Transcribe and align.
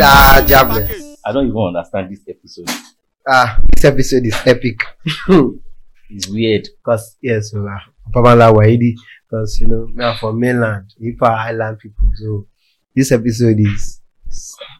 Mr. 0.00 0.46
Jabless. 0.46 1.14
I 1.24 1.32
don't 1.32 1.46
even 1.48 1.58
understand 1.60 2.10
this 2.10 2.20
episode. 2.28 2.68
Ah, 3.28 3.58
this 3.74 3.84
episode 3.84 4.26
is 4.26 4.36
epic. 4.46 4.80
It's 6.12 6.28
weird. 6.28 6.66
Because, 6.82 7.16
yes, 7.22 7.52
so, 7.52 7.64
uh, 7.68 7.78
Wahidi, 8.52 8.94
because, 9.30 9.60
you 9.60 9.68
know, 9.68 9.86
we 9.94 10.02
are 10.02 10.16
from 10.16 10.40
mainland, 10.40 10.92
Ipa 11.00 11.28
Island 11.28 11.78
people. 11.78 12.10
So, 12.16 12.46
this 12.96 13.12
episode 13.12 13.60
is, 13.60 14.00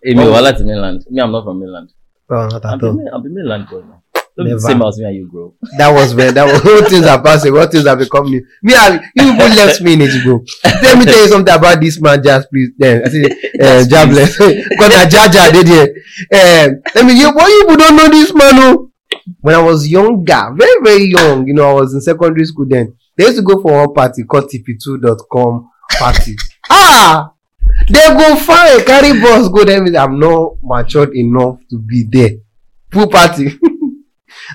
Hey, 0.03 0.15
me, 0.15 0.25
Oh. 0.25 0.33
wala 0.33 0.53
to 0.53 0.65
mainland. 0.65 1.05
Me, 1.09 1.21
I'm 1.23 1.31
not 1.31 1.45
from 1.45 1.61
mainland. 1.61 1.93
well, 2.29 2.49
not 2.49 2.65
I'm 2.65 2.79
at 2.79 2.85
all. 2.85 3.09
I'm 3.15 3.23
the 3.23 3.29
mainland 3.31 3.69
boy 3.69 3.81
now. 3.81 4.00
Don't 4.37 4.47
be 4.47 4.51
the 4.53 4.57
Never. 4.57 4.61
same 4.61 4.83
as 4.83 4.99
me 4.99 5.05
and 5.05 5.17
you, 5.17 5.29
bro. 5.29 5.55
That 5.77 5.91
was 5.91 6.15
when, 6.15 6.35
that 6.35 6.45
was, 6.45 6.65
all 6.65 6.89
things 6.89 7.07
are 7.07 7.23
passing, 7.23 7.57
all 7.57 7.67
things 7.67 7.87
have 7.87 7.99
become 7.99 8.27
new. 8.27 8.45
Me, 8.63 8.75
I, 8.75 8.95
you 9.15 9.33
people 9.33 9.49
left 9.49 9.81
me 9.81 9.95
in 9.95 10.01
it, 10.03 10.25
bro. 10.25 10.45
Let 10.65 10.99
me 10.99 11.05
tell 11.05 11.23
you 11.23 11.29
something 11.29 11.55
about 11.55 11.81
this 11.81 12.01
man, 12.01 12.23
just 12.23 12.49
please. 12.51 12.71
Then, 12.79 13.05
I 13.05 13.09
say, 13.09 13.25
uh, 13.25 13.85
Jabless. 13.85 14.39
Because 14.69 14.95
I 14.95 15.07
Jaja 15.07 15.53
did 15.53 15.67
here. 15.67 15.89
Um, 16.33 16.83
let 16.95 17.05
me, 17.07 17.19
you, 17.19 17.31
why 17.33 17.49
you 17.49 17.65
people 17.67 17.77
don't 17.77 17.97
know 17.97 18.09
this 18.09 18.33
man, 18.33 18.55
oh? 18.55 18.91
When 19.41 19.55
I 19.55 19.63
was 19.63 19.89
younger, 19.89 20.51
very, 20.55 20.81
very 20.83 21.05
young, 21.05 21.47
you 21.47 21.55
know, 21.55 21.69
I 21.71 21.73
was 21.75 21.95
in 21.95 22.01
secondary 22.01 22.45
school 22.45 22.67
then. 22.69 22.97
They 23.17 23.25
used 23.25 23.37
to 23.37 23.43
go 23.43 23.61
for 23.61 23.73
one 23.73 23.95
party 23.95 24.25
called 24.25 24.51
tp2.com 24.51 25.71
party. 25.99 26.37
ah! 26.71 27.33
They 27.89 28.09
go 28.09 28.37
fine, 28.37 28.85
carry 28.85 29.21
bus, 29.21 29.49
go 29.49 29.65
there. 29.65 29.83
means 29.83 29.97
I'm 29.97 30.19
not 30.19 30.57
matured 30.63 31.15
enough 31.15 31.59
to 31.71 31.79
be 31.79 32.05
there. 32.09 32.31
Full 32.93 33.09
party. 33.09 33.59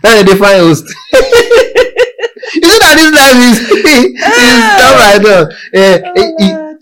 Now 0.03 0.23
they 0.23 0.35
find 0.35 0.59
host. 0.59 0.85
you 1.13 2.67
see 2.69 2.79
that 2.79 2.95
this 2.95 3.11
life 3.15 3.39
is, 3.49 3.57
is 3.69 4.63
stuff 4.75 4.95
like 4.99 5.21
that. 5.23 5.55
Eh, 5.73 5.97
eh, 6.15 6.31
eh, 6.39 6.73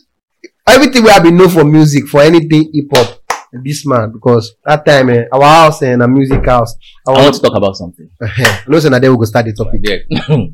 everything 0.67 1.04
we 1.04 1.10
have 1.10 1.23
been 1.23 1.38
known 1.38 1.49
for 1.49 1.63
music, 1.63 2.07
for 2.07 2.21
anything 2.21 2.71
hip 2.73 2.85
hop, 2.93 3.20
this 3.63 3.85
man, 3.85 4.12
because 4.12 4.55
that 4.65 4.85
time, 4.85 5.10
eh, 5.10 5.23
our 5.32 5.41
house 5.43 5.82
and 5.84 6.01
a 6.01 6.07
music 6.07 6.46
house. 6.46 6.76
I 7.07 7.12
I 7.12 7.21
want 7.23 7.35
to 7.35 7.41
talk 7.41 7.55
about 7.55 7.76
something. 7.76 8.10
no, 8.68 8.79
so 8.79 8.90
now 8.90 8.99
then 8.99 9.12
we 9.12 9.18
go 9.18 9.26
start 9.26 9.45
the 9.45 9.54
topic. 9.54 9.82
Yeah. 9.84 10.38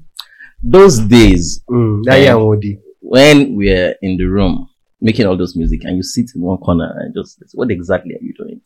Those 0.61 0.99
days 0.99 1.61
Mm, 1.69 2.03
that 2.05 2.17
Eh. 2.19 2.23
year, 2.23 2.77
when 3.01 3.55
we're 3.55 3.95
in 4.01 4.17
the 4.17 4.25
room 4.25 4.67
making 5.01 5.25
all 5.25 5.37
those 5.37 5.55
music 5.55 5.85
and 5.85 5.95
you 5.95 6.03
sit 6.03 6.29
in 6.35 6.41
one 6.41 6.57
corner 6.57 6.91
and 6.99 7.15
just 7.15 7.39
what 7.53 7.71
exactly 7.71 8.13
are 8.13 8.21
you 8.21 8.33
doing? 8.33 8.59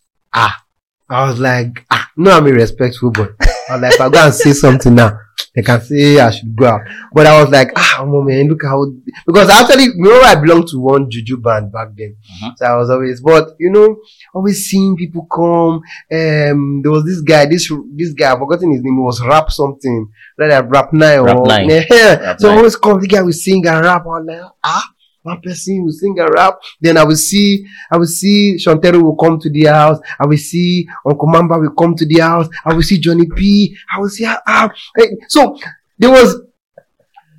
I 1.14 1.30
was 1.30 1.40
like, 1.40 1.86
ah, 1.92 2.10
no, 2.18 2.32
I'm 2.32 2.46
respectful 2.46 3.12
boy. 3.12 3.28
I 3.70 3.74
was 3.74 3.82
like, 3.82 3.94
if 3.94 4.02
I 4.02 4.10
go 4.10 4.26
and 4.26 4.34
say 4.34 4.54
something 4.54 4.96
now, 4.96 5.20
they 5.56 5.62
can 5.62 5.80
say 5.82 6.20
I 6.20 6.32
should 6.32 6.56
go 6.56 6.66
out. 6.66 6.82
But 7.14 7.28
I 7.28 7.42
was 7.42 7.52
like, 7.52 7.72
ah, 7.76 7.98
oh, 8.00 8.22
man, 8.24 8.48
look 8.48 8.64
how, 8.64 8.92
because 9.26 9.50
actually, 9.50 9.84
you 9.86 9.94
know, 9.98 10.22
I 10.22 10.36
belonged 10.36 10.68
to 10.70 10.80
one 10.80 11.10
juju 11.12 11.38
band 11.38 11.72
back 11.72 11.90
then. 11.96 12.16
Mhm. 12.44 12.58
So 12.58 12.66
I 12.66 12.76
was 12.78 12.90
always, 12.90 13.22
but 13.22 13.50
you 13.60 13.70
know, 13.70 13.98
always 14.34 14.66
seeing 14.66 14.96
people 14.96 15.28
come. 15.32 15.82
Um, 16.12 16.82
there 16.82 16.92
was 16.92 17.06
this 17.06 17.22
guy, 17.22 17.46
this, 17.46 17.72
this 17.96 18.14
guy, 18.14 18.32
I've 18.34 18.40
forgotten 18.40 18.72
his 18.72 18.82
name, 18.82 18.98
it 18.98 19.02
was 19.02 19.22
rap 19.22 19.52
something, 19.52 20.10
like 20.38 20.70
rap 20.72 20.94
nine 20.94 21.22
Rap 21.22 21.38
or, 21.38 21.48
Nine. 21.48 21.70
yeah. 21.92 22.16
Rap 22.16 22.40
so 22.40 22.48
Nine. 22.50 22.58
always 22.58 22.76
come, 22.76 23.00
the 23.00 23.08
guy 23.08 23.22
will 23.22 23.34
sing 23.34 23.66
and 23.68 23.86
rap. 23.86 24.02
I 24.04 24.08
was 24.08 24.26
like, 24.28 24.42
ah, 24.64 24.90
one 25.24 25.42
person 25.42 25.84
will 25.84 25.92
sing 25.92 26.20
and 26.20 26.30
rap. 26.34 26.60
Then 26.80 26.98
I 26.98 27.04
will 27.04 27.16
see, 27.16 27.66
I 27.90 27.98
will 27.98 28.06
see 28.06 28.58
Shantero 28.58 29.02
will 29.02 29.16
come 29.16 29.40
to 29.40 29.50
the 29.50 29.66
house. 29.66 30.00
I 30.20 30.26
will 30.28 30.38
see 30.38 30.88
Uncle 31.08 31.28
Mamba 31.28 31.58
will 31.58 31.72
come 31.72 31.96
to 31.96 32.06
the 32.06 32.20
house. 32.20 32.48
I 32.66 32.74
will 32.74 32.84
see 32.84 33.00
Johnny 33.00 33.28
P. 33.36 33.76
I 33.94 34.00
will 34.00 34.10
see, 34.10 34.26
ah, 34.26 34.42
ah. 34.46 34.70
So 35.30 35.58
there 35.98 36.12
was, 36.12 36.42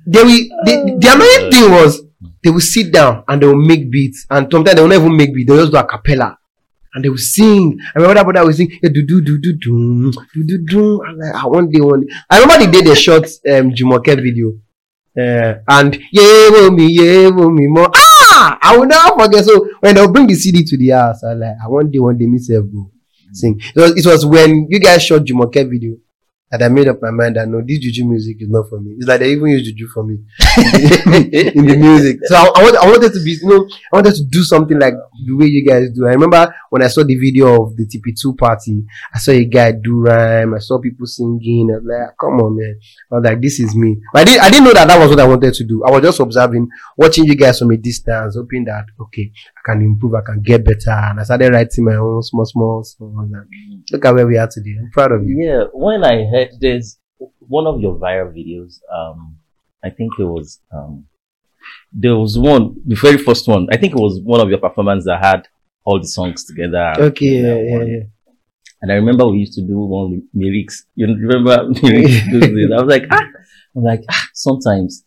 they 0.07 0.23
will, 0.23 0.37
the, 0.65 0.97
the 0.99 1.07
annoying 1.13 1.51
thing 1.51 1.71
was, 1.71 2.01
they 2.43 2.49
will 2.49 2.59
sit 2.59 2.91
down 2.91 3.23
and 3.27 3.41
they 3.41 3.47
will 3.47 3.55
make 3.55 3.89
beats. 3.91 4.25
And 4.29 4.47
sometimes 4.51 4.75
they 4.75 4.81
will 4.81 4.89
not 4.89 4.99
even 4.99 5.15
make 5.15 5.33
beats. 5.33 5.47
They 5.47 5.53
will 5.53 5.61
just 5.61 5.71
do 5.71 5.77
a 5.77 5.83
cappella. 5.85 6.37
And 6.93 7.03
they 7.03 7.09
will 7.09 7.17
sing. 7.17 7.77
I 7.95 7.99
remember 7.99 8.15
that 8.15 8.23
brother 8.23 8.45
will 8.47 8.53
sing, 8.53 8.71
do 8.81 8.89
do 8.89 9.21
do 9.21 9.21
do 9.21 9.53
do 9.53 10.11
do 10.11 10.43
do 10.43 10.57
do. 10.65 11.03
Like, 11.17 11.35
ah, 11.35 11.47
one 11.47 11.69
day, 11.69 11.81
one 11.81 12.01
day. 12.01 12.13
I 12.29 12.39
remember 12.39 12.65
the 12.65 12.71
day 12.71 12.81
they 12.81 12.95
shot 12.95 13.25
um, 13.25 13.71
Jumoke 13.71 14.05
video. 14.05 14.53
Uh, 15.17 15.55
and 15.67 15.97
yeah, 16.11 16.69
me, 16.69 16.87
yeah, 16.91 17.29
me 17.29 17.67
more. 17.67 17.89
Ah, 17.95 18.57
I 18.61 18.77
will 18.77 18.85
never 18.85 19.17
forget. 19.17 19.45
So 19.45 19.67
when 19.79 19.95
they'll 19.95 20.11
bring 20.11 20.27
the 20.27 20.35
CD 20.35 20.63
to 20.65 20.77
the 20.77 20.89
house, 20.89 21.23
I 21.23 21.33
like, 21.33 21.55
I 21.63 21.67
want 21.67 21.91
day, 21.91 21.99
one 21.99 22.17
day, 22.17 22.25
myself 22.25 22.65
go 22.71 22.91
sing. 23.31 23.59
It 23.75 23.79
was, 23.79 24.05
it 24.05 24.09
was 24.09 24.25
when 24.25 24.67
you 24.69 24.79
guys 24.79 25.03
shot 25.03 25.21
Jumoke 25.21 25.69
video 25.69 25.97
that 26.51 26.61
I 26.61 26.69
made 26.69 26.87
up 26.87 27.01
my 27.01 27.09
mind 27.09 27.37
that 27.37 27.47
no, 27.47 27.61
this 27.65 27.79
juju 27.79 28.05
music 28.05 28.37
is 28.39 28.49
not 28.49 28.69
for 28.69 28.79
me. 28.79 28.95
It's 28.97 29.07
like 29.07 29.19
they 29.19 29.31
even 29.31 29.47
use 29.47 29.63
juju 29.63 29.87
for 29.87 30.03
me 30.03 30.19
in 30.57 31.65
the 31.65 31.75
music. 31.75 32.19
So 32.25 32.35
I, 32.35 32.43
I, 32.55 32.63
want, 32.63 32.77
I 32.77 32.85
wanted 32.85 33.13
to 33.13 33.23
be, 33.23 33.31
you 33.31 33.49
know, 33.49 33.67
I 33.91 33.97
wanted 33.97 34.15
to 34.15 34.23
do 34.25 34.43
something 34.43 34.77
like 34.77 34.93
the 35.25 35.33
way 35.33 35.47
you 35.47 35.65
guys 35.65 35.89
do. 35.89 36.05
I 36.05 36.11
remember 36.11 36.53
when 36.69 36.83
I 36.83 36.87
saw 36.87 37.03
the 37.03 37.15
video 37.15 37.63
of 37.63 37.75
the 37.75 37.85
TP2 37.85 38.37
party, 38.37 38.83
I 39.13 39.17
saw 39.17 39.31
a 39.31 39.43
guy 39.45 39.71
do 39.71 40.01
rhyme. 40.01 40.53
I 40.53 40.59
saw 40.59 40.79
people 40.79 41.07
singing. 41.07 41.71
I 41.71 41.77
was 41.77 41.83
like, 41.85 42.17
come 42.19 42.39
on, 42.39 42.57
man. 42.57 42.79
I 43.11 43.15
was 43.15 43.23
like, 43.23 43.41
this 43.41 43.59
is 43.59 43.75
me. 43.75 43.97
But 44.13 44.21
I 44.21 44.25
didn't, 44.25 44.41
I 44.43 44.49
didn't 44.49 44.65
know 44.65 44.73
that 44.73 44.87
that 44.87 44.99
was 44.99 45.09
what 45.09 45.19
I 45.19 45.27
wanted 45.27 45.53
to 45.53 45.63
do. 45.63 45.83
I 45.83 45.91
was 45.91 46.03
just 46.03 46.19
observing, 46.19 46.69
watching 46.95 47.25
you 47.25 47.35
guys 47.35 47.59
from 47.59 47.71
a 47.71 47.77
distance, 47.77 48.35
hoping 48.35 48.65
that, 48.65 48.85
okay, 49.01 49.31
I 49.57 49.71
can 49.71 49.81
improve, 49.81 50.13
I 50.13 50.21
can 50.21 50.41
get 50.43 50.63
better. 50.63 50.91
And 50.91 51.19
I 51.19 51.23
started 51.23 51.53
writing 51.53 51.85
my 51.85 51.95
own 51.95 52.21
small, 52.21 52.45
small 52.45 52.83
songs. 52.83 53.33
And 53.33 53.83
look 53.91 54.05
at 54.05 54.13
where 54.13 54.27
we 54.27 54.37
are 54.37 54.49
today. 54.51 54.75
I'm 54.79 54.91
proud 54.91 55.11
of 55.11 55.23
you. 55.25 55.41
Yeah, 55.41 55.63
when 55.73 56.03
I 56.03 56.23
there's 56.59 56.97
one 57.39 57.67
of 57.67 57.79
your 57.79 57.95
viral 57.95 58.33
videos, 58.33 58.79
um, 58.93 59.37
I 59.83 59.89
think 59.89 60.13
it 60.19 60.23
was 60.23 60.59
um, 60.71 61.05
there 61.91 62.15
was 62.15 62.37
one 62.37 62.75
the 62.85 62.95
very 62.95 63.17
first 63.17 63.47
one. 63.47 63.67
I 63.71 63.77
think 63.77 63.93
it 63.93 63.99
was 63.99 64.19
one 64.23 64.41
of 64.41 64.49
your 64.49 64.59
performances 64.59 65.05
that 65.05 65.23
had 65.23 65.47
all 65.83 65.99
the 65.99 66.07
songs 66.07 66.45
together. 66.45 66.93
Okay, 66.97 67.41
yeah, 67.41 67.53
And, 67.53 67.87
yeah, 67.87 67.97
yeah. 67.97 68.03
And 68.81 68.91
I 68.91 68.95
remember 68.95 69.27
we 69.27 69.37
used 69.39 69.53
to 69.53 69.61
do 69.61 69.79
one 69.79 70.11
with 70.11 70.23
lyrics. 70.33 70.85
You 70.95 71.07
remember 71.07 71.63
lyrics? 71.81 72.21
I 72.33 72.81
was 72.81 72.89
like, 72.89 73.05
ah, 73.11 73.27
I'm 73.75 73.83
like, 73.83 74.01
ah, 74.09 74.27
sometimes 74.33 75.05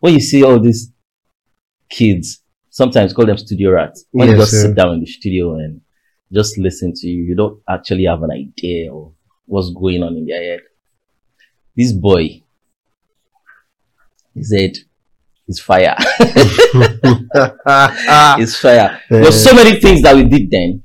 when 0.00 0.14
you 0.14 0.20
see 0.20 0.44
all 0.44 0.60
these 0.60 0.92
kids, 1.88 2.42
sometimes 2.70 3.12
call 3.12 3.26
them 3.26 3.38
studio 3.38 3.72
rats. 3.72 4.04
When 4.12 4.28
you 4.28 4.36
just 4.36 4.52
sir. 4.52 4.62
sit 4.68 4.76
down 4.76 4.94
in 4.94 5.00
the 5.00 5.06
studio 5.06 5.54
and 5.54 5.80
just 6.32 6.58
listen 6.58 6.92
to 6.94 7.06
you, 7.08 7.22
you 7.22 7.34
don't 7.34 7.60
actually 7.68 8.04
have 8.04 8.22
an 8.22 8.30
idea 8.30 8.92
of 8.92 9.12
what's 9.46 9.70
going 9.72 10.02
on 10.02 10.16
in 10.16 10.26
their 10.26 10.42
head. 10.42 10.60
This 11.78 11.92
boy, 11.92 12.42
he 14.34 14.42
said, 14.42 14.72
"It's 15.46 15.60
fire, 15.60 15.94
it's 18.42 18.56
fire." 18.56 19.00
There's 19.08 19.44
so 19.44 19.54
many 19.54 19.78
things 19.78 20.02
that 20.02 20.16
we 20.16 20.24
did 20.24 20.50
then. 20.50 20.82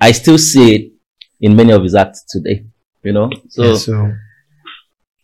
I 0.00 0.12
still 0.12 0.38
see 0.38 0.74
it 0.76 0.92
in 1.40 1.56
many 1.56 1.72
of 1.72 1.82
his 1.82 1.96
acts 1.96 2.22
today. 2.28 2.64
You 3.02 3.12
know, 3.12 3.28
so 3.48 3.62
Yeah, 3.64 3.74
so 3.76 4.12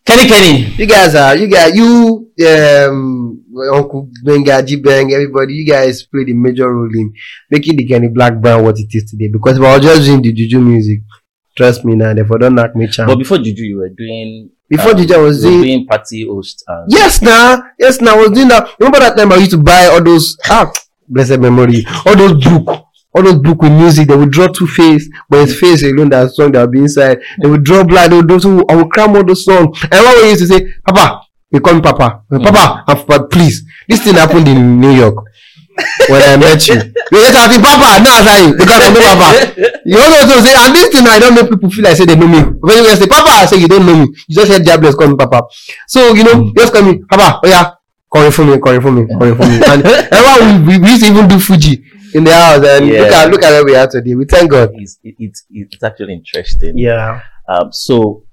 Kenny 0.05 0.29
Kenny, 0.29 0.75
you 0.75 0.87
guys 0.87 1.15
are 1.15 1.37
you 1.37 1.47
guys 1.47 1.77
you 1.77 2.33
um 2.45 3.45
Uncle 3.73 4.11
Benga, 4.25 4.61
G 4.65 4.75
Bang, 4.75 5.13
everybody, 5.13 5.55
you 5.55 5.67
guys 5.73 6.03
played 6.03 6.31
a 6.31 6.35
major 6.35 6.69
role 6.75 6.91
in 6.93 7.13
making 7.49 7.77
the 7.77 7.87
Kenny 7.87 8.09
Blaq 8.09 8.41
Brown 8.43 8.65
what 8.65 8.77
it 8.77 8.89
is 8.91 9.09
today. 9.09 9.29
Because 9.29 9.57
if 9.59 9.63
I 9.63 9.77
was 9.77 9.87
just 9.87 10.05
doing 10.05 10.21
the 10.23 10.33
juju 10.33 10.61
music, 10.61 11.01
trust 11.57 11.85
me 11.85 11.95
now, 11.95 12.13
therefore 12.13 12.39
don't 12.39 12.57
knock 12.57 12.75
me 12.75 12.89
but 12.97 13.17
before 13.17 13.39
Juju, 13.39 13.63
you 13.63 13.77
were 13.79 13.91
doing 13.91 14.51
Before 14.73 14.93
um, 14.93 15.07
I 15.13 15.19
was 15.19 15.43
doing 15.43 15.61
doing 15.61 15.87
party 15.87 16.27
host. 16.27 16.65
And 16.67 16.91
yes 16.91 17.21
now, 17.21 17.63
yes 17.79 18.01
now, 18.01 18.15
I 18.15 18.23
was 18.23 18.31
doing 18.31 18.49
that. 18.49 18.71
Remember 18.81 19.01
that 19.01 19.19
time 19.19 19.31
I 19.31 19.37
used 19.37 19.51
to 19.51 19.59
buy 19.59 19.87
all 19.93 20.03
those 20.03 20.35
ah 20.49 20.73
blessed 21.07 21.39
memory, 21.41 21.85
all 22.07 22.17
those 22.17 22.43
book. 22.43 22.87
All 23.15 23.23
those 23.23 23.41
book 23.41 23.61
with 23.61 23.73
music, 23.73 24.09
they 24.09 24.17
would 24.17 24.31
draw 24.31 24.47
two 24.47 24.67
face, 24.67 25.07
but 25.29 25.43
his 25.47 25.61
face 25.61 25.83
alone, 25.83 26.09
that 26.09 26.31
song 26.31 26.51
that 26.53 26.63
would 26.63 26.71
be 26.71 26.79
inside. 26.79 27.19
They 27.43 27.47
would 27.51 27.63
draw 27.63 27.85
blood. 27.85 28.11
they 28.11 28.17
would 28.17 28.27
do 28.27 28.41
so, 28.41 28.65
I 28.71 28.75
would 28.77 28.91
cram 28.91 29.15
all 29.15 29.23
those 29.23 29.45
songs. 29.45 29.79
And 29.93 30.03
way 30.07 30.23
he 30.23 30.31
used 30.31 30.41
to 30.41 30.47
say, 30.47 30.73
Papa, 30.87 31.21
you 31.51 31.61
call 31.61 31.75
me 31.75 31.83
Papa. 31.83 32.23
Papa, 32.31 32.85
I'm 32.89 32.97
Papa, 33.05 33.27
please. 33.27 33.65
This 33.87 34.03
thing 34.03 34.15
happened 34.15 34.49
in 34.49 34.81
New 34.81 34.93
York 34.93 35.27
when 36.09 36.23
I 36.23 36.37
met 36.37 36.61
you. 36.69 36.75
You 36.77 37.19
just 37.25 37.37
have 37.37 37.53
to 37.53 37.59
Papa, 37.61 38.03
no, 38.03 38.11
I 38.11 38.21
say, 38.25 38.53
because 38.53 38.81
I'm 38.83 38.95
know 38.95 39.01
Papa. 39.01 39.29
You 39.85 39.99
also 39.99 40.41
say, 40.45 40.55
and 40.57 40.75
this 40.75 40.89
thing 40.93 41.07
I 41.07 41.19
don't 41.19 41.35
make 41.35 41.49
people 41.51 41.71
feel 41.71 41.85
like 41.85 41.97
say 41.97 42.05
they 42.05 42.17
know 42.17 42.29
me. 42.29 42.41
When 42.61 42.77
you 42.85 42.97
say 42.97 43.07
Papa, 43.07 43.31
I 43.31 43.47
say 43.47 43.57
you 43.59 43.69
don't 43.69 43.87
know 43.87 43.97
me. 43.97 44.07
You 44.29 44.35
just 44.37 44.51
said 44.51 44.63
Jabless 44.63 44.97
call 44.97 45.09
me 45.09 45.17
Papa. 45.17 45.43
So 45.89 46.13
you 46.15 46.25
know, 46.25 46.53
just 46.57 46.73
call 46.73 46.83
me 46.83 46.99
Papa. 47.09 47.41
Oh 47.45 47.49
yeah, 47.49 47.73
calling 48.13 48.31
for 48.33 48.45
me, 48.45 48.59
calling 48.59 48.81
for 48.81 48.93
me, 48.93 49.07
calling 49.07 49.35
for 49.37 49.47
me. 49.49 49.57
And 49.65 49.85
everyone 50.13 50.67
we, 50.67 50.79
we 50.79 50.89
used 50.91 51.05
to 51.05 51.11
even 51.13 51.29
do 51.29 51.39
Fuji 51.39 51.83
in 52.15 52.25
the 52.25 52.35
house, 52.35 52.65
and 52.67 52.87
Yeah. 52.89 53.01
look 53.03 53.13
at 53.13 53.31
look 53.31 53.43
at 53.43 53.51
where 53.51 53.65
we 53.65 53.77
are 53.77 53.87
today. 53.87 54.15
We 54.15 54.25
thank 54.27 54.51
God. 54.51 54.71
it's, 54.75 54.99
it, 55.03 55.15
it's 55.19 55.45
it's 55.51 55.83
actually 55.83 56.15
interesting. 56.15 56.77
Yeah. 56.77 57.23
Um, 57.49 57.73
so 57.73 58.25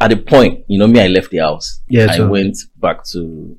at 0.00 0.10
the 0.10 0.16
point, 0.16 0.64
you 0.68 0.78
know, 0.78 0.86
me, 0.86 1.00
I 1.00 1.08
left 1.08 1.30
the 1.30 1.38
house. 1.38 1.80
Yeah, 1.88 2.06
I 2.10 2.16
so- 2.16 2.28
went 2.28 2.56
back 2.76 3.04
to 3.12 3.56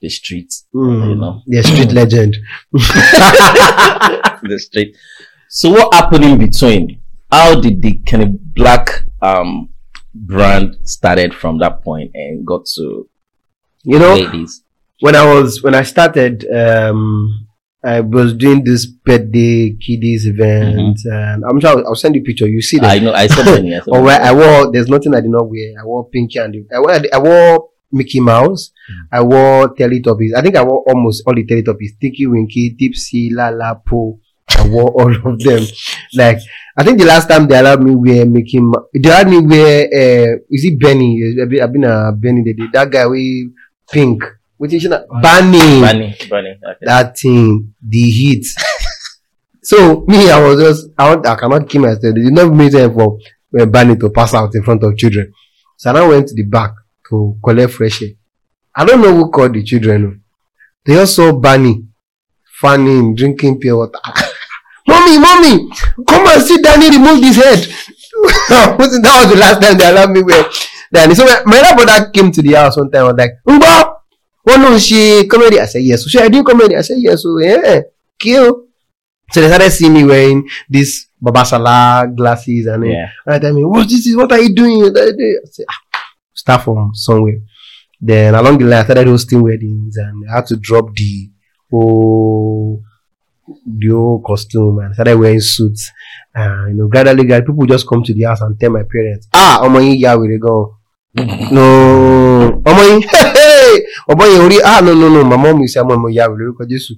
the 0.00 0.08
streets, 0.08 0.66
Mm. 0.74 1.08
you 1.08 1.14
know, 1.16 1.42
The 1.46 1.62
street 1.62 1.92
legend. 2.00 2.36
the 4.42 4.58
street. 4.58 4.96
So 5.48 5.70
what 5.70 5.94
happened 5.94 6.24
in 6.24 6.38
between? 6.38 7.00
How 7.30 7.60
did 7.60 7.82
the 7.82 7.98
kind 8.06 8.22
of 8.22 8.54
black 8.54 9.04
um 9.22 9.70
brand 10.14 10.76
started 10.84 11.34
from 11.34 11.58
that 11.58 11.82
point 11.82 12.10
and 12.14 12.46
got 12.46 12.64
to 12.76 13.08
You 13.84 13.98
know, 13.98 14.14
ladies? 14.14 14.62
when 15.00 15.14
I 15.14 15.24
was 15.34 15.62
when 15.62 15.74
I 15.74 15.82
started, 15.82 16.46
um, 16.50 17.46
I 17.84 18.00
was 18.00 18.34
doing 18.34 18.64
this 18.64 18.86
birthday 18.86 19.70
kiddies 19.70 20.26
event, 20.26 20.98
and 21.04 21.44
I'm 21.48 21.60
sure 21.60 21.70
I'll, 21.70 21.86
I'll 21.88 21.94
send 21.94 22.14
you 22.16 22.22
a 22.22 22.24
picture. 22.24 22.48
You 22.48 22.60
see 22.62 22.78
that? 22.78 22.90
I 22.90 22.98
know. 22.98 23.12
I 23.12 23.26
saw 23.28 23.44
Benny. 23.44 23.74
I 23.76 23.80
saw 23.80 23.92
Benny. 23.92 24.04
where 24.04 24.20
I 24.20 24.32
wore, 24.32 24.72
there's 24.72 24.88
nothing 24.88 25.14
I 25.14 25.20
did 25.20 25.30
not 25.30 25.48
wear. 25.48 25.74
I 25.80 25.84
wore 25.84 26.08
Pinky 26.08 26.38
and 26.38 26.54
I 26.74 26.80
wore, 26.80 26.90
I 26.92 27.18
wore 27.18 27.68
Mickey 27.92 28.20
Mouse. 28.20 28.72
I 29.12 29.20
wore 29.22 29.74
Teletubbies. 29.74 30.34
I 30.36 30.42
think 30.42 30.56
I 30.56 30.62
wore 30.62 30.84
almost 30.86 31.22
all 31.26 31.34
the 31.34 31.44
Teletubbies. 31.44 31.98
Tinky 32.00 32.26
Winky, 32.26 32.74
Dipsy, 32.74 33.30
Lala, 33.32 33.80
Po. 33.84 34.18
I 34.50 34.66
wore 34.68 34.90
all 34.90 35.32
of 35.32 35.38
them. 35.40 35.64
Like, 36.14 36.38
I 36.74 36.84
think 36.84 36.98
the 36.98 37.04
last 37.04 37.28
time 37.28 37.46
they 37.46 37.58
allowed 37.58 37.82
me 37.82 37.94
wear 37.94 38.24
Mickey 38.24 38.60
Mouse, 38.60 38.86
they 38.94 39.10
allowed 39.10 39.28
me 39.28 39.40
wear, 39.40 39.84
uh, 39.84 40.36
is 40.48 40.64
it 40.64 40.80
Benny? 40.80 41.36
I've 41.38 41.50
been, 41.50 41.62
I've 41.62 41.72
been 41.72 41.84
a 41.84 42.12
Benny, 42.12 42.42
they 42.42 42.54
that 42.72 42.90
guy 42.90 43.04
with 43.04 43.52
pink. 43.90 44.24
Which 44.56 44.72
is 44.72 44.88
Bunny 44.88 45.80
Bunny. 45.82 46.16
Bunny. 46.30 46.58
Okay. 46.66 46.78
that 46.80 47.18
thing, 47.18 47.74
the 47.86 48.10
heat. 48.10 48.46
so 49.62 50.06
me, 50.08 50.30
I 50.30 50.40
was 50.40 50.60
just, 50.60 50.86
I, 50.98 51.10
want, 51.10 51.26
I 51.26 51.36
cannot 51.36 51.68
kill 51.68 51.82
myself. 51.82 52.00
They 52.00 52.12
did 52.12 52.32
not 52.32 52.54
make 52.54 52.72
time 52.72 52.94
for 52.94 53.18
uh, 53.60 53.66
Barney 53.66 53.96
to 53.96 54.08
pass 54.08 54.32
out 54.32 54.54
in 54.54 54.62
front 54.62 54.82
of 54.82 54.96
children. 54.96 55.30
So 55.76 55.90
I 55.90 55.92
now 55.92 56.08
went 56.08 56.28
to 56.28 56.34
the 56.34 56.44
back 56.44 56.72
to 57.08 57.36
collect 57.44 57.72
fresh 57.72 58.02
air. 58.02 58.10
I 58.74 58.84
don't 58.84 59.00
know 59.00 59.14
who 59.14 59.30
called 59.30 59.54
the 59.54 59.62
children. 59.64 60.22
They 60.84 60.98
all 60.98 61.06
saw 61.06 61.32
Barney 61.32 61.84
fanning, 62.60 63.14
drinking 63.14 63.58
pure 63.60 63.76
water. 63.76 63.98
mommy, 64.86 65.18
mommy, 65.18 65.68
come 66.06 66.26
and 66.26 66.42
see 66.42 66.58
Danny 66.62 66.90
remove 66.90 67.22
his 67.22 67.36
head. 67.36 67.58
that 68.48 68.76
was 68.78 68.90
the 68.92 69.36
last 69.36 69.62
time 69.62 69.76
they 69.78 69.88
allowed 69.88 70.10
me 70.10 70.22
wear. 70.22 70.44
Then 70.90 71.14
so 71.14 71.24
my 71.24 71.42
my 71.44 71.74
brother 71.74 72.10
came 72.10 72.32
to 72.32 72.42
the 72.42 72.54
house 72.54 72.76
one 72.76 72.90
time. 72.90 73.02
I 73.04 73.12
was 73.12 73.16
like, 73.18 73.32
Ngbo, 73.46 73.94
one 74.42 74.62
no 74.62 74.78
she 74.78 75.26
comedy. 75.28 75.60
I 75.60 75.66
said 75.66 75.82
yes. 75.82 76.02
So 76.04 76.08
she 76.08 76.18
I 76.18 76.28
do 76.28 76.42
comedy. 76.42 76.74
I 76.76 76.80
said 76.80 76.98
yes. 76.98 77.22
So 77.22 77.38
yeah, 77.38 77.82
kill. 78.18 78.64
So 79.30 79.40
they 79.42 79.48
started 79.48 79.70
seeing 79.70 79.92
me 79.92 80.04
wearing 80.04 80.48
this 80.70 81.06
babasala 81.22 82.16
glasses 82.16 82.66
and 82.66 82.82
then 82.82 82.90
Yeah. 82.90 83.08
and 83.26 83.44
I 83.44 83.50
mean, 83.52 83.68
what 83.68 83.86
this 83.88 84.06
is? 84.06 84.16
What 84.16 84.32
are 84.32 84.40
you 84.40 84.54
doing? 84.54 84.80
What 84.80 84.96
are 84.96 85.06
you 85.06 85.16
doing? 85.16 85.38
I 85.44 85.48
said, 85.50 85.66
ah, 85.68 85.78
start 86.38 86.62
from 86.62 86.94
somewhere. 86.94 87.40
Then 88.00 88.34
along 88.34 88.58
the 88.58 88.64
line, 88.64 88.80
I 88.80 88.84
started 88.84 89.08
hosting 89.08 89.42
weddings 89.42 89.96
and 89.96 90.24
I 90.30 90.36
had 90.36 90.46
to 90.46 90.56
drop 90.56 90.94
the 90.94 91.30
whole 91.70 92.82
the 93.66 93.88
whole 93.88 94.22
costume 94.24 94.78
and 94.78 94.94
started 94.94 95.18
wearing 95.18 95.40
suits. 95.40 95.90
And 96.34 96.70
you 96.70 96.74
know, 96.82 96.88
gradually, 96.88 97.24
guys, 97.24 97.42
people 97.44 97.66
just 97.66 97.88
come 97.88 98.02
to 98.04 98.14
the 98.14 98.22
house 98.24 98.40
and 98.40 98.58
tell 98.58 98.70
my 98.70 98.84
parents, 98.84 99.26
ah, 99.32 99.60
yín 99.64 99.98
ya 99.98 100.16
wèrè 100.16 100.38
gan. 100.38 100.74
No, 101.50 102.62
yín, 102.86 103.02
hey, 103.02 103.82
orí, 104.06 104.58
ah, 104.64 104.80
no, 104.80 104.94
no, 104.94 105.08
no, 105.08 105.24
my 105.24 105.36
mom 105.36 105.58
will 105.58 105.66
say, 105.68 105.82
mi 105.82 106.14
ya 106.14 106.28
wèrè 106.28 106.38
lórúkọ 106.38 106.64
Jésù. 106.70 106.94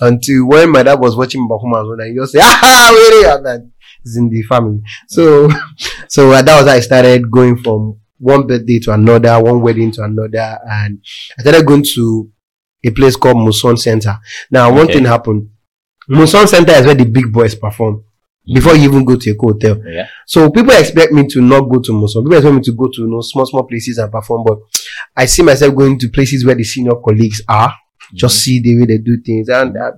Until 0.00 0.46
when 0.46 0.70
my 0.70 0.82
dad 0.82 0.98
was 1.00 1.14
watching 1.16 1.42
my 1.42 1.48
performance, 1.54 1.88
when 1.90 2.00
I 2.00 2.14
just 2.14 2.32
say, 2.32 2.40
ah, 2.42 2.90
wèrè, 2.94 3.36
and 3.36 3.46
that 3.46 3.60
is 4.04 4.16
in 4.16 4.30
the 4.30 4.42
family. 4.42 4.80
So, 5.08 5.50
so 6.08 6.30
uh, 6.32 6.40
that 6.42 6.56
was 6.56 6.66
how 6.66 6.76
I 6.76 6.80
started 6.80 7.30
going 7.30 7.58
from 7.58 7.98
one 8.18 8.46
birthday 8.46 8.78
to 8.80 8.92
another, 8.92 9.42
one 9.42 9.60
wedding 9.60 9.90
to 9.92 10.02
another, 10.04 10.58
and 10.70 11.00
I 11.38 11.42
started 11.42 11.66
going 11.66 11.84
to 11.94 12.30
a 12.84 12.90
place 12.90 13.16
called 13.16 13.36
Muson 13.36 13.78
Center. 13.78 14.18
Now, 14.50 14.70
one 14.72 14.84
Okay. 14.84 14.94
thing 14.94 15.04
happened. 15.04 15.48
Muson 16.08 16.46
Center 16.48 16.72
is 16.72 16.86
where 16.86 16.94
the 16.94 17.04
big 17.04 17.32
boys 17.32 17.54
perform 17.54 18.04
before 18.52 18.74
you 18.74 18.84
even 18.84 19.04
go 19.04 19.16
to 19.16 19.30
a 19.30 19.34
hotel. 19.38 19.76
Yeah. 19.86 20.06
So 20.26 20.50
people 20.50 20.72
expect 20.72 21.12
me 21.12 21.26
to 21.28 21.40
not 21.42 21.62
go 21.62 21.80
to 21.80 21.92
Muson. 21.92 22.22
People 22.24 22.34
expect 22.38 22.54
me 22.54 22.62
to 22.62 22.72
go 22.72 22.86
to 22.86 23.02
you 23.02 23.08
know, 23.08 23.20
small, 23.20 23.44
small 23.46 23.64
places 23.64 23.98
and 23.98 24.10
perform, 24.10 24.44
but 24.46 24.58
I 25.16 25.26
see 25.26 25.42
myself 25.42 25.74
going 25.74 25.98
to 25.98 26.08
places 26.08 26.44
where 26.46 26.54
the 26.54 26.64
senior 26.64 26.94
colleagues 27.04 27.42
are. 27.48 27.74
Just 28.14 28.40
see 28.42 28.60
the 28.60 28.74
way 28.78 28.86
they 28.86 28.98
do 28.98 29.20
things, 29.20 29.48
and 29.48 29.76
I, 29.76 29.90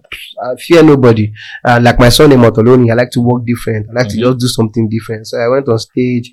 I 0.45 0.57
fear 0.57 0.83
nobody. 0.83 1.33
Uh, 1.65 1.79
like 1.83 1.99
my 1.99 2.09
son 2.09 2.33
in 2.33 2.41
Motoloni, 2.41 2.91
I 2.91 2.95
like 2.95 3.11
to 3.13 3.21
work 3.21 3.45
different. 3.47 3.87
I 3.91 3.93
like 4.03 4.09
to 4.09 4.17
Mhm. 4.17 4.23
just 4.23 4.39
do 4.39 4.47
something 4.49 4.89
different. 4.89 5.27
So 5.29 5.39
I 5.39 5.49
went 5.49 5.69
on 5.69 5.79
stage, 5.79 6.33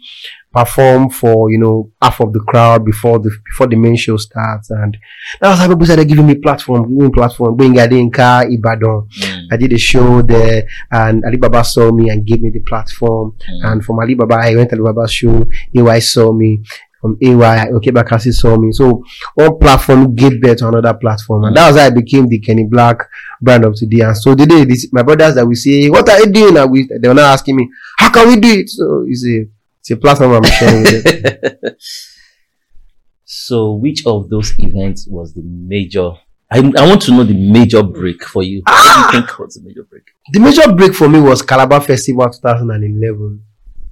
perform 0.53 1.09
for 1.09 1.51
you 1.51 1.59
know 1.59 1.91
half 2.01 2.19
of 2.19 2.33
the 2.33 2.39
crowd 2.39 2.83
before 2.85 3.19
the 3.19 3.29
before 3.45 3.67
the 3.67 3.75
main 3.75 3.95
show 3.95 4.17
starts, 4.17 4.69
and 4.71 4.97
that 5.39 5.49
was 5.49 5.59
how 5.59 5.67
people 5.67 5.85
started 5.85 6.07
giving 6.07 6.25
me 6.25 6.35
platform, 6.35 6.83
giving 6.89 7.05
me 7.05 7.11
platform. 7.13 7.55
Going 7.57 7.73
Adinka, 7.75 8.51
Ibadan. 8.51 9.07
Mm. 9.21 9.47
I 9.51 9.57
did 9.57 9.73
a 9.73 9.77
show 9.77 10.21
there, 10.21 10.63
and 10.91 11.23
Alibaba 11.25 11.63
saw 11.63 11.91
me 11.91 12.09
and 12.09 12.25
gave 12.25 12.41
me 12.41 12.49
the 12.49 12.61
platform. 12.61 13.33
Mm. 13.49 13.71
And 13.71 13.85
from 13.85 13.99
Alibaba, 13.99 14.35
I 14.35 14.55
went 14.55 14.69
to 14.71 14.75
Alibaba's 14.77 15.13
show. 15.13 15.47
AY 15.75 15.99
saw 15.99 16.31
me. 16.33 16.63
From 17.07 17.17
AY, 17.23 17.69
okay, 17.75 17.91
Bakasi 17.91 18.33
saw 18.33 18.57
me. 18.57 18.73
So 18.73 19.01
one 19.35 19.57
platform 19.59 20.13
gave 20.13 20.41
birth 20.41 20.57
to 20.57 20.67
another 20.67 20.93
platform, 20.93 21.45
and 21.45 21.55
that 21.55 21.67
was 21.67 21.77
how 21.77 21.85
I 21.85 21.89
became 21.89 22.27
the 22.27 22.39
Kenny 22.39 22.65
Blaq 22.65 23.05
brand 23.41 23.63
of 23.63 23.75
today. 23.75 24.01
And 24.01 24.17
so 24.17 24.35
today, 24.35 24.65
this 24.65 24.91
my 24.91 25.03
brothers 25.03 25.35
that 25.35 25.45
we 25.45 25.55
say, 25.55 25.89
"What 25.89 26.09
are 26.09 26.19
you 26.19 26.27
doing?" 26.27 26.57
And 26.57 26.69
we 26.69 26.89
they 26.99 27.07
were 27.07 27.13
now 27.13 27.31
asking 27.31 27.55
me, 27.55 27.69
"How 27.97 28.09
can 28.09 28.27
we 28.27 28.35
do 28.35 28.49
it?" 28.49 28.69
So 28.69 29.05
it's 29.07 29.25
a 29.25 29.45
it's 29.79 29.91
a 29.91 29.95
platform 29.97 30.33
I'm 30.33 30.43
sharing 30.43 30.83
with 30.83 31.03
them. 31.03 31.71
so, 33.23 33.73
which 33.75 34.05
of 34.05 34.29
those 34.29 34.53
events 34.59 35.07
was 35.07 35.33
the 35.33 35.43
major? 35.43 36.11
I, 36.51 36.59
I 36.59 36.87
want 36.87 37.01
to 37.03 37.11
know 37.11 37.23
the 37.23 37.33
major 37.33 37.83
break 37.83 38.23
for 38.23 38.43
you. 38.43 38.63
What 38.65 38.83
do 38.83 38.89
you 38.89 38.93
ah! 38.95 39.09
think 39.13 39.39
was 39.39 39.53
the 39.55 39.61
major 39.61 39.83
break? 39.83 40.03
The 40.33 40.39
major 40.41 40.73
break 40.73 40.93
for 40.93 41.07
me 41.07 41.21
was 41.21 41.41
Calabar 41.41 41.79
Festival 41.79 42.29
2011. 42.29 43.43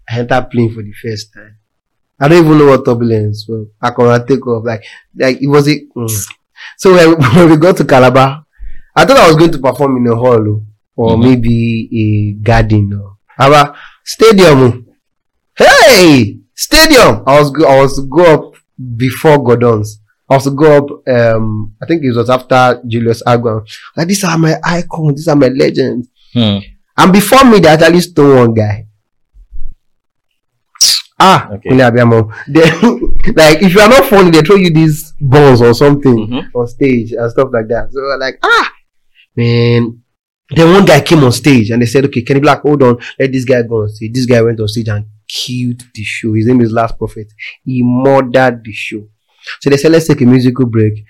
I 0.10 0.20
entered 0.20 0.50
playing 0.52 0.74
for 0.74 0.84
the 0.84 0.94
first 1.02 1.34
time. 1.34 1.58
I 2.20 2.28
don't 2.28 2.46
even 2.46 2.58
know 2.58 2.68
what 2.68 2.86
turbulence 2.86 3.46
was. 3.48 3.68
I 3.82 3.92
can 3.92 4.26
take 4.28 4.46
off. 4.48 4.64
Like, 4.66 4.84
like 5.16 5.42
it 5.42 5.48
was 5.48 5.68
a. 5.68 5.82
mm. 5.96 6.28
So 6.78 6.94
when, 6.94 7.20
when 7.36 7.50
we 7.50 7.58
got 7.58 7.78
to 7.78 7.86
Calabar, 7.86 8.46
I 8.96 9.06
thought 9.06 9.18
I 9.18 9.28
was 9.28 9.36
going 9.36 9.52
to 9.52 9.60
perform 9.60 9.98
in 9.98 10.08
a 10.12 10.16
hall 10.16 10.40
oh, 10.40 10.66
or 10.96 11.18
Mhm. 11.18 11.24
maybe 11.24 11.90
a 11.94 12.44
garden 12.44 12.94
or 12.94 13.18
our 13.38 13.76
stadium. 14.04 14.58
oh. 14.64 14.82
Hey, 15.58 16.40
stadium! 16.54 17.24
I 17.28 17.40
was 17.40 17.52
I 17.64 17.82
was 17.82 17.96
to 17.96 18.04
go 18.08 18.24
up 18.34 18.56
before 18.98 19.38
Gordon's. 19.44 20.00
I 20.30 20.36
was 20.36 20.44
to 20.46 20.52
go 20.52 20.78
up. 20.78 21.08
Um, 21.08 21.76
I 21.82 21.86
think 21.86 22.04
it 22.04 22.12
was 22.16 22.30
after 22.30 22.82
Julius 22.88 23.22
Agwu. 23.24 23.66
Like 23.96 24.08
these 24.08 24.24
are 24.24 24.38
my 24.38 24.56
icons. 24.64 25.16
These 25.16 25.28
are 25.28 25.36
my 25.36 25.48
legends. 25.48 26.10
Hmm. 26.34 26.58
And 26.98 27.14
before 27.14 27.44
me, 27.46 27.60
they 27.60 27.70
actually 27.70 28.02
stole 28.02 28.36
one 28.36 28.54
guy. 28.54 28.88
Ah, 31.20 31.50
Okay. 31.54 31.70
Kunle 31.70 31.84
Abiyamo. 31.84 32.32
They, 32.48 32.62
like, 33.34 33.62
if 33.64 33.74
you 33.74 33.80
are 33.82 33.90
not 33.90 34.06
funny, 34.06 34.32
they 34.32 34.42
throw 34.42 34.58
you 34.58 34.70
these 34.74 35.14
balls 35.20 35.62
or 35.62 35.74
something 35.74 36.28
Mhm. 36.28 36.50
on 36.54 36.68
stage 36.68 37.14
and 37.14 37.32
stuff 37.32 37.50
like 37.54 37.68
that. 37.70 37.88
So, 37.92 38.00
like, 38.20 38.38
ah, 38.44 38.72
man. 39.36 40.02
Then 40.56 40.72
one 40.74 40.86
guy 40.86 41.02
came 41.02 41.24
on 41.24 41.32
stage 41.32 41.72
and 41.72 41.82
they 41.82 41.88
said, 41.88 42.06
okay, 42.06 42.22
Kenny 42.22 42.40
Blaq, 42.40 42.62
hold 42.62 42.84
on, 42.84 42.98
let 43.18 43.32
this 43.32 43.46
guy 43.46 43.64
go 43.64 43.82
on 43.84 43.90
stage. 43.90 44.14
This 44.14 44.28
guy 44.28 44.42
went 44.42 44.60
on 44.60 44.68
stage 44.68 44.88
and 44.90 45.06
killed 45.28 45.82
the 45.96 46.04
show. 46.04 46.34
His 46.34 46.46
name 46.46 46.62
is 46.62 46.72
Last 46.72 46.98
Prophet. 47.00 47.34
He 47.64 47.82
murdered 47.84 48.62
the 48.64 48.72
show. 48.72 49.08
So 49.62 49.70
they 49.72 49.78
said, 49.78 49.92
let's 49.92 50.08
take 50.08 50.22
a 50.22 50.26
musical 50.26 50.68
break. 50.68 51.04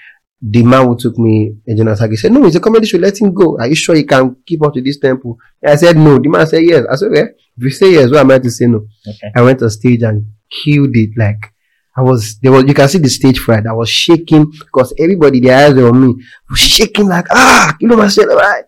The 0.48 0.62
man 0.62 0.86
who 0.86 0.96
took 0.96 1.18
me, 1.18 1.56
Engineer 1.68 1.96
Sagi, 1.96 2.16
said, 2.18 2.32
no, 2.32 2.46
it's 2.46 2.56
a 2.56 2.60
comedy 2.60 2.86
show. 2.86 3.00
Let 3.00 3.20
him 3.20 3.34
go. 3.34 3.58
Are 3.58 3.68
you 3.68 3.74
sure 3.74 3.96
he 3.96 4.04
can 4.04 4.36
keep 4.46 4.64
up 4.64 4.76
to 4.76 4.82
this 4.82 5.00
tempo? 5.00 5.38
I 5.66 5.76
said, 5.76 5.98
no. 5.98 6.20
The 6.20 6.30
man 6.30 6.46
said, 6.46 6.64
yes. 6.64 6.86
I 6.92 6.96
said, 6.96 7.12
okay. 7.12 7.32
If 7.58 7.64
you 7.64 7.70
say 7.72 7.92
yes, 7.94 8.12
what 8.12 8.20
am 8.20 8.32
I 8.32 8.38
to 8.38 8.52
say 8.52 8.68
no? 8.68 8.86
Okay. 9.08 9.32
I 9.36 9.42
went 9.42 9.64
on 9.64 9.70
stage 9.72 10.04
and 10.04 10.28
killed 10.52 10.96
it. 10.96 11.12
Like, 11.18 11.52
I 11.98 12.02
was, 12.02 12.38
there 12.40 12.52
was, 12.52 12.66
you 12.66 12.76
can 12.76 12.88
see 12.88 13.00
the 13.00 13.10
stage 13.10 13.40
fright. 13.40 13.66
I 13.66 13.74
was 13.74 13.90
shaking 13.90 14.52
because 14.52 14.94
everybody, 15.00 15.40
their 15.40 15.66
eyes 15.66 15.74
were 15.74 15.90
on 15.90 16.06
me. 16.06 16.24
was 16.50 16.60
shaking 16.60 17.08
like, 17.08 17.26
ah, 17.32 17.76
you 17.80 17.88
know 17.88 17.98
myself, 17.98 18.28
right? 18.30 18.66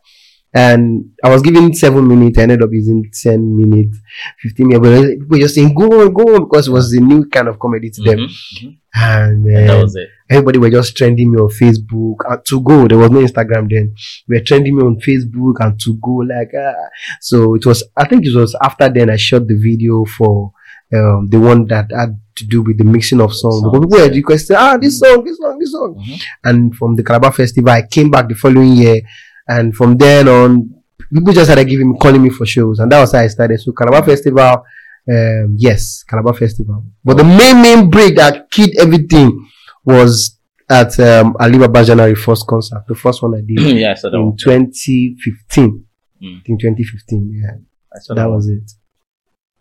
And 0.53 1.11
I 1.23 1.29
was 1.29 1.41
given 1.41 1.73
seven 1.73 2.07
minutes. 2.07 2.37
I 2.39 2.43
ended 2.43 2.63
up 2.63 2.69
using 2.71 3.03
10 3.13 3.55
minutes, 3.57 3.97
15 4.41 4.67
minutes. 4.67 4.87
But 4.87 5.19
people 5.19 5.37
just 5.39 5.55
saying, 5.55 5.73
go 5.75 5.85
on, 6.01 6.13
go 6.13 6.23
on, 6.35 6.43
because 6.45 6.67
it 6.67 6.71
was 6.71 6.93
a 6.93 6.99
new 6.99 7.25
kind 7.29 7.47
of 7.47 7.59
comedy 7.59 7.89
to 7.91 8.01
them. 8.01 8.19
Mhm. 8.19 8.27
Mhm. 8.63 8.77
And, 8.99 9.45
And 9.45 9.69
that 9.69 9.83
was 9.83 9.95
it. 9.95 10.07
everybody 10.29 10.57
were 10.57 10.71
just 10.71 10.97
trending 10.97 11.31
me 11.31 11.37
on 11.37 11.49
Facebook 11.49 12.15
and 12.27 12.43
to 12.45 12.61
go. 12.61 12.87
There 12.87 12.97
was 12.97 13.11
no 13.11 13.19
Instagram 13.19 13.69
then. 13.69 13.93
We 14.27 14.37
were 14.37 14.43
trending 14.43 14.75
me 14.75 14.83
on 14.83 14.95
Facebook 14.99 15.55
and 15.59 15.79
to 15.81 15.97
go 16.01 16.11
like 16.25 16.49
ah. 16.57 16.73
So 17.21 17.53
it 17.55 17.65
was. 17.65 17.83
I 17.95 18.05
think 18.07 18.25
it 18.25 18.35
was 18.35 18.55
after 18.61 18.89
then 18.89 19.09
I 19.11 19.17
shot 19.17 19.47
the 19.47 19.55
video 19.55 20.03
for 20.05 20.53
um 20.93 21.27
the 21.29 21.37
one 21.39 21.67
that 21.67 21.91
had 21.91 22.17
to 22.37 22.45
do 22.47 22.61
with 22.63 22.77
the 22.79 22.85
mixing 22.85 23.21
of 23.21 23.35
songs. 23.35 23.61
Because 23.61 23.81
people 23.85 23.99
were 23.99 24.05
yeah. 24.05 24.15
requesting 24.15 24.55
ah 24.57 24.77
this 24.77 24.97
song, 24.99 25.23
this 25.23 25.37
song, 25.37 25.59
this 25.59 25.71
song. 25.73 25.93
Mhm. 26.03 26.21
And 26.45 26.75
from 26.75 26.95
the 26.95 27.03
Calabar 27.03 27.33
Festival, 27.33 27.69
I 27.69 27.83
came 27.85 28.09
back 28.09 28.29
the 28.29 28.35
following 28.35 28.73
year, 28.73 29.01
and 29.47 29.75
from 29.75 29.97
then 29.97 30.27
on, 30.27 30.73
people 31.13 31.33
just 31.33 31.47
started 31.47 31.67
giving 31.67 31.91
me 31.91 31.97
calling 31.99 32.21
me 32.21 32.29
for 32.29 32.45
shows, 32.45 32.79
and 32.79 32.91
that 32.91 33.01
was 33.01 33.11
how 33.13 33.19
I 33.19 33.27
started. 33.27 33.59
So 33.59 33.71
Calabar 33.71 34.03
Festival. 34.03 34.63
Um, 35.09 35.55
yes, 35.57 36.03
Calabar 36.03 36.33
Festival. 36.33 36.83
But 37.03 37.17
the 37.17 37.23
main 37.23 37.61
main 37.61 37.89
break 37.89 38.17
that 38.17 38.51
killed 38.51 38.71
everything 38.77 39.47
was 39.85 40.37
at 40.69 40.99
um, 40.99 41.35
Alibaba 41.39 41.83
January 41.83 42.15
first 42.15 42.45
concert, 42.45 42.83
the 42.87 42.95
first 42.95 43.23
one 43.23 43.35
I 43.35 43.41
did 43.41 43.59
yeah, 43.77 43.95
I 44.03 44.07
in 44.17 44.35
2015. 44.37 45.85
Mm. 46.21 46.41
In 46.45 46.57
2015, 46.57 47.31
yeah, 47.33 47.57
that 47.91 48.15
that 48.15 48.29
was 48.29 48.49
it. 48.49 48.71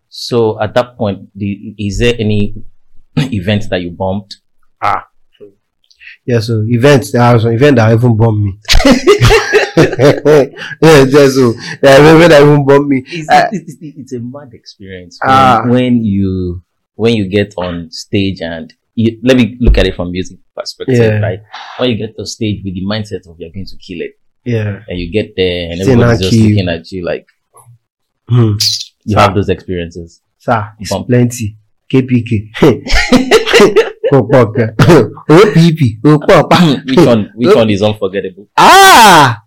So 0.09 0.61
at 0.61 0.73
that 0.73 0.97
point, 0.97 1.29
the, 1.35 1.75
is 1.77 1.99
there 1.99 2.15
any 2.17 2.55
event 3.15 3.69
that 3.69 3.81
you 3.81 3.91
bombed? 3.91 4.35
Ah. 4.81 5.07
Yeah, 6.25 6.39
so 6.39 6.65
events. 6.67 7.11
There 7.13 7.33
was 7.33 7.45
an 7.45 7.53
event 7.53 7.77
that 7.77 7.93
even 7.93 8.17
bombed 8.17 8.43
me. 8.43 8.59
yeah, 10.81 11.05
just 11.05 11.35
so. 11.35 11.53
Yeah, 11.83 11.91
I 11.91 11.97
remember 11.97 12.27
that 12.29 12.63
bumped 12.67 12.89
me. 12.89 13.03
It's, 13.07 13.29
Uh, 13.29 13.47
it's, 13.51 13.75
it's, 13.81 13.97
it's 13.97 14.13
a 14.13 14.19
mad 14.19 14.49
experience 14.53 15.19
when, 15.23 15.31
Ah. 15.31 15.61
when 15.67 16.03
you 16.03 16.61
when 16.95 17.15
you 17.15 17.27
get 17.29 17.53
on 17.57 17.91
stage 17.91 18.41
and 18.41 18.73
you, 18.95 19.19
let 19.23 19.37
me 19.37 19.55
look 19.59 19.77
at 19.77 19.85
it 19.85 19.95
from 19.95 20.11
music 20.11 20.39
perspective, 20.55 20.97
Yeah. 20.97 21.19
right? 21.19 21.39
When 21.79 21.91
you 21.91 21.97
get 21.97 22.15
to 22.17 22.25
stage 22.25 22.61
with 22.65 22.73
the 22.73 22.83
mindset 22.85 23.29
of 23.29 23.39
you're 23.39 23.51
going 23.53 23.67
to 23.67 23.77
kill 23.77 24.01
it, 24.01 24.13
Yeah. 24.45 24.81
and 24.87 24.97
you 24.99 25.11
get 25.11 25.35
there 25.37 25.71
and 25.71 25.79
everybody's 25.81 26.19
just 26.21 26.31
kill. 26.33 26.49
looking 26.49 26.69
at 26.69 26.91
you 26.91 27.05
like 27.05 27.27
Hmm. 28.27 28.53
you 29.05 29.13
Sir. 29.13 29.19
have 29.19 29.35
those 29.35 29.49
experiences. 29.49 30.21
Sir, 30.39 30.69
it's 30.79 30.89
Bump. 30.89 31.07
plenty. 31.07 31.55
KPK. 31.91 32.51
Kò 34.11 34.21
pọ̀ 34.31 34.43
gan. 34.55 34.69
OPP. 35.29 35.81
Ó 36.03 36.17
pọ̀ 36.27 36.49
pa. 36.49 36.57
which 36.85 37.05
one? 37.05 37.29
Which 37.35 37.55
one 37.61 37.69
is 37.69 37.81
unforgettable? 37.81 38.47
Ah! 38.57 39.43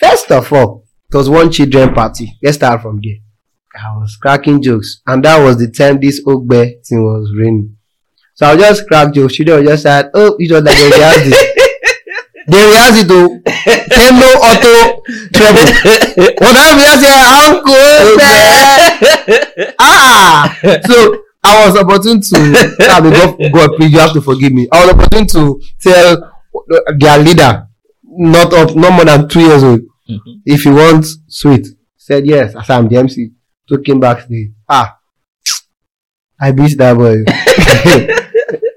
First 0.00 0.30
of 0.30 0.52
all, 0.52 0.84
it 1.12 1.16
was 1.16 1.28
one 1.28 1.50
children 1.50 1.92
party. 1.92 2.38
Let's 2.42 2.56
start 2.56 2.82
from 2.82 3.00
there. 3.02 3.16
I 3.74 3.96
was 3.96 4.16
cracking 4.16 4.62
jokes, 4.62 5.02
and 5.06 5.24
that 5.24 5.42
was 5.42 5.58
the 5.58 5.70
time 5.70 5.98
this 6.00 6.24
Ogbe 6.24 6.86
thing 6.86 7.02
was 7.04 7.32
raining. 7.36 7.76
So 8.34 8.46
I 8.46 8.56
just 8.56 8.86
crack 8.86 9.12
jokes. 9.12 9.34
Children 9.34 9.64
just 9.66 9.82
said, 9.82 10.10
"Oh, 10.14 10.36
was 10.38 10.50
like 10.50 10.76
they 10.76 10.90
rehearsed 10.90 11.26
it. 11.26 11.34
they 12.46 12.64
rehearsed 12.64 13.02
it 13.02 13.08
though. 13.08 13.40
Hello, 13.90 14.28
Auto, 14.38 15.02
treble. 15.34 15.66
What 16.38 16.54
time 16.54 16.78
you 16.78 16.94
say, 17.02 17.14
Uncle? 17.48 18.18
ah! 19.80 20.58
So 20.86 21.24
I 21.42 21.66
was 21.66 21.76
opportune 21.76 22.20
to. 22.20 22.36
Ah, 22.88 23.00
may 23.02 23.10
God, 23.10 23.52
God, 23.52 23.76
please, 23.76 23.92
you 23.92 23.98
have 23.98 24.12
to 24.12 24.20
forgive 24.20 24.52
me. 24.52 24.68
I 24.70 24.84
was 24.86 24.94
opportune 24.94 25.26
to 25.28 25.60
tell 25.80 26.32
their 26.98 27.18
leader, 27.18 27.67
not 28.18 28.52
of 28.52 28.76
not 28.76 28.92
more 28.92 29.04
than 29.04 29.28
two 29.28 29.40
years 29.40 29.62
old, 29.62 29.80
Mhm. 30.10 30.40
if 30.44 30.62
he 30.62 30.70
wants 30.70 31.18
sweet. 31.28 31.66
Said 31.96 32.26
yes. 32.26 32.52
Said 32.52 32.70
I'm 32.70 32.88
the 32.88 32.96
MC. 32.98 33.30
Took 33.68 33.86
him 33.88 34.00
backstage. 34.00 34.52
Ah, 34.68 34.98
I 36.40 36.52
beat 36.52 36.76
that 36.78 36.94
boy. 36.96 37.24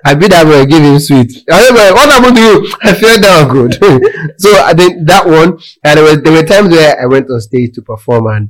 I 0.03 0.15
beat 0.15 0.31
that 0.31 0.45
boy. 0.45 0.65
Give 0.65 0.81
him 0.83 1.00
sweet. 1.00 1.31
"Boy, 1.48 1.93
what 1.93 2.10
happened 2.10 2.36
to 2.36 2.41
you? 2.41 2.74
I 2.81 2.93
fell 2.93 3.21
down 3.21 3.50
good. 3.51 3.74
so 4.38 4.50
I 4.63 4.74
think 4.74 5.07
that 5.07 5.25
one. 5.25 5.60
And 5.83 5.98
there 5.98 6.03
were 6.03 6.15
there 6.21 6.33
were 6.33 6.43
times 6.43 6.69
where 6.69 7.00
I 7.01 7.05
went 7.05 7.29
on 7.29 7.39
stage 7.41 7.74
to 7.75 7.81
perform 7.81 8.27
and 8.27 8.50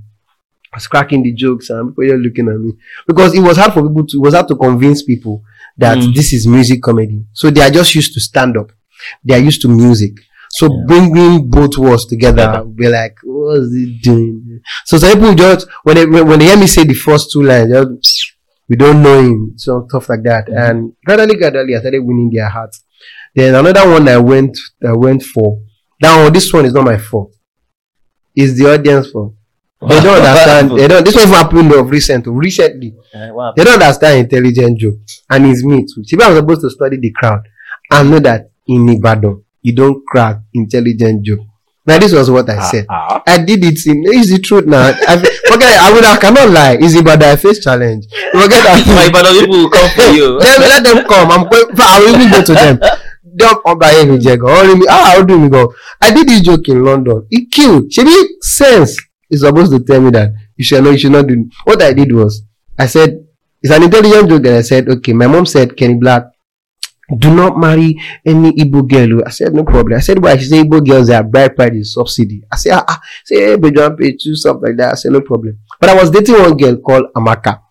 I 0.74 0.78
was 0.78 0.88
cracking 0.88 1.24
the 1.24 1.34
jokes 1.34 1.70
and 1.70 1.90
people 1.96 2.08
were 2.16 2.18
looking 2.18 2.48
at 2.48 2.58
me 2.60 2.74
because 3.06 3.34
it 3.36 3.42
was 3.42 3.58
hard 3.58 3.74
for 3.74 3.82
people 3.88 4.08
to 4.08 4.18
it 4.18 4.22
was 4.22 4.34
hard 4.34 4.48
to 4.48 4.56
convince 4.56 5.04
people 5.04 5.44
that 5.78 5.98
Mm. 5.98 6.16
this 6.16 6.32
is 6.34 6.48
music 6.48 6.82
comedy. 6.82 7.26
So 7.34 7.50
they 7.50 7.62
are 7.62 7.70
just 7.72 7.94
used 7.96 8.14
to 8.14 8.20
stand 8.22 8.56
up. 8.58 8.72
They 9.24 9.36
are 9.36 9.40
used 9.50 9.62
to 9.64 9.68
music. 9.68 10.14
So 10.58 10.66
Yeah. 10.68 10.84
bringing 10.88 11.50
both 11.50 11.78
worlds 11.78 12.06
together, 12.06 12.64
be 12.66 12.88
like, 12.90 13.16
what's 13.24 13.74
he 13.74 14.00
doing? 14.04 14.60
So 14.86 14.98
some 14.98 15.14
people 15.14 15.34
just 15.36 15.68
when 15.84 15.96
they 15.96 16.06
when 16.06 16.40
they 16.40 16.46
hear 16.46 16.58
me 16.58 16.68
say 16.68 16.84
the 16.84 16.94
first 16.94 17.32
two 17.32 17.42
lines, 17.44 17.72
just, 17.72 18.34
we 18.70 18.76
don't 18.76 19.02
know 19.02 19.20
him, 19.22 19.54
so 19.58 19.86
stuff 19.90 20.10
like 20.10 20.24
that. 20.24 20.48
Mhm. 20.48 20.70
And 20.70 20.94
gradually, 21.06 21.36
gradually, 21.38 21.76
I 21.76 21.80
started 21.80 22.00
winning 22.04 22.30
their 22.34 22.50
hearts. 22.50 22.84
Then 23.36 23.56
another 23.56 23.90
one 23.90 24.08
I 24.10 24.18
went 24.18 24.58
I 24.86 24.94
went 24.94 25.24
for. 25.24 25.60
Now 26.02 26.30
this 26.30 26.52
one 26.54 26.66
is 26.66 26.74
not 26.74 26.86
my 26.86 26.98
fault. 26.98 27.32
It's 28.36 28.58
the 28.58 28.74
audience 28.74 29.10
fault. 29.12 29.34
They 29.82 30.00
don't 30.02 30.22
understand. 30.22 30.72
They 30.80 30.88
don't. 30.88 31.06
This 31.06 31.16
one 31.16 31.28
happened 31.30 31.72
of 31.74 31.90
recent. 31.90 32.26
Recently, 32.28 32.94
Uh, 33.16 33.52
they 33.56 33.64
don't 33.64 33.82
understand 33.82 34.20
intelligent 34.20 34.78
joke, 34.80 35.00
and 35.30 35.46
it's 35.48 35.64
me 35.64 35.84
too. 35.84 36.04
See, 36.04 36.18
I'm 36.22 36.36
supposed 36.36 36.62
to 36.62 36.70
study 36.70 36.98
the 36.98 37.12
crowd 37.12 37.42
I 37.90 38.04
know 38.04 38.20
that 38.20 38.52
in 38.68 38.88
Ibadan 38.90 39.42
you 39.62 39.74
don't 39.74 40.06
crack 40.08 40.38
intelligent 40.54 41.24
joke. 41.26 41.40
Now 41.86 41.98
this 41.98 42.14
was 42.14 42.30
what 42.30 42.50
I 42.50 42.62
said. 42.70 42.86
Ah, 42.90 43.24
I 43.26 43.44
did 43.44 43.64
it 43.64 43.86
in 43.88 44.04
the 44.04 44.40
truth 44.44 44.66
now. 44.68 44.94
I 45.08 45.18
forget 45.50 45.82
I 45.82 45.92
would 45.94 46.06
I 46.06 46.18
cannot 46.18 46.50
lie. 46.50 46.78
It's 46.80 46.96
about 46.96 47.24
I 47.24 47.36
face 47.36 47.64
challenge. 47.64 48.06
Forget. 48.32 48.64
My 48.88 49.10
that. 49.10 49.38
People 49.40 49.58
will 49.58 49.70
come 49.70 49.90
for 49.90 50.10
you. 50.14 50.38
let, 50.38 50.60
let 50.60 50.84
them 50.84 51.06
come. 51.08 51.32
I'm 51.32 51.50
going 51.50 51.66
I 51.80 52.00
will 52.00 52.16
even 52.16 52.32
go 52.32 52.44
to 52.44 52.54
them. 52.54 52.80
Don't 53.36 53.80
by 53.80 53.94
any 53.96 54.20
jego. 54.20 54.48
Only 54.48 54.76
me. 54.76 54.86
Ah, 54.90 55.16
how 55.16 55.24
do 55.24 55.40
me 55.40 55.50
go? 55.50 55.74
I 56.00 56.14
did 56.14 56.28
this 56.28 56.42
joke 56.42 56.68
in 56.70 56.84
London. 56.84 57.26
It 57.32 57.52
killed. 57.52 57.92
Should 57.92 58.06
be 58.06 58.38
sense 58.42 58.98
is 59.30 59.42
supposed 59.42 59.72
to 59.72 59.80
tell 59.80 60.02
me 60.02 60.12
that 60.12 60.34
you 60.58 60.64
should 60.64 60.84
not 60.84 60.92
you 60.92 60.98
should 61.00 61.12
not 61.14 61.26
do 61.26 61.50
what 61.64 61.82
I 61.82 61.94
did 61.94 62.12
was 62.12 62.44
I 62.78 62.86
said 62.88 63.26
it's 63.64 63.72
an 63.72 63.84
intelligent 63.84 64.28
joke 64.30 64.42
that 64.44 64.58
I 64.58 64.62
said, 64.62 64.90
okay, 64.90 65.14
my 65.14 65.28
mom 65.28 65.46
said 65.46 65.78
Kenny 65.78 65.94
Blaq 65.94 66.31
do 67.18 67.34
not 67.36 67.58
marry 67.58 68.00
any 68.26 68.52
Igbo 68.54 68.88
girl. 68.88 69.24
I 69.26 69.30
said, 69.30 69.54
no 69.54 69.64
problem. 69.64 69.98
I 69.98 70.02
said, 70.02 70.22
why? 70.22 70.38
She 70.38 70.46
said, 70.46 70.66
Igbo 70.66 70.86
girls, 70.86 71.10
are 71.10 71.24
bride 71.24 71.56
price 71.56 71.74
is 71.74 71.94
subsidy. 71.94 72.44
I 72.52 72.56
said, 72.56 72.74
ah, 72.74 72.86
ah. 72.88 73.02
say, 73.26 73.36
hey, 73.42 73.56
but 73.58 73.76
you 73.76 73.96
pay 73.96 74.12
two, 74.14 74.36
stuff 74.36 74.58
like 74.62 74.78
that. 74.78 74.92
I 74.94 74.96
said, 74.96 75.12
no 75.12 75.22
problem. 75.22 75.60
But 75.80 75.90
I 75.90 75.96
was 75.96 76.10
dating 76.10 76.36
one 76.36 76.58
girl 76.58 76.78
called 76.78 77.06
Amaka. 77.16 77.62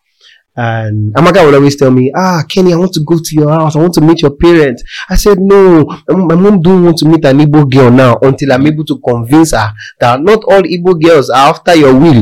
And 0.63 1.15
Amaka 1.15 1.43
would 1.47 1.55
always 1.55 1.75
tell 1.77 1.91
me, 1.91 2.13
ah, 2.15 2.43
Kenny, 2.47 2.75
I 2.75 2.77
want 2.77 2.93
to 2.93 3.01
go 3.01 3.17
to 3.17 3.35
your 3.35 3.49
house. 3.49 3.77
I 3.77 3.79
want 3.81 3.95
to 3.95 4.03
meet 4.03 4.21
your 4.21 4.33
parents. 4.37 4.83
I 5.09 5.17
said, 5.17 5.39
no, 5.39 5.85
my 6.07 6.35
mom- 6.35 6.61
don't 6.61 6.85
want 6.85 6.99
to 6.99 7.07
meet 7.09 7.25
an 7.25 7.39
Igbo 7.39 7.71
girl 7.73 7.91
now 7.91 8.19
until 8.21 8.53
I'm 8.53 8.67
able 8.67 8.85
to 8.85 8.99
convince 9.01 9.53
her 9.53 9.73
that 10.01 10.21
not 10.21 10.45
all 10.45 10.61
Igbo 10.61 11.01
girls 11.03 11.31
are 11.31 11.49
after 11.49 11.75
your 11.75 11.95
will. 11.99 12.21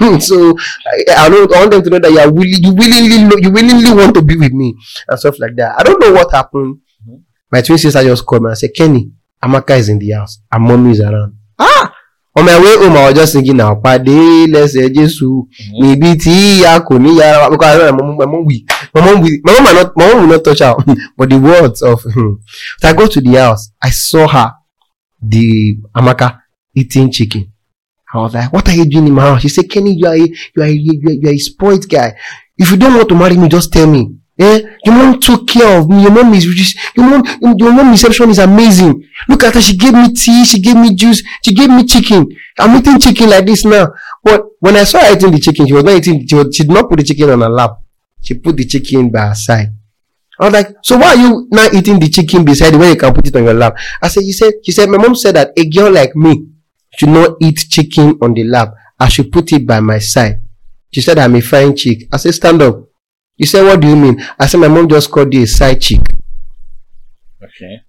so 0.20 0.56
I, 0.84 1.26
I, 1.26 1.28
don't, 1.28 1.54
I 1.54 1.60
want 1.60 1.70
them 1.70 1.82
to 1.84 1.90
know 1.90 1.98
that 2.00 2.10
you 2.10 2.18
are 2.18 2.32
willing, 2.32 2.58
you 2.64 2.74
willingly, 2.74 3.42
you 3.42 3.50
willingly 3.52 3.92
want 3.92 4.14
to 4.16 4.22
be 4.22 4.36
with 4.36 4.52
me 4.52 4.74
and 5.06 5.16
stuff 5.20 5.38
like 5.38 5.54
that. 5.54 5.78
I 5.78 5.84
don't 5.84 6.00
know 6.00 6.12
what 6.12 6.32
happened. 6.32 6.80
Mhm. 7.08 7.22
My 7.52 7.62
twin 7.62 7.78
sister 7.78 8.02
just 8.02 8.26
called 8.26 8.42
me 8.42 8.48
and 8.48 8.58
said, 8.58 8.70
Kenny, 8.74 9.12
Amaka 9.40 9.78
is 9.78 9.88
in 9.90 10.00
the 10.00 10.10
house 10.10 10.40
and 10.50 10.64
mommy 10.64 10.90
is 10.90 11.00
around. 11.00 11.36
Ah! 11.56 11.94
On 12.38 12.44
my 12.44 12.58
way 12.60 12.76
home, 12.76 12.96
I 12.96 13.06
was 13.06 13.14
just 13.14 13.32
thinking 13.32 13.56
now, 13.56 13.74
Pade, 13.76 14.52
let's 14.52 14.74
say, 14.74 14.90
Jesus, 14.90 15.22
Mhm. 15.22 15.80
maybe 15.80 16.16
tí 16.16 16.30
ìyá 16.60 16.80
kò 16.80 16.98
ní 16.98 17.16
yára 17.18 17.50
because 17.50 17.80
I 17.80 17.90
know 17.90 17.92
my 17.92 18.02
mom, 18.02 18.16
my 18.18 18.26
mom 18.26 18.44
will, 18.44 18.60
my 18.94 19.00
mom 19.00 19.22
will, 19.22 19.38
my 19.44 19.52
mom 19.54 19.64
might 19.64 19.74
not, 19.74 19.96
my 19.96 20.06
mom 20.12 20.20
will 20.20 20.36
not 20.36 20.44
touch 20.44 20.58
her, 20.60 20.74
but 21.16 21.30
the 21.30 21.38
words 21.38 21.80
of, 21.82 22.02
hmm. 22.02 22.34
so 22.80 22.88
I 22.88 22.92
go 22.92 23.06
to 23.06 23.20
the 23.22 23.34
house, 23.36 23.70
I 23.82 23.88
saw 23.90 24.28
her, 24.28 24.52
the 25.22 25.78
Amaka 25.96 26.40
eating 26.74 27.10
chicken. 27.10 27.52
I 28.12 28.18
was 28.18 28.34
like, 28.34 28.52
what 28.52 28.68
are 28.68 28.74
you 28.74 28.84
doing 28.84 29.06
in 29.08 29.14
my 29.14 29.22
house? 29.22 29.42
She 29.42 29.48
said, 29.48 29.68
Kenny, 29.70 29.94
you 29.94 30.06
are 30.06 30.14
a, 30.14 30.18
you 30.18 30.34
are 30.62 30.64
a, 30.64 30.70
you 30.70 31.08
are, 31.08 31.12
you 31.12 31.28
are 31.28 31.32
a 31.32 31.38
spoiled 31.38 31.88
guy. 31.88 32.14
If 32.58 32.70
you 32.70 32.76
don't 32.76 32.94
want 32.94 33.08
to 33.08 33.14
marry 33.14 33.36
me, 33.36 33.48
just 33.48 33.72
tell 33.72 33.86
me. 33.86 34.15
Eh? 34.38 34.60
Your 34.84 34.94
mom 34.94 35.20
took 35.20 35.48
care 35.48 35.78
of 35.78 35.88
me. 35.88 36.02
Your 36.02 36.10
mom 36.10 36.34
is 36.34 36.44
your 36.94 37.06
mom, 37.06 37.24
your 37.58 37.72
mom 37.72 37.90
reception 37.90 38.30
is 38.30 38.38
amazing. 38.38 39.02
Look 39.28 39.44
at 39.44 39.54
her. 39.54 39.60
She 39.60 39.76
gave 39.76 39.94
me 39.94 40.12
tea. 40.12 40.44
She 40.44 40.60
gave 40.60 40.76
me 40.76 40.94
juice. 40.94 41.22
She 41.42 41.54
gave 41.54 41.70
me 41.70 41.84
chicken. 41.84 42.26
I'm 42.58 42.76
eating 42.78 42.98
chicken 42.98 43.30
like 43.30 43.46
this 43.46 43.64
now. 43.64 43.92
But 44.22 44.44
when 44.60 44.76
I 44.76 44.84
saw 44.84 45.00
her 45.00 45.14
eating 45.14 45.30
the 45.30 45.38
chicken, 45.38 45.66
she 45.66 45.72
was 45.72 45.84
not 45.84 45.96
eating, 45.96 46.26
she, 46.26 46.34
was, 46.34 46.54
she 46.54 46.64
did 46.64 46.72
not 46.72 46.88
put 46.88 46.98
the 46.98 47.04
chicken 47.04 47.30
on 47.30 47.40
her 47.40 47.48
lap. 47.48 47.80
She 48.22 48.34
put 48.34 48.56
the 48.56 48.64
chicken 48.66 49.10
by 49.10 49.28
her 49.28 49.34
side. 49.34 49.68
I 50.38 50.44
was 50.44 50.52
like, 50.52 50.76
so 50.82 50.98
why 50.98 51.08
are 51.08 51.16
you 51.16 51.48
not 51.50 51.72
eating 51.72 51.98
the 51.98 52.08
chicken 52.10 52.44
beside 52.44 52.74
way 52.74 52.90
you 52.90 52.96
can 52.96 53.14
put 53.14 53.26
it 53.26 53.34
on 53.36 53.44
your 53.44 53.54
lap? 53.54 53.76
I 54.02 54.08
said, 54.08 54.24
you 54.24 54.34
said, 54.34 54.52
she 54.62 54.72
said, 54.72 54.90
my 54.90 54.98
mom 54.98 55.14
said 55.14 55.36
that 55.36 55.52
a 55.56 55.66
girl 55.68 55.90
like 55.90 56.14
me 56.14 56.46
should 56.98 57.08
not 57.08 57.36
eat 57.40 57.66
chicken 57.70 58.18
on 58.20 58.34
the 58.34 58.44
lap. 58.44 58.74
I 59.00 59.08
should 59.08 59.32
put 59.32 59.52
it 59.52 59.66
by 59.66 59.80
my 59.80 59.98
side. 59.98 60.42
She 60.92 61.00
said, 61.00 61.18
I'm 61.18 61.34
a 61.36 61.40
fine 61.40 61.74
chick. 61.74 62.08
I 62.12 62.18
said, 62.18 62.34
stand 62.34 62.60
up. 62.62 62.86
You 63.36 63.46
said, 63.46 63.64
what 63.64 63.80
do 63.80 63.88
you 63.88 63.96
mean? 63.96 64.20
I 64.38 64.46
said, 64.46 64.60
my 64.60 64.68
mom 64.68 64.88
just 64.88 65.10
called 65.10 65.32
you 65.34 65.42
a 65.42 65.46
side 65.46 65.80
chick. 65.80 66.00
Okay. 67.42 67.80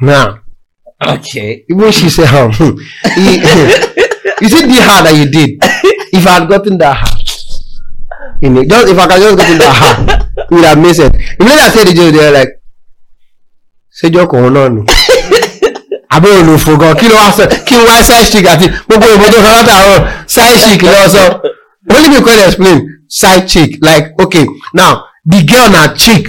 Now, 0.00 0.40
Okay. 1.04 1.64
even 1.68 1.90
she 1.90 2.08
said, 2.10 2.28
um, 2.34 2.50
is 2.52 4.52
it 4.54 4.66
the 4.68 4.82
hard 4.86 5.06
that 5.06 5.14
you 5.16 5.26
did? 5.30 5.58
If 6.12 6.26
I 6.26 6.30
had 6.40 6.48
gotten 6.48 6.78
that 6.78 6.96
hard, 6.96 7.18
in 8.42 8.56
it, 8.58 8.68
just 8.68 8.88
if 8.88 8.98
I 8.98 9.06
can 9.08 9.20
just 9.20 9.36
gotten 9.38 9.58
that 9.58 9.74
hard, 9.74 10.10
it 10.38 10.50
would 10.54 10.64
have 10.64 10.78
made 10.78 10.94
sense. 10.94 11.16
Immediately 11.40 11.62
I 11.62 11.70
said 11.70 11.86
the 11.88 11.94
joke, 11.94 12.12
they 12.14 12.22
were 12.22 12.30
like, 12.38 12.48
ṣéjọ́ 14.02 14.26
kan 14.30 14.52
náà 14.54 14.68
nù. 14.70 14.84
Àbí 16.14 16.28
olùfò 16.28 16.76
gan 16.78 16.94
kí 16.96 17.08
ló 17.08 17.14
wá 17.16 17.30
sọ 17.32 17.46
kí 17.66 17.74
n 17.76 17.84
wá 17.88 18.02
side 18.04 18.30
chick 18.30 18.46
àti 18.46 18.66
gbogbo 18.86 19.06
ìbò 19.16 19.26
tó 19.32 19.38
sọ 19.42 19.50
látàárọ̀ 19.56 20.06
side 20.28 20.58
chick 20.64 20.82
lọ 20.82 21.08
sọ. 21.08 21.22
Only 21.90 22.08
me 22.08 22.20
can 22.24 22.38
explain 22.46 22.78
side 23.20 23.44
chick 23.52 23.70
like 23.88 24.04
okay 24.24 24.44
now 24.80 24.92
the 25.32 25.40
girl 25.52 25.68
na 25.76 25.82
chick 26.02 26.24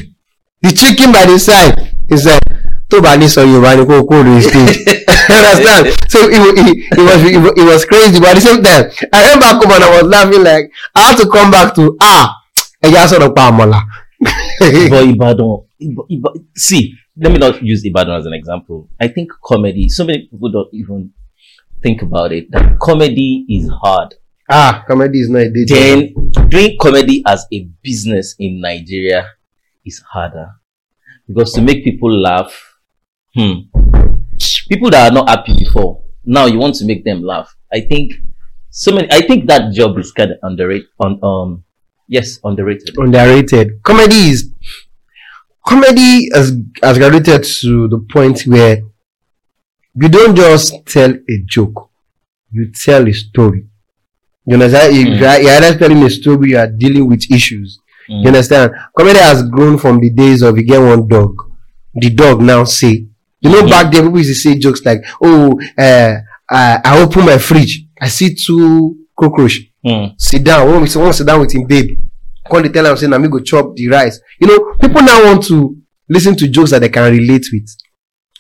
the 0.64 0.72
chicken 0.82 1.12
by 1.16 1.24
the 1.32 1.38
side 1.40 1.76
is 2.10 2.26
like 2.26 2.44
tó 2.90 3.00
bá 3.02 3.16
ní 3.18 3.28
sọ 3.36 3.42
Yorùbá 3.52 3.72
ni 3.78 3.84
kó 3.90 3.96
kó 4.10 4.16
lórí 4.24 4.42
stage. 4.42 4.76
Understand? 5.38 5.84
So 6.12 6.20
it, 6.30 6.42
it, 6.60 6.68
it 7.00 7.04
was 7.08 7.20
it, 7.24 7.58
it 7.62 7.66
was 7.72 7.86
crazy 7.86 8.20
but 8.20 8.30
at 8.30 8.36
the 8.36 8.42
same 8.48 8.62
time 8.62 8.86
I 9.14 9.20
went 9.28 9.42
back 9.42 9.56
home 9.64 9.72
and 9.76 9.84
I 9.84 9.90
was 10.02 10.04
laughing 10.16 10.44
like 10.44 10.66
I 10.96 11.02
had 11.08 11.18
to 11.18 11.28
come 11.30 11.50
back 11.52 11.74
to 11.76 11.96
ah 12.02 12.26
ẹja 12.86 13.08
sọ̀rọ̀ 13.12 13.34
pa 13.36 13.44
àmọ̀là. 13.50 13.80
but 14.92 15.04
Ibadan, 15.14 15.52
Iba- 15.82 16.08
Iba- 16.16 16.36
see, 16.56 16.94
let 17.18 17.32
me 17.32 17.38
not 17.40 17.62
use 17.62 17.82
Ibadan 17.86 18.16
as 18.20 18.26
an 18.26 18.34
example. 18.34 18.88
I 19.00 19.08
think 19.08 19.32
comedy, 19.44 19.90
so 19.90 20.06
many 20.06 20.28
people 20.32 20.50
don't 20.52 20.70
even 20.74 21.12
think 21.82 22.02
about 22.02 22.32
it, 22.32 22.52
that 22.52 22.80
comedy 22.80 23.46
is 23.50 23.70
hard. 23.82 24.16
Ah 24.50 24.84
comedy 24.88 25.20
is 25.22 25.30
not 25.30 25.42
a 25.42 25.50
day 25.52 25.66
job. 25.66 25.78
Then 25.78 26.50
doing 26.50 26.78
comedy 26.80 27.24
as 27.26 27.46
a 27.52 27.68
business 27.82 28.36
in 28.40 28.62
Nigeria 28.62 29.30
is 29.86 30.00
harder. 30.00 30.52
Because 31.28 31.54
to 31.54 31.62
make 31.62 31.84
people 31.84 32.12
laugh, 32.12 32.54
hmm, 33.34 33.62
people 34.70 34.90
that 34.92 35.12
are 35.12 35.14
not 35.14 35.30
happy 35.30 35.58
before, 35.58 36.04
now 36.26 36.46
you 36.46 36.60
want 36.60 36.76
to 36.76 36.86
make 36.86 37.04
them 37.06 37.22
laugh. 37.22 37.56
I 37.72 37.82
think 37.82 38.14
so 38.70 38.94
many. 38.94 39.08
I 39.12 39.22
think 39.22 39.48
that 39.48 39.74
job 39.74 39.98
is 39.98 40.12
kind 40.12 40.32
of 40.32 40.38
underrated. 40.42 40.88
On 41.00 41.20
um, 41.24 41.64
yes, 42.08 42.40
underrated. 42.44 42.96
underrated. 42.98 43.82
Comedy 43.84 44.30
is 44.30 44.52
comedy 45.66 46.30
has 46.34 46.52
has 46.82 46.98
graduated 46.98 47.44
to 47.62 47.88
the 47.88 48.06
point 48.12 48.42
where 48.42 48.78
you 49.96 50.10
don't 50.10 50.36
just 50.36 50.74
tell 50.86 51.12
a 51.12 51.44
joke, 51.46 51.90
you 52.52 52.72
tell 52.72 53.08
a 53.08 53.14
story. 53.14 53.68
You 54.46 54.54
understand? 54.56 54.96
You- 54.96 55.06
Mm. 55.06 55.20
you 55.20 55.26
are- 55.26 55.42
You're 55.42 55.52
either 55.52 55.78
telling 55.80 56.04
a 56.04 56.10
story, 56.10 56.50
you 56.52 56.58
are 56.58 56.68
dealing 56.68 57.08
with 57.08 57.24
issues. 57.32 57.80
Mm. 58.10 58.22
You 58.22 58.28
understand? 58.28 58.72
Comedy 58.98 59.20
has 59.20 59.44
grown 59.44 59.78
from 59.78 60.00
the 60.00 60.10
days 60.10 60.42
of 60.42 60.58
you 60.58 60.64
get 60.64 60.80
one 60.82 61.08
dog, 61.08 61.32
the 61.96 62.10
dog 62.10 62.42
now 62.42 62.64
say. 62.66 63.06
You 63.42 63.50
know, 63.52 63.64
Mhm. 63.64 63.70
back 63.70 63.92
then 63.92 64.04
people 64.06 64.20
used 64.20 64.30
to 64.32 64.36
say 64.36 64.56
jokes 64.58 64.82
like, 64.86 65.02
"Oh, 65.22 65.60
uh, 65.78 66.14
I, 66.50 66.80
I 66.84 67.02
open 67.02 67.26
my 67.26 67.38
fridge, 67.38 67.86
I 68.02 68.08
see 68.10 68.36
two 68.36 68.96
cockroach." 69.20 69.60
Mm. 69.86 70.14
sit 70.18 70.44
down 70.46 70.70
when 70.72 70.82
we 70.82 70.88
say 70.88 70.98
one 71.02 71.12
sit 71.12 71.28
down 71.28 71.42
with 71.42 71.54
him 71.54 71.66
babe 71.68 71.90
come 72.50 72.64
dey 72.64 72.70
tell 72.70 72.88
am 72.88 72.96
say 72.96 73.06
na 73.08 73.18
me 73.20 73.28
go 73.28 73.40
chop 73.40 73.76
the 73.76 73.86
rice 73.90 74.18
you 74.40 74.48
know 74.48 74.58
people 74.80 75.02
now 75.02 75.22
want 75.26 75.44
to 75.44 75.76
listen 76.08 76.34
to 76.38 76.48
jokes 76.48 76.72
that 76.72 76.80
they 76.80 76.88
can 76.88 77.12
relate 77.12 77.46
with 77.52 77.68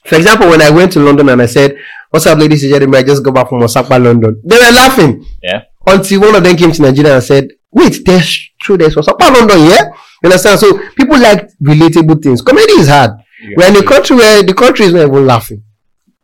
for 0.05 0.15
example 0.15 0.47
when 0.49 0.61
i 0.61 0.69
went 0.69 0.89
to 0.93 1.01
london 1.01 1.27
and 1.27 1.41
i 1.41 1.45
said 1.45 1.75
what's 2.11 2.25
up 2.27 2.39
ladies 2.39 2.63
and 2.63 2.71
gentlemen 2.71 2.97
i 2.97 3.03
just 3.03 3.21
got 3.21 3.33
back 3.33 3.49
from 3.49 3.61
osaka 3.61 3.99
london 3.99 4.37
they 4.45 4.55
were 4.55 4.71
laughing 4.71 5.25
Yeah. 5.43 5.63
Until 5.87 6.21
one 6.21 6.35
of 6.35 6.43
them 6.43 6.55
came 6.55 6.71
to 6.71 6.81
nigeria 6.81 7.15
and 7.15 7.23
said 7.23 7.47
wait 7.71 7.99
there's 8.05 8.49
true 8.61 8.77
there's 8.77 8.95
osaka 8.97 9.25
london 9.25 9.59
yeah 9.67 9.85
you 10.21 10.25
understand 10.29 10.59
so 10.59 10.77
people 10.95 11.19
like 11.19 11.49
relatable 11.61 12.21
things 12.21 12.41
comedy 12.41 12.73
is 12.73 12.87
hard 12.87 13.11
Yeah. 13.43 13.55
we're 13.57 13.67
in 13.69 13.75
a 13.75 13.83
country 13.87 14.15
where 14.15 14.43
the 14.43 14.53
country 14.53 14.85
is 14.85 14.93
not 14.93 15.07
even 15.07 15.25
laughing 15.27 15.63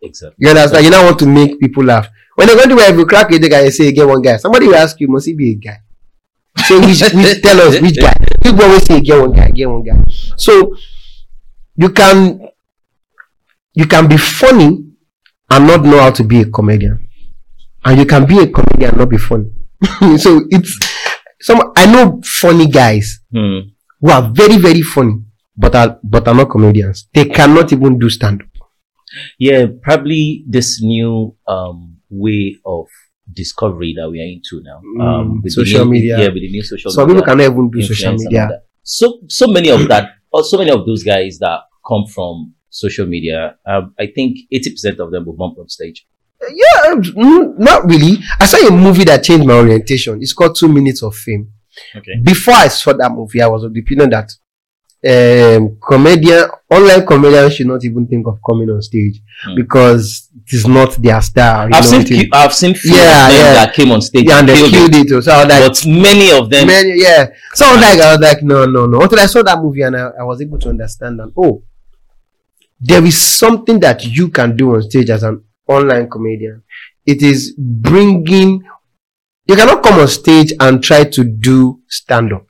Exactly. 0.01 0.35
you 0.39 0.49
understand? 0.49 0.85
You 0.85 0.91
now 0.91 1.03
want 1.03 1.19
to 1.19 1.25
make 1.25 1.59
people 1.59 1.83
laugh. 1.83 2.07
When 2.35 2.47
they're 2.47 2.55
going 2.55 2.69
to 2.69 2.75
where 2.75 2.89
if 2.89 2.97
you 2.97 3.05
crack 3.05 3.29
a 3.33 3.37
guy, 3.39 3.63
you 3.65 3.71
say 3.71 3.91
get 3.91 4.07
one 4.07 4.21
guy. 4.21 4.37
Somebody 4.37 4.67
will 4.67 4.75
ask 4.75 4.97
you, 5.01 5.09
must 5.09 5.25
he 5.25 5.33
be 5.33 5.51
a 5.51 5.55
guy? 5.55 5.77
So 6.67 6.79
which, 6.79 7.01
which 7.01 7.41
tell 7.43 7.59
us 7.59 7.81
which 7.81 7.99
guy? 7.99 8.13
People 8.41 8.63
always 8.63 8.85
say 8.85 9.01
get 9.01 9.19
one 9.19 9.33
guy, 9.33 9.49
get 9.51 9.65
one 9.69 9.83
guy. 9.83 10.01
So 10.37 10.73
you 11.75 11.89
can 11.89 12.47
you 13.73 13.85
can 13.87 14.07
be 14.07 14.15
funny 14.15 14.85
and 15.51 15.67
not 15.67 15.83
know 15.83 15.99
how 15.99 16.11
to 16.11 16.23
be 16.23 16.41
a 16.41 16.45
comedian. 16.45 17.05
And 17.85 17.99
you 17.99 18.05
can 18.05 18.25
be 18.25 18.39
a 18.39 18.47
comedian 18.47 18.89
and 18.91 18.97
not 18.99 19.09
be 19.09 19.17
funny. 19.17 19.49
so 20.17 20.41
it's 20.49 20.77
some 21.41 21.71
I 21.75 21.85
know 21.91 22.21
funny 22.23 22.67
guys 22.67 23.21
Hmm. 23.31 23.59
who 24.01 24.09
are 24.11 24.29
very, 24.33 24.57
very 24.57 24.81
funny, 24.81 25.21
but 25.55 25.75
are 25.75 25.99
but 26.03 26.27
are 26.27 26.35
not 26.35 26.49
comedians. 26.49 27.07
They 27.13 27.25
cannot 27.25 27.71
even 27.71 27.97
do 27.99 28.09
stand 28.09 28.41
up. 28.41 28.47
Yeah, 29.39 29.65
probably 29.81 30.43
this 30.47 30.81
new 30.81 31.35
um 31.47 31.97
way 32.09 32.57
of 32.65 32.87
discovery 33.31 33.93
that 33.97 34.09
we 34.09 34.19
are 34.19 34.25
into 34.35 34.61
now. 34.63 34.79
Um, 35.03 35.39
Mm, 35.39 35.43
with 35.43 35.53
social 35.53 35.85
new- 35.85 35.91
media. 35.91 36.19
Yeah, 36.19 36.27
with 36.33 36.41
the 36.43 36.49
new 36.51 36.63
social 36.63 36.91
Some 36.91 37.07
media. 37.07 37.21
people 37.21 37.27
cannot 37.31 37.51
even 37.51 37.69
do 37.69 37.81
social 37.81 38.13
media. 38.17 38.49
So 38.83 39.19
so 39.27 39.47
many 39.47 39.69
of 39.69 39.87
that, 39.87 40.09
or 40.31 40.43
so 40.43 40.57
many 40.57 40.71
of 40.71 40.85
those 40.85 41.03
guys 41.03 41.37
that 41.39 41.59
come 41.87 42.05
from 42.13 42.53
social 42.69 43.05
media, 43.05 43.55
um, 43.65 43.93
I 43.99 44.07
think 44.07 44.37
eighty 44.51 44.71
percent 44.71 44.99
of 44.99 45.11
them 45.11 45.25
will 45.25 45.37
bump 45.37 45.57
on 45.59 45.69
stage. 45.69 46.05
Yeah, 46.41 46.93
mm, 46.95 47.57
not 47.59 47.85
really. 47.85 48.17
I 48.39 48.45
saw 48.45 48.57
a 48.65 48.71
movie 48.71 49.03
that 49.05 49.23
changed 49.23 49.45
my 49.45 49.55
orientation. 49.55 50.21
It's 50.21 50.33
called 50.33 50.55
Two 50.55 50.69
Minutes 50.69 51.03
of 51.03 51.15
Fame. 51.15 51.51
Okay. 51.95 52.15
Before 52.23 52.53
I 52.55 52.67
saw 52.69 52.93
that 52.93 53.11
movie, 53.11 53.41
I 53.41 53.47
was 53.47 53.63
of 53.63 53.73
the 53.73 53.81
opinion 53.81 54.09
that 54.11 54.31
um, 55.07 55.77
comedian, 55.85 56.49
online 56.69 57.05
comedians 57.05 57.55
should 57.55 57.67
not 57.67 57.83
even 57.85 58.05
think 58.07 58.27
of 58.27 58.39
coming 58.47 58.69
on 58.69 58.81
stage 58.81 59.21
Hmm. 59.45 59.55
because 59.55 60.29
it 60.35 60.53
is 60.53 60.67
not 60.67 60.91
their 61.01 61.21
style. 61.21 61.69
I've 61.73 61.85
seen 61.85 62.05
few, 62.05 62.27
I've 62.33 62.53
seen 62.53 62.73
few 62.73 62.91
Yeah, 62.93 63.29
yeah. 63.29 63.53
that 63.53 63.73
came 63.73 63.89
on 63.93 64.01
stage 64.01 64.25
yeah, 64.27 64.39
and 64.39 64.49
they 64.49 64.55
killed 64.69 64.93
it. 64.93 65.09
it. 65.09 65.23
So 65.23 65.31
I 65.31 65.45
was 65.45 65.47
like, 65.53 65.65
but 65.65 65.85
many 65.85 66.31
of 66.37 66.49
them, 66.49 66.67
man, 66.67 66.91
yeah. 66.93 67.27
So 67.53 67.65
I 67.65 67.71
was 67.75 67.81
like, 67.81 67.99
I 68.01 68.11
was 68.11 68.19
like, 68.19 68.43
no, 68.43 68.65
no, 68.65 68.85
no. 68.85 69.01
Until 69.01 69.19
I 69.21 69.27
saw 69.27 69.41
that 69.43 69.59
movie 69.61 69.81
and 69.83 69.95
I, 69.95 70.09
I 70.19 70.23
was 70.23 70.41
able 70.41 70.59
to 70.59 70.67
understand 70.69 71.19
that, 71.19 71.31
oh, 71.37 71.63
there 72.81 73.03
is 73.05 73.17
something 73.21 73.79
that 73.79 74.05
you 74.05 74.27
can 74.27 74.57
do 74.57 74.75
on 74.75 74.81
stage 74.83 75.09
as 75.09 75.23
an 75.23 75.41
online 75.69 76.09
comedian. 76.09 76.63
It 77.05 77.21
is 77.21 77.53
bringing, 77.57 78.63
you 79.47 79.55
cannot 79.55 79.81
come 79.83 79.99
on 79.99 80.07
stage 80.07 80.53
and 80.59 80.83
try 80.83 81.03
to 81.05 81.23
do 81.23 81.81
stand 81.87 82.33
up. 82.33 82.45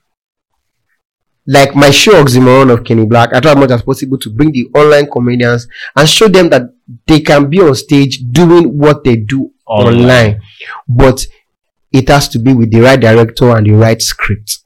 Like 1.48 1.76
my 1.76 1.90
show 1.90 2.24
Oxymoron 2.24 2.72
of 2.72 2.84
Kenny 2.84 3.06
Blaq, 3.06 3.34
I 3.34 3.40
try 3.40 3.52
as 3.52 3.58
much 3.58 3.72
as 3.72 3.82
possible 3.82 4.18
to 4.20 4.30
bring 4.30 4.52
the 4.52 4.68
online 4.76 5.10
comedians 5.10 5.68
and 5.96 6.08
show 6.08 6.28
them 6.28 6.50
that 6.50 6.64
they 7.08 7.22
can 7.22 7.50
be 7.50 7.60
on 7.60 7.74
stage 7.76 8.20
doing 8.32 8.78
what 8.78 9.04
they 9.04 9.16
do 9.16 9.52
Online. 9.66 9.96
online. 10.02 10.42
But 10.88 11.26
it 11.92 12.08
has 12.10 12.28
to 12.30 12.40
be 12.40 12.54
with 12.54 12.72
the 12.72 12.82
right 12.82 13.00
director 13.00 13.56
and 13.56 13.66
the 13.66 13.72
right 13.72 14.00
script. 14.02 14.60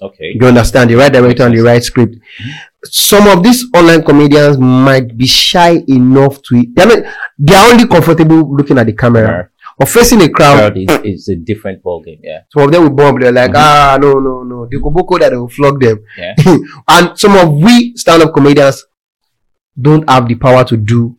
okay, 0.00 0.32
You 0.40 0.46
understand 0.46 0.90
the 0.90 0.94
right 0.96 1.12
director 1.12 1.44
and 1.44 1.56
the 1.56 1.62
right 1.62 1.82
script. 1.82 2.14
Mm-hmm. 2.14 2.50
Some 2.84 3.28
of 3.28 3.42
these 3.44 3.64
online 3.74 4.02
comedians 4.02 4.58
might 4.58 5.16
be 5.16 5.26
shy 5.26 5.82
enough 5.88 6.42
to. 6.42 6.64
They're 6.74 6.86
not. 6.86 7.14
They 7.38 7.54
are 7.54 7.70
only 7.72 7.86
comfortable 7.86 8.54
looking 8.56 8.76
at 8.78 8.86
the 8.86 8.92
camera 8.92 9.50
or 9.78 9.86
facing 9.86 10.20
a 10.22 10.28
crowd. 10.28 10.74
crowd 10.74 10.76
is, 10.78 10.88
is 11.04 11.28
a 11.28 11.36
different 11.36 11.82
ballgame. 11.82 12.18
Yeah, 12.22 12.40
Some 12.52 12.64
of 12.64 12.72
them 12.72 12.82
will 12.82 12.90
bomb. 12.90 13.20
They're 13.20 13.30
like, 13.32 13.52
Mhm. 13.52 13.56
ah, 13.56 13.98
no, 14.00 14.14
no, 14.18 14.42
no. 14.42 14.66
They 14.70 14.78
go 14.78 14.90
boko 14.90 15.18
that 15.18 15.30
they 15.30 15.36
will 15.36 15.48
flog 15.48 15.80
them. 15.80 16.00
Yeah. 16.18 16.34
and 16.88 17.16
some 17.18 17.36
of 17.36 17.52
we 17.54 17.94
stand-up 17.96 18.34
comedians 18.34 18.84
don't 19.80 20.08
have 20.10 20.26
the 20.28 20.34
power 20.34 20.64
to 20.64 20.76
do 20.76 21.16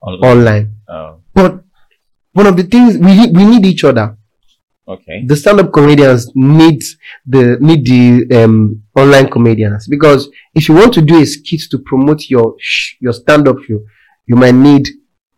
online. 0.00 0.30
online. 0.38 0.72
Oh, 0.88 1.16
But 1.34 1.64
one 2.32 2.46
of 2.46 2.56
the 2.56 2.62
things 2.62 2.96
we 2.96 3.26
we 3.32 3.44
need 3.44 3.66
each 3.66 3.82
other. 3.84 4.15
Okay. 4.88 5.24
the 5.26 5.36
stand-up 5.36 5.72
comedians 5.72 6.30
need 6.34 6.82
the 7.26 7.58
need 7.60 7.84
the 7.86 8.42
um, 8.44 8.82
online 8.94 9.28
comedians 9.28 9.86
because 9.88 10.28
if 10.54 10.68
you 10.68 10.74
want 10.74 10.92
to 10.94 11.02
do 11.02 11.20
a 11.20 11.26
skit 11.26 11.60
to 11.70 11.78
promote 11.78 12.28
your 12.30 12.54
sh- 12.58 12.94
your 13.00 13.12
stand-up 13.12 13.56
show, 13.66 13.80
you 14.26 14.36
might 14.36 14.54
need 14.54 14.84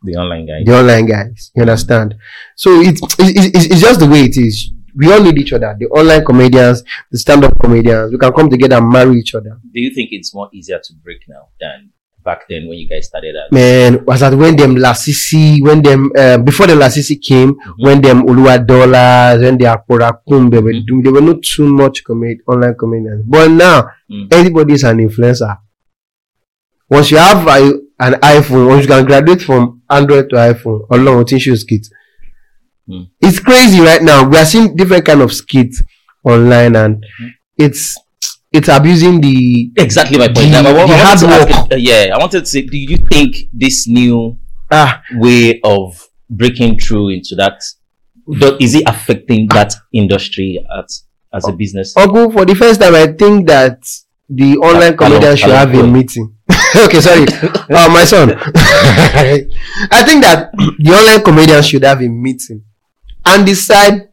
The 0.02 0.14
online 0.22 0.46
guys. 0.46 0.62
the 0.66 0.74
online 0.80 1.06
guys. 1.06 1.50
You 1.56 1.62
understand? 1.62 2.14
So 2.56 2.68
it's 2.80 3.00
it's, 3.18 3.46
it's 3.56 3.66
it's 3.72 3.80
just 3.80 3.98
the 4.00 4.06
way 4.06 4.22
it 4.30 4.36
is. 4.36 4.72
We 4.94 5.12
all 5.12 5.22
need 5.22 5.38
each 5.38 5.52
other. 5.52 5.76
The 5.78 5.86
online 5.88 6.24
comedians, 6.24 6.82
the 7.12 7.18
stand-up 7.18 7.54
comedians. 7.60 8.10
We 8.12 8.18
can 8.18 8.32
come 8.32 8.48
together 8.50 8.76
and 8.76 8.88
marry 8.88 9.16
each 9.18 9.34
other. 9.34 9.58
Do 9.74 9.80
you 9.80 9.90
think 9.94 10.08
it's 10.12 10.34
more 10.34 10.48
easier 10.52 10.78
to 10.82 10.92
break 11.04 11.20
now 11.28 11.48
than 11.60 11.90
back 12.24 12.46
then 12.48 12.68
when 12.68 12.78
you 12.78 12.88
guys 12.88 13.06
started 13.06 13.34
at? 13.36 13.52
Man, 13.52 14.04
was 14.04 14.20
that 14.20 14.34
when 14.34 14.56
them 14.56 14.76
Lasisi, 14.76 15.62
when 15.62 15.82
them 15.82 16.10
uh, 16.16 16.38
before 16.38 16.66
the 16.66 16.74
Lasisi 16.74 17.20
came, 17.22 17.54
when 17.78 18.00
them 18.00 18.22
Oluwadolarz, 18.26 19.40
when 19.42 19.58
they 19.58 19.66
are 19.66 19.82
Porakum, 19.88 20.50
they 20.50 20.58
were 20.60 20.72
Mhm. 20.72 20.86
doing, 20.86 21.02
they 21.02 21.10
were 21.10 21.20
not 21.20 21.42
too 21.42 21.66
much 21.68 22.04
comedi- 22.04 22.40
online 22.46 22.74
comedians. 22.78 23.24
But 23.26 23.48
now, 23.50 23.88
Mm. 24.10 24.28
everybody 24.32 24.74
is 24.74 24.84
an 24.84 24.98
influencer. 24.98 25.56
Once 26.90 27.10
you 27.10 27.18
have 27.18 27.46
a, 27.46 27.72
an 28.00 28.14
iPhone, 28.20 28.68
once 28.68 28.82
you 28.82 28.88
can 28.88 29.04
graduate 29.04 29.42
from 29.42 29.82
Android 29.90 30.30
to 30.30 30.36
iPhone, 30.36 30.86
along 30.90 31.18
with 31.18 31.32
issue 31.32 31.54
skits. 31.56 31.90
Mm. 32.88 33.08
It's 33.20 33.38
crazy 33.40 33.80
right 33.80 34.02
now. 34.02 34.26
We 34.28 34.36
are 34.38 34.44
seeing 34.46 34.74
different 34.74 35.04
kind 35.04 35.20
of 35.20 35.32
skits 35.32 35.82
online, 36.24 36.74
and 36.76 36.96
Mhm. 36.96 37.30
it's 37.58 37.96
it's 38.52 38.68
abusing 38.68 39.20
the 39.20 39.70
Exactly 39.76 40.18
my 40.18 40.26
point. 40.28 40.50
The- 40.52 40.62
Now, 40.62 40.68
I, 40.68 40.82
I 40.82 40.86
the 40.86 40.96
hard 40.96 41.22
work. 41.22 41.50
it- 41.50 41.72
uh, 41.72 41.76
yeah, 41.76 42.14
I 42.14 42.18
wanted 42.18 42.40
to 42.40 42.46
say, 42.46 42.62
do 42.62 42.76
you 42.76 42.96
think 42.96 43.36
this 43.52 43.86
new 43.86 44.38
ah 44.70 45.02
way 45.14 45.60
of 45.64 46.08
breaking 46.30 46.78
through 46.78 47.08
into 47.10 47.34
that 47.36 47.62
is 48.60 48.74
it 48.74 48.82
affecting 48.86 49.48
that 49.48 49.74
industry 49.92 50.64
as 50.78 51.04
as 51.32 51.48
a 51.48 51.52
business? 51.52 51.96
Uncle, 51.96 52.30
for 52.30 52.44
the 52.44 52.54
first 52.54 52.80
time, 52.80 52.94
I 52.94 53.06
think 53.08 53.46
that 53.48 53.80
the 54.28 54.56
online 54.58 54.94
Hello, 54.96 55.08
comedian 55.08 55.36
should 55.36 55.50
have 55.50 55.74
a 55.74 55.86
meeting. 55.86 56.34
okay, 56.76 57.00
sorry. 57.00 57.26
uh, 57.70 57.88
my 57.88 58.04
son. 58.04 58.32
I 59.90 60.02
think 60.04 60.22
that 60.24 60.50
the 60.78 60.90
online 60.92 61.22
comedian 61.24 61.62
should 61.62 61.84
have 61.84 62.00
a 62.02 62.08
meeting 62.08 62.64
and 63.24 63.46
decide 63.46 64.07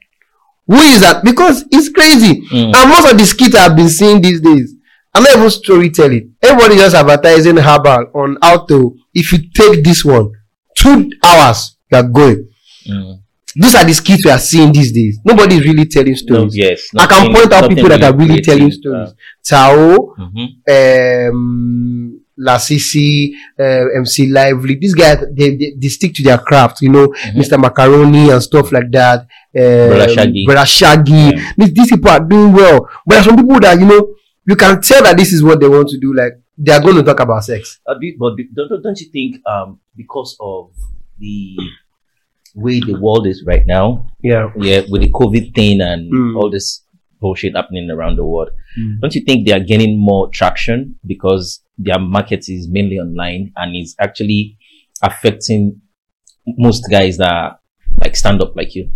who 0.67 0.75
is 0.77 1.01
that 1.01 1.23
because 1.23 1.63
it's 1.71 1.89
crazy. 1.89 2.41
Mm. 2.49 2.75
And 2.75 2.89
most 2.89 3.11
of 3.11 3.17
the 3.17 3.25
skits 3.25 3.55
I've 3.55 3.75
been 3.75 3.89
seeing 3.89 4.21
these 4.21 4.41
days, 4.41 4.73
I'm 5.13 5.23
not 5.23 5.35
even 5.37 5.49
storytelling. 5.49 6.35
Everybody 6.41 6.75
just 6.77 6.95
advertising 6.95 7.57
herbal 7.57 8.11
on 8.13 8.37
how 8.41 8.65
to. 8.65 8.97
If 9.13 9.31
you 9.31 9.49
take 9.53 9.83
this 9.83 10.03
one, 10.03 10.31
two 10.77 11.11
hours, 11.23 11.77
you 11.91 11.97
are 11.97 12.03
going. 12.03 12.49
Mm. 12.89 13.19
These 13.55 13.75
are 13.75 13.85
the 13.85 13.93
skits 13.93 14.25
we 14.25 14.31
are 14.31 14.37
seeing 14.39 14.73
these 14.73 14.91
days. 14.91 15.19
Nobody 15.23 15.55
is 15.55 15.65
really 15.65 15.85
telling 15.85 16.11
No, 16.11 16.15
stories. 16.17 16.57
yes, 16.57 16.89
I 16.97 17.05
can 17.07 17.33
point 17.33 17.53
out 17.53 17.69
people 17.69 17.87
that 17.87 18.03
are 18.03 18.13
really 18.15 18.41
telling 18.41 18.69
stories. 18.71 19.09
uh, 19.09 19.13
Tao, 19.47 20.13
mhm. 20.19 21.29
um, 21.29 22.19
Lasisi, 22.39 23.31
uh, 23.59 23.85
MC 23.97 24.27
Lively. 24.29 24.75
These 24.75 24.93
guys, 24.95 25.23
they, 25.31 25.55
they, 25.55 25.73
they 25.77 25.87
stick 25.87 26.13
to 26.15 26.23
their 26.23 26.37
craft, 26.37 26.81
you 26.81 26.89
know, 26.89 27.07
Mhm. 27.07 27.35
Mr. 27.37 27.59
Macaroni 27.59 28.29
and 28.29 28.41
stuff 28.43 28.71
like 28.71 28.91
that. 28.91 29.21
Um, 29.55 29.91
Broda 29.91 30.07
Shaggi. 30.15 30.45
Broda 30.47 30.65
Shaggi. 30.65 31.31
Yeah. 31.37 31.51
These, 31.57 31.73
these 31.73 31.89
people 31.91 32.11
are 32.11 32.19
doing 32.19 32.51
well. 32.53 32.89
But 33.05 33.13
there 33.15 33.19
are 33.19 33.23
some 33.23 33.37
people 33.37 33.59
that, 33.61 33.79
you 33.79 33.85
know, 33.85 34.15
you 34.47 34.55
can 34.55 34.81
tell 34.81 35.03
that 35.03 35.17
this 35.17 35.31
is 35.33 35.43
what 35.43 35.59
they 35.59 35.67
want 35.67 35.89
to 35.89 35.97
do. 35.99 36.13
Like, 36.13 36.33
they 36.57 36.71
are 36.71 36.81
going 36.81 36.95
to 36.95 37.03
talk 37.03 37.19
about 37.19 37.43
sex. 37.43 37.79
A 37.87 37.95
bit, 37.99 38.15
but 38.19 38.33
don't, 38.53 38.69
don't- 38.69 38.83
don't 38.83 38.99
you 38.99 39.07
think 39.11 39.37
um, 39.47 39.79
because 39.95 40.35
of 40.39 40.71
the 41.19 41.55
way 42.53 42.79
the 42.79 42.93
world 42.99 43.27
is 43.27 43.43
right 43.45 43.65
now, 43.65 44.07
Yeah. 44.23 44.51
yeah, 44.57 44.81
with 44.89 45.01
the 45.01 45.09
COVID 45.11 45.53
thing 45.53 45.81
and 45.81 46.11
Mm. 46.11 46.37
all 46.37 46.49
this 46.49 46.83
bullshit 47.19 47.55
happening 47.55 47.89
around 47.89 48.15
the 48.17 48.25
world, 48.25 48.49
Mm. 48.79 48.99
don't 48.99 49.15
you 49.15 49.21
think 49.21 49.47
they 49.47 49.53
are 49.53 49.59
gaining 49.63 49.97
more 49.97 50.29
traction 50.29 50.95
because 51.05 51.61
their 51.77 51.99
market 51.99 52.49
is 52.49 52.67
mainly 52.67 52.97
online 52.99 53.53
and 53.55 53.75
is 53.75 53.95
actually 53.99 54.57
affecting 55.01 55.79
most 56.57 56.83
guys 56.91 57.17
that 57.17 57.31
are 57.31 57.59
like 58.01 58.15
stand 58.15 58.41
up 58.41 58.55
like 58.55 58.75
you? 58.75 58.89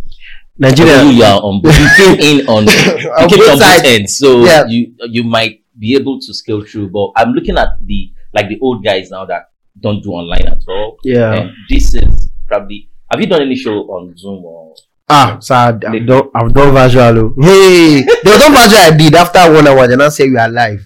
Nigeria. 0.57 1.03
you 1.03 1.23
are 1.23 1.39
on 1.41 1.61
you 1.63 1.89
came 1.97 2.19
in 2.19 2.47
on 2.47 2.63
you 2.67 3.09
On 3.11 3.29
came 3.29 3.39
both 3.39 3.51
on 3.51 3.59
both 3.59 3.85
ends, 3.85 4.17
so 4.17 4.43
Yeah. 4.45 4.65
you 4.67 4.93
you 5.07 5.23
might 5.23 5.63
be 5.77 5.95
able 5.95 6.19
to 6.19 6.33
scale 6.33 6.61
through. 6.65 6.89
But 6.89 7.11
I'm 7.15 7.31
looking 7.31 7.57
at 7.57 7.69
the 7.85 8.11
like 8.33 8.49
the 8.49 8.59
old 8.61 8.83
guys 8.83 9.09
now 9.09 9.25
that 9.25 9.43
don't 9.79 10.03
do 10.03 10.11
online 10.11 10.45
at 10.47 10.61
all. 10.67 10.97
Yeah. 11.05 11.33
And 11.33 11.51
this 11.69 11.95
is 11.95 12.29
probably 12.47 12.89
have 13.09 13.21
you 13.21 13.27
done 13.27 13.41
any 13.41 13.55
show 13.55 13.77
on 13.95 14.17
Zoom 14.17 14.43
or 14.43 14.75
Ah, 15.09 15.37
so 15.39 15.55
I, 15.55 15.67
I've 15.69 15.79
done, 16.05 16.29
I've 16.35 16.53
done 16.53 16.73
virtual. 16.73 17.19
oh. 17.19 17.33
Hey, 17.41 18.03
there 18.23 18.33
was 18.33 18.41
one 18.43 18.53
virtual 18.53 18.77
I 18.79 18.91
did 18.95 19.15
after 19.15 19.51
one 19.51 19.67
hour. 19.67 19.87
They 19.87 19.95
now 19.95 20.09
say 20.09 20.29
we 20.29 20.37
are 20.37 20.49
live. 20.49 20.81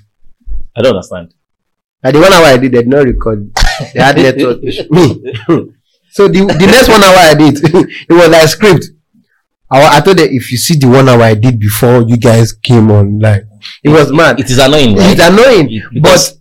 I 0.76 0.82
don't 0.82 0.96
understand. 0.96 1.34
And 2.02 2.16
the 2.16 2.20
one 2.22 2.32
hour 2.34 2.46
I 2.46 2.58
did, 2.58 2.72
they 2.72 2.80
did 2.80 2.88
not 2.88 3.04
record. 3.06 3.52
They 3.94 4.00
had 4.02 4.16
network. 4.18 4.62
Me. 4.64 5.34
so 6.12 6.28
the, 6.28 6.46
the 6.46 6.68
next 6.68 6.88
one 6.88 7.04
hour 7.04 7.18
I 7.18 7.34
did, 7.34 7.60
it 7.64 8.14
was 8.14 8.30
like 8.30 8.48
script. 8.48 8.86
I, 9.70 9.98
I 9.98 10.02
told 10.02 10.18
them 10.18 10.28
if 10.32 10.52
you 10.52 10.58
see 10.58 10.78
the 10.78 10.88
one 10.88 11.10
hour 11.10 11.22
I 11.22 11.34
did 11.34 11.60
before 11.60 12.04
you 12.04 12.18
guys 12.18 12.54
came 12.54 12.92
on 12.92 13.20
live, 13.20 13.44
it 13.84 13.90
was 13.90 14.12
mad. 14.12 14.40
It 14.40 14.50
is 14.50 14.58
annoying, 14.60 14.96
right? 14.96 15.12
It's 15.12 15.22
annoying, 15.22 15.68
It- 15.70 16.02
but 16.02 16.34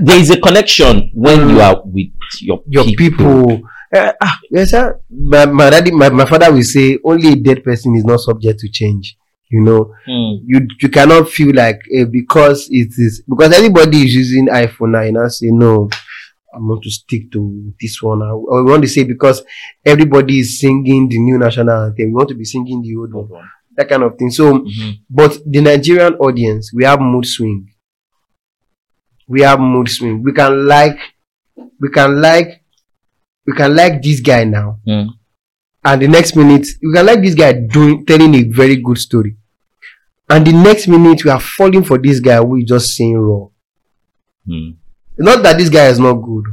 there 0.00 0.18
is 0.18 0.30
a 0.30 0.40
connection 0.40 1.10
when 1.14 1.38
Mm. 1.40 1.50
you 1.50 1.60
are 1.60 1.82
with 1.84 2.06
your 2.40 2.62
your 2.68 2.84
people. 2.84 3.62
Uh, 3.94 4.12
ah, 4.20 4.38
yes, 4.50 4.70
sir. 4.70 5.00
My, 5.10 5.46
my 5.46 5.70
daddy, 5.70 5.90
my, 5.92 6.08
my 6.10 6.24
father 6.26 6.52
will 6.52 6.62
say 6.62 6.98
only 7.04 7.32
a 7.32 7.36
dead 7.36 7.62
person 7.62 7.94
is 7.94 8.04
not 8.04 8.20
subject 8.20 8.58
to 8.60 8.68
change. 8.68 9.16
You 9.50 9.60
know, 9.62 9.92
Mm. 10.08 10.40
you 10.46 10.66
you 10.80 10.88
cannot 10.88 11.28
feel 11.28 11.54
like 11.54 11.80
eh, 11.94 12.04
because 12.04 12.66
it 12.70 12.88
is 12.98 13.22
because 13.28 13.52
everybody 13.54 13.98
is 14.02 14.14
using 14.14 14.48
iPhone 14.48 14.92
now. 14.92 15.02
You 15.02 15.12
know, 15.12 15.28
say 15.28 15.48
no, 15.50 15.88
I 16.52 16.58
want 16.58 16.82
to 16.82 16.90
stick 16.90 17.30
to 17.32 17.72
this 17.80 18.02
one. 18.02 18.22
I- 18.22 18.34
we 18.34 18.62
want 18.70 18.82
to 18.82 18.88
say 18.88 19.04
because 19.04 19.44
everybody 19.84 20.40
is 20.40 20.58
singing 20.58 21.08
the 21.08 21.18
new 21.20 21.38
national 21.38 21.70
anthem, 21.70 22.08
we 22.08 22.14
want 22.14 22.30
to 22.30 22.34
be 22.34 22.44
singing 22.44 22.82
the 22.82 22.96
old 22.96 23.12
one. 23.14 23.48
That 23.76 23.88
kind 23.88 24.02
of 24.02 24.16
thing. 24.18 24.30
So, 24.30 24.58
Mhm. 24.58 24.98
but 25.10 25.38
the 25.46 25.60
Nigerian 25.60 26.14
audience, 26.14 26.72
we 26.74 26.84
have 26.84 27.00
mood 27.00 27.26
swing. 27.26 27.68
We 29.28 29.42
have 29.42 29.60
mood 29.60 29.88
swing. 29.88 30.22
We 30.22 30.32
can 30.32 30.66
like, 30.66 30.98
we 31.80 31.90
can 31.90 32.20
like, 32.20 32.63
we 33.46 33.52
can 33.54 33.74
like 33.76 34.02
this 34.02 34.20
guy 34.20 34.44
now, 34.44 34.78
Mm. 34.86 35.08
and 35.84 36.02
the 36.02 36.08
next 36.08 36.36
minute 36.36 36.66
we 36.82 36.92
can 36.92 37.06
like 37.06 37.22
this 37.22 37.34
guy 37.34 37.52
doing 37.52 38.04
telling 38.06 38.34
a 38.34 38.42
very 38.44 38.76
good 38.76 38.98
story, 38.98 39.36
and 40.28 40.46
the 40.46 40.52
next 40.52 40.88
minute 40.88 41.24
we 41.24 41.30
are 41.30 41.40
falling 41.40 41.84
for 41.84 41.98
this 41.98 42.20
guy 42.20 42.36
who 42.38 42.56
is 42.56 42.64
just 42.64 42.94
saying 42.96 43.16
raw. 43.18 43.46
Mm. 44.48 44.76
Not 45.18 45.42
that 45.42 45.58
this 45.58 45.68
guy 45.68 45.86
is 45.88 45.98
not 45.98 46.14
good, 46.14 46.44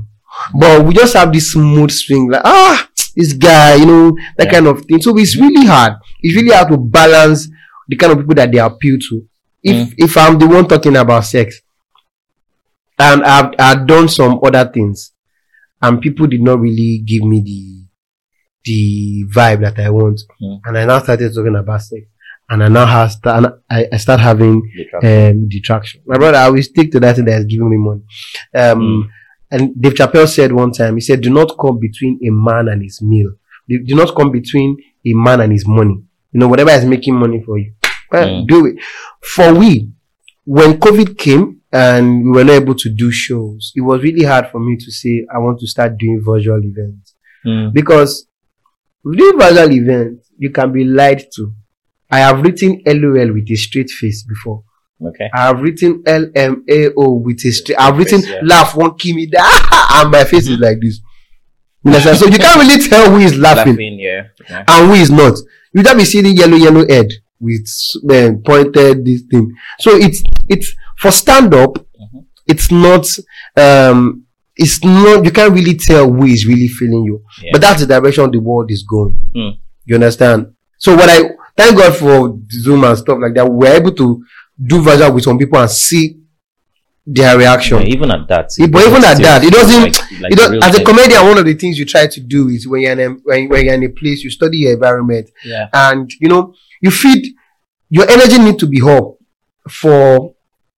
but 0.54 0.86
we 0.86 0.94
just 0.94 1.14
have 1.16 1.32
this 1.34 1.56
mood 1.56 1.92
swing 1.92 2.30
like 2.30 2.42
ah 2.46 2.88
this 3.16 3.34
guy, 3.34 3.76
you 3.76 3.86
know 3.86 4.18
that 4.38 4.46
Yeah. 4.48 4.52
kind 4.54 4.68
of 4.68 4.86
thing. 4.86 5.02
So 5.02 5.18
it's 5.18 5.36
really 5.36 5.66
hard. 5.66 5.94
It's 6.22 6.36
really 6.36 6.54
hard 6.56 6.70
to 6.70 6.78
balance 6.78 7.50
the 7.88 7.96
kind 7.98 8.14
of 8.14 8.20
people 8.20 8.36
that 8.36 8.52
they 8.52 8.60
appeal 8.60 8.98
to. 9.10 9.26
If 9.64 9.90
Mm. 9.90 9.94
if 9.98 10.18
I'm 10.18 10.40
the 10.40 10.48
one 10.48 10.68
talking 10.68 10.96
about 10.96 11.26
sex, 11.26 11.62
and 13.00 13.24
I've 13.24 13.54
I've 13.60 13.88
done 13.88 14.08
some 14.10 14.40
other 14.44 14.70
things, 14.74 15.12
and 15.82 16.02
people 16.02 16.28
did 16.28 16.42
not 16.42 16.60
really 16.60 17.00
give 17.06 17.24
me 17.24 17.42
the 17.42 17.78
the 18.64 19.26
vibe 19.34 19.62
that 19.62 19.80
I 19.80 19.90
want, 19.90 20.22
Mm. 20.42 20.60
and 20.66 20.78
I 20.78 20.86
now 20.86 21.00
started 21.00 21.34
talking 21.34 21.56
about 21.56 21.82
sex, 21.82 22.04
and 22.50 22.64
I 22.64 22.68
now 22.68 22.86
have 22.86 23.12
start, 23.12 23.54
I, 23.70 23.88
I 23.92 23.98
start 23.98 24.20
having 24.20 24.62
traffic. 24.90 25.34
um, 25.36 25.48
detraction. 25.48 26.02
My 26.06 26.18
brother, 26.18 26.38
I 26.38 26.50
will 26.50 26.62
stick 26.62 26.92
to 26.92 27.00
that 27.00 27.16
thing 27.16 27.26
that 27.26 27.40
is 27.40 27.46
giving 27.46 27.70
me 27.70 27.78
money. 27.78 28.02
Um, 28.54 28.80
Mm. 28.82 29.10
And 29.54 29.82
Dave 29.82 29.96
Chappelle 29.96 30.30
said 30.30 30.54
one 30.54 30.72
time, 30.72 30.96
he 30.96 31.02
said, 31.02 31.20
"Do 31.22 31.30
not 31.30 31.58
come 31.60 31.78
between 31.78 32.20
a 32.26 32.30
man 32.32 32.70
and 32.70 32.82
his 32.82 33.02
meal. 33.02 33.32
Do 33.68 33.84
do 33.84 33.96
not 33.96 34.16
come 34.16 34.32
between 34.32 34.78
a 35.06 35.14
man 35.14 35.42
and 35.42 35.52
his 35.52 35.68
money. 35.68 35.98
You 36.32 36.40
know, 36.40 36.48
whatever 36.48 36.72
is 36.72 36.86
making 36.86 37.16
money 37.16 37.42
for 37.46 37.58
you, 37.58 37.74
well, 38.12 38.28
Mm. 38.30 38.48
do 38.48 38.66
it." 38.68 38.76
For 39.22 39.54
we, 39.54 39.90
when 40.46 40.80
COVID 40.80 41.18
came 41.18 41.61
and 41.72 42.26
we 42.26 42.32
were 42.32 42.44
not 42.44 42.54
able 42.62 42.76
to 42.76 42.90
do 42.90 43.12
shows, 43.12 43.72
it 43.76 43.82
was 43.82 44.02
really 44.04 44.26
hard 44.26 44.48
for 44.52 44.60
me 44.60 44.78
to 44.78 44.92
say 44.92 45.26
I 45.34 45.38
want 45.40 45.60
to 45.60 45.68
start 45.68 45.98
doing 45.98 46.22
virtual 46.24 46.60
events 46.64 47.16
Mm. 47.46 47.74
because 47.74 48.28
with 49.04 49.18
doing 49.18 49.40
virtual 49.40 49.72
events, 49.72 50.30
you 50.38 50.52
can 50.52 50.72
be 50.72 50.84
lied 50.84 51.24
to. 51.36 51.52
I 52.12 52.20
have 52.20 52.42
written 52.42 52.82
LOL 52.86 53.34
with 53.34 53.50
a 53.50 53.56
straight 53.56 53.90
face 53.90 54.24
before. 54.24 54.64
Okay. 55.04 55.28
I 55.34 55.48
have 55.48 55.60
written 55.62 56.04
LMAO 56.04 57.22
with 57.24 57.44
a 57.46 57.52
straight. 57.52 57.80
I've 57.80 57.98
written 57.98 58.22
yeah. 58.22 58.42
laugh 58.44 58.76
one 58.76 58.96
kill 58.96 59.16
me 59.16 59.28
that 59.32 59.90
and 60.04 60.12
my 60.12 60.24
face 60.24 60.48
is 60.48 60.60
like 60.60 60.80
this. 60.82 61.00
So 61.84 62.28
you 62.28 62.38
can't 62.38 62.62
really 62.62 62.88
tell 62.88 63.10
who 63.10 63.18
is 63.18 63.36
laughing, 63.36 63.74
Laughing, 63.74 64.00
yeah. 64.00 64.28
yeah. 64.48 64.64
and 64.68 64.88
who 64.88 64.94
is 64.94 65.10
not. 65.10 65.34
You 65.74 65.82
just 65.82 65.98
be 65.98 66.06
seeing 66.06 66.38
yellow 66.38 66.58
yellow 66.58 66.86
head 66.88 67.08
with 67.40 67.68
uh, 68.12 68.34
pointed 68.46 69.04
this 69.04 69.24
thing. 69.32 69.52
So 69.80 69.96
it's 69.96 70.22
it's 70.48 70.76
for 71.02 71.12
stand 71.12 71.54
up. 71.54 71.74
Mhm. 72.02 72.26
It's 72.48 72.70
not 72.72 73.06
um 73.58 74.24
it's 74.56 74.84
not 74.84 75.26
you 75.26 75.32
can't 75.32 75.54
really 75.54 75.76
tell 75.76 76.06
who 76.12 76.26
is 76.26 76.46
really 76.46 76.68
feeling 76.68 77.04
you. 77.06 77.24
Yeah. 77.44 77.52
But 77.54 77.62
that's 77.62 77.82
the 77.82 77.88
direction 77.88 78.30
the 78.32 78.40
world 78.40 78.70
is 78.72 78.84
going. 78.84 79.16
Mm. 79.36 79.58
You 79.86 79.96
understand? 79.96 80.54
So 80.78 80.96
what 80.96 81.10
I 81.10 81.20
thank 81.58 81.78
God 81.78 81.96
for 81.96 82.38
Zoom 82.52 82.84
and 82.84 82.98
stuff 82.98 83.18
like 83.22 83.34
that, 83.36 83.48
we're 83.52 83.74
able 83.76 83.94
to 83.94 84.24
do 84.64 84.82
virtual 84.82 85.14
with 85.14 85.24
some 85.24 85.38
people 85.38 85.60
and 85.60 85.70
see 85.70 86.18
their 87.06 87.36
reaction. 87.38 87.80
Yeah, 87.82 87.88
even 87.96 88.12
at 88.12 88.28
that. 88.28 88.50
Yeah, 88.58 88.68
but 88.68 88.84
even 88.88 89.04
at 89.04 89.18
that, 89.18 89.44
it 89.44 89.52
doesn't- 89.52 89.82
like- 89.82 90.22
like 90.22 90.36
know, 90.38 90.50
real 90.50 90.64
as 90.64 90.76
a 90.76 90.78
thing. 90.78 90.86
comedian, 90.86 91.26
one 91.26 91.38
of 91.40 91.46
the 91.46 91.54
things 91.56 91.80
you 91.80 91.86
try 91.86 92.06
to 92.08 92.20
do 92.20 92.48
is 92.50 92.68
when 92.68 92.82
you're 92.82 92.92
in 92.92 93.00
a, 93.00 93.10
when, 93.24 93.50
when 93.50 93.66
you're 93.66 93.74
in 93.74 93.84
a 93.84 93.90
place, 93.90 94.24
you 94.24 94.30
study 94.30 94.60
your 94.60 94.74
environment, 94.74 95.30
Yeah. 95.44 95.68
and 95.74 96.12
you 96.20 96.30
know, 96.30 96.54
you 96.82 96.92
feed 96.92 97.34
your 97.90 98.08
energy 98.10 98.38
need 98.38 98.60
to 98.60 98.68
be 98.68 98.82
up 98.82 99.16
for 99.70 100.31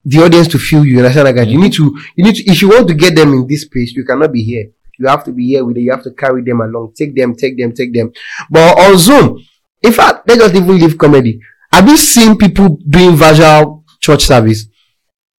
the 0.05 0.23
audience 0.23 0.47
to 0.49 0.59
feel 0.59 0.85
you. 0.85 0.97
Understand? 0.99 1.25
Like 1.25 1.35
that? 1.35 1.47
you 1.47 1.59
mm. 1.59 1.63
need 1.63 1.73
to, 1.73 1.97
you 2.15 2.23
need 2.23 2.35
to, 2.35 2.43
if 2.51 2.61
you 2.61 2.69
want 2.69 2.87
to 2.87 2.93
get 2.93 3.15
them 3.15 3.33
in 3.33 3.47
this 3.47 3.61
space, 3.61 3.93
you 3.93 4.05
cannot 4.05 4.31
be 4.31 4.43
here. 4.43 4.71
You 4.99 5.07
have 5.07 5.23
to 5.25 5.31
be 5.31 5.47
here 5.47 5.65
with 5.65 5.77
it. 5.77 5.81
You 5.81 5.91
have 5.91 6.03
to 6.03 6.11
carry 6.11 6.43
them 6.43 6.61
along. 6.61 6.93
Take 6.95 7.15
them, 7.15 7.35
take 7.35 7.57
them, 7.57 7.73
take 7.73 7.93
them. 7.93 8.11
But 8.49 8.77
on 8.79 8.97
Zoom, 8.97 9.43
in 9.81 9.91
fact, 9.91 10.27
let's 10.27 10.41
just 10.41 10.55
even 10.55 10.77
leave 10.77 10.97
comedy. 10.97 11.41
Have 11.71 11.87
you 11.87 11.97
seen 11.97 12.37
people 12.37 12.77
doing 12.87 13.15
virtual 13.15 13.83
church 13.99 14.23
service? 14.25 14.67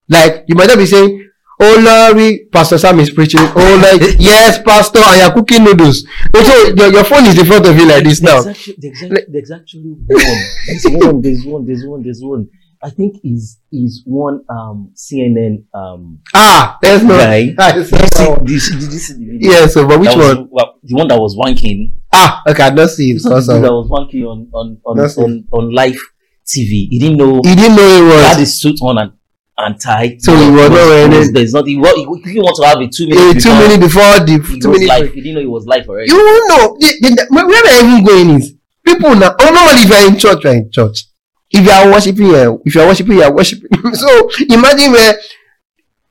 Like 0.07 0.43
you 0.47 0.55
might 0.55 0.67
not 0.67 0.77
be 0.77 0.85
saying, 0.85 1.29
"Oh 1.59 1.81
Larry, 1.83 2.45
Pastor 2.51 2.77
Sam 2.77 2.99
is 2.99 3.09
preaching." 3.09 3.39
Oh, 3.41 3.79
like 3.81 4.15
yes, 4.19 4.61
Pastor, 4.61 4.99
and 4.99 5.17
you're 5.21 5.31
cooking 5.31 5.63
noodles. 5.63 6.05
So 6.35 6.67
your, 6.75 6.91
your 6.91 7.03
phone 7.05 7.25
is 7.25 7.39
in 7.39 7.45
front 7.45 7.65
of 7.65 7.75
you 7.75 7.87
like 7.87 8.03
this 8.03 8.21
now. 8.21 8.41
There's 8.41 8.47
actually, 8.47 8.75
there's, 8.77 9.01
actually, 9.01 9.25
there's 9.29 9.51
actually 9.51 9.91
one. 9.91 10.41
There's 10.67 10.85
one. 10.85 11.21
There's 11.21 11.45
one. 11.45 11.65
There's 11.65 11.85
one. 11.85 12.03
There's 12.03 12.21
one. 12.21 12.49
I 12.85 12.89
think 12.91 13.15
is 13.23 13.57
is 13.71 14.03
one 14.05 14.37
um 14.47 14.91
CNN 14.95 15.65
um 15.73 16.19
Ah, 16.35 16.77
there's 16.83 17.03
no. 17.03 17.17
guy. 17.17 17.45
Did 17.73 18.49
you 18.49 18.59
see, 18.59 18.73
did 18.79 18.93
you 18.93 18.99
see, 18.99 19.13
you 19.15 19.31
the 19.31 19.37
video? 19.39 19.51
Yeah, 19.51 19.65
so 19.67 19.87
but 19.87 19.99
which 19.99 20.09
was- 20.15 20.35
one? 20.37 20.47
well, 20.51 20.69
the 20.83 20.93
one 20.95 21.07
that 21.07 21.19
was 21.19 21.35
wanking. 21.35 21.91
Ah, 22.13 22.43
okay, 22.47 22.63
I 22.63 22.69
don't 22.69 22.87
see 22.89 23.11
it. 23.11 23.23
That 23.23 23.73
was 23.73 23.89
wanking 23.89 24.23
on 24.31 24.49
on 24.53 24.77
on, 24.85 24.99
it. 24.99 25.17
on, 25.17 25.31
on 25.51 25.73
live 25.73 25.99
TV. 26.45 26.87
He 26.93 26.99
didn't 26.99 27.17
know 27.17 27.41
He 27.43 27.55
didn't 27.55 27.75
know 27.75 27.89
it 27.99 28.03
was. 28.05 28.21
he 28.21 28.27
had 28.29 28.37
his 28.39 28.61
suit 28.61 28.77
on 28.83 28.97
and 28.99 29.11
and 29.57 29.79
tied. 29.81 30.21
So 30.21 30.35
he 30.35 30.51
was 30.51 30.69
not 30.69 30.85
wearing 30.91 31.13
it. 31.13 31.33
There's 31.33 31.53
not. 31.53 31.65
He, 31.65 31.77
wa- 31.77 31.95
he, 31.95 32.03
he 32.05 32.33
didn't 32.33 32.43
want 32.43 32.57
to 32.61 32.65
have 32.67 32.79
a 32.81 32.87
two 32.87 33.07
minutes. 33.07 33.43
two 33.43 33.55
minutes 33.55 33.81
before 33.87 34.19
the 34.27 34.35
He 34.45 34.59
two 34.59 34.69
minutes. 34.69 34.89
live. 34.93 35.13
He 35.13 35.21
didn't 35.21 35.35
know 35.35 35.41
he 35.41 35.47
was 35.57 35.65
live 35.65 35.87
already. 35.89 36.11
You 36.11 36.17
won't 36.17 36.45
know. 36.51 36.77
The- 36.79 36.97
the- 37.01 37.15
the- 37.17 37.27
Where 37.33 37.47
we're 37.47 37.79
even 37.81 38.03
going 38.05 38.29
is 38.41 38.53
people 38.85 39.15
now. 39.15 39.33
Oh, 39.39 39.49
normally 39.49 39.81
if 39.81 39.89
you're 39.89 40.07
in 40.11 40.19
church, 40.19 40.43
you're 40.43 40.53
in 40.53 40.69
church. 40.71 41.05
If 41.55 41.65
you 41.65 41.71
are 41.71 41.91
worshiping, 41.91 42.27
you're, 42.27 42.61
if 42.65 42.75
you 42.75 42.81
are 42.81 42.87
worshiping, 42.87 43.15
you 43.17 43.23
are 43.23 43.33
worshiping. 43.33 43.69
so 43.93 44.29
imagine 44.49 44.91
where 44.91 45.15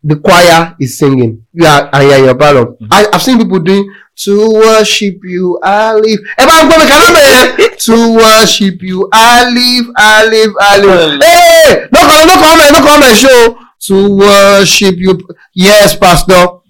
the 0.03 0.17
choir 0.17 0.75
is 0.81 0.99
singing. 0.99 1.47
You 1.53 1.67
are 1.67 1.89
and 1.93 2.09
you're 2.09 2.19
in 2.19 2.25
your 2.25 2.35
ballad. 2.35 2.69
Mhm. 2.81 2.89
I, 2.91 3.07
I've 3.13 3.23
seen 3.23 3.39
people 3.39 3.59
doing 3.61 3.93
to 4.17 4.51
worship 4.53 5.17
you, 5.25 5.59
I 5.63 5.95
live. 5.95 6.21
Everyone 6.39 6.69
go 6.71 6.79
make 6.79 6.93
another 6.95 7.77
to 7.77 8.15
worship 8.17 8.81
you, 8.83 9.09
I 9.13 9.51
live, 9.51 9.87
I 9.97 10.25
live, 10.29 10.53
I 10.61 10.79
live. 10.79 11.21
Hey, 11.23 11.89
no 11.93 12.01
come, 12.01 12.27
no 12.29 12.35
come, 12.39 12.73
no 12.73 12.81
come, 12.87 13.03
and 13.03 13.17
show 13.19 13.59
to 13.87 14.17
worship 14.17 14.95
you. 14.99 15.19
Yes, 15.55 15.97
pastor. 15.97 16.61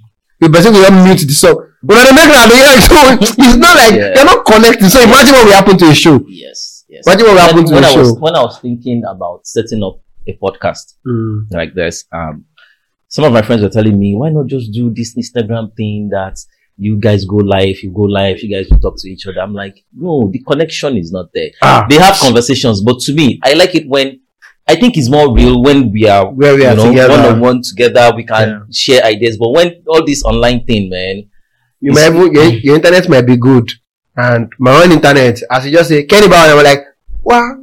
You 0.40 0.48
better 0.48 0.72
will 0.72 0.82
not 0.90 1.04
mute 1.04 1.20
the 1.26 1.32
song. 1.34 1.68
But 1.82 1.96
when 1.96 2.04
they 2.06 2.12
make 2.12 2.32
that, 2.32 2.48
they 2.48 2.80
so 2.88 2.96
it's 3.44 3.56
not 3.56 3.76
like 3.76 3.92
Yeah. 3.94 4.14
they're 4.14 4.24
not 4.24 4.44
connecting. 4.46 4.88
So 4.88 5.00
imagine 5.02 5.34
what 5.34 5.44
will 5.44 5.52
happen 5.52 5.76
to 5.78 5.86
a 5.90 5.94
show. 5.94 6.24
Yes. 6.26 6.63
Yes. 6.94 7.06
What 7.06 7.18
happen 7.20 7.56
when, 7.56 7.66
to 7.66 7.74
when 7.74 7.84
I 7.84 7.96
was 7.96 8.08
show. 8.10 8.14
when 8.24 8.34
I 8.36 8.42
was 8.42 8.58
thinking 8.60 9.02
about 9.14 9.46
setting 9.46 9.82
up 9.82 9.96
a 10.28 10.32
podcast 10.44 10.94
like 11.50 11.74
this, 11.74 12.04
um, 12.12 12.44
some 13.08 13.24
of 13.24 13.32
my 13.32 13.42
friends 13.42 13.62
were 13.62 13.68
telling 13.78 13.98
me, 13.98 14.14
why 14.14 14.30
not 14.30 14.46
just 14.46 14.72
do 14.72 14.92
this 14.94 15.16
Instagram 15.16 15.74
thing 15.76 16.08
that 16.10 16.36
you 16.76 16.96
guys 16.96 17.24
go 17.24 17.36
live, 17.36 17.76
you 17.82 17.90
go 17.92 18.02
live, 18.02 18.40
you 18.42 18.50
guys 18.54 18.68
will 18.70 18.78
talk 18.78 18.94
to 18.98 19.08
each 19.08 19.26
other. 19.26 19.40
I'm 19.40 19.54
like, 19.54 19.84
no, 19.92 20.28
the 20.32 20.40
connection 20.50 20.96
is 20.96 21.10
not 21.12 21.26
there. 21.34 21.50
Ah, 21.62 21.86
They 21.88 21.96
have 21.98 22.16
conversations, 22.16 22.80
but 22.82 23.00
to 23.00 23.12
me, 23.14 23.40
I 23.42 23.54
like 23.54 23.74
it 23.74 23.88
when 23.88 24.20
I 24.66 24.76
think 24.76 24.96
it's 24.96 25.10
more 25.10 25.34
real 25.34 25.62
when 25.62 25.92
we 25.92 26.08
are 26.08 26.30
where 26.32 26.54
we 26.54 26.62
you 26.62 26.68
are 26.68 26.76
know 26.76 26.88
together. 26.90 27.10
one 27.16 27.24
on 27.34 27.40
one 27.40 27.62
together. 27.62 28.12
We 28.16 28.24
can 28.24 28.48
Yeah. 28.48 28.60
share 28.72 29.04
ideas, 29.04 29.36
but 29.36 29.50
when 29.50 29.82
all 29.86 30.04
this 30.04 30.22
online 30.24 30.64
thing, 30.64 30.88
man, 30.90 31.24
you 31.80 31.92
might 31.92 32.06
even, 32.06 32.32
your, 32.32 32.44
your 32.66 32.76
internet 32.76 33.08
might 33.08 33.26
be 33.26 33.36
good. 33.36 33.70
And 34.16 34.52
my 34.58 34.82
own 34.82 34.92
internet, 34.92 35.40
as 35.50 35.66
you 35.66 35.72
just 35.72 35.88
say, 35.88 36.04
Kenny 36.04 36.28
Brown, 36.28 36.50
I'm 36.50 36.62
like, 36.64 36.86
wow. 37.22 37.58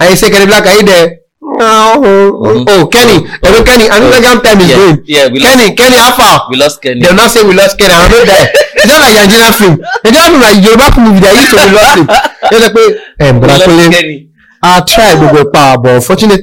And 0.00 0.10
you 0.10 0.16
say, 0.16 0.30
Kenny 0.30 0.46
Black, 0.46 0.66
are 0.66 0.76
you 0.76 0.84
there? 0.84 1.20
Mhm. 1.44 2.64
Oh, 2.66 2.88
Kenny. 2.90 3.28
Hello, 3.44 3.62
Kenny. 3.62 3.86
Another 3.86 4.20
game 4.20 4.40
time 4.40 4.60
is 4.64 4.68
yeah, 4.70 4.76
going. 4.76 4.98
yeah, 5.04 5.26
we 5.28 5.38
lost, 5.38 5.52
Kenny, 5.54 5.76
Kenny, 5.76 5.96
how 5.96 6.12
far? 6.16 6.48
we 6.50 6.56
lost 6.56 6.80
Kenny. 6.80 7.00
They'll 7.00 7.14
not 7.14 7.30
say 7.30 7.44
we 7.46 7.52
lost 7.54 7.78
Kenny. 7.78 7.92
I'm 7.92 8.10
not 8.10 8.26
there. 8.26 8.48
It's 8.74 8.86
not 8.88 9.00
like 9.04 9.14
Nigerian 9.14 9.52
film. 9.52 9.76
Nigerian 10.04 10.30
film 10.32 10.40
like 10.40 10.58
Yoruba 10.64 10.88
movie. 10.98 11.20
They 11.20 11.34
used 11.36 11.52
to 11.52 11.60
we 11.60 11.72
lost 11.76 11.94
him. 12.00 12.06
They're 12.50 12.60
like, 12.64 12.74
eh, 13.20 13.32
We 13.32 13.40
but 13.40 13.48
lost 13.48 13.60
actually, 13.62 13.88
Kenny. 13.92 14.30
I 14.64 14.80
tried 14.88 15.20
to 15.20 15.26
go 15.36 15.50
power, 15.52 15.76
but 15.78 15.94
unfortunately, 16.00 16.42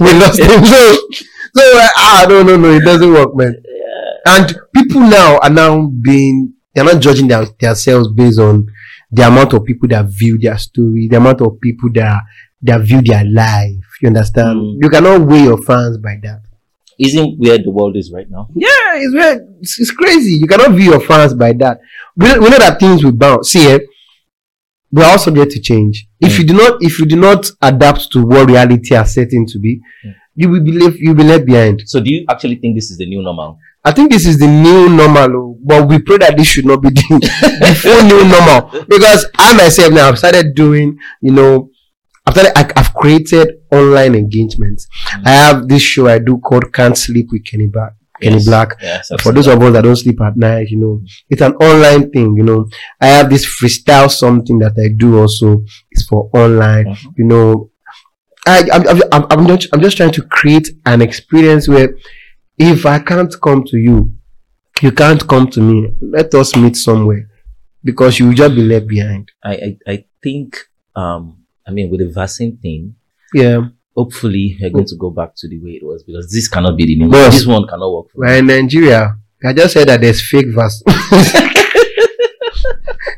we 0.00 0.10
lost 0.16 0.40
him. 0.40 0.64
So, 0.64 0.80
so 1.54 1.62
uh, 1.78 1.88
ah, 1.96 2.26
no, 2.28 2.42
no, 2.42 2.56
no, 2.56 2.70
it 2.72 2.80
doesn't 2.84 3.12
work, 3.12 3.36
man. 3.36 3.52
And 4.26 4.54
people 4.74 5.00
now 5.00 5.38
are 5.38 5.50
now 5.50 5.86
being, 5.86 6.54
they're 6.74 6.84
not 6.84 7.00
judging 7.00 7.28
their, 7.28 7.46
themselves 7.60 8.08
based 8.12 8.38
on 8.38 8.66
the 9.10 9.26
amount 9.26 9.52
of 9.54 9.64
people 9.64 9.88
that 9.88 10.06
view 10.06 10.38
their 10.38 10.58
story, 10.58 11.08
the 11.08 11.16
amount 11.16 11.40
of 11.40 11.60
people 11.60 11.90
that 11.94 12.22
that 12.62 12.82
view 12.82 13.00
their 13.02 13.24
life. 13.24 13.82
You 14.02 14.08
understand? 14.08 14.58
Mm. 14.60 14.78
You 14.82 14.90
cannot 14.90 15.22
weigh 15.26 15.44
your 15.44 15.56
fans 15.62 15.96
by 15.98 16.16
that. 16.22 16.42
Isn't 16.98 17.38
where 17.38 17.56
the 17.56 17.70
world 17.70 17.96
is 17.96 18.12
right 18.12 18.26
now? 18.30 18.48
Yeah, 18.54 18.68
it's 18.96 19.14
very, 19.14 19.40
it's, 19.60 19.80
it's 19.80 19.90
crazy. 19.90 20.32
You 20.32 20.46
cannot 20.46 20.72
view 20.72 20.90
your 20.90 21.00
fans 21.00 21.32
by 21.32 21.54
that. 21.54 21.80
We, 22.14 22.26
know- 22.28 22.38
we 22.40 22.50
know 22.50 22.58
that 22.58 22.78
things 22.78 23.02
will 23.02 23.12
bounce. 23.12 23.50
See, 23.52 23.66
eh, 23.66 23.78
we 24.92 25.02
are 25.02 25.12
all 25.12 25.18
subject 25.18 25.52
to 25.52 25.60
change. 25.60 26.06
If 26.20 26.32
Mm. 26.34 26.38
you 26.40 26.44
do 26.48 26.54
not, 26.54 26.82
if 26.82 26.98
you 26.98 27.06
do 27.06 27.16
not 27.16 27.50
adapt 27.62 28.10
to 28.12 28.26
what 28.26 28.48
reality 28.48 28.94
has 28.94 29.14
set 29.14 29.32
in 29.32 29.46
to 29.46 29.58
be, 29.58 29.80
Mm. 30.04 30.14
you 30.34 30.48
will 30.50 30.62
be 30.62 30.72
left, 30.72 30.96
you'll 30.98 31.14
be 31.14 31.24
left 31.24 31.46
behind. 31.46 31.82
So, 31.86 32.00
do 32.00 32.12
you 32.12 32.26
actually 32.28 32.56
think 32.56 32.74
this 32.76 32.90
is 32.90 32.98
the 32.98 33.06
new 33.06 33.22
normal? 33.22 33.58
I 33.84 33.92
think 33.92 34.10
this 34.12 34.26
is 34.26 34.38
the 34.38 34.46
new 34.46 34.88
normal, 34.90 35.36
oh, 35.36 35.58
but 35.64 35.88
we 35.88 35.98
pray 36.00 36.18
that 36.18 36.36
this 36.36 36.48
should 36.48 36.66
not 36.66 36.82
be 36.82 36.90
the, 36.90 37.02
the 37.60 37.74
full 37.74 38.02
new 38.04 38.24
normal. 38.28 38.84
Because 38.86 39.26
I 39.38 39.54
myself 39.54 39.92
now 39.92 40.08
I've 40.08 40.18
started 40.18 40.54
doing, 40.54 40.98
you 41.22 41.32
know, 41.32 41.70
I've 42.26 42.34
started, 42.34 42.52
I, 42.58 42.70
I've 42.78 42.92
created 42.94 43.54
online 43.72 44.14
engagements. 44.14 44.86
Mm. 45.14 45.26
I 45.26 45.30
have 45.30 45.68
this 45.68 45.82
show 45.82 46.08
I 46.08 46.18
do 46.18 46.38
called 46.38 46.72
Can't 46.74 46.96
Sleep 46.96 47.28
with 47.32 47.44
Kenny 47.46 47.68
Blaq. 47.68 47.92
Kenny 48.20 48.36
Yes. 48.36 48.44
Black. 48.44 48.76
Yes, 48.82 49.10
For 49.22 49.32
those 49.32 49.46
of 49.46 49.62
us 49.62 49.72
that 49.72 49.82
don't 49.82 49.96
sleep 49.96 50.20
at 50.20 50.36
night, 50.36 50.68
you 50.68 50.78
know, 50.78 51.00
it's 51.30 51.40
an 51.40 51.54
online 51.54 52.10
thing, 52.10 52.36
you 52.36 52.42
know. 52.42 52.68
I 53.00 53.06
have 53.06 53.30
this 53.30 53.46
freestyle 53.46 54.10
something 54.10 54.58
that 54.58 54.72
I 54.78 54.92
do 54.94 55.18
also. 55.18 55.64
It's 55.90 56.04
for 56.04 56.28
online, 56.34 56.84
Mhm. 56.84 57.14
you 57.16 57.24
know. 57.24 57.70
I, 58.46 58.68
I'm, 58.72 58.88
I'm, 58.88 59.02
I'm, 59.12 59.26
I'm 59.30 59.46
just, 59.46 59.68
I'm 59.72 59.80
just 59.80 59.96
trying 59.96 60.12
to 60.12 60.22
create 60.24 60.68
an 60.84 61.00
experience 61.00 61.66
where 61.66 61.94
if 62.60 62.84
I 62.86 62.98
can't 62.98 63.34
come 63.40 63.64
to 63.64 63.76
you, 63.78 64.12
you 64.82 64.92
can't 64.92 65.26
come 65.26 65.48
to 65.50 65.60
me. 65.60 65.92
Let 66.00 66.34
us 66.34 66.54
meet 66.56 66.76
somewhere 66.76 67.28
because 67.82 68.18
you 68.18 68.26
will 68.28 68.34
just 68.34 68.54
be 68.54 68.62
left 68.62 68.86
behind. 68.86 69.30
I, 69.42 69.52
I, 69.54 69.78
I 69.92 70.04
think, 70.22 70.56
um, 70.94 71.38
I 71.66 71.70
mean, 71.70 71.90
with 71.90 72.00
the 72.00 72.10
vaccine 72.10 72.58
thing, 72.58 72.94
Yeah. 73.32 73.68
hopefully 73.96 74.58
we're 74.60 74.70
going 74.70 74.86
to 74.86 74.96
go 74.96 75.10
back 75.10 75.34
to 75.36 75.48
the 75.48 75.58
way 75.58 75.70
it 75.80 75.82
was 75.84 76.02
because 76.02 76.30
this 76.30 76.48
cannot 76.48 76.76
be 76.76 76.84
the 76.86 76.96
new. 76.96 77.10
This 77.10 77.46
one 77.46 77.66
cannot 77.66 77.90
work. 77.92 78.10
For 78.10 78.18
We're 78.20 78.36
in 78.38 78.46
Nigeria. 78.46 79.16
I 79.44 79.52
just 79.54 79.72
said 79.72 79.88
that 79.88 80.00
there's 80.02 80.20
fake 80.20 80.48
vaccine. 80.50 80.84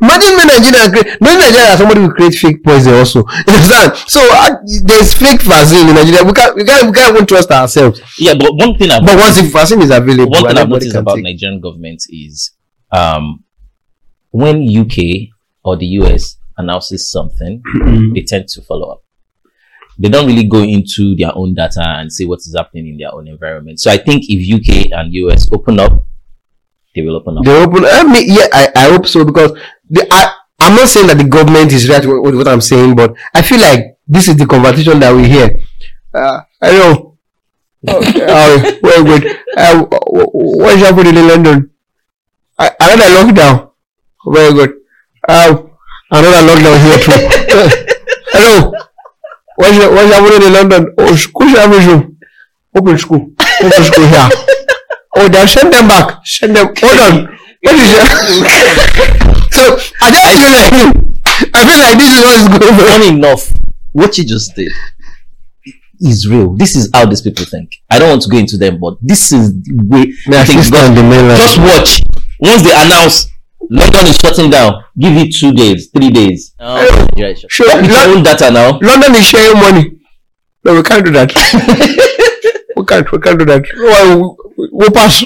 Imagine 0.00 0.36
me 0.36 0.44
Nigeria 0.44 0.90
create, 0.90 1.20
Nigeria 1.20 1.76
somebody 1.76 2.00
will 2.00 2.12
create 2.12 2.34
fake 2.34 2.62
poison 2.64 2.94
also. 2.94 3.24
You 3.46 3.52
understand? 3.54 3.96
So 4.08 4.20
uh, 4.30 4.56
there's 4.84 5.14
fake 5.14 5.42
vaccine 5.42 5.88
in 5.88 5.94
Nigeria. 5.94 6.24
We 6.24 6.32
can't, 6.32 6.56
we 6.56 6.64
can't, 6.64 6.86
we 6.86 6.92
can't 6.92 7.14
even 7.14 7.26
trust 7.26 7.50
ourselves. 7.50 8.00
yeah, 8.18 8.34
but 8.34 8.54
one 8.54 8.76
thing 8.76 8.90
I've 8.90 9.04
But 9.04 9.18
once 9.18 9.36
the 9.40 9.48
vaccine 9.48 9.82
is 9.82 9.90
available, 9.90 10.30
one 10.30 10.46
thing 10.48 10.58
I've 10.58 10.68
noticed 10.68 10.96
about 10.96 11.16
take. 11.16 11.24
Nigerian 11.24 11.60
government 11.60 12.02
is 12.10 12.52
um, 12.90 13.44
when 14.30 14.66
UK 14.68 15.28
or 15.64 15.76
the 15.76 15.86
US 16.00 16.36
announces 16.56 17.10
something, 17.10 17.62
they 18.14 18.22
tend 18.22 18.48
to 18.48 18.62
follow 18.62 18.90
up. 18.90 19.02
They 19.98 20.08
don't 20.08 20.26
really 20.26 20.48
go 20.48 20.62
into 20.62 21.14
their 21.16 21.30
own 21.34 21.54
data 21.54 21.82
and 21.84 22.12
see 22.12 22.24
what 22.24 22.38
is 22.40 22.54
happening 22.56 22.88
in 22.88 22.96
their 22.98 23.14
own 23.14 23.28
environment. 23.28 23.78
So 23.80 23.90
I 23.90 23.98
think 23.98 24.24
if 24.28 24.40
UK 24.42 24.90
and 24.92 25.12
US 25.14 25.50
open 25.52 25.78
up, 25.80 26.04
they 26.94 27.02
will 27.02 27.16
open 27.16 27.38
up. 27.38 27.44
They 27.44 27.62
open. 27.62 27.84
I 27.84 28.02
mean, 28.04 28.24
yeah, 28.28 28.46
I, 28.52 28.68
I 28.76 28.84
hope 28.90 29.06
so 29.06 29.24
because 29.24 29.52
the, 29.88 30.06
I, 30.10 30.34
I'm 30.60 30.76
not 30.76 30.88
saying 30.88 31.06
that 31.08 31.18
the 31.18 31.24
government 31.24 31.72
is 31.72 31.88
right 31.88 32.04
with, 32.04 32.34
what 32.34 32.48
I'm 32.48 32.60
saying, 32.60 32.94
but 32.94 33.14
I 33.34 33.42
feel 33.42 33.60
like 33.60 33.98
this 34.06 34.28
is 34.28 34.36
the 34.36 34.46
conversation 34.46 35.00
that 35.00 35.14
we 35.14 35.28
hear. 35.28 35.58
Uh, 36.14 36.42
I 36.60 36.70
know. 36.72 37.18
Okay, 37.88 38.22
uh, 38.22 38.58
very 38.82 39.02
good. 39.04 39.38
Uh, 39.56 39.84
what 40.06 40.74
is 40.74 40.82
happening 40.82 41.16
in 41.16 41.26
London? 41.26 41.70
Another 42.58 43.10
lockdown. 43.16 43.72
Very 44.24 44.52
good. 44.52 44.74
Uh, 45.26 45.62
another 46.12 46.46
lockdown 46.46 46.78
here 46.78 46.98
too. 46.98 47.18
Hello. 48.30 48.72
What's, 49.56 49.78
what's 49.78 50.12
happening 50.14 50.46
in 50.46 50.52
London? 50.52 50.94
Oh, 50.96 51.16
school 51.16 51.48
service. 51.48 52.06
Open 52.74 52.98
school. 52.98 53.32
Open 53.60 53.82
school 53.82 54.06
here. 54.06 54.28
Oh, 55.14 55.28
they'll 55.28 55.46
send 55.46 55.72
them 55.72 55.88
back. 55.88 56.26
Send 56.26 56.56
them. 56.56 56.66
Hold 56.78 57.00
on. 57.00 57.38
What 57.62 57.74
is 57.74 57.90
it? 57.92 59.52
so 59.52 59.62
I 60.00 60.10
just 60.10 60.24
feel 60.26 60.50
like 60.50 60.72
I 61.54 61.60
feel 61.66 61.78
like 61.78 61.98
this 61.98 62.10
is 62.10 62.20
what 62.24 62.36
is 62.40 62.48
going 62.48 62.74
on. 62.74 62.86
Funny 62.88 63.08
enough, 63.08 63.52
what 63.92 64.16
you 64.18 64.24
just 64.24 64.54
did 64.56 64.72
is 66.00 66.26
real. 66.28 66.54
This 66.54 66.74
is 66.76 66.90
how 66.92 67.06
these 67.06 67.20
people 67.20 67.44
think. 67.44 67.70
I 67.90 67.98
don't 67.98 68.08
want 68.10 68.22
to 68.22 68.28
go 68.30 68.38
into 68.38 68.56
them, 68.56 68.80
but 68.80 68.94
this 69.00 69.30
is 69.32 69.52
the 69.62 69.74
way 69.86 70.12
My 70.26 70.38
they 70.38 70.44
think. 70.46 70.60
sister 70.62 70.78
on 70.78 70.94
the 70.94 71.02
mainland. 71.02 71.38
Just 71.38 71.58
watch. 71.58 72.02
Once 72.40 72.62
they 72.62 72.72
announce 72.74 73.28
London 73.70 74.06
is 74.08 74.16
shutting 74.16 74.50
down, 74.50 74.82
give 74.98 75.16
it 75.16 75.32
two 75.36 75.52
days, 75.52 75.88
three 75.94 76.10
days. 76.10 76.54
Oh, 76.58 77.06
Nigeria 77.12 77.32
is 77.34 77.40
shut- 77.40 77.50
Sure. 77.52 77.66
It's 77.70 78.06
own 78.06 78.22
data 78.24 78.50
now. 78.50 78.78
London 78.80 79.14
is 79.14 79.24
sharing 79.26 79.56
money. 79.60 80.00
No, 80.64 80.74
we 80.74 80.82
can't 80.82 81.04
do 81.04 81.12
that. 81.12 81.30
we 82.82 82.86
can't. 82.86 83.12
We 83.12 83.18
can't 83.18 83.38
do 83.38 83.44
that. 83.46 83.64
Well, 83.76 84.36
we, 84.56 84.68
we'll 84.72 84.90
pass 84.90 85.24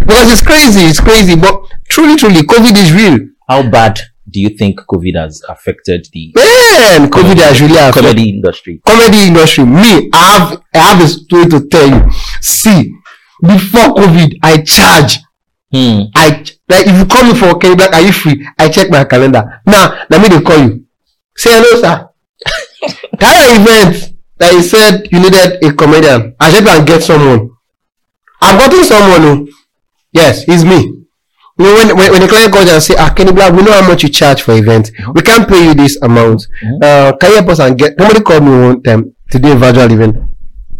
because 0.00 0.32
it's 0.32 0.42
crazy. 0.42 0.80
It's 0.80 1.00
crazy. 1.00 1.36
But 1.36 1.60
truly, 1.88 2.16
truly, 2.16 2.42
COVID 2.42 2.76
is 2.76 2.92
real. 2.92 3.18
How 3.48 3.68
bad 3.68 4.00
do 4.30 4.40
you 4.40 4.50
think 4.50 4.80
COVID 4.80 5.16
has 5.16 5.42
affected 5.48 6.08
the 6.12 6.32
Man, 6.36 7.10
COVID 7.10 7.38
has 7.38 7.60
really 7.60 7.76
affected 7.76 8.02
comedy 8.02 8.28
industry? 8.30 8.80
comedy 8.86 9.28
industry. 9.28 9.64
Me, 9.64 10.10
I 10.12 10.38
have 10.38 10.62
I 10.74 10.78
have 10.78 11.04
a 11.04 11.08
story 11.08 11.46
to 11.46 11.68
tell 11.68 11.88
you. 11.88 12.10
See, 12.40 12.94
before 13.40 13.94
COVID, 13.94 14.38
I 14.42 14.62
charge. 14.62 15.18
Hmm. 15.70 16.08
I 16.14 16.44
like 16.68 16.86
if 16.86 16.98
you 16.98 17.04
call 17.04 17.24
me 17.24 17.38
for 17.38 17.58
Kenny 17.58 17.76
Blaq, 17.76 17.92
are 17.92 18.00
you 18.00 18.12
free? 18.12 18.48
I 18.58 18.68
check 18.70 18.90
my 18.90 19.04
calendar. 19.04 19.60
Now, 19.66 20.02
let 20.08 20.22
me 20.22 20.28
they 20.28 20.40
call 20.40 20.58
you. 20.58 20.86
Say 21.36 21.50
hello, 21.52 21.80
sir. 21.82 22.08
that 23.20 23.36
event 23.60 24.17
that 24.38 24.52
you 24.52 24.62
said 24.62 25.08
you 25.12 25.20
needed 25.20 25.62
a 25.64 25.72
comedian. 25.72 26.34
I 26.40 26.50
said 26.50 26.66
and 26.66 26.86
get 26.86 27.02
someone. 27.02 27.50
I've 28.40 28.58
gotten 28.58 28.84
someone. 28.84 29.22
oh. 29.24 29.48
Yes, 30.12 30.44
it's 30.48 30.64
me. 30.64 30.94
You 31.60 31.64
know, 31.64 31.74
when, 31.74 31.88
when, 31.96 32.12
when 32.12 32.20
the 32.22 32.28
client 32.28 32.52
calls 32.52 32.70
and 32.70 32.82
say, 32.82 32.94
ah, 32.98 33.12
Kenny 33.14 33.32
Blaq, 33.32 33.56
we 33.56 33.62
know 33.64 33.72
how 33.72 33.86
much 33.86 34.04
you 34.04 34.08
charge 34.08 34.42
for 34.42 34.54
events. 34.54 34.92
We 35.12 35.22
can't 35.22 35.48
pay 35.48 35.64
you 35.64 35.74
this 35.74 36.00
amount. 36.02 36.46
Mhm. 36.64 36.82
Uh, 36.82 37.16
can 37.16 37.30
you 37.30 37.36
help 37.36 37.48
us 37.48 37.58
and 37.58 37.76
get, 37.76 37.98
somebody 37.98 38.20
called 38.20 38.44
me 38.44 38.50
one 38.50 38.82
time 38.82 39.14
to 39.30 39.38
do 39.38 39.52
a 39.52 39.56
virtual 39.56 39.90
event. 39.92 40.16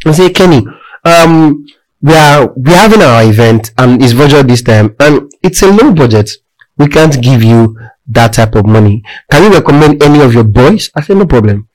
and 0.07 0.15
say, 0.15 0.31
Kenny, 0.31 0.65
um, 1.05 1.67
we 2.01 2.15
are, 2.15 2.53
we're 2.57 2.77
having 2.77 3.03
our 3.03 3.25
event 3.25 3.73
and 3.77 4.01
it's 4.01 4.13
virtual 4.13 4.45
this 4.45 4.63
time 4.63 4.95
and 5.01 5.31
it's 5.43 5.63
a 5.63 5.67
low 5.71 5.93
budget. 5.93 6.31
We 6.77 6.87
can't 6.87 7.21
give 7.21 7.43
you 7.43 7.77
that 8.07 8.35
type 8.35 8.55
of 8.55 8.65
money. 8.65 9.03
Can 9.31 9.43
you 9.43 9.51
recommend 9.59 10.01
any 10.03 10.21
of 10.23 10.33
your 10.33 10.45
boys? 10.45 10.91
I 10.95 11.01
said, 11.03 11.17
no 11.17 11.27
problem. 11.27 11.68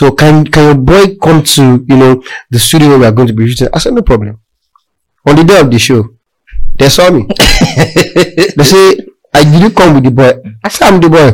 So 0.00 0.12
can, 0.12 0.46
can 0.46 0.64
your 0.64 0.74
boy 0.76 1.16
come 1.22 1.42
to, 1.44 1.84
you 1.86 1.96
know, 1.96 2.22
the 2.48 2.58
studio 2.58 2.88
where 2.88 2.98
we 3.00 3.04
are 3.04 3.12
going 3.12 3.28
to 3.28 3.34
be 3.34 3.46
shooting? 3.48 3.68
I 3.74 3.78
said, 3.78 3.92
no 3.92 4.00
problem. 4.00 4.40
On 5.26 5.36
the 5.36 5.44
day 5.44 5.60
of 5.60 5.70
the 5.70 5.78
show, 5.78 6.08
they 6.78 6.88
saw 6.88 7.10
me. 7.10 7.26
They 8.56 8.64
say, 8.64 8.96
I 9.34 9.44
did 9.44 9.60
you 9.60 9.70
come 9.70 9.92
with 9.96 10.04
the 10.04 10.10
boy? 10.10 10.32
I 10.64 10.68
said, 10.70 10.88
I'm 10.88 11.00
the 11.04 11.10
boy. 11.10 11.28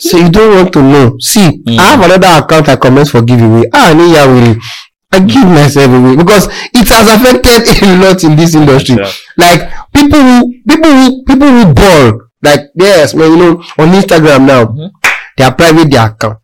So 0.00 0.18
you 0.18 0.28
don't 0.28 0.56
want 0.56 0.72
to 0.72 0.82
know. 0.82 1.16
See, 1.20 1.62
Mm. 1.62 1.78
I 1.78 1.82
have 1.94 2.02
another 2.02 2.44
account 2.44 2.68
I 2.68 2.74
comment 2.76 3.08
for 3.08 3.22
giveaway. 3.22 3.70
Ah, 3.72 3.90
I 3.90 3.94
need 3.94 4.12
ya 4.18 4.26
will. 4.26 4.56
I 5.12 5.18
give 5.20 5.46
myself 5.46 5.90
away 5.94 6.16
because 6.16 6.48
it 6.74 6.88
has 6.90 7.06
affected 7.14 7.62
a 7.86 7.94
lot 8.02 8.18
in 8.24 8.34
this 8.34 8.54
industry. 8.56 8.96
Yeah. 8.96 9.10
Like 9.38 9.60
people 9.94 10.18
who 10.18 10.36
people 10.68 10.90
who 10.98 11.24
people 11.30 11.48
who 11.48 11.74
ball. 11.74 12.06
Like 12.42 12.62
yes, 12.74 13.14
man, 13.14 13.30
you 13.30 13.36
know, 13.38 13.52
on 13.78 13.88
Instagram 14.00 14.46
now, 14.50 14.64
Mhm. 14.66 14.90
they 15.38 15.44
are 15.44 15.54
private 15.54 15.88
their 15.90 16.06
account 16.10 16.42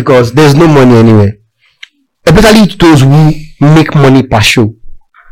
because 0.00 0.32
there's 0.32 0.54
no 0.54 0.66
money 0.68 0.96
anywhere. 0.96 1.32
Especially 2.26 2.66
to 2.66 2.76
those 2.76 3.00
who 3.02 3.32
make 3.60 3.94
money 3.94 4.22
per 4.22 4.40
show. 4.40 4.74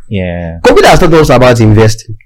Yeah. 0.08 0.60
COVID 0.64 0.84
has 0.84 0.98
taught 1.00 1.14
us 1.14 1.30
about 1.30 1.60
investing. 1.60 2.16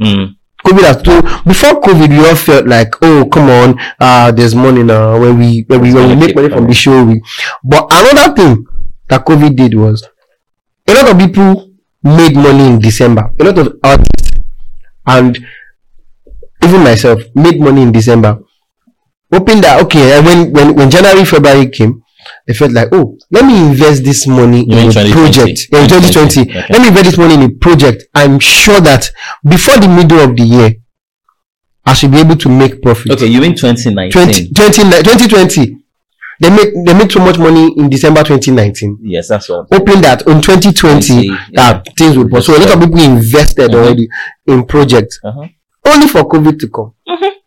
Mm. 0.00 0.36
COVID 0.64 0.84
has 0.84 1.02
told 1.02 1.24
before 1.44 1.80
COVID 1.80 2.08
we 2.10 2.18
all 2.28 2.34
felt 2.34 2.66
like 2.66 2.94
oh 3.02 3.28
come 3.32 3.48
on 3.48 3.78
uh 4.00 4.30
there's 4.32 4.54
money 4.54 4.82
now 4.82 5.18
when 5.18 5.38
we 5.38 5.64
when 5.68 5.80
we 5.80 5.94
when 5.94 6.08
we 6.08 6.16
make 6.16 6.34
money 6.34 6.48
from 6.48 6.66
the 6.66 6.74
show 6.74 7.04
we 7.04 7.22
but 7.62 7.86
another 7.92 8.34
thing 8.34 8.66
that 9.08 9.24
COVID 9.24 9.56
did 9.56 9.74
was 9.74 10.06
a 10.88 10.94
lot 10.94 11.10
of 11.10 11.18
people 11.18 11.70
made 12.02 12.34
money 12.34 12.66
in 12.66 12.78
December 12.80 13.30
a 13.38 13.44
lot 13.44 13.58
of 13.58 13.78
artists 13.84 14.32
and 15.06 15.38
even 16.64 16.82
myself 16.82 17.20
made 17.34 17.60
money 17.60 17.82
in 17.82 17.92
December 17.92 18.38
hoping 19.32 19.60
that 19.60 19.82
okay 19.82 20.16
and 20.16 20.26
when 20.26 20.52
when 20.52 20.74
when 20.74 20.90
January 20.90 21.24
February 21.24 21.68
came 21.70 22.02
I 22.48 22.52
felt 22.52 22.72
like 22.72 22.88
oh 22.92 23.16
let 23.30 23.44
me 23.44 23.56
invest 23.68 24.04
this 24.04 24.26
money 24.26 24.64
You 24.66 24.78
in 24.78 24.88
a 24.88 24.92
2020? 24.92 25.12
project 25.12 25.58
in 25.72 25.88
2020 25.88 26.40
Okay. 26.40 26.66
let 26.70 26.80
me 26.82 26.88
invest 26.88 27.04
this 27.04 27.18
money 27.18 27.34
in 27.34 27.42
a 27.42 27.50
project 27.50 28.04
I'm 28.14 28.38
sure 28.40 28.80
that 28.80 29.10
before 29.48 29.78
the 29.78 29.88
middle 29.88 30.20
of 30.20 30.36
the 30.36 30.42
year 30.42 30.70
I 31.86 31.94
should 31.94 32.10
be 32.10 32.18
able 32.18 32.36
to 32.36 32.48
make 32.48 32.82
profit 32.82 33.12
Okay, 33.12 33.26
you 33.26 33.40
mean 33.40 33.54
2019? 33.54 34.12
20, 34.12 34.52
20, 34.52 35.02
2020 35.02 35.76
they 36.40 36.50
make 36.50 36.70
they 36.86 36.94
make 36.94 37.10
so 37.10 37.18
much 37.20 37.38
money 37.38 37.72
in 37.78 37.88
December 37.90 38.22
2019 38.22 38.98
Yes, 39.02 39.28
that's 39.28 39.48
what. 39.48 39.66
hoping 39.72 40.00
that 40.02 40.22
in 40.26 40.40
2020 40.40 41.28
20, 41.28 41.30
that 41.54 41.86
things 41.96 42.16
would 42.16 42.30
so 42.44 42.56
a 42.56 42.58
lot 42.58 42.74
of 42.74 42.80
people 42.80 43.00
invested 43.02 43.70
Mhm. 43.70 43.74
already 43.74 44.08
in 44.46 44.64
projects 44.64 45.18
Uh-huh. 45.24 45.46
only 45.86 46.06
for 46.08 46.28
COVID 46.28 46.58
to 46.60 46.68
come. 46.68 46.92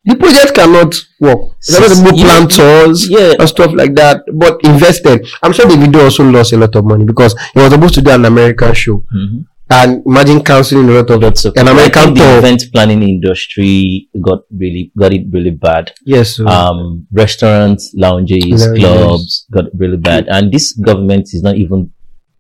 The 0.04 0.16
project 0.16 0.56
cannot 0.56 0.96
work. 1.20 1.40
A 1.70 1.74
lot 1.80 1.92
of 1.92 1.98
Sis- 1.98 2.22
plan 2.22 2.48
tours 2.48 3.08
Yeah. 3.10 3.34
and 3.40 3.48
stuff 3.48 3.72
like 3.74 3.94
that, 3.96 4.24
but 4.34 4.60
invested. 4.64 5.28
I'm 5.44 5.54
sure 5.54 5.68
the 5.68 5.78
video 5.78 6.06
also 6.06 6.24
lost 6.24 6.54
a 6.54 6.58
lot 6.58 6.76
of 6.76 6.86
money 6.86 7.06
because 7.06 7.34
it 7.56 7.60
was 7.60 7.72
supposed 7.72 7.94
to 7.96 8.02
do 8.02 8.10
an 8.12 8.26
American 8.26 8.74
show. 8.74 9.04
Mhm. 9.16 9.46
And 9.70 10.02
imagine 10.06 10.42
canceling 10.44 10.90
a 10.90 10.94
lot 10.94 11.10
of 11.12 11.22
Lots 11.22 11.46
of 11.46 11.54
an 11.56 11.68
American 11.70 12.14
the 12.16 12.38
event 12.40 12.64
planning 12.74 13.04
industry 13.04 14.10
got 14.20 14.40
really 14.52 14.92
got 15.00 15.14
it 15.14 15.28
really 15.32 15.52
bad. 15.52 15.92
Yes. 16.06 16.36
so- 16.38 16.48
Um, 16.48 17.06
restaurants, 17.14 17.94
lounges, 17.96 18.66
Lounges. 18.68 18.84
clubs 18.84 19.46
got 19.52 19.66
really 19.78 19.98
bad, 19.98 20.28
and 20.28 20.52
this 20.52 20.74
government 20.74 21.30
is 21.32 21.42
not 21.44 21.56
even 21.58 21.92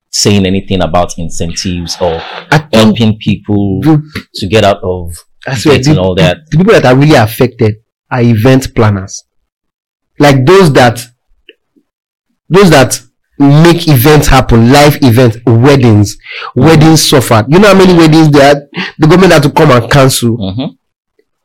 saying 0.10 0.46
anything 0.46 0.82
about 0.82 1.18
incentives 1.18 1.96
or 2.02 2.20
helping 2.74 3.18
people 3.18 3.82
to 4.34 4.48
get 4.48 4.66
out 4.66 4.82
of 4.84 5.14
I 5.48 5.56
swear, 5.58 5.78
debt 5.78 5.88
and 5.88 6.00
all 6.00 6.16
that. 6.16 6.38
the 6.52 6.58
people 6.58 6.74
that 6.74 6.86
are 6.86 6.96
really 6.96 7.16
affected 7.16 7.76
are 8.10 8.22
event 8.22 8.74
planners. 8.76 9.24
Like 10.20 10.46
those 10.46 10.72
that 10.74 11.04
those 12.50 12.70
that 12.70 13.02
make 13.40 13.88
events 13.88 14.28
happen, 14.28 14.72
live 14.72 14.98
events, 15.02 15.38
weddings, 15.46 16.18
weddings 16.56 17.10
suffered. 17.10 17.46
You 17.50 17.60
know 17.60 17.70
how 17.70 17.78
many 17.78 17.94
weddings 17.94 18.30
that 18.32 18.68
the 19.00 19.08
government 19.08 19.34
had 19.34 19.44
to 19.44 19.52
come 19.52 19.72
and 19.72 19.90
cancel. 19.92 20.38
Mhm. 20.38 20.78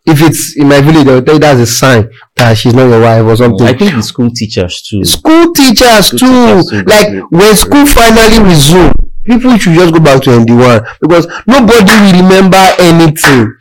If 0.05 0.23
it's 0.23 0.57
in 0.57 0.69
my 0.69 0.81
village, 0.81 1.05
they'll 1.07 1.23
tell 1.23 1.35
you 1.35 1.41
that's 1.41 1.61
a 1.61 1.67
sign 1.67 2.09
that 2.37 2.57
she's 2.57 2.75
not 2.75 2.89
your 2.89 3.01
wife 3.01 3.25
or 3.25 3.37
something. 3.37 3.67
I 3.67 3.73
think 3.73 3.95
the 3.95 4.03
school 4.03 4.31
teachers 4.31 4.83
too. 4.83 5.05
school 5.05 5.53
teachers 5.53 6.07
School 6.07 6.19
too. 6.19 6.27
teachers 6.63 6.71
too, 6.71 6.83
like 6.85 7.09
when 7.31 7.57
school 7.57 7.87
finally 7.87 8.39
resume, 8.45 8.93
people 9.25 9.57
should 9.57 9.75
just 9.75 9.93
go 9.95 10.01
back 10.01 10.23
to 10.23 10.31
ND1 10.31 10.87
because 11.01 11.27
nobody 11.47 11.91
will 11.93 12.23
remember 12.23 12.63
anything. 12.79 13.53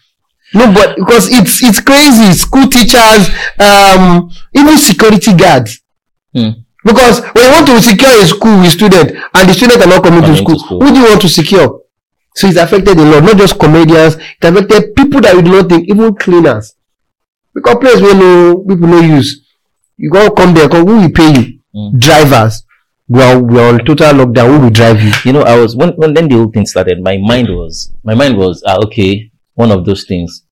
Nobody 0.56 0.96
because 0.96 1.28
it's 1.30 1.62
it's 1.64 1.82
crazy. 1.82 2.32
School 2.34 2.68
teachers, 2.68 3.28
um, 3.60 4.30
even 4.54 4.78
security 4.78 5.34
guards. 5.36 5.82
Hmm. 6.34 6.50
Because 6.86 7.20
when 7.34 7.44
you 7.46 7.52
want 7.52 7.68
to 7.68 7.82
secure 7.82 8.12
a 8.12 8.26
school 8.28 8.62
with 8.62 8.72
student 8.72 9.12
and 9.34 9.50
the 9.50 9.54
student 9.54 9.82
are 9.82 9.88
not 9.90 10.04
coming 10.04 10.22
to 10.22 10.28
Coming 10.28 10.38
to 10.38 10.44
school, 10.44 10.60
school. 10.60 10.80
who 10.82 10.94
do 10.94 11.00
you 11.00 11.06
want 11.10 11.22
to 11.22 11.30
secure? 11.30 11.82
So 12.36 12.48
it's 12.48 12.58
affected 12.58 12.98
a 13.00 13.04
lot, 13.04 13.24
not 13.24 13.38
just 13.38 13.58
comedians, 13.60 14.16
it 14.16 14.44
affected 14.44 14.96
people 14.96 15.22
that 15.22 15.36
we 15.36 15.42
do 15.42 15.52
not 15.52 15.70
think, 15.70 15.90
even 15.90 16.14
cleaners. 16.16 16.76
Because 17.54 17.76
place 17.78 18.02
where 18.02 18.14
no 18.14 18.58
people 18.68 18.88
no 18.88 19.00
use. 19.00 19.42
You 19.98 20.12
gotta 20.12 20.32
come 20.36 20.54
there, 20.54 20.68
come, 20.70 20.86
who 20.86 20.98
will 21.02 21.10
pay 21.10 21.32
you? 21.34 21.60
Mm. 21.76 21.98
Drivers. 22.00 22.64
We 23.08 23.22
are, 23.22 23.40
we 23.40 23.60
are 23.60 23.70
on 23.74 23.86
total 23.86 24.14
lockdown, 24.14 24.56
who 24.56 24.60
will 24.66 24.70
drive 24.70 25.02
you? 25.02 25.12
You 25.24 25.34
know, 25.34 25.42
I 25.42 25.58
was 25.58 25.76
when 25.76 25.90
when 25.92 26.14
then 26.14 26.28
the 26.28 26.36
whole 26.36 26.52
thing 26.52 26.66
started. 26.66 27.02
My 27.02 27.18
mind 27.18 27.48
was 27.50 27.94
my 28.04 28.14
mind 28.14 28.38
was 28.38 28.62
ah, 28.68 28.78
okay. 28.86 29.32
One 29.54 29.72
of 29.72 29.86
those 29.86 30.04
things. 30.06 30.45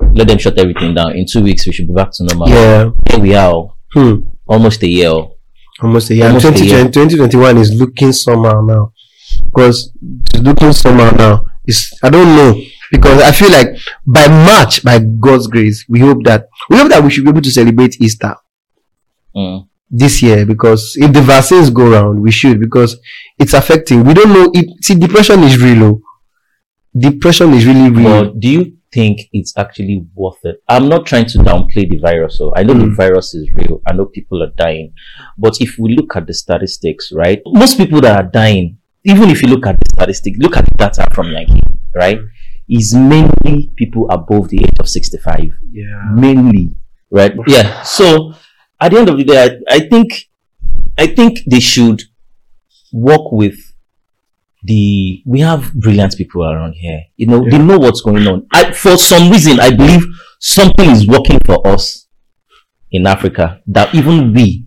Let 0.00 0.28
them 0.28 0.38
shut 0.38 0.58
everything 0.58 0.94
down. 0.94 1.16
In 1.16 1.26
two 1.26 1.42
weeks, 1.42 1.66
we 1.66 1.72
should 1.72 1.88
be 1.88 1.94
back 1.94 2.10
to 2.12 2.24
normal. 2.24 2.48
Yeah. 2.48 2.90
Here 3.10 3.18
we 3.20 3.34
are, 3.34 3.52
oh, 3.54 3.74
Hmm. 3.92 4.20
almost 4.46 4.82
a 4.82 4.88
year. 4.88 5.08
oh. 5.08 5.34
Almost 5.80 6.10
a 6.10 6.14
year. 6.14 6.26
Almost 6.26 6.44
a 6.46 6.48
2020, 6.52 6.90
2021 6.92 7.56
is 7.58 7.72
looking 7.72 8.12
somehow 8.12 8.60
now. 8.62 8.92
Because 9.46 9.92
it's 10.34 10.42
looking 10.42 10.72
somehow 10.72 11.10
now. 11.10 11.44
It's, 11.64 11.92
I 12.02 12.10
don't 12.10 12.34
know. 12.36 12.60
Because 12.90 13.22
I 13.22 13.32
feel 13.32 13.50
like 13.50 13.76
by 14.06 14.26
March, 14.28 14.82
by 14.82 14.98
God's 14.98 15.46
grace, 15.46 15.84
we 15.88 16.00
hope 16.00 16.24
that, 16.24 16.48
we 16.70 16.78
hope 16.78 16.88
that 16.88 17.02
we 17.04 17.10
should 17.10 17.24
be 17.24 17.30
able 17.30 17.42
to 17.42 17.50
celebrate 17.50 18.00
Easter 18.00 18.34
Mm. 19.36 19.68
this 19.90 20.22
year 20.22 20.44
because 20.46 20.94
if 20.96 21.12
the 21.12 21.20
vaccines 21.20 21.68
go 21.70 21.92
around, 21.92 22.20
we 22.20 22.30
should 22.30 22.58
because 22.58 22.96
it's 23.38 23.52
affecting. 23.52 24.02
We 24.02 24.14
don't 24.14 24.32
know. 24.32 24.50
It, 24.54 24.82
see, 24.82 24.94
depression 24.94 25.40
is 25.44 25.60
real. 25.62 25.84
oh. 25.84 26.00
Depression 26.98 27.52
is 27.52 27.66
really 27.66 27.90
real. 27.90 28.24
But 28.24 28.40
do 28.40 28.48
you 28.48 28.77
think 28.92 29.28
it's 29.32 29.56
actually 29.56 30.06
worth 30.14 30.38
it? 30.44 30.62
I'm 30.68 30.88
not 30.88 31.06
trying 31.06 31.26
to 31.26 31.38
downplay 31.38 31.88
the 31.88 31.98
virus. 31.98 32.36
So 32.38 32.52
I 32.56 32.62
know 32.62 32.74
the 32.74 32.84
Mm. 32.86 32.96
virus 32.96 33.34
is 33.34 33.50
real. 33.52 33.80
I 33.86 33.92
know 33.92 34.06
people 34.06 34.42
are 34.42 34.52
dying. 34.56 34.92
But 35.36 35.60
if 35.60 35.78
we 35.78 35.94
look 35.96 36.16
at 36.16 36.26
the 36.26 36.34
statistics, 36.34 37.12
right? 37.12 37.40
Most 37.46 37.76
people 37.76 38.00
that 38.02 38.16
are 38.24 38.30
dying, 38.30 38.78
even 39.04 39.30
if 39.30 39.42
you 39.42 39.48
look 39.48 39.66
at 39.66 39.76
the 39.78 39.86
statistics, 39.94 40.38
look 40.38 40.56
at 40.56 40.64
the 40.64 40.74
data 40.78 41.06
from 41.12 41.32
Yankee, 41.32 41.60
right? 41.94 42.20
Is 42.68 42.94
mainly 42.94 43.70
people 43.76 44.06
above 44.10 44.48
the 44.48 44.58
age 44.62 44.78
of 44.80 44.88
65. 44.88 45.52
yeah. 45.72 46.10
Mainly, 46.14 46.70
right? 47.10 47.32
Yeah. 47.46 47.82
So 47.82 48.34
at 48.80 48.92
the 48.92 48.98
end 48.98 49.08
of 49.08 49.16
the 49.16 49.24
day, 49.24 49.42
I, 49.44 49.74
I 49.76 49.80
think, 49.88 50.28
I 50.98 51.06
think 51.06 51.40
they 51.46 51.60
should 51.60 52.02
work 52.92 53.32
with 53.32 53.67
the 54.64 55.22
we 55.24 55.40
have 55.40 55.72
brilliant 55.74 56.16
people 56.16 56.42
around 56.44 56.72
here. 56.74 57.02
You 57.16 57.26
know 57.28 57.44
they 57.48 57.58
know 57.58 57.78
what's 57.78 58.00
going 58.00 58.26
on. 58.26 58.46
I, 58.52 58.72
for 58.72 58.96
some 58.96 59.30
reason 59.30 59.60
i 59.60 59.70
believe 59.70 60.02
something 60.40 60.90
is 60.90 61.06
working 61.06 61.38
for 61.44 61.64
us 61.66 62.06
in 62.90 63.06
africa 63.06 63.60
that 63.66 63.94
even 63.94 64.32
we 64.32 64.64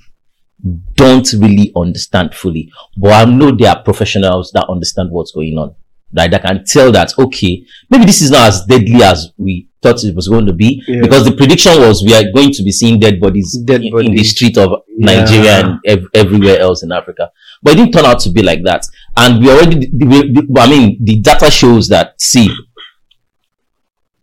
don't 0.94 1.32
really 1.34 1.72
understand 1.76 2.34
fully. 2.36 2.72
But 2.98 3.14
i 3.14 3.26
know 3.26 3.52
there 3.52 3.70
are 3.72 3.84
professionals 3.84 4.52
that 4.54 4.66
understand 4.70 5.10
what's 5.12 5.32
going 5.32 5.58
on. 5.58 5.76
Right 6.14 6.30
that 6.30 6.42
can 6.44 6.66
tell 6.66 6.92
that 6.92 7.18
okay 7.18 7.64
maybe 7.90 8.04
this 8.06 8.22
is 8.22 8.32
not 8.32 8.50
as 8.50 8.66
deadly 8.66 9.02
as 9.02 9.32
we 9.38 9.70
thought 9.82 10.04
it 10.04 10.14
was 10.14 10.28
going 10.28 10.46
to 10.46 10.52
be 10.54 10.84
Yeah. 10.86 11.02
because 11.02 11.24
the 11.24 11.32
prediction 11.32 11.72
was 11.80 12.04
we 12.04 12.14
are 12.14 12.30
going 12.34 12.52
to 12.52 12.64
be 12.64 12.72
seeing 12.74 13.00
dead 13.00 13.18
bodies 13.20 13.58
Dead 13.64 13.82
in, 13.82 13.98
in 14.08 14.12
the 14.12 14.24
street 14.26 14.58
of 14.58 14.82
nigeria 14.98 15.44
Yeah. 15.46 15.60
and 15.70 15.80
ev- 15.86 16.08
everywhere 16.14 16.60
else 16.60 16.84
in 16.84 16.92
africa. 16.92 17.32
But 17.64 17.74
it 17.74 17.76
didn't 17.78 17.94
turn 17.94 18.06
out 18.06 18.20
to 18.22 18.30
be 18.30 18.44
like 18.44 18.62
that 18.66 18.86
and 19.18 19.40
we 19.44 19.50
already 19.52 19.88
the- 19.94 20.48
i 20.60 20.70
mean 20.70 20.98
the 21.04 21.18
data 21.22 21.50
shows 21.52 21.88
that 21.90 22.20
see 22.20 22.50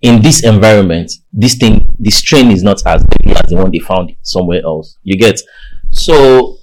in 0.00 0.22
this 0.22 0.44
environment 0.44 1.10
this 1.32 1.56
thing 1.56 1.92
this 1.98 2.16
strain 2.18 2.50
is 2.50 2.62
not 2.62 2.80
as 2.86 3.02
deadly 3.04 3.32
as 3.36 3.50
the 3.50 3.56
one 3.56 3.70
they 3.70 3.80
found 3.80 4.14
somewhere 4.22 4.62
else. 4.64 4.96
You 5.02 5.16
get? 5.18 5.40
So 5.90 6.56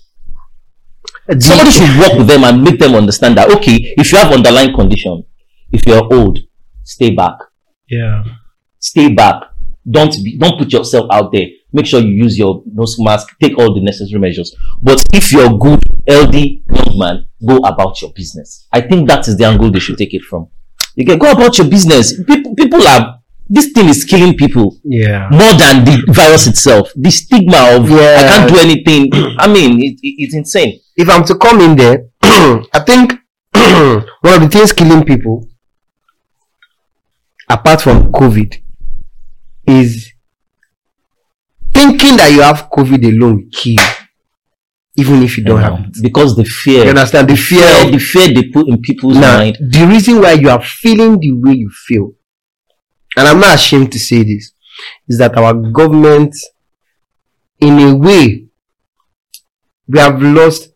The- 1.27 1.41
somebody 1.41 1.71
should 1.71 1.99
work 1.99 2.13
with 2.17 2.27
them 2.27 2.43
and 2.45 2.63
make 2.63 2.79
them 2.79 2.95
understand 2.95 3.37
that 3.37 3.49
okay 3.57 3.93
if 3.97 4.11
you 4.11 4.17
have 4.17 4.31
underlying 4.31 4.73
condition 4.73 5.23
if 5.71 5.85
you're 5.85 6.07
old 6.13 6.39
stay 6.83 7.11
back. 7.11 7.35
Yeah. 7.89 8.23
stay 8.79 9.09
back. 9.13 9.43
Don't 9.89 10.13
be 10.23 10.37
don't 10.37 10.57
put 10.57 10.71
yourself 10.71 11.07
out 11.11 11.31
there 11.31 11.47
make 11.73 11.85
sure 11.85 11.99
you 11.99 12.13
use 12.23 12.37
your 12.37 12.63
nose 12.65 12.95
mask. 12.99 13.35
Take 13.41 13.57
all 13.57 13.73
the 13.73 13.81
necessary 13.81 14.19
measures. 14.19 14.55
But 14.81 15.03
if 15.13 15.31
you're 15.31 15.53
a 15.53 15.57
good 15.57 15.81
healthy 16.07 16.63
young 16.69 16.97
man 16.97 17.25
go 17.45 17.57
about 17.57 18.01
your 18.01 18.11
business. 18.13 18.67
I 18.71 18.81
think 18.81 19.07
that 19.09 19.27
is 19.27 19.37
the 19.37 19.45
angle 19.45 19.71
they 19.71 19.79
should 19.79 19.97
take 19.97 20.13
it 20.13 20.21
from. 20.23 20.47
You 20.95 21.05
can 21.05 21.17
go 21.19 21.31
about 21.31 21.57
your 21.57 21.67
business. 21.69 22.21
People, 22.23 22.55
people 22.55 22.85
are 22.87 23.19
this 23.47 23.71
thing 23.73 23.89
is 23.89 24.03
killing 24.03 24.35
people. 24.35 24.77
Yeah. 24.83 25.27
more 25.29 25.53
than 25.53 25.85
the 25.85 26.03
virus 26.11 26.47
itself. 26.47 26.89
The 26.95 27.11
stigma 27.11 27.75
of 27.77 27.89
Yeah. 27.89 28.17
i 28.19 28.27
can't 28.37 28.51
do 28.53 28.59
anything. 28.59 29.09
I 29.37 29.47
mean 29.47 29.79
it, 29.83 29.99
it- 30.01 30.15
it's 30.23 30.33
insane. 30.35 30.79
If 30.95 31.09
I'm 31.09 31.23
to 31.25 31.35
come 31.37 31.59
in 31.61 31.75
there, 31.75 32.05
I 32.23 32.79
think 32.85 33.13
one 33.53 34.33
of 34.33 34.41
the 34.41 34.49
things 34.51 34.71
killing 34.73 35.03
people, 35.05 35.47
apart 37.49 37.81
from 37.81 38.11
COVID, 38.11 38.61
is 39.67 40.11
thinking 41.75 42.15
that 42.17 42.31
you 42.31 42.41
have 42.41 42.69
COVID 42.69 43.03
alone 43.13 43.35
will 43.35 43.49
kill 43.51 43.73
you, 43.73 43.79
even 44.97 45.23
if 45.23 45.37
you 45.37 45.43
don't 45.43 45.61
have 45.61 45.79
it. 45.79 46.01
because 46.01 46.35
the 46.35 46.45
fear 46.45 46.83
You 46.85 46.89
understand 46.91 47.29
the 47.29 47.35
fear? 47.35 47.61
fear 47.67 47.91
the 47.91 47.99
fear 47.99 48.27
they 48.33 48.43
put 48.55 48.67
in 48.67 48.81
people's 48.81 49.17
Now, 49.17 49.37
mind 49.39 49.57
the 49.59 49.85
reason 49.93 50.21
why 50.21 50.33
you 50.33 50.49
are 50.49 50.63
feeling 50.63 51.19
the 51.19 51.31
way 51.33 51.53
you 51.53 51.69
feel, 51.87 52.13
and 53.17 53.27
I'm 53.27 53.39
not 53.39 53.55
ashamed 53.55 53.91
to 53.93 53.99
say 53.99 54.23
this, 54.23 54.53
is 55.07 55.17
that 55.19 55.37
our 55.37 55.53
government, 55.53 56.35
in 57.59 57.79
a 57.79 57.95
way, 57.95 58.45
we 59.87 59.99
have 59.99 60.21
lost, 60.21 60.69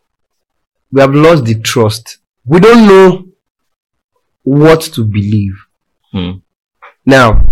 we 0.92 1.00
have 1.00 1.14
lost 1.14 1.44
the 1.44 1.56
trust. 1.60 2.18
We 2.44 2.60
don't 2.60 2.86
know 2.86 3.24
what 4.42 4.80
to 4.94 5.04
believe. 5.04 5.56
Hmm. 6.12 6.30
Now, 7.04 7.44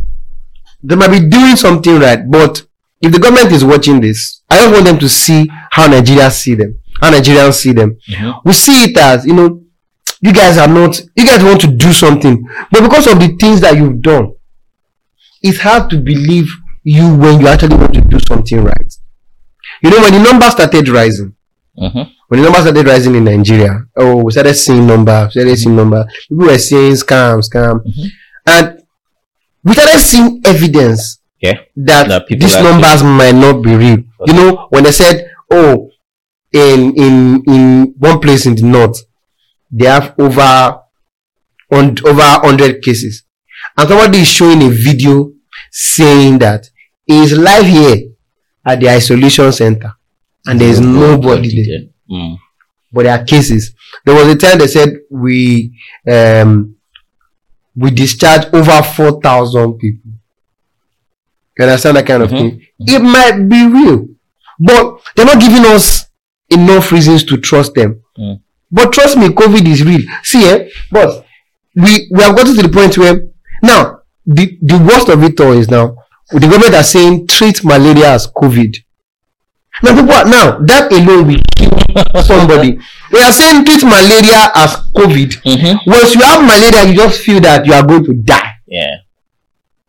they 0.82 0.96
might 0.96 1.10
be 1.10 1.28
doing 1.28 1.56
something 1.56 1.98
right, 1.98 2.20
but 2.30 2.62
if 3.00 3.12
the 3.12 3.18
government 3.18 3.52
is 3.52 3.64
watching 3.64 4.00
this, 4.00 4.42
I 4.50 4.56
just 4.56 4.72
want 4.72 4.84
them 4.84 4.98
to 4.98 5.08
see 5.08 5.48
how 5.70 5.88
Nigerians 5.88 6.32
see 6.32 6.54
them, 6.54 6.78
how 7.00 7.10
Nigerians 7.12 7.54
see 7.54 7.72
them. 7.72 7.96
Mhm. 8.10 8.40
We 8.44 8.52
see 8.52 8.84
it 8.84 8.96
as, 8.96 9.24
you 9.24 9.34
know, 9.34 9.62
you 10.20 10.32
guys 10.32 10.58
are 10.58 10.66
not, 10.68 11.00
you 11.16 11.24
guys 11.26 11.42
want 11.44 11.60
to 11.60 11.68
do 11.68 11.92
something, 11.92 12.44
but 12.72 12.82
because 12.82 13.06
of 13.06 13.20
the 13.20 13.36
things 13.38 13.60
that 13.60 13.76
you've 13.76 14.02
done, 14.02 14.32
it's 15.42 15.58
hard 15.60 15.88
to 15.90 15.96
believe 16.00 16.48
you 16.82 17.14
when 17.16 17.40
you 17.40 17.46
actually 17.48 17.76
want 17.76 17.94
to 17.94 18.00
do 18.00 18.18
something 18.26 18.62
right. 18.64 18.92
You 19.82 19.90
know, 19.90 20.00
when 20.00 20.12
the 20.12 20.18
numbers 20.22 20.52
started 20.52 20.88
rising, 20.88 21.34
Mhm. 21.80 22.10
when 22.28 22.40
the 22.40 22.44
numbers 22.44 22.62
started 22.62 22.86
rising 22.86 23.14
in 23.14 23.24
Nigeria, 23.24 23.84
oh, 23.96 24.24
we 24.24 24.32
started 24.32 24.54
seeing 24.54 24.86
numbers, 24.86 25.26
we 25.26 25.40
started 25.40 25.56
seeing 25.58 25.76
numbers. 25.76 26.06
People 26.28 26.46
were 26.46 26.58
saying 26.58 26.94
scam, 26.94 27.40
scam, 27.48 27.80
Mhm. 27.84 28.10
and 28.46 28.78
we 29.62 29.72
started 29.74 30.00
seeing 30.00 30.40
evidence 30.44 31.17
Yeah. 31.40 31.58
that, 31.76 32.08
That 32.08 32.26
people 32.26 32.46
these 32.48 32.56
numbers 32.60 33.02
might 33.02 33.34
not 33.34 33.62
be 33.62 33.74
real. 33.76 33.98
You 34.26 34.32
know, 34.34 34.66
when 34.70 34.84
they 34.84 34.92
said, 34.92 35.30
oh, 35.50 35.90
in 36.52 36.94
in 36.96 37.42
in 37.46 37.94
one 37.98 38.18
place 38.20 38.46
in 38.46 38.56
the 38.56 38.62
north, 38.62 38.98
they 39.70 39.86
have 39.86 40.14
over 40.18 40.80
on 41.70 41.96
over 42.04 42.22
hundred 42.22 42.82
cases, 42.82 43.24
and 43.76 43.88
somebody 43.88 44.18
is 44.20 44.28
showing 44.28 44.62
a 44.62 44.68
video 44.68 45.30
saying 45.70 46.38
that 46.38 46.68
he 47.06 47.22
is 47.22 47.36
live 47.36 47.66
here 47.66 48.08
at 48.64 48.80
the 48.80 48.88
isolation 48.88 49.52
center, 49.52 49.92
and 50.46 50.60
there 50.60 50.70
is 50.70 50.80
nobody 50.80 51.64
there 51.64 51.80
Mm. 52.10 52.38
but 52.90 53.02
there 53.02 53.18
are 53.20 53.24
cases. 53.24 53.74
There 54.06 54.14
was 54.14 54.26
a 54.28 54.36
time 54.36 54.58
they 54.58 54.66
said 54.66 55.00
we 55.10 55.74
um 56.10 56.74
we 57.76 57.90
discharge 57.90 58.46
over 58.54 58.82
four 58.82 59.20
thousand 59.20 59.74
people. 59.74 60.07
You 61.58 61.64
understand 61.64 61.96
that 61.96 62.06
kind 62.06 62.22
of 62.22 62.30
Mhm. 62.30 62.38
thing? 62.38 62.62
It 62.86 63.02
might 63.02 63.48
be 63.48 63.66
real, 63.66 64.06
but 64.60 65.00
they're 65.16 65.26
not 65.26 65.40
giving 65.40 65.64
us 65.66 66.06
enough 66.50 66.92
reasons 66.92 67.24
to 67.24 67.36
trust 67.36 67.74
them. 67.74 68.00
Mm. 68.18 68.40
But 68.70 68.92
trust 68.92 69.16
me, 69.16 69.28
COVID 69.28 69.66
is 69.66 69.82
real. 69.84 70.02
See, 70.22 70.44
eh, 70.44 70.68
but 70.92 71.24
we 71.74 72.08
we 72.12 72.22
have 72.22 72.36
gotten 72.36 72.54
to 72.56 72.62
the 72.62 72.68
point 72.68 72.96
where 72.98 73.22
now 73.62 73.98
the 74.26 74.56
the 74.62 74.78
worst 74.78 75.08
of 75.08 75.22
it 75.22 75.40
all 75.40 75.52
is 75.52 75.68
now 75.70 75.96
the 76.30 76.40
government 76.40 76.74
are 76.74 76.82
saying 76.84 77.26
treat 77.26 77.64
malaria 77.64 78.12
as 78.14 78.26
COVID. 78.26 78.76
Now 79.82 79.94
people 79.94 80.12
are, 80.12 80.24
now 80.24 80.58
that 80.66 80.92
alone 80.92 81.26
will 81.28 81.40
kill 81.56 82.22
somebody. 82.22 82.78
They 83.12 83.22
are 83.22 83.32
saying 83.32 83.64
treat 83.64 83.82
malaria 83.84 84.50
as 84.54 84.76
COVID. 84.94 85.30
Mhm. 85.44 85.78
Once 85.86 86.14
you 86.14 86.20
have 86.20 86.42
malaria, 86.42 86.84
you 86.90 86.94
just 86.96 87.20
feel 87.20 87.40
that 87.40 87.64
you 87.66 87.72
are 87.72 87.82
going 87.86 88.04
to 88.04 88.12
die. 88.14 88.50
Yeah. 88.66 88.96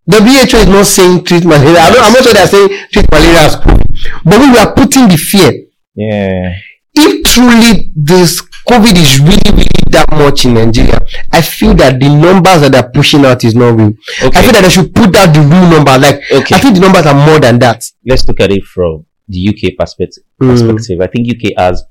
The 0.10 0.18
WHO 0.26 0.58
is 0.58 0.68
not 0.68 0.86
saying 0.88 1.24
treat 1.24 1.46
malaria. 1.46 1.80
I 1.80 1.92
don't, 1.92 2.04
I'm 2.04 2.14
not 2.14 2.24
sure 2.24 2.34
they 2.34 2.42
are 2.42 2.48
saying 2.48 2.70
treat 2.92 3.06
malaria 3.12 3.40
as 3.46 3.56
COVID. 3.56 4.24
But 4.26 4.40
we 4.42 4.58
are 4.58 4.74
putting 4.74 5.08
the 5.08 5.18
fear. 5.18 5.52
Yeah. 5.96 6.56
If 6.96 7.24
truly 7.26 7.92
this 7.96 8.42
COVID 8.68 8.96
is 8.98 9.20
really, 9.20 9.52
really 9.54 9.86
that 9.90 10.10
much 10.12 10.46
in 10.46 10.56
Nigeria, 10.56 10.98
I 11.32 11.42
feel 11.42 11.74
that 11.76 12.00
the 12.00 12.10
numbers 12.10 12.62
that 12.62 12.72
they're 12.72 12.90
pushing 12.90 13.24
out 13.26 13.44
is 13.44 13.54
not 13.56 13.78
real. 13.78 13.94
I 14.22 14.42
feel 14.42 14.54
that 14.54 14.62
they 14.64 14.70
should 14.70 14.94
put 14.94 15.16
out 15.16 15.34
the 15.34 15.42
real 15.42 15.70
number. 15.78 15.98
Like, 15.98 16.22
Okay. 16.32 16.56
I 16.56 16.60
think 16.60 16.76
the 16.76 16.82
numbers 16.82 17.06
are 17.06 17.14
more 17.28 17.40
than 17.40 17.60
that. 17.60 17.84
Let's 18.06 18.28
look 18.28 18.40
at 18.40 18.52
it 18.52 18.64
from 18.64 19.06
the 19.28 19.48
UK 19.50 19.78
perspective. 19.78 20.24
Mm. 20.42 20.50
Perspective. 20.50 21.02
I 21.02 21.08
think 21.08 21.30
UK 21.30 21.54
has 21.58 21.84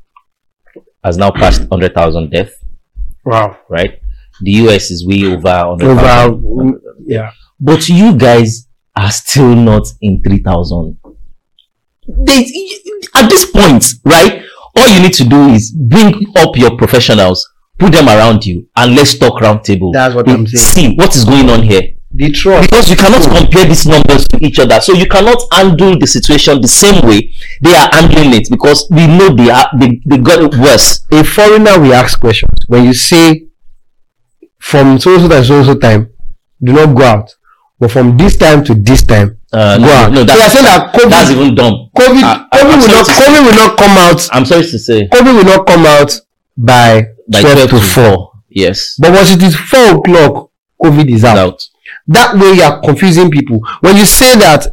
has 1.05 1.17
now 1.17 1.31
passed 1.31 1.63
hundred 1.71 1.95
thousand 1.95 2.31
deaths. 2.31 2.55
Wow. 3.25 3.59
Right. 3.69 4.01
The 4.41 4.51
US 4.67 4.91
is 4.91 5.07
way 5.07 5.25
over 5.25 5.49
hundred 5.51 5.89
Over, 5.89 6.35
mm, 6.37 6.73
yeah. 7.07 7.31
But 7.61 7.89
you 7.89 8.17
guys 8.17 8.67
are 8.97 9.11
still 9.11 9.55
not 9.55 9.87
in 10.01 10.23
3,000. 10.23 10.99
At 13.15 13.29
this 13.29 13.51
point, 13.51 13.85
right? 14.05 14.43
All 14.77 14.89
you 14.89 15.03
need 15.03 15.15
to 15.15 15.25
do 15.25 15.49
is 15.49 15.73
bring 15.73 16.27
up 16.37 16.57
your 16.57 16.77
professionals, 16.77 17.49
put 17.79 17.93
them 17.93 18.09
around 18.09 18.47
you, 18.47 18.69
and 18.77 18.95
let's 18.95 19.19
talk 19.19 19.41
round 19.41 19.65
table. 19.65 19.93
That's 19.93 20.15
what 20.15 20.29
I'm 20.29 20.47
saying. 20.47 20.95
See 20.95 20.95
what 20.97 21.15
is 21.17 21.25
going 21.25 21.51
on 21.51 21.63
here. 21.63 21.95
The 22.11 22.31
trust. 22.31 22.71
Because 22.71 22.89
you 22.89 22.97
cannot 22.97 23.23
compare 23.23 23.67
these 23.67 23.87
numbers 23.87 24.27
to 24.29 24.39
each 24.45 24.59
other. 24.59 24.81
So 24.81 24.95
you 24.95 25.07
cannot 25.07 25.43
handle 25.53 25.99
the 25.99 26.07
situation 26.07 26.61
the 26.63 26.69
same 26.69 27.07
way 27.07 27.31
they 27.61 27.75
are 27.75 27.89
handling 27.93 28.33
it 28.35 28.49
because 28.51 28.87
we 28.91 29.07
know 29.07 29.35
they 29.35 29.51
are 29.51 29.69
they, 29.79 30.01
they 30.07 30.19
got 30.19 30.43
it 30.43 30.59
worse. 30.59 31.05
a 31.13 31.23
foreigner 31.25 31.79
will 31.79 31.93
ask 31.93 32.19
questions 32.19 32.59
when 32.67 32.85
you 32.85 32.95
say 32.95 33.47
from 34.59 34.99
so 34.99 35.19
so 35.19 35.29
time 35.29 35.45
so 35.45 35.63
so 35.63 35.75
time 35.75 36.11
do 36.63 36.73
not 36.73 36.95
go 36.97 37.05
out 37.05 37.35
but 37.81 37.91
from 37.91 38.17
this 38.17 38.37
time 38.37 38.65
to 38.65 38.75
this 38.75 39.03
time 39.03 39.35
Uh, 39.53 39.79
no, 39.81 40.09
no, 40.11 40.21
so 40.21 40.25
that's, 40.25 40.53
saying 40.53 40.65
that 40.67 40.93
covid 40.95 41.11
that's 41.11 41.31
even 41.31 41.55
dumb. 41.55 41.75
covid 41.97 42.23
I- 42.23 42.45
covid 42.53 42.77
will 42.81 42.93
not 42.97 43.07
covid 43.07 43.43
will 43.47 43.57
not 43.63 43.79
come 43.79 43.97
out 44.07 44.21
I'm 44.33 44.45
sorry 44.45 44.63
to 44.67 44.79
say. 44.79 45.09
covid 45.09 45.33
will 45.37 45.45
not 45.45 45.67
come 45.67 45.87
out 45.87 46.11
by, 46.57 47.07
By 47.31 47.41
12, 47.41 47.71
to 47.71 47.81
4 47.81 48.33
Yes. 48.51 48.97
but 48.99 49.13
once 49.13 49.31
it 49.33 49.43
is 49.43 49.55
4 49.57 49.97
o'clock 49.99 50.51
covid 50.83 51.09
is 51.11 51.25
out 51.25 51.39
Out. 51.39 51.61
that 52.09 52.35
way 52.37 52.53
you 52.55 52.63
are 52.63 52.81
confusing 52.83 53.31
people 53.31 53.61
when 53.81 53.97
you 53.97 54.05
say 54.07 54.37
that 54.37 54.67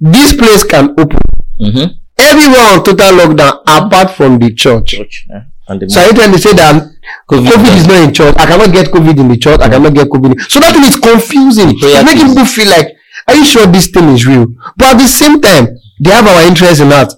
this 0.00 0.32
place 0.34 0.64
can 0.64 0.90
open 0.98 1.18
Mm-hmm. 1.60 1.86
everyone 2.18 2.66
on 2.72 2.84
total 2.84 3.12
lockdown 3.20 3.60
apart 3.66 4.10
from 4.10 4.38
the 4.38 4.52
church 4.52 4.88
church. 4.96 5.26
Yeah. 5.30 5.42
And 5.68 5.80
the 5.80 5.90
so 5.90 6.00
are 6.00 6.06
you 6.06 6.12
trying 6.12 6.32
to 6.32 6.38
say 6.38 6.52
that 6.52 6.82
COVID, 7.28 7.46
COVID 7.46 7.76
is 7.76 7.86
not 7.86 8.08
in 8.08 8.14
church. 8.14 8.34
I 8.38 8.46
cannot 8.46 8.72
get 8.72 8.86
COVID 8.86 9.18
in 9.18 9.28
the 9.28 9.36
church. 9.36 9.60
I 9.60 9.68
cannot 9.68 9.94
get 9.94 10.08
COVID. 10.08 10.32
In... 10.32 10.38
So 10.48 10.60
that 10.60 10.74
thing 10.74 10.84
is 10.84 10.96
confusing. 10.96 11.78
Prayer 11.78 12.00
It's 12.00 12.04
making 12.04 12.28
people 12.28 12.44
feel 12.44 12.68
like, 12.68 12.94
are 13.26 13.34
you 13.34 13.44
sure 13.44 13.66
this 13.66 13.88
thing 13.88 14.08
is 14.10 14.26
real? 14.26 14.46
But 14.76 14.94
at 14.94 14.98
the 14.98 15.08
same 15.08 15.40
time, 15.40 15.68
they 16.00 16.10
have 16.10 16.26
our 16.26 16.42
interest 16.46 16.80
in 16.80 16.90
that. 16.90 17.12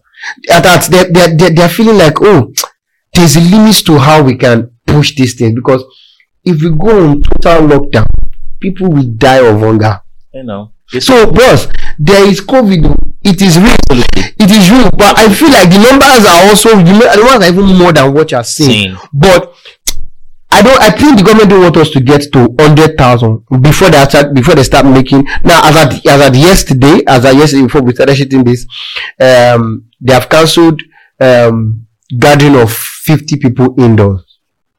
At 0.50 0.62
that, 0.64 0.88
they 0.90 1.04
they 1.12 1.36
they 1.36 1.54
they're 1.54 1.68
feeling 1.68 1.98
like, 1.98 2.20
oh, 2.20 2.52
there's 3.12 3.36
a 3.36 3.40
limit 3.40 3.76
to 3.86 3.98
how 3.98 4.22
we 4.22 4.36
can 4.36 4.70
push 4.86 5.14
this 5.14 5.34
thing 5.34 5.54
because 5.54 5.84
if 6.44 6.62
we 6.62 6.70
go 6.70 7.10
on 7.10 7.22
total 7.22 7.68
lockdown, 7.68 8.06
people 8.60 8.88
will 8.88 9.04
die 9.04 9.44
of 9.44 9.60
hunger. 9.60 10.00
you 10.32 10.42
know. 10.42 10.72
So, 10.88 11.30
boss, 11.30 11.68
there 11.98 12.26
is 12.26 12.40
COVID. 12.40 13.07
It 13.28 13.42
is 13.42 13.58
real. 13.58 13.76
It 14.40 14.50
is 14.50 14.70
real. 14.70 14.90
But 14.90 15.18
I 15.18 15.32
feel 15.32 15.50
like 15.50 15.68
the 15.68 15.78
numbers 15.78 16.24
are 16.24 16.48
also, 16.48 16.70
you 16.70 16.84
the 16.84 17.16
numbers 17.16 17.48
are 17.48 17.52
even 17.52 17.76
more 17.76 17.92
than 17.92 18.14
what 18.14 18.30
you're 18.30 18.42
saying. 18.44 18.96
Same. 18.96 18.98
But 19.12 19.54
I 20.50 20.62
don't. 20.62 20.80
I 20.80 20.90
think 20.90 21.18
the 21.18 21.24
government 21.24 21.50
don't 21.50 21.60
want 21.60 21.76
us 21.76 21.90
to 21.90 22.00
get 22.00 22.22
to 22.32 22.54
hundred 22.58 22.96
thousand 22.96 23.44
before 23.60 23.90
they 23.90 24.02
start 24.04 24.32
before 24.32 24.54
they 24.54 24.62
start 24.62 24.86
making. 24.86 25.24
Now, 25.44 25.60
as 25.68 25.76
at 25.76 26.06
as 26.06 26.20
at 26.22 26.34
yesterday, 26.34 27.02
as 27.06 27.24
at 27.26 27.34
yesterday 27.34 27.64
before 27.64 27.82
we 27.82 27.92
started 27.94 28.16
shooting 28.16 28.44
this, 28.44 28.66
um, 29.20 29.84
they 30.00 30.14
have 30.14 30.28
cancelled 30.28 30.80
um 31.20 31.86
gathering 32.18 32.56
of 32.56 32.72
fifty 32.72 33.36
people 33.36 33.74
indoors. 33.78 34.24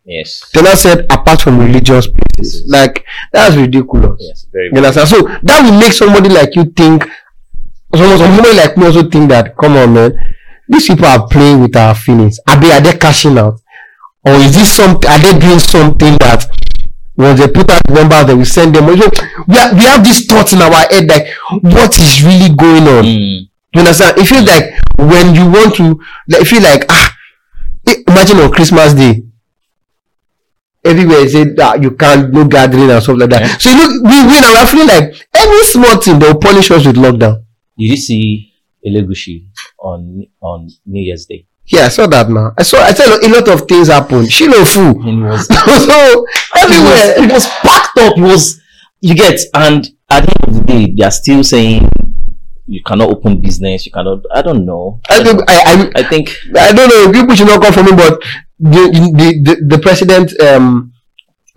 Yes. 0.06 0.50
They 0.52 0.64
now 0.64 0.74
said 0.74 1.06
apart 1.12 1.42
from 1.42 1.60
religious 1.60 2.08
places. 2.08 2.64
Like 2.68 3.06
that's 3.32 3.56
ridiculous. 3.56 4.18
Yes. 4.20 4.48
Very. 4.52 4.70
You 4.72 4.78
understand? 4.78 5.08
So 5.08 5.22
that 5.44 5.62
will 5.64 5.80
make 5.80 5.94
somebody 5.94 6.30
like 6.30 6.56
you 6.56 6.66
think, 6.66 7.08
someone, 7.94 8.18
somebody 8.18 8.54
like 8.56 8.78
me 8.78 8.86
also 8.86 9.10
think 9.10 9.30
that, 9.30 9.56
come 9.58 9.78
on, 9.78 9.94
man, 9.94 10.36
these 10.68 10.88
people 10.88 11.06
are 11.06 11.28
playing 11.28 11.62
with 11.62 11.76
our 11.76 11.96
feelings. 11.96 12.40
Are 12.48 12.60
they, 12.60 12.72
are 12.72 12.82
they 12.82 12.98
cashing 12.98 13.38
out? 13.38 13.60
Or 14.26 14.34
is 14.34 14.54
this 14.54 14.72
something, 14.76 15.10
are 15.10 15.20
they 15.20 15.38
doing 15.40 15.60
something 15.60 16.18
that 16.20 16.46
when 17.16 17.36
they 17.36 17.48
put 17.48 17.70
out 17.70 17.82
the 17.88 17.94
numbers, 17.94 18.26
they 18.28 18.34
will 18.34 18.46
send 18.46 18.76
them? 18.76 18.86
So 18.98 19.10
we, 19.48 19.58
are, 19.58 19.74
we 19.74 19.82
have 19.82 20.04
these 20.04 20.26
thoughts 20.26 20.54
in 20.54 20.62
our 20.62 20.72
head, 20.72 21.08
like, 21.08 21.28
what 21.62 21.98
is 22.00 22.24
really 22.24 22.54
going 22.54 22.84
on? 22.84 23.04
Mm. 23.04 23.50
You 23.74 23.80
understand? 23.80 24.18
It 24.18 24.26
feels 24.26 24.46
like 24.46 24.74
when 24.98 25.36
you 25.36 25.50
want 25.50 25.76
to, 25.76 26.00
like, 26.28 26.46
feel 26.46 26.62
like, 26.62 26.86
ah, 26.90 27.16
eh, 27.88 28.04
imagine 28.08 28.38
on 28.38 28.52
Christmas 28.52 28.94
Day, 28.94 29.24
everywhere 30.84 31.28
say 31.28 31.44
that 31.44 31.82
you 31.84 31.92
can't 31.92 32.32
no 32.34 32.46
gathering 32.46 32.90
and 32.90 33.04
stuff 33.04 33.18
like 33.18 33.30
that. 33.30 33.42
Yeah. 33.42 33.58
So 33.58 33.70
you 33.70 33.78
look, 33.78 34.04
we 34.04 34.18
we 34.28 34.40
now 34.40 34.62
are 34.62 34.68
feeling 34.68 34.88
like 34.88 35.28
any 35.36 35.64
small 35.66 35.98
thing 36.02 36.20
they'll 36.20 36.40
punish 36.40 36.72
us 36.72 36.86
with 36.86 36.96
lockdown. 36.96 37.44
Did 37.80 37.90
you 37.92 37.98
see 37.98 38.54
Elegushi 38.86 39.48
on 39.80 40.26
on 40.42 40.68
New 40.86 41.02
Year's 41.02 41.26
Day? 41.26 41.46
Yeah, 41.66 41.86
I 41.86 41.90
saw 41.90 42.08
that 42.08 42.30
now. 42.30 42.54
I 42.58 42.64
saw 42.64 42.78
I 42.80 42.94
saw 42.94 43.06
a 43.06 43.30
lot 43.30 43.48
of 43.48 43.68
things 43.68 43.88
happen. 43.88 44.28
She 44.28 44.48
no 44.48 44.66
fool. 44.66 45.00
And 45.08 45.24
it 45.24 45.30
was 45.30 45.48
so 45.48 45.56
it 45.56 46.26
was, 46.26 46.64
everywhere. 46.64 47.24
it 47.24 47.32
was 47.32 47.46
packed 47.64 47.98
up. 48.00 48.18
It 48.18 48.22
was 48.22 48.60
you 49.02 49.16
get 49.16 49.40
and 49.54 49.88
at 50.10 50.26
the 50.26 50.34
end 50.36 50.48
of 50.48 50.54
the 50.56 50.74
day 50.74 50.94
they 50.98 51.06
are 51.06 51.12
still 51.12 51.44
saying 51.44 51.88
you 52.66 52.82
cannot 52.84 53.10
open 53.10 53.40
business. 53.40 53.86
You 53.86 53.92
cannot. 53.92 54.24
I 54.34 54.42
don't 54.42 54.66
know. 54.66 55.00
I 55.10 55.24
think 55.24 55.42
I, 55.48 55.92
I 55.96 56.04
think 56.04 56.30
I 56.56 56.70
I 56.70 56.74
don't 56.74 56.90
know. 56.90 57.12
People 57.12 57.36
should 57.36 57.48
not 57.48 57.62
come 57.62 57.74
for 57.74 57.84
me, 57.84 57.92
but 57.96 58.20
the 58.60 58.84
the 59.20 59.28
the, 59.46 59.76
the 59.78 59.80
president 59.80 60.40
um 60.42 60.94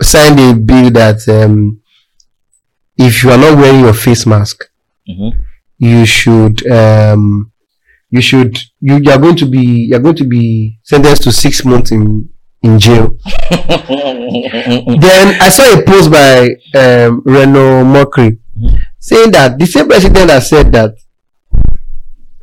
signed 0.01 0.39
a 0.41 0.55
bill 0.55 0.91
that 0.91 1.27
um 1.29 1.81
if 2.97 3.25
you 3.25 3.31
are 3.31 3.39
not 3.39 3.57
wearing 3.57 3.81
your 3.81 3.93
face 3.95 4.27
mask, 4.27 4.65
mhm. 5.09 5.33
You 5.89 6.07
should 6.07 6.57
um 6.71 7.51
you 8.15 8.21
should 8.29 8.57
you, 8.81 8.95
you 9.05 9.11
are 9.11 9.19
going 9.19 9.37
to 9.43 9.47
be 9.47 9.65
you 9.89 9.97
are 9.97 10.05
going 10.07 10.17
to 10.23 10.25
be 10.37 10.79
sentenced 10.85 11.23
to 11.25 11.33
six 11.33 11.65
months 11.65 11.91
in 11.91 12.29
in 12.63 12.79
jail. 12.79 13.17
then 13.51 15.27
I 15.41 15.49
saw 15.51 15.67
a 15.79 15.83
post 15.83 16.11
by 16.11 16.51
um, 16.79 17.23
Reno 17.25 17.83
Omokri 17.83 18.39
saying 19.01 19.33
that 19.33 19.59
the 19.59 19.67
same 19.67 19.89
president 19.89 20.29
that 20.29 20.43
said 20.45 20.71
that 20.73 20.95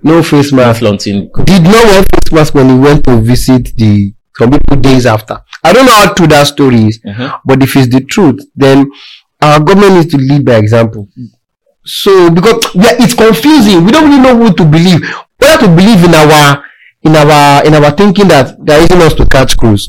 no 0.04 0.22
face 0.24 0.52
mask 0.52 0.80
Flaunting. 0.80 1.30
did 1.46 1.64
not 1.64 1.86
wear 1.86 2.04
face 2.04 2.32
mask 2.34 2.54
when 2.56 2.70
he 2.70 2.76
went 2.78 3.04
to 3.06 3.22
visit 3.22 3.76
the 3.78 4.14
some 4.38 4.52
people 4.52 4.78
days 4.78 5.06
after. 5.06 5.38
I 5.64 5.74
don't 5.74 5.86
know 5.86 5.94
how 5.94 6.14
true 6.14 6.28
that 6.28 6.48
story 6.48 6.86
is, 6.86 7.00
Mhm. 7.06 7.40
but 7.46 7.62
if 7.64 7.76
it's 7.76 7.88
the 7.94 8.02
truth, 8.02 8.40
then 8.56 8.90
our 9.42 9.60
government 9.60 9.94
needs 9.96 10.12
to 10.14 10.18
lead 10.18 10.46
by 10.46 10.56
example. 10.56 11.08
So 11.86 12.30
because 12.30 12.76
yeah, 12.76 12.96
it's 13.00 13.14
confusing, 13.14 13.86
we 13.86 13.92
don't 13.92 14.10
really 14.10 14.22
know 14.22 14.36
who 14.38 14.54
to 14.54 14.66
believe. 14.66 15.02
Whether 15.38 15.66
to 15.66 15.76
believe 15.76 16.04
in 16.04 16.14
our 16.14 16.64
in 17.04 17.16
our 17.16 17.66
in 17.66 17.74
our 17.74 17.92
thinking 17.92 18.28
that 18.28 18.56
they're 18.64 18.82
using 18.82 19.02
us 19.02 19.14
to 19.16 19.26
catch 19.26 19.56
crews, 19.58 19.88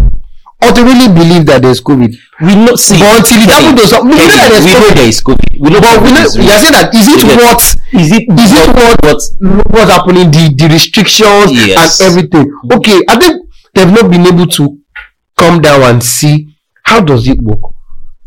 or 0.62 0.72
to 0.72 0.82
really 0.84 1.12
believe 1.12 1.44
that 1.46 1.62
there's 1.62 1.80
COVID. 1.82 2.14
We 2.40 2.54
know. 2.54 2.76
See, 2.76 2.98
But 2.98 3.18
until 3.18 3.38
Kenny, 3.44 3.50
happens 3.50 3.80
to 3.82 3.86
some, 3.88 4.08
we 4.08 4.14
know 4.14 4.26
that 4.28 4.48
there's 4.50 4.64
we 4.64 4.70
know 4.72 4.80
COVID. 4.80 4.94
there 4.94 5.08
is 5.08 5.20
COVID. 5.20 5.50
We 5.60 5.70
know 5.70 5.80
But 5.80 6.02
we 6.02 6.10
know 6.12 6.24
we 6.38 6.46
are 6.48 6.60
saying 6.62 6.72
that 6.78 6.94
is 6.94 7.08
it 7.10 7.20
Yes. 7.26 7.42
what 7.42 7.60
Is 8.00 8.12
it? 8.12 8.24
is 8.30 8.52
it 8.54 8.68
what 8.70 8.96
what? 9.04 9.20
what's 9.74 9.90
happening 9.90 10.30
the 10.30 10.54
the 10.56 10.68
restrictions 10.72 11.50
Yes. 11.52 12.00
and 12.00 12.08
everything 12.08 12.46
okay 12.72 13.02
i 13.08 13.18
think 13.18 13.42
they've 13.74 13.90
not 13.92 14.10
been 14.10 14.26
able 14.26 14.46
to 14.46 14.78
come 15.36 15.60
down 15.60 15.82
and 15.82 16.02
see 16.02 16.54
how 16.84 17.00
does 17.00 17.26
it 17.28 17.42
work 17.42 17.60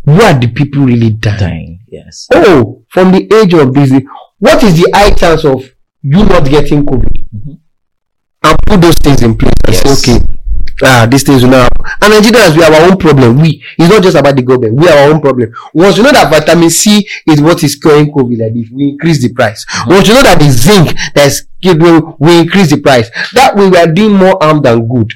where 0.04 0.36
are 0.36 0.40
the 0.40 0.48
people 0.48 0.84
really 0.86 1.10
dying 1.12 1.40
Dying. 1.40 1.80
Yes. 1.88 2.28
oh 2.34 2.83
from 2.94 3.12
the 3.12 3.22
age 3.42 3.54
of 3.54 3.74
this 3.74 3.92
what 4.40 4.62
is 4.64 4.76
the 4.82 4.90
high 4.94 5.12
chance 5.12 5.44
of 5.46 5.64
you 6.02 6.24
not 6.26 6.46
getting 6.46 6.86
covid? 6.86 7.24
Mhm. 7.34 7.58
and 8.46 8.58
put 8.66 8.82
those 8.82 8.98
things 8.98 9.22
in 9.22 9.36
place. 9.38 9.54
And 9.66 9.74
Yes. 9.76 10.02
say 10.04 10.14
okay 10.14 10.26
ah 10.84 11.06
these 11.10 11.24
things 11.24 11.44
will 11.44 11.52
not 11.52 11.64
happen. 11.70 11.86
And 12.02 12.14
nigerians 12.14 12.56
we 12.58 12.64
have 12.64 12.74
our 12.74 12.90
own 12.92 12.98
problem. 12.98 13.38
We 13.42 13.62
it's 13.78 13.90
not 13.90 14.04
just 14.04 14.18
about 14.18 14.36
the 14.36 14.42
government. 14.42 14.74
We 14.76 14.88
have 14.88 14.98
our 14.98 15.14
own 15.14 15.22
problem. 15.22 15.52
Once 15.74 15.98
you 15.98 16.04
know 16.04 16.12
that 16.12 16.30
vitamin 16.30 16.70
c 16.70 17.08
is 17.28 17.40
what 17.42 17.64
is 17.64 17.76
curing 17.76 18.12
covid 18.12 18.40
like 18.40 18.54
this 18.54 18.70
we 18.74 18.90
increase 18.90 19.22
the 19.22 19.32
price. 19.34 19.66
Once 19.88 20.08
you 20.08 20.14
know 20.16 20.24
that 20.24 20.40
the 20.40 20.50
zinc 20.50 20.92
that 21.16 21.28
is 21.28 21.48
giving 21.62 22.16
we 22.20 22.40
increase 22.40 22.70
the 22.72 22.78
price. 22.82 23.10
That 23.34 23.56
way 23.56 23.70
we 23.70 23.78
are 23.78 23.88
doing 23.88 24.14
more 24.14 24.38
harm 24.42 24.62
than 24.62 24.88
good. 24.88 25.14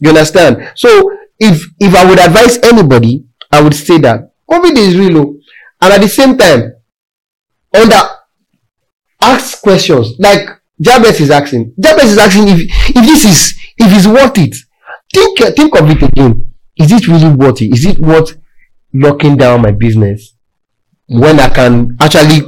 You 0.00 0.10
understand? 0.10 0.68
So 0.74 1.12
if 1.38 1.62
if 1.78 1.94
i 1.94 2.04
would 2.08 2.18
advise 2.18 2.58
anybody 2.62 3.22
i 3.52 3.60
would 3.60 3.74
say 3.74 3.98
that 3.98 4.30
covid 4.50 4.76
is 4.76 4.96
real 4.96 5.18
o 5.18 5.36
and 5.82 5.92
at 5.92 6.00
the 6.00 6.08
same 6.08 6.36
time 6.38 6.72
under 7.74 8.00
ask 9.20 9.60
questions 9.62 10.14
like 10.18 10.48
jabez 10.80 11.20
is 11.20 11.30
asking 11.30 11.72
jabez 11.80 12.12
is 12.12 12.18
asking 12.18 12.48
if 12.48 12.60
if 12.90 13.04
this 13.06 13.24
is 13.24 13.54
if 13.78 13.96
it's 13.96 14.06
worth 14.06 14.36
it 14.38 14.54
think 15.12 15.56
think 15.56 15.74
of 15.80 15.90
it 15.90 16.02
again 16.02 16.52
is 16.76 16.92
it 16.92 17.08
really 17.08 17.34
worth 17.34 17.60
it 17.62 17.72
is 17.72 17.84
it 17.86 17.98
worth 17.98 18.36
locking 18.92 19.36
down 19.36 19.62
my 19.62 19.70
business 19.70 20.34
when 21.08 21.40
i 21.40 21.48
can 21.48 21.96
actually 22.00 22.40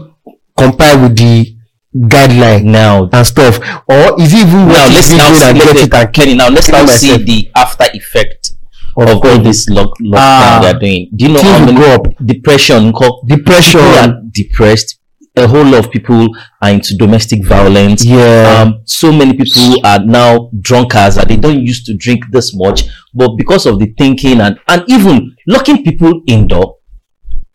comply 0.56 0.94
with 1.00 1.16
the 1.16 1.54
guideline 1.96 2.64
Now, 2.64 3.08
and 3.12 3.26
stuff 3.26 3.58
or 3.88 4.20
is 4.20 4.34
it 4.34 4.46
even 4.46 4.68
now 4.68 4.84
worth 4.86 4.94
let's 4.94 5.10
it 5.10 5.16
now 5.16 5.32
see, 5.32 5.40
let's, 5.54 5.64
get 5.64 5.76
it 5.86 5.94
and 5.94 6.12
Kenny. 6.14 6.34
Now 6.34 6.48
let's 6.48 6.68
now 6.68 6.84
see 6.86 7.16
the 7.16 7.50
after 7.56 7.86
effect 7.94 8.50
Of 8.96 9.08
of 9.08 9.24
all 9.24 9.38
this 9.38 9.68
lock, 9.68 9.96
lockdown 10.00 10.18
Ah. 10.18 10.60
they 10.62 10.70
are 10.70 10.78
doing. 10.78 11.08
Do 11.14 11.24
you 11.26 11.32
know 11.32 11.42
how 11.42 11.64
many 11.64 11.78
go 11.78 11.94
up. 11.94 12.06
depression? 12.24 12.92
depression 13.26 13.80
People 13.80 13.98
are 13.98 14.22
depressed. 14.32 14.97
A 15.38 15.46
whole 15.46 15.64
lot 15.64 15.84
of 15.84 15.90
people 15.90 16.28
are 16.60 16.70
into 16.70 16.96
domestic 16.96 17.44
violence. 17.44 18.04
yeah 18.04 18.62
Um, 18.62 18.80
so 18.84 19.12
many 19.12 19.34
people 19.36 19.86
are 19.86 20.00
now 20.04 20.50
drunkards 20.60 21.16
and 21.16 21.28
they 21.30 21.36
don't 21.36 21.60
used 21.60 21.86
to 21.86 21.94
drink 21.94 22.24
this 22.30 22.54
much, 22.54 22.84
but 23.14 23.36
because 23.36 23.66
of 23.66 23.78
the 23.78 23.94
thinking 23.98 24.40
and 24.40 24.58
and 24.68 24.82
even 24.88 25.36
locking 25.46 25.84
people 25.84 26.22
indoor, 26.26 26.76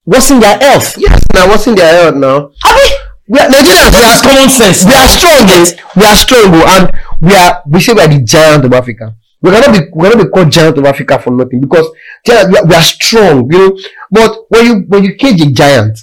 worsen 0.05 0.39
their 0.39 0.57
health. 0.59 0.97
yes 0.97 1.21
now 1.33 1.47
what's 1.47 1.67
in 1.67 1.75
their 1.75 1.93
health 2.03 2.15
now 2.15 2.49
we 2.75 2.85
We 3.33 3.39
are 3.39 3.47
nigerians 3.47 3.93
we 3.97 4.03
are 4.03 4.21
common 4.21 4.49
sense. 4.49 4.83
we 4.85 4.93
are 4.93 5.07
strong 5.07 5.47
Yes. 5.47 5.73
we 5.95 6.03
are 6.03 6.15
strong 6.15 6.47
and 6.75 6.91
we 7.21 7.33
are 7.33 7.63
we 7.73 7.79
say 7.79 7.93
we 7.93 8.01
are 8.01 8.07
the 8.15 8.21
giant 8.21 8.65
of 8.65 8.73
africa 8.73 9.15
we 9.41 9.49
cannot 9.51 9.71
be 9.75 9.79
we 9.95 10.03
cannot 10.09 10.23
be 10.25 10.29
called 10.29 10.51
giant 10.51 10.77
of 10.77 10.85
africa 10.85 11.17
for 11.19 11.31
nothing 11.31 11.61
because 11.61 11.87
we, 12.27 12.33
are, 12.35 12.65
we 12.67 12.75
are 12.75 12.83
strong 12.83 13.49
you 13.51 13.57
know 13.59 13.77
but 14.11 14.31
when 14.49 14.65
you 14.65 14.75
when 14.89 15.03
you 15.05 15.15
cage 15.15 15.39
a 15.41 15.49
giant 15.51 15.97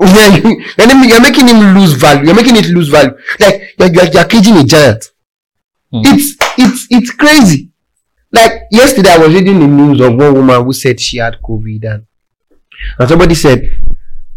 yeah, 0.00 0.36
you, 0.36 0.42
you're, 0.78 0.86
making- 0.86 1.08
you're 1.10 1.20
making 1.20 1.46
him 1.48 1.74
lose 1.78 1.92
value 1.94 2.24
you're 2.26 2.34
making 2.34 2.56
it 2.56 2.66
lose 2.66 2.88
value 2.88 3.16
like 3.40 3.62
you're, 3.78 3.88
you're, 3.88 4.04
you're 4.12 4.24
caging 4.24 4.56
a 4.56 4.64
giant 4.64 5.04
Hmm. 5.90 6.02
it's 6.04 6.36
it's 6.58 6.86
it's 6.90 7.10
crazy 7.12 7.70
like 8.30 8.52
yesterday 8.70 9.08
i 9.10 9.16
was 9.16 9.32
reading 9.32 9.58
the 9.58 9.66
news 9.66 10.00
of 10.02 10.14
one 10.14 10.34
woman 10.34 10.62
who 10.62 10.72
said 10.74 11.00
she 11.00 11.16
had 11.16 11.36
covid 11.42 11.82
and 11.90 12.06
and 12.98 13.08
somebody 13.08 13.34
said 13.34 13.70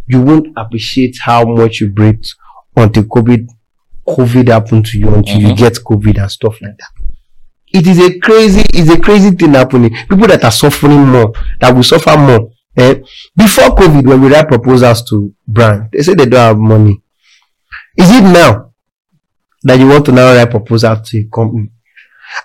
you 0.07 0.21
won't 0.21 0.47
appreciate 0.55 1.17
how 1.21 1.43
much 1.43 1.81
you 1.81 1.89
breathe 1.89 2.23
until 2.75 3.03
COVID 3.03 3.47
COVID 4.07 4.47
happened 4.47 4.85
to 4.87 4.97
you 4.97 5.13
until 5.13 5.39
you 5.39 5.49
Mhm. 5.49 5.57
get 5.57 5.73
COVID 5.73 6.21
and 6.21 6.31
stuff 6.31 6.59
like 6.61 6.75
that. 6.77 7.07
It 7.73 7.85
is 7.87 7.99
a 7.99 8.17
crazy, 8.19 8.63
it's 8.73 8.89
a 8.89 8.99
crazy 8.99 9.31
thing 9.31 9.53
happening. 9.53 9.91
People 10.09 10.27
that 10.27 10.43
are 10.43 10.51
suffering 10.51 11.07
more, 11.07 11.31
that 11.59 11.73
will 11.73 11.83
suffer 11.83 12.17
more. 12.17 12.49
Eh? 12.77 13.01
Before 13.35 13.75
COVID, 13.75 14.07
when 14.07 14.21
we 14.21 14.29
write 14.29 14.47
proposals 14.47 15.03
to 15.09 15.33
brand, 15.47 15.89
they 15.91 16.01
say 16.01 16.13
they 16.13 16.25
don't 16.25 16.39
have 16.39 16.57
money. 16.57 17.01
Is 17.97 18.09
it 18.09 18.21
now 18.23 18.71
that 19.63 19.79
you 19.79 19.87
want 19.87 20.05
to 20.05 20.11
now 20.11 20.33
write 20.33 20.49
proposal 20.49 20.95
to 20.95 21.17
a 21.19 21.23
company? 21.25 21.69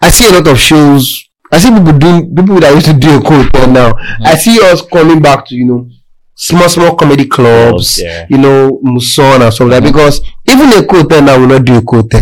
I 0.00 0.10
see 0.10 0.28
a 0.28 0.32
lot 0.32 0.48
of 0.48 0.58
shows. 0.58 1.30
I 1.52 1.58
see 1.58 1.70
people 1.70 1.96
doing 1.98 2.34
people 2.34 2.58
that 2.60 2.74
used 2.74 2.86
to 2.86 2.92
do 2.94 3.18
a 3.18 3.22
cold 3.22 3.52
call 3.52 3.68
now. 3.68 3.94
I 4.24 4.36
see 4.36 4.58
us 4.62 4.82
coming 4.82 5.22
back 5.22 5.46
to 5.46 5.54
you 5.54 5.64
know 5.64 5.88
small 6.34 6.68
small 6.68 6.96
comedy 6.96 7.26
clubs, 7.26 7.98
yeah. 8.02 8.26
you 8.28 8.38
know, 8.38 8.80
Muson 8.84 9.40
and 9.42 9.52
stuff 9.54 9.68
like 9.68 9.82
that. 9.82 9.92
Because 9.92 10.20
even 10.48 10.72
a 10.72 10.84
cold 10.86 11.10
now 11.10 11.38
will 11.38 11.46
not 11.46 11.64
do 11.64 11.78
a 11.78 11.82
cold 11.82 12.12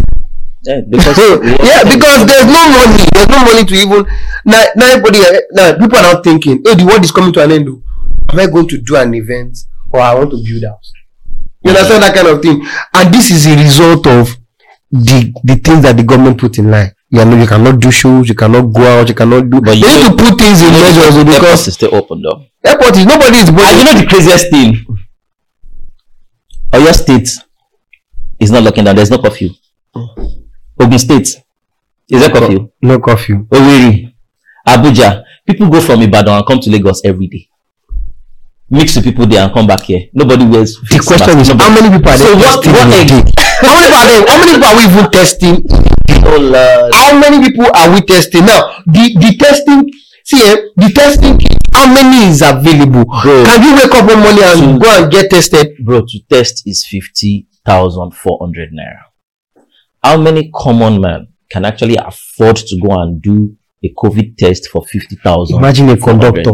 Yeah, 0.62 0.80
because 0.88 1.18
yeah, 1.64 1.82
because 1.84 2.26
there's 2.28 2.46
no 2.46 2.62
money. 2.68 3.04
There's 3.12 3.28
no 3.28 3.40
money 3.44 3.64
to 3.64 3.74
even 3.74 4.06
now. 4.44 4.62
Now 4.76 4.92
everybody, 4.92 5.18
eh, 5.20 5.40
now 5.52 5.72
people 5.78 5.98
are 5.98 6.14
now 6.14 6.22
thinking, 6.22 6.62
"Hey, 6.64 6.74
the 6.74 6.84
world 6.84 7.02
is 7.04 7.10
coming 7.10 7.32
to 7.32 7.42
an 7.42 7.52
end. 7.52 7.68
Am 8.32 8.38
I 8.40 8.46
going 8.46 8.68
to 8.68 8.78
do 8.78 8.96
an 8.96 9.14
event 9.14 9.56
or 9.90 10.00
I 10.00 10.14
want 10.14 10.30
to 10.30 10.36
build 10.44 10.62
a 10.64 10.68
house?" 10.70 10.92
You 11.62 11.70
understand 11.70 12.02
that 12.02 12.14
kind 12.14 12.28
of 12.28 12.42
thing, 12.42 12.62
and 12.94 13.14
this 13.14 13.30
is 13.30 13.46
a 13.46 13.56
result 13.56 14.06
of 14.06 14.36
the 14.90 15.32
the 15.44 15.56
things 15.56 15.82
that 15.82 15.96
the 15.96 16.02
government 16.02 16.38
put 16.38 16.58
in 16.58 16.70
line. 16.70 16.92
You 17.10 17.24
know, 17.24 17.36
you 17.40 17.46
cannot 17.46 17.78
do 17.80 17.90
shows, 17.90 18.28
you 18.28 18.34
cannot 18.34 18.72
go 18.72 18.82
out, 19.00 19.08
you 19.08 19.14
cannot 19.14 19.48
do. 19.48 19.60
But 19.60 19.76
you 19.76 19.86
need 19.86 20.04
to 20.10 20.16
put 20.16 20.38
things 20.38 20.60
in 20.60 20.72
measures 20.72 21.14
airport 21.16 21.26
because 21.34 21.68
is 21.68 21.74
still 21.74 21.94
open 21.94 22.22
though. 22.22 22.44
airport 22.64 22.96
is 22.96 23.06
nobody 23.06 23.38
is 23.38 23.48
And 23.48 23.56
going. 23.56 23.78
you 23.78 23.84
know 23.84 24.00
the 24.00 24.06
craziest 24.06 24.50
thing? 24.50 24.84
Oyo 26.72 26.92
State 26.92 27.30
is 28.40 28.50
not 28.50 28.62
locking 28.64 28.84
down. 28.84 28.96
There's 28.96 29.10
no 29.10 29.18
curfew. 29.18 29.50
Ogun 30.80 30.98
State 30.98 31.28
is 32.08 32.20
there 32.20 32.30
curfew? 32.30 32.68
no 32.82 32.98
curfew. 32.98 33.46
Owerri, 33.50 34.12
Abuja. 34.66 35.22
People 35.46 35.68
go 35.70 35.80
from 35.80 36.02
Ibadan 36.02 36.38
and 36.38 36.46
come 36.46 36.58
to 36.60 36.70
Lagos 36.70 37.00
every 37.04 37.28
day. 37.28 37.48
Mix 38.70 38.94
the 38.94 39.02
people 39.02 39.26
there 39.26 39.42
and 39.44 39.52
come 39.52 39.66
back 39.66 39.82
here. 39.82 40.08
Nobody 40.14 40.44
wears. 40.46 40.76
The 40.90 40.98
question 41.06 41.38
is, 41.38 41.48
how 41.48 41.68
many 41.70 41.90
people 41.94 42.10
are 42.10 42.16
there? 42.18 42.26
So 42.28 42.36
what- 42.36 42.66
what 42.66 42.86
in 42.86 42.92
a 42.92 42.96
egg? 42.96 43.08
day? 43.08 43.22
How 43.60 43.74
many 43.76 43.86
people 43.86 43.98
are 44.00 44.06
there? 44.08 44.24
How 44.26 44.38
many 44.38 44.52
people 44.52 44.68
are 44.68 44.76
we 44.76 44.84
even 44.90 45.10
testing? 45.10 45.56
Oh 46.26 46.38
Lord. 46.38 46.94
how 46.94 47.18
many 47.18 47.38
people 47.46 47.66
are 47.74 47.90
we 47.92 48.00
testing 48.00 48.44
now 48.46 48.60
the 48.86 49.04
the 49.20 49.36
testing 49.36 49.90
see 50.24 50.40
eh 50.42 50.56
the 50.76 50.88
testing 50.94 51.38
how 51.74 51.86
many 51.92 52.28
is 52.30 52.40
available 52.42 53.04
Bro. 53.22 53.44
can 53.44 53.62
you 53.62 53.74
wake 53.76 53.94
up 53.94 54.06
one 54.08 54.20
morning 54.20 54.42
and 54.44 54.60
Two. 54.60 54.78
go 54.78 54.88
and 55.02 55.12
get 55.12 55.28
tested 55.30 55.66
bro 55.84 56.00
to 56.00 56.18
test 56.30 56.62
is 56.66 56.86
50,400 56.86 58.70
naira. 58.72 59.02
How 60.02 60.16
many 60.16 60.50
common 60.54 61.00
men 61.00 61.28
can 61.50 61.64
actually 61.64 61.96
afford 61.96 62.56
to 62.56 62.78
go 62.80 62.90
and 63.00 63.20
do 63.20 63.54
a 63.82 63.90
COVID 63.96 64.36
test 64.38 64.68
for 64.68 64.82
50,000? 64.84 65.56
imagine 65.58 65.88
a 65.90 65.96
conductor 65.96 66.52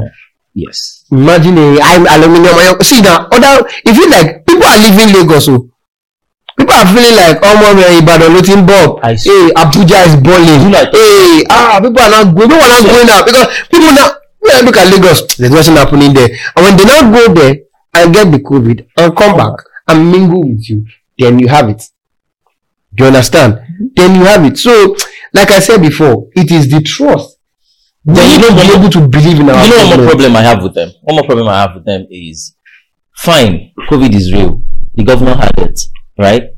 Yes. 0.55 1.00
Imagine 1.13 1.59
a 1.59 1.81
high 1.83 2.03
aluminium 2.15 2.55
iron 2.59 2.81
see 2.83 3.01
now 3.03 3.27
other 3.33 3.67
if 3.85 3.97
you 3.97 4.09
like 4.11 4.45
people 4.47 4.67
are 4.67 4.79
leaving 4.79 5.11
lagos 5.17 5.49
o 5.49 5.67
people 6.57 6.75
are 6.75 6.87
feeling 6.87 7.17
like 7.17 7.39
ọmọ 7.51 7.75
mi 7.77 7.83
ibadan 7.99 8.33
ló 8.35 8.41
ti 8.43 8.53
ń 8.57 8.63
bọ̀ 8.67 8.85
hey 9.03 9.45
abuja 9.55 10.05
is 10.07 10.17
balling 10.17 10.63
hey 10.93 11.45
ah 11.51 11.81
people 11.83 12.03
are 12.03 12.11
not 12.11 12.35
going 12.35 12.49
people 12.49 12.63
are 12.67 12.75
not 12.77 12.85
going 12.93 13.11
out 13.11 13.25
because 13.27 13.49
people 13.71 13.93
now 13.93 14.09
when 14.41 14.53
i 14.57 14.61
look 14.63 14.77
at 14.77 14.87
lagos 14.93 15.21
there's 15.37 15.53
nothing 15.53 15.77
happening 15.77 16.13
there. 16.15 16.31
And 16.57 16.65
when 16.65 16.77
they 16.77 16.85
now 16.85 17.03
go 17.11 17.33
there 17.35 17.55
and 17.95 18.15
get 18.15 18.31
the 18.33 18.39
covid 18.39 18.87
and 18.97 19.17
come 19.17 19.37
back 19.37 19.57
and 19.89 20.11
mingle 20.13 20.43
with 20.43 20.69
you. 20.71 20.87
Then 21.19 21.39
you 21.39 21.49
have 21.49 21.69
it. 21.69 21.83
Do 22.95 23.05
you 23.05 23.09
understand? 23.09 23.61
Then 23.95 24.15
you 24.15 24.25
have 24.25 24.45
it. 24.45 24.57
So 24.59 24.97
like 25.35 25.51
i 25.51 25.61
said 25.61 25.81
before 25.83 26.29
it 26.35 26.51
is 26.51 26.69
the 26.71 26.81
trust 26.83 27.37
you 28.07 28.15
to 28.15 28.55
be 28.55 28.73
able 28.75 28.91
to 28.91 29.09
believe 29.09 29.41
in 29.41 29.51
our 29.51 29.65
you 29.65 29.71
know 29.71 29.89
one 29.89 29.99
more 29.99 30.07
problem 30.09 30.37
I 30.37 30.43
have 30.43 30.63
with 30.63 30.75
them? 30.75 30.91
One 31.03 31.17
more 31.17 31.25
problem 31.25 31.49
I 31.49 31.61
have 31.61 31.75
with 31.75 31.85
them 31.85 32.07
is, 32.11 32.57
fine, 33.17 33.73
COVID 33.89 34.15
is 34.15 34.33
real. 34.33 34.63
The 34.95 35.05
governor 35.05 35.35
had 35.35 35.53
it, 35.59 35.81
right? 36.19 36.51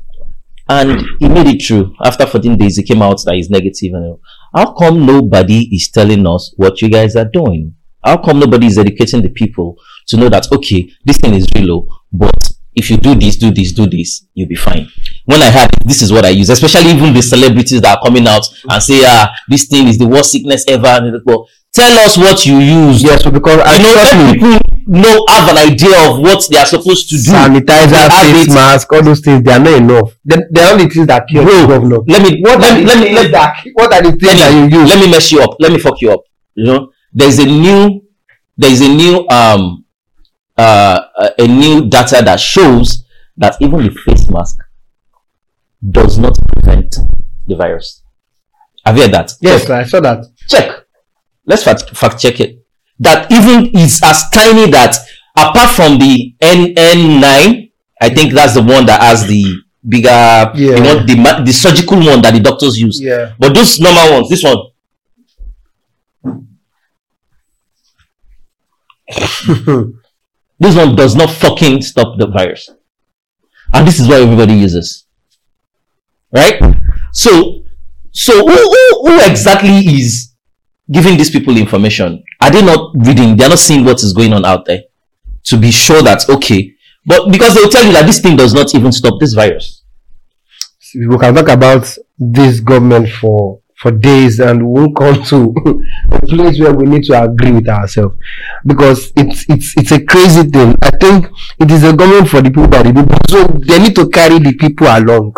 and 0.69 1.03
he 1.19 1.27
made 1.27 1.47
it 1.47 1.59
true. 1.59 1.93
After 2.03 2.25
14 2.25 2.57
days, 2.57 2.77
he 2.77 2.83
came 2.83 3.01
out 3.01 3.21
that 3.25 3.35
he's 3.35 3.49
negative. 3.49 3.93
And 3.93 4.17
how 4.55 4.73
come 4.73 5.05
nobody 5.05 5.75
is 5.75 5.89
telling 5.89 6.25
us 6.25 6.53
what 6.57 6.81
you 6.81 6.89
guys 6.89 7.15
are 7.15 7.25
doing? 7.25 7.75
How 8.03 8.17
come 8.17 8.39
nobody 8.39 8.67
is 8.67 8.77
educating 8.77 9.21
the 9.21 9.29
people 9.29 9.77
to 10.07 10.17
know 10.17 10.29
that 10.29 10.51
okay, 10.51 10.89
this 11.05 11.17
thing 11.17 11.33
is 11.33 11.47
real 11.55 11.65
low, 11.67 11.87
but 12.11 12.35
if 12.75 12.89
you 12.89 12.97
do 12.97 13.15
this, 13.15 13.37
do 13.37 13.51
this, 13.51 13.71
do 13.71 13.87
this, 13.87 14.25
you'll 14.33 14.49
be 14.49 14.55
fine. 14.55 14.87
When 15.25 15.41
I 15.41 15.49
had 15.49 15.69
it, 15.73 15.87
this 15.87 16.01
is 16.01 16.11
what 16.11 16.25
I 16.25 16.29
use, 16.29 16.49
especially 16.49 16.91
even 16.91 17.13
the 17.13 17.21
celebrities 17.21 17.79
that 17.81 17.97
are 17.97 18.03
coming 18.03 18.27
out 18.27 18.45
and 18.69 18.83
say, 18.83 19.01
ah, 19.05 19.31
this 19.47 19.67
thing 19.67 19.87
is 19.87 19.97
the 19.97 20.07
worst 20.07 20.31
sickness 20.31 20.65
ever. 20.67 20.87
And 20.87 21.21
well, 21.25 21.47
tell 21.71 21.97
us 21.99 22.17
what 22.17 22.45
you 22.45 22.57
use. 22.59 23.01
Yes, 23.01 23.23
because 23.23 23.59
I 23.63 23.77
you 23.77 23.83
know, 23.83 24.33
people 24.33 24.59
know 24.85 25.23
have 25.29 25.49
an 25.49 25.71
idea 25.71 25.95
of 26.09 26.19
what 26.19 26.43
they 26.51 26.57
are 26.57 26.65
supposed 26.65 27.09
to 27.09 27.15
do. 27.15 27.31
sanitizer, 27.31 28.09
face 28.11 28.47
it. 28.47 28.53
mask, 28.53 28.91
all 28.91 29.01
those 29.01 29.21
things, 29.21 29.43
they 29.43 29.53
are 29.53 29.59
not 29.59 29.73
enough. 29.73 30.11
They, 30.25 30.35
they 30.51 30.61
are 30.61 30.73
only 30.73 30.89
things 30.89 31.07
that 31.07 31.25
cure 31.27 31.45
the 31.45 31.67
governor. 31.67 31.99
Let 32.05 32.21
me 32.21 32.41
What 32.41 32.59
let 32.59 32.77
me 32.77 32.85
let 32.85 32.99
me 32.99 33.13
let, 33.15 33.31
that 33.31 33.63
what 33.73 33.93
are 33.93 34.01
the 34.01 34.11
things 34.11 34.39
that 34.39 34.51
you 34.51 34.79
use? 34.79 34.89
let 34.89 34.99
me 34.99 35.09
mess 35.09 35.31
you 35.31 35.41
up. 35.41 35.55
Let 35.59 35.71
me 35.71 35.79
fuck 35.79 36.01
you 36.01 36.11
up. 36.11 36.21
You 36.55 36.65
know, 36.65 36.91
there's 37.13 37.39
a 37.39 37.45
new 37.45 38.01
there's 38.57 38.81
a 38.81 38.89
new 38.89 39.25
um 39.29 39.85
uh 40.57 40.99
a 41.39 41.47
new 41.47 41.87
data 41.89 42.21
that 42.23 42.39
shows 42.39 43.05
that 43.37 43.55
even 43.61 43.83
the 43.83 43.89
face 43.89 44.29
mask 44.29 44.59
does 45.91 46.17
not 46.17 46.37
prevent 46.47 46.95
the 47.47 47.55
virus. 47.55 48.03
Have 48.85 48.97
you 48.97 49.03
heard 49.03 49.13
that? 49.13 49.33
yes, 49.41 49.69
I 49.69 49.83
saw 49.83 49.99
that. 50.01 50.25
check. 50.49 50.85
Let's 51.45 51.63
fact, 51.63 51.89
fact 51.95 52.19
check 52.21 52.39
it. 52.39 52.65
That 52.99 53.31
even 53.31 53.75
is 53.75 54.01
as 54.03 54.29
tiny 54.29 54.69
that 54.71 54.95
apart 55.35 55.71
from 55.75 55.97
the 55.99 56.35
N 56.41 56.73
N9, 56.75 57.71
I 58.01 58.09
think 58.09 58.33
that's 58.33 58.53
the 58.53 58.61
one 58.61 58.85
that 58.85 59.01
has 59.01 59.27
the 59.27 59.43
bigger, 59.87 60.09
Yeah. 60.09 60.51
you 60.55 60.81
know, 60.83 61.05
the 61.05 61.43
the 61.45 61.51
surgical 61.51 61.97
one 61.97 62.21
that 62.21 62.33
the 62.33 62.39
doctors 62.39 62.79
use. 62.79 63.01
Yeah. 63.01 63.33
But 63.39 63.53
those 63.55 63.79
normal 63.79 64.13
ones, 64.13 64.29
this 64.29 64.43
one, 64.43 64.57
this 70.59 70.75
one 70.75 70.95
does 70.95 71.15
not 71.15 71.29
fucking 71.29 71.81
stop 71.81 72.17
the 72.17 72.27
virus. 72.27 72.69
And 73.73 73.87
this 73.87 73.99
is 73.99 74.07
what 74.07 74.21
everybody 74.21 74.53
uses. 74.53 75.05
Right? 76.33 76.59
So, 77.11 77.63
so 78.11 78.33
who, 78.45 78.55
who, 78.55 79.07
who 79.07 79.29
exactly 79.29 79.77
is 79.77 80.33
giving 80.91 81.17
these 81.17 81.29
people 81.29 81.55
information? 81.57 82.23
Are 82.41 82.51
they 82.51 82.65
not 82.65 82.91
reading? 82.95 83.37
They're 83.37 83.49
not 83.49 83.59
seeing 83.59 83.85
what 83.85 84.01
is 84.03 84.13
going 84.13 84.33
on 84.33 84.45
out 84.45 84.65
there 84.65 84.81
to 85.45 85.57
be 85.57 85.71
sure 85.71 86.01
that, 86.01 86.27
okay. 86.29 86.73
But 87.05 87.31
because 87.31 87.53
they'll 87.53 87.69
tell 87.69 87.85
you 87.85 87.93
that 87.93 88.05
this 88.05 88.21
thing 88.21 88.37
does 88.37 88.53
not 88.53 88.73
even 88.75 88.91
stop 88.91 89.19
this 89.19 89.33
virus. 89.33 89.83
we 90.95 91.17
can 91.17 91.35
talk 91.35 91.49
about 91.49 91.97
this 92.17 92.59
government 92.59 93.09
for 93.09 93.59
for 93.75 93.91
days 93.91 94.39
and 94.39 94.65
we 94.65 94.79
won't 94.79 94.95
come 94.95 95.21
to 95.23 95.53
a 96.11 96.25
place 96.25 96.57
where 96.59 96.73
we 96.73 96.85
need 96.85 97.03
to 97.03 97.21
agree 97.21 97.51
with 97.51 97.67
ourselves 97.67 98.15
because 98.65 99.11
it's 99.17 99.45
it's 99.49 99.77
it's 99.77 99.91
a 99.91 100.01
crazy 100.05 100.43
thing. 100.43 100.77
I 100.81 100.91
think 100.91 101.27
it 101.59 101.69
is 101.69 101.83
a 101.83 101.93
government 101.93 102.29
for 102.29 102.41
the 102.41 102.49
people 102.49 102.67
the 102.67 102.93
people, 102.95 103.17
so 103.27 103.43
they 103.67 103.79
need 103.79 103.95
to 103.95 104.09
carry 104.09 104.39
the 104.39 104.53
people 104.53 104.87
along. 104.87 105.33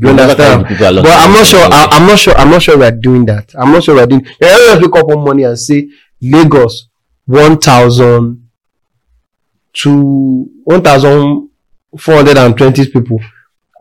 You 0.00 0.06
They'll 0.06 0.14
never 0.16 0.34
carry 0.34 0.54
understand? 0.54 0.64
the 0.64 0.68
people 0.68 0.88
along. 0.88 1.04
But 1.04 1.12
I'm 1.12 1.32
not 1.32 1.46
sure. 1.46 1.60
I, 1.60 1.86
I'm 1.90 2.06
not 2.06 2.18
sure. 2.18 2.34
I'm 2.36 2.50
not 2.50 2.62
sure 2.62 2.78
we're 2.78 2.90
doing 2.90 3.26
that. 3.26 3.52
I'm 3.58 3.70
not 3.72 3.84
sure 3.84 3.94
we're 3.96 4.06
doing. 4.06 4.24
Just 4.40 4.80
wake 4.82 4.96
up 4.96 5.06
one 5.06 5.18
morning 5.20 5.44
and 5.44 5.58
say 5.58 5.88
Lagos 6.22 6.88
one 7.26 7.58
thousand 7.58 8.48
to 9.74 10.48
one 10.64 10.82
thousand 10.82 11.48
four 11.98 12.14
hundred 12.16 12.38
and 12.38 12.56
twenty 12.56 12.86
people 12.90 13.20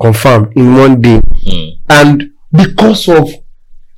confirmed 0.02 0.54
in 0.56 0.76
one 0.76 1.02
day 1.02 1.20
Mm. 1.46 1.72
and 1.90 2.32
because 2.52 3.08
of 3.08 3.30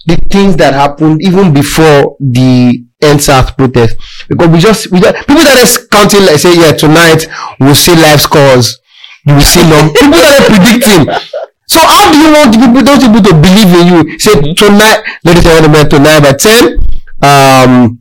the 0.06 0.16
things 0.32 0.56
that 0.58 0.74
happened 0.74 1.22
even 1.22 1.54
before 1.54 2.16
the 2.20 2.84
EndSARS 3.02 3.56
protest, 3.58 3.98
because 4.30 4.48
we 4.50 4.60
just 4.60 4.92
we 4.92 5.00
just 5.00 5.28
people 5.28 5.42
started 5.42 5.90
counting 5.90 6.22
like 6.26 6.38
say 6.38 6.56
yeah 6.56 6.72
tonight 6.72 7.26
we'll 7.60 7.76
see 7.76 7.96
live 7.96 8.22
scores, 8.22 8.80
you 9.26 9.34
will 9.34 9.42
see 9.42 9.62
number. 9.68 9.94
people 9.94 10.12
that 10.12 10.38
are 10.40 10.46
predicting. 10.54 11.41
So 11.72 11.80
how 11.80 12.12
do 12.12 12.18
you 12.20 12.32
want 12.36 12.52
people 12.52 12.84
those 12.84 13.00
people 13.00 13.24
to 13.24 13.34
believe 13.40 13.72
in 13.80 13.86
you? 13.88 14.20
Say 14.20 14.36
tonight, 14.60 15.08
ladies 15.24 15.46
and 15.46 15.56
gentlemen, 15.56 15.88
tonight 15.88 16.20
by 16.20 16.34
ten, 16.34 16.84
um, 17.24 17.98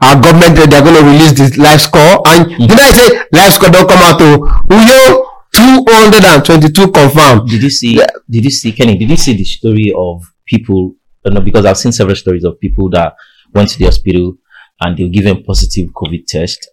our 0.00 0.14
government 0.22 0.54
they're 0.54 0.86
going 0.86 0.94
to 0.94 1.02
release 1.02 1.32
this 1.32 1.58
life 1.58 1.80
score 1.80 2.22
and 2.28 2.46
did 2.46 2.78
I 2.78 2.90
say 2.92 3.08
life 3.32 3.54
score 3.54 3.70
don't 3.70 3.88
come 3.88 3.98
out 4.06 4.18
to 4.18 4.38
Uyo 4.70 5.26
two 5.50 5.84
hundred 5.88 6.24
and 6.26 6.44
twenty-two 6.44 6.92
confirmed. 6.92 7.50
Did 7.50 7.64
you 7.64 7.70
see? 7.70 7.96
Yeah. 7.96 8.06
Did 8.30 8.44
you 8.44 8.50
see 8.52 8.70
Kenny? 8.70 8.96
Did 8.96 9.10
you 9.10 9.16
see 9.16 9.34
the 9.34 9.44
story 9.44 9.92
of 9.96 10.32
people? 10.44 10.94
I 11.24 11.30
don't 11.30 11.34
know 11.34 11.40
because 11.40 11.64
I've 11.66 11.78
seen 11.78 11.90
several 11.90 12.14
stories 12.14 12.44
of 12.44 12.60
people 12.60 12.88
that 12.90 13.16
went 13.52 13.68
to 13.70 13.78
the 13.78 13.86
hospital 13.86 14.36
and 14.80 14.96
they 14.96 15.02
were 15.02 15.10
given 15.10 15.42
positive 15.42 15.90
COVID 15.90 16.24
test. 16.26 16.68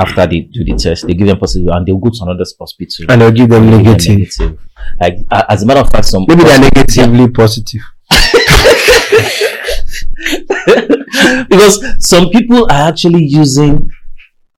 After 0.00 0.26
they 0.26 0.40
do 0.40 0.64
the 0.64 0.74
test, 0.76 1.06
they 1.06 1.14
give 1.14 1.26
them 1.26 1.38
positive 1.38 1.68
and 1.68 1.86
they'll 1.86 1.98
go 1.98 2.10
to 2.10 2.18
another 2.22 2.44
hospital. 2.58 3.06
and 3.08 3.20
they'll 3.20 3.32
give 3.32 3.48
them 3.48 3.70
them 3.70 3.82
negative. 3.82 4.58
Like 5.00 5.18
as 5.30 5.62
a 5.62 5.66
matter 5.66 5.80
of 5.80 5.90
fact, 5.90 6.06
some 6.06 6.24
Maybe 6.28 6.44
they're 6.44 6.60
negatively 6.60 7.28
positive. 7.30 7.80
because 11.48 12.06
some 12.06 12.28
people 12.30 12.64
are 12.70 12.88
actually 12.88 13.24
using 13.24 13.90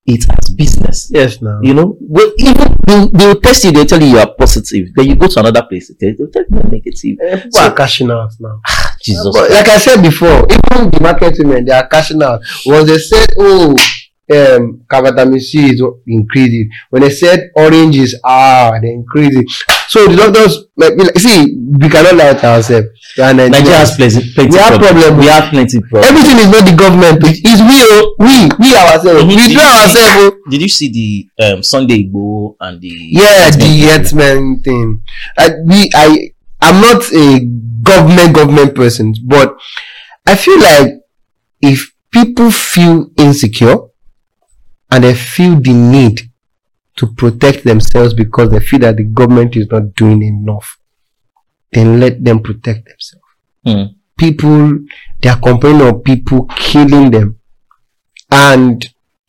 it 0.07 0.25
as 0.29 0.51
business. 0.51 1.09
Yes, 1.13 1.41
now. 1.41 1.61
You 1.63 1.75
know, 1.75 1.97
well, 2.01 2.33
even 2.39 2.77
they'll, 2.87 3.09
they'll 3.09 3.41
test 3.41 3.65
you, 3.65 3.73
they'll 3.73 3.87
tell 3.87 4.01
you 4.01 4.09
you 4.09 4.19
are 4.19 4.35
positive. 4.35 4.89
Then 4.95 5.07
you 5.07 5.17
go 5.17 5.29
to 5.29 5.41
another 5.41 5.63
place, 5.63 5.93
they'll 6.01 6.17
tell 6.33 6.45
you 6.51 6.63
negative. 6.71 7.17
Eh, 7.23 7.41
people 7.43 7.61
are 7.61 7.75
cashing 7.75 8.11
out 8.11 8.31
now. 8.41 8.61
Ah, 8.67 8.97
Jesus. 9.03 9.31
But 9.35 9.51
like 9.51 9.69
I 9.69 9.79
said 9.79 10.03
before, 10.03 10.47
even 10.51 10.91
the 10.91 10.99
market 11.01 11.37
women, 11.39 11.65
they 11.65 11.73
are 11.73 11.87
cashing 11.87 12.23
out. 12.23 12.41
Once 12.67 12.89
they 12.89 12.99
said, 12.99 13.29
oh, 13.39 13.77
um, 14.31 14.83
vitamin 14.91 15.41
C 15.41 15.71
is 15.71 15.83
increasing. 16.07 16.71
When 16.91 17.03
they 17.03 17.11
said 17.11 17.51
oranges, 17.57 18.19
ah, 18.25 18.79
they 18.81 18.91
increasing. 18.91 19.47
So 19.89 20.07
the 20.07 20.17
doctors, 20.17 20.67
like, 20.77 20.95
see, 21.19 21.57
we 21.57 21.89
cannot 21.89 22.15
lie 22.15 22.35
to 22.35 22.47
ourselves. 22.47 22.89
Are 23.19 23.35
Nigeria 23.35 23.79
has 23.79 23.97
plenty, 23.97 24.33
plenty 24.35 24.51
We 24.53 24.59
have 24.59 24.79
problems. 24.79 25.03
problems. 25.05 25.19
We 25.21 25.27
have 25.31 25.51
plenty 25.51 25.81
problems. 25.81 26.07
Everything 26.11 26.39
is 26.39 26.49
not 26.51 26.65
the 26.71 26.77
government. 26.77 27.19
It 27.27 27.43
is 27.45 27.61
we, 27.61 27.77
oh, 27.91 28.15
we, 28.19 28.49
we 28.61 28.77
ourselves. 28.77 29.25
Mhm. 29.25 29.37
We 29.37 29.55
do 29.55 29.59
ourselves. 29.61 30.17
oh. 30.23 30.37
Did 30.51 30.63
you 30.63 30.69
see 30.69 30.89
the 31.39 31.45
um, 31.55 31.63
Sunday 31.63 32.05
Igboho 32.05 32.55
and 32.61 32.81
the 32.81 32.89
yeah 32.89 33.51
the 33.51 33.67
Yetman 33.87 34.63
thing 34.65 35.03
I, 35.39 35.51
we 35.65 35.89
i 35.95 36.31
i'm 36.63 36.81
not 36.81 37.03
a 37.13 37.41
government 37.83 38.35
government 38.35 38.75
person 38.75 39.15
but 39.25 39.57
i 40.27 40.35
feel 40.37 40.59
like 40.61 40.95
if 41.63 41.93
people 42.11 42.51
feel 42.51 43.11
insecure 43.17 43.77
and 44.93 45.05
they 45.05 45.15
feel 45.15 45.61
the 45.61 45.73
need 45.73 46.21
to 46.97 47.07
protect 47.07 47.65
themselves 47.65 48.13
because 48.15 48.51
they 48.51 48.61
feel 48.61 48.81
that 48.81 48.97
the 48.97 49.05
government 49.05 49.57
is 49.57 49.67
not 49.71 49.95
doing 49.95 50.23
enough 50.23 50.79
then 51.73 52.01
let 52.01 52.23
them 52.25 52.41
protect 52.41 52.87
themselves 52.87 53.25
Hmm. 53.65 53.93
people 54.17 54.79
they 55.21 55.29
are 55.29 55.39
complaining 55.39 55.87
of 55.87 56.03
people 56.03 56.47
killing 56.57 57.11
them 57.11 57.39
and 58.31 58.87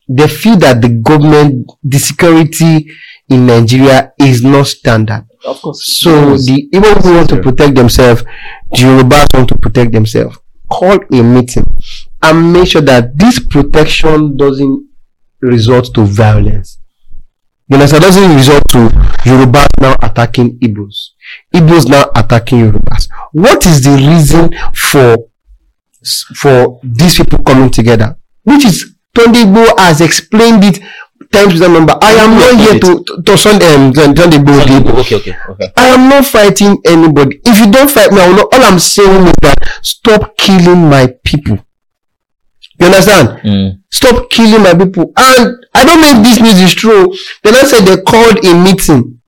they 0.07 0.27
feel 0.27 0.55
that 0.57 0.81
the 0.81 0.89
government 0.89 1.69
the 1.83 1.97
security 1.99 2.89
in 3.29 3.45
nigeria 3.45 4.13
is 4.19 4.43
not 4.43 4.67
standard 4.67 5.25
Of 5.45 5.61
course. 5.61 5.81
so 5.99 6.37
the 6.37 6.69
Igbo 6.71 7.01
who 7.01 7.15
want 7.15 7.29
to 7.29 7.41
protect 7.41 7.75
themselves, 7.75 8.23
the 8.71 8.77
Yorubas 8.77 9.27
want 9.33 9.49
to 9.49 9.57
protect 9.57 9.91
themselves. 9.91 10.37
Call 10.69 10.99
a 11.11 11.21
meeting 11.23 11.65
and 12.21 12.53
make 12.53 12.67
sure 12.67 12.81
that 12.83 13.17
this 13.17 13.39
protection 13.39 14.37
doesn't 14.37 14.87
result 15.41 15.93
to 15.95 16.03
violence. 16.03 16.79
You 17.67 17.75
understand? 17.75 18.03
Doesn't 18.03 18.35
resort 18.35 18.63
to 18.71 18.77
Yorubas 19.23 19.67
now 19.79 19.95
attacking 20.01 20.59
Igbos. 20.59 21.11
Igbos 21.55 21.87
now 21.87 22.09
attacking 22.15 22.59
Yorubas. 22.59 23.07
What 23.31 23.65
is 23.65 23.81
the 23.81 23.91
reason 23.95 24.53
for 24.73 25.17
for 26.35 26.79
these 26.83 27.15
people 27.15 27.39
coming 27.43 27.69
together? 27.69 28.17
Which 28.43 28.65
is 28.65 28.93
Tunde 29.15 29.35
Igbo 29.45 29.77
has 29.79 30.01
explained 30.01 30.63
it 30.63 30.79
times 31.31 31.53
with 31.53 31.61
that 31.61 31.69
number. 31.71 31.95
I 32.01 32.11
am 32.19 32.31
not 32.35 32.59
here 32.59 32.79
to 32.79 33.03
to, 33.03 33.21
to 33.23 33.37
Sunday 33.37 33.73
um, 33.75 33.93
Tunde 33.93 34.37
Igbo. 34.43 34.99
Okay, 34.99 35.15
okay, 35.15 35.35
okay. 35.49 35.71
I 35.77 35.87
am 35.95 36.09
not 36.09 36.25
fighting 36.25 36.77
anybody. 36.85 37.39
If 37.45 37.59
you 37.59 37.71
don't 37.71 37.89
fight 37.89 38.11
me, 38.11 38.19
I 38.19 38.27
will 38.27 38.35
not. 38.35 38.53
All 38.53 38.63
I'm 38.63 38.79
saying 38.79 39.27
is 39.27 39.33
that 39.41 39.57
stop 39.81 40.35
killing 40.37 40.89
my 40.89 41.07
people. 41.23 41.59
You 42.81 42.87
understand? 42.87 43.27
Mm. 43.43 43.79
Stop 43.91 44.29
killing 44.31 44.63
my 44.63 44.73
people. 44.73 45.13
And 45.15 45.55
I 45.73 45.85
don't 45.85 46.01
know 46.01 46.11
if 46.17 46.23
this 46.25 46.39
news 46.41 46.59
is 46.61 46.73
true. 46.73 47.13
Then 47.43 47.53
I 47.55 47.63
said 47.63 47.85
they 47.85 48.01
called 48.01 48.43
a 48.43 48.53
meeting 48.63 49.21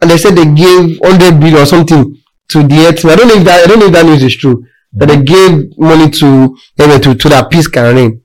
and 0.00 0.10
they 0.10 0.16
said 0.18 0.34
they 0.34 0.46
gave 0.46 0.98
100 1.00 1.38
billion 1.40 1.58
or 1.62 1.66
something 1.66 2.16
to 2.48 2.62
the 2.66 2.74
herdsmen. 2.74 3.12
I 3.12 3.16
don't 3.16 3.28
know 3.28 3.34
if 3.34 3.44
that 3.44 3.64
I 3.64 3.66
don't 3.68 3.78
know 3.80 3.86
if 3.86 3.92
that 3.92 4.06
news 4.06 4.22
is 4.22 4.34
true. 4.36 4.64
That 4.92 5.06
they 5.06 5.22
gave 5.22 5.78
money 5.78 6.10
to 6.10 6.56
eh, 6.78 6.98
to, 6.98 7.14
to 7.14 7.28
that 7.28 7.50
peace 7.50 7.68
can 7.68 7.94
reign. 7.94 8.22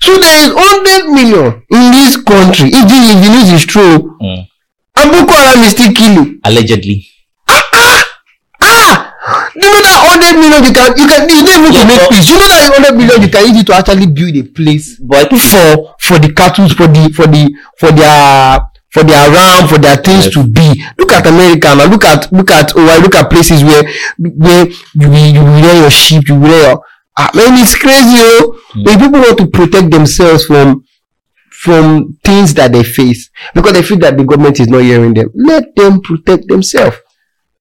So 0.00 0.18
there 0.18 0.48
is 0.48 0.52
100 0.54 1.12
million 1.12 1.62
in 1.70 1.92
this 1.92 2.16
country. 2.16 2.68
If 2.72 2.84
the, 2.88 2.98
if 3.12 3.18
the 3.24 3.30
news 3.30 3.52
is 3.52 3.66
true, 3.66 4.16
Mm. 4.20 4.48
and 4.96 5.10
Boko 5.12 5.32
Haram 5.34 5.62
is 5.64 5.70
still 5.72 5.92
killing. 5.92 6.40
Allegedly. 6.44 7.06
You 9.54 9.68
know 9.70 9.80
that 9.82 9.98
hundred 10.02 10.34
million 10.40 10.62
you 10.64 10.72
can 10.74 10.90
you 10.98 11.06
can 11.06 11.28
you 11.28 11.42
don't 11.46 11.60
even 11.62 11.72
to 11.72 11.78
Yeah, 11.78 11.86
make 11.86 12.10
peace. 12.10 12.28
You 12.30 12.36
know 12.38 12.48
that 12.48 12.72
hundred 12.74 12.94
million 12.98 13.22
you 13.22 13.28
can 13.30 13.42
use 13.48 13.60
it 13.62 13.66
to 13.68 13.74
actually 13.74 14.06
build 14.06 14.34
a 14.36 14.42
place 14.42 14.98
But 14.98 15.30
for 15.30 15.94
for 16.00 16.18
the 16.18 16.32
cattle 16.34 16.68
for 16.68 16.86
the 16.88 17.12
for 17.14 17.26
the 17.26 17.42
for 17.78 17.90
their 17.92 18.60
for 18.90 19.02
their 19.02 19.30
ram 19.30 19.68
for 19.68 19.78
their 19.78 19.96
things 19.96 20.26
Yes. 20.26 20.34
to 20.34 20.46
be 20.46 20.82
look 20.98 21.12
at 21.12 21.26
america 21.26 21.74
now 21.74 21.86
look 21.86 22.04
at 22.04 22.30
look 22.32 22.50
at 22.50 22.72
oh 22.76 22.86
I 22.86 22.98
look 22.98 23.14
at 23.14 23.30
places 23.30 23.62
where 23.62 23.82
where 24.18 24.66
you 24.94 25.08
will 25.10 25.26
you 25.34 25.42
will 25.42 25.60
rear 25.62 25.74
your 25.82 25.90
sheep 25.90 26.28
you 26.28 26.34
will 26.38 26.48
rear 26.50 26.62
your 26.70 26.78
ah 27.18 27.30
man 27.34 27.58
it's 27.62 27.74
crazy 27.76 28.18
oh 28.18 28.60
Hmm. 28.74 28.82
if 28.88 28.98
people 28.98 29.20
want 29.20 29.38
to 29.38 29.46
protect 29.46 29.90
themselves 29.90 30.46
from 30.46 30.84
from 31.50 32.18
things 32.24 32.54
that 32.54 32.72
they 32.72 32.82
face 32.82 33.30
because 33.54 33.72
they 33.72 33.82
feel 33.82 33.98
that 33.98 34.16
the 34.16 34.24
government 34.24 34.58
is 34.60 34.68
not 34.68 34.82
hearing 34.82 35.14
them 35.14 35.30
let 35.34 35.74
them 35.76 36.00
protect 36.00 36.46
themselves 36.48 36.96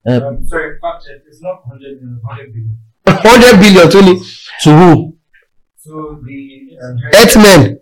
uh, 0.07 0.27
Um, 0.27 0.47
sorry, 0.47 0.77
fact 0.81 1.05
check. 1.05 1.21
It's 1.27 1.41
not 1.41 1.65
100 1.67 2.01
million, 2.01 2.19
100 2.23 2.53
billion. 2.53 3.59
billion 3.59 3.89
tony 3.91 4.19
to 4.63 4.69
who? 4.77 5.17
So 5.77 6.19
the 6.23 6.77
um, 6.83 6.97
herdsmen 7.13 7.79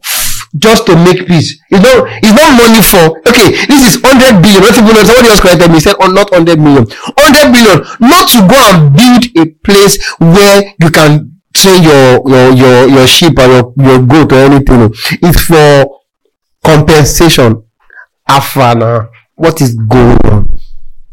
just 0.57 0.85
to 0.85 0.95
make 0.97 1.25
peace 1.27 1.57
it's 1.69 1.79
not 1.81 2.03
it's 2.21 2.33
not 2.35 2.51
money 2.59 2.81
for 2.83 3.17
okay 3.29 3.55
this 3.71 3.95
is 3.95 4.01
hundred 4.03 4.41
billion 4.41 4.59
not 4.61 4.75
even 4.75 5.05
somebody 5.05 5.29
else 5.29 5.39
corrected 5.39 5.71
me 5.71 5.79
said 5.79 5.95
oh, 6.01 6.07
not 6.11 6.29
100 6.29 6.59
million. 6.59 6.83
100 6.83 7.53
billion. 7.53 7.77
not 8.01 8.27
to 8.27 8.39
go 8.51 8.57
and 8.59 8.91
build 8.91 9.23
a 9.37 9.49
place 9.63 9.95
where 10.19 10.73
you 10.81 10.89
can 10.91 11.39
train 11.55 11.83
your 11.83 12.21
your 12.27 12.51
your 12.53 12.87
your 12.89 13.07
sheep 13.07 13.37
or 13.39 13.47
your 13.47 13.73
your 13.77 13.99
goat 14.05 14.31
or 14.33 14.39
anything 14.39 14.91
it's 15.21 15.41
for 15.41 16.01
compensation 16.65 17.63
afana 18.29 19.09
what 19.35 19.61
is 19.61 19.75
going 19.87 20.17
on 20.25 20.50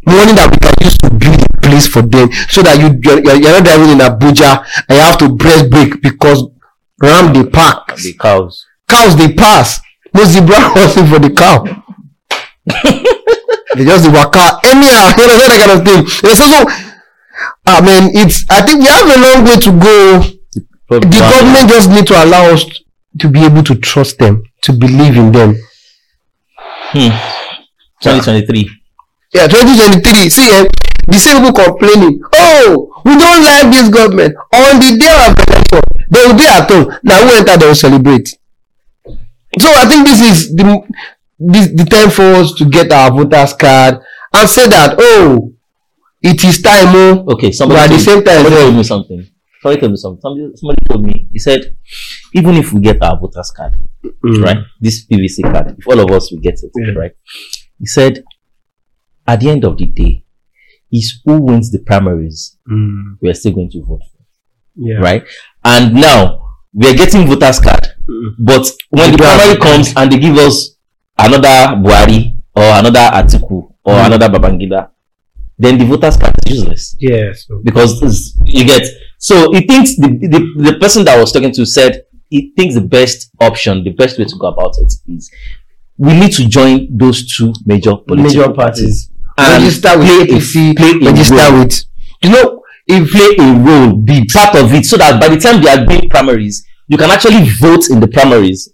money 0.09 0.33
that 0.35 0.49
we 0.51 0.59
can 0.59 0.75
use 0.85 0.97
to 0.99 1.11
build 1.11 1.41
a 1.41 1.61
place 1.61 1.87
for 1.87 2.03
them. 2.03 2.31
So 2.49 2.63
that 2.63 2.79
you 2.81 2.89
you're, 3.03 3.21
you're 3.37 3.53
not 3.53 3.65
driving 3.65 3.91
in 3.91 3.99
abuja 3.99 4.65
and 4.89 4.97
you 4.99 5.03
have 5.05 5.19
to 5.19 5.29
breast 5.35 5.71
brake 5.71 6.01
because 6.03 6.43
ram 7.03 7.33
dey 7.33 7.45
park 7.49 7.97
The 7.97 8.15
cows. 8.15 8.65
cows 8.89 9.15
dey 9.17 9.33
pass. 9.35 9.81
No 10.15 10.25
zebra 10.25 10.57
crossing 10.73 11.07
for 11.07 11.19
the 11.19 11.31
cow. 11.31 11.65
They 13.77 13.85
just 13.85 14.05
dey 14.05 14.11
waka 14.13 14.61
anyhow. 14.65 15.13
You 15.19 15.27
know 15.27 15.37
that 15.39 15.59
kind 15.61 15.73
of 15.79 15.85
thing. 15.87 16.01
You 16.23 16.29
know, 16.29 16.35
so 16.35 16.45
so 16.45 16.59
i 17.67 17.81
mean 17.81 18.11
it's 18.17 18.45
i 18.51 18.61
think 18.63 18.81
we 18.81 18.89
have 18.89 19.07
a 19.07 19.19
long 19.21 19.45
way 19.45 19.57
to 19.57 19.71
go. 19.73 20.23
The 20.89 21.21
government 21.21 21.69
just 21.69 21.91
need 21.91 22.07
to 22.09 22.17
allow 22.25 22.45
us 22.55 22.65
to 23.21 23.29
be 23.29 23.45
able 23.45 23.63
to 23.65 23.75
trust 23.75 24.19
them 24.19 24.43
to 24.63 24.73
believe 24.73 25.17
in 25.17 25.33
them. 25.33 25.55
Hmm. 26.93 27.13
2023. 28.03 28.71
Yeah 29.35 29.47
2023 29.47 30.29
see 30.31 30.49
eh 30.51 30.65
the 31.07 31.19
same 31.19 31.43
people 31.45 31.65
complaining 31.65 32.21
oh 32.35 33.03
we 33.05 33.13
don't 33.17 33.43
like 33.45 33.73
this 33.73 33.89
government 33.89 34.35
on 34.55 34.79
the 34.81 34.97
day 34.99 35.15
of 35.27 35.33
election 35.49 35.81
they 36.11 36.21
will 36.27 36.37
dey 36.37 36.49
at 36.49 36.71
home 36.71 36.87
na 37.03 37.15
who 37.23 37.31
enter 37.37 37.57
they 37.57 37.67
will 37.67 37.75
celebrate 37.75 38.29
so 39.59 39.69
i 39.77 39.85
think 39.87 40.07
this 40.07 40.21
is 40.21 40.55
the 40.57 40.65
this 41.39 41.69
the 41.75 41.85
time 41.85 42.11
for 42.11 42.25
us 42.41 42.53
to 42.55 42.65
get 42.69 42.91
our 42.93 43.11
voters 43.11 43.53
card 43.55 44.01
and 44.35 44.49
say 44.49 44.67
that 44.69 44.97
oh 44.99 45.53
it 46.23 46.43
is 46.45 46.61
time 46.63 46.89
oh 46.95 47.25
Okay, 47.33 47.53
somebody, 47.53 47.79
But 47.79 47.85
at 47.91 47.97
the 47.97 48.03
same 48.03 48.25
time, 48.25 48.43
somebody 48.43 48.57
told 48.65 48.75
me 48.75 48.83
something. 48.83 49.21
Somebody 49.63 49.81
told 49.81 49.93
me 49.93 49.97
something. 49.99 50.21
Somebody, 50.21 50.57
somebody 50.57 50.81
told 50.89 51.05
me. 51.05 51.27
He 51.33 51.39
said, 51.39 51.77
even 52.35 52.57
if 52.57 52.73
we 52.73 52.81
get 52.81 53.01
our 53.03 53.17
voters 53.21 53.53
card, 53.55 53.77
Mm. 54.03 54.43
right, 54.43 54.59
this 54.81 55.07
PVC 55.07 55.43
card, 55.43 55.77
if 55.79 55.87
all 55.87 56.01
of 56.01 56.11
us 56.11 56.33
will 56.33 56.41
get 56.41 56.55
it, 56.61 56.73
Yeah. 56.75 56.99
right, 56.99 57.13
he 57.79 57.87
said, 57.87 58.25
at 59.29 59.41
the 59.41 59.51
end 59.51 59.65
of 59.65 59.77
the 59.79 59.87
day, 59.87 60.25
is 60.91 61.21
who 61.25 61.41
wins 61.43 61.71
the 61.71 61.79
primaries 61.79 62.57
Mm. 62.71 63.17
we 63.23 63.29
are 63.31 63.35
still 63.35 63.53
going 63.53 63.71
to 63.71 63.83
vote 63.85 64.01
for, 64.11 64.23
yeah 64.77 64.97
right? 64.99 65.23
And 65.65 65.95
now 65.95 66.21
we 66.75 66.89
are 66.89 66.95
getting 66.95 67.27
voters 67.27 67.59
card, 67.61 67.85
Mm. 68.09 68.35
but 68.39 68.67
when 68.91 69.11
We 69.11 69.17
the 69.17 69.23
primary 69.23 69.57
comes 69.61 69.93
and 69.97 70.11
they 70.13 70.19
give 70.19 70.37
us 70.39 70.77
another 71.19 71.77
Buhari 71.83 72.35
or 72.57 72.65
another 72.81 73.07
Atiku 73.21 73.69
or 73.85 73.95
Mm. 73.95 74.07
another 74.07 74.29
Babangida, 74.29 74.89
then 75.59 75.79
the 75.79 75.85
voters 75.85 76.17
card 76.17 76.35
is 76.47 76.55
useless 76.59 76.97
yes 77.01 77.47
because 77.65 78.35
you 78.47 78.65
get 78.65 78.83
so 79.19 79.53
he 79.53 79.61
thinks 79.67 79.97
the, 79.97 80.09
the 80.35 80.41
the 80.73 80.79
person 80.79 81.05
that 81.05 81.19
I 81.19 81.21
was 81.21 81.33
talking 81.33 81.53
to 81.53 81.67
said 81.67 82.03
he 82.31 82.53
thinks 82.57 82.75
the 82.77 82.81
best 82.99 83.31
option 83.41 83.83
the 83.85 83.91
best 83.91 84.19
way 84.19 84.25
to 84.25 84.37
go 84.39 84.47
about 84.47 84.75
it 84.79 84.93
is 85.09 85.31
we 85.97 86.13
need 86.21 86.33
to 86.33 86.47
join 86.49 86.87
those 86.97 87.27
two 87.37 87.53
major 87.67 87.97
political 87.97 88.23
major 88.43 88.53
parties 88.53 89.11
and 89.39 89.63
register 89.63 89.99
with 89.99 90.07
play 90.07 90.21
a- 90.21 90.39
apc 90.39 90.77
play 90.77 90.91
a 90.91 91.11
register 91.13 91.35
role. 91.37 91.59
with 91.61 91.85
you 92.23 92.31
know 92.31 92.63
if 92.87 93.11
play 93.11 93.45
a 93.45 93.55
role 93.59 93.97
be 93.97 94.25
part 94.27 94.55
of 94.57 94.73
it 94.75 94.85
so 94.85 94.97
that 94.97 95.21
by 95.21 95.29
the 95.29 95.37
time 95.39 95.63
they 95.63 95.69
are 95.71 95.85
doing 95.85 96.09
primaries 96.09 96.65
you 96.87 96.97
can 96.97 97.11
actually 97.11 97.49
vote 97.61 97.89
in 97.91 98.01
the 98.01 98.09
primaries 98.09 98.69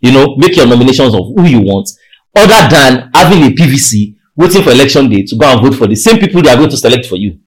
you 0.00 0.12
know 0.12 0.34
make 0.36 0.56
your 0.56 0.66
nominations 0.66 1.14
of 1.14 1.20
who 1.36 1.44
you 1.46 1.60
want 1.60 1.88
other 2.36 2.68
than 2.70 3.10
having 3.14 3.42
a 3.44 3.50
pvc 3.54 4.16
waiting 4.36 4.62
for 4.62 4.70
election 4.70 5.08
day 5.08 5.22
to 5.22 5.36
go 5.36 5.46
and 5.46 5.60
vote 5.60 5.74
for 5.76 5.86
the 5.86 5.94
same 5.94 6.18
people 6.18 6.42
they 6.42 6.50
are 6.50 6.56
going 6.56 6.70
to 6.70 6.76
select 6.76 7.06
for 7.06 7.16
you 7.16 7.38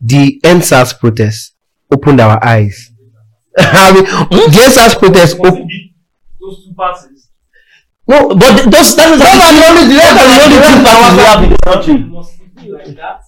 the 0.00 0.40
EndSARS 0.42 0.98
protest 0.98 1.54
opened 1.92 2.20
our 2.20 2.42
eyes. 2.44 2.90
I 3.58 3.92
mean, 3.92 4.04
hmm? 4.06 4.50
the 4.50 4.58
EndSARS 4.58 4.98
protest 4.98 5.38
Must 5.38 5.52
op- 5.52 5.68
those 6.40 6.64
two 6.64 6.74
passes? 6.78 7.25
No 8.08 8.28
but 8.34 8.70
those 8.70 8.94
that 8.96 9.10
is 9.12 9.18
Those 9.18 9.40
are 9.42 9.52
the 9.52 9.64
only- 9.66 9.90
those 9.90 10.14
are 10.14 10.28
the 10.30 10.36
only 10.46 10.58
two 10.62 10.82
powers 10.86 11.12
we 11.16 11.22
have 11.26 11.42
in 11.42 11.50
this 11.50 11.60
country 11.64 11.96
Must 12.04 12.40
it 12.40 12.54
be 12.56 12.70
like 12.72 12.94
that? 12.96 13.20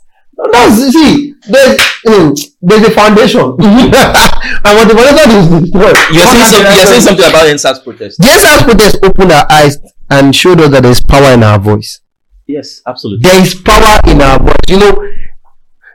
that's 0.53 0.93
see 0.95 1.35
there's 1.51 1.81
um, 2.07 2.33
there's 2.62 2.87
a 2.87 2.91
foundation 2.93 3.41
and 3.59 4.72
what 4.79 4.87
the 4.87 4.95
foundation 4.95 5.31
is 5.35 5.49
destroyed. 5.62 5.97
you're 6.14 6.26
saying, 6.31 6.47
some, 6.47 6.62
you're 6.62 6.87
saying 6.87 7.01
something 7.03 7.26
about 7.29 7.43
the 7.45 7.51
EndSARS 7.55 7.83
protest 7.83 8.18
The 8.18 8.29
EndSARS 8.29 8.62
protest 8.64 8.99
opened 9.03 9.33
our 9.33 9.47
eyes 9.51 9.79
and 10.11 10.35
showed 10.35 10.61
us 10.61 10.70
that 10.70 10.83
there's 10.85 11.03
power 11.03 11.33
in 11.35 11.43
our 11.43 11.59
voice. 11.59 12.01
yes 12.47 12.81
absolutely 12.87 13.22
There 13.29 13.43
is 13.43 13.55
power 13.57 13.99
in 14.07 14.22
our 14.22 14.39
voice. 14.39 14.55
You 14.68 14.79
know, 14.79 14.95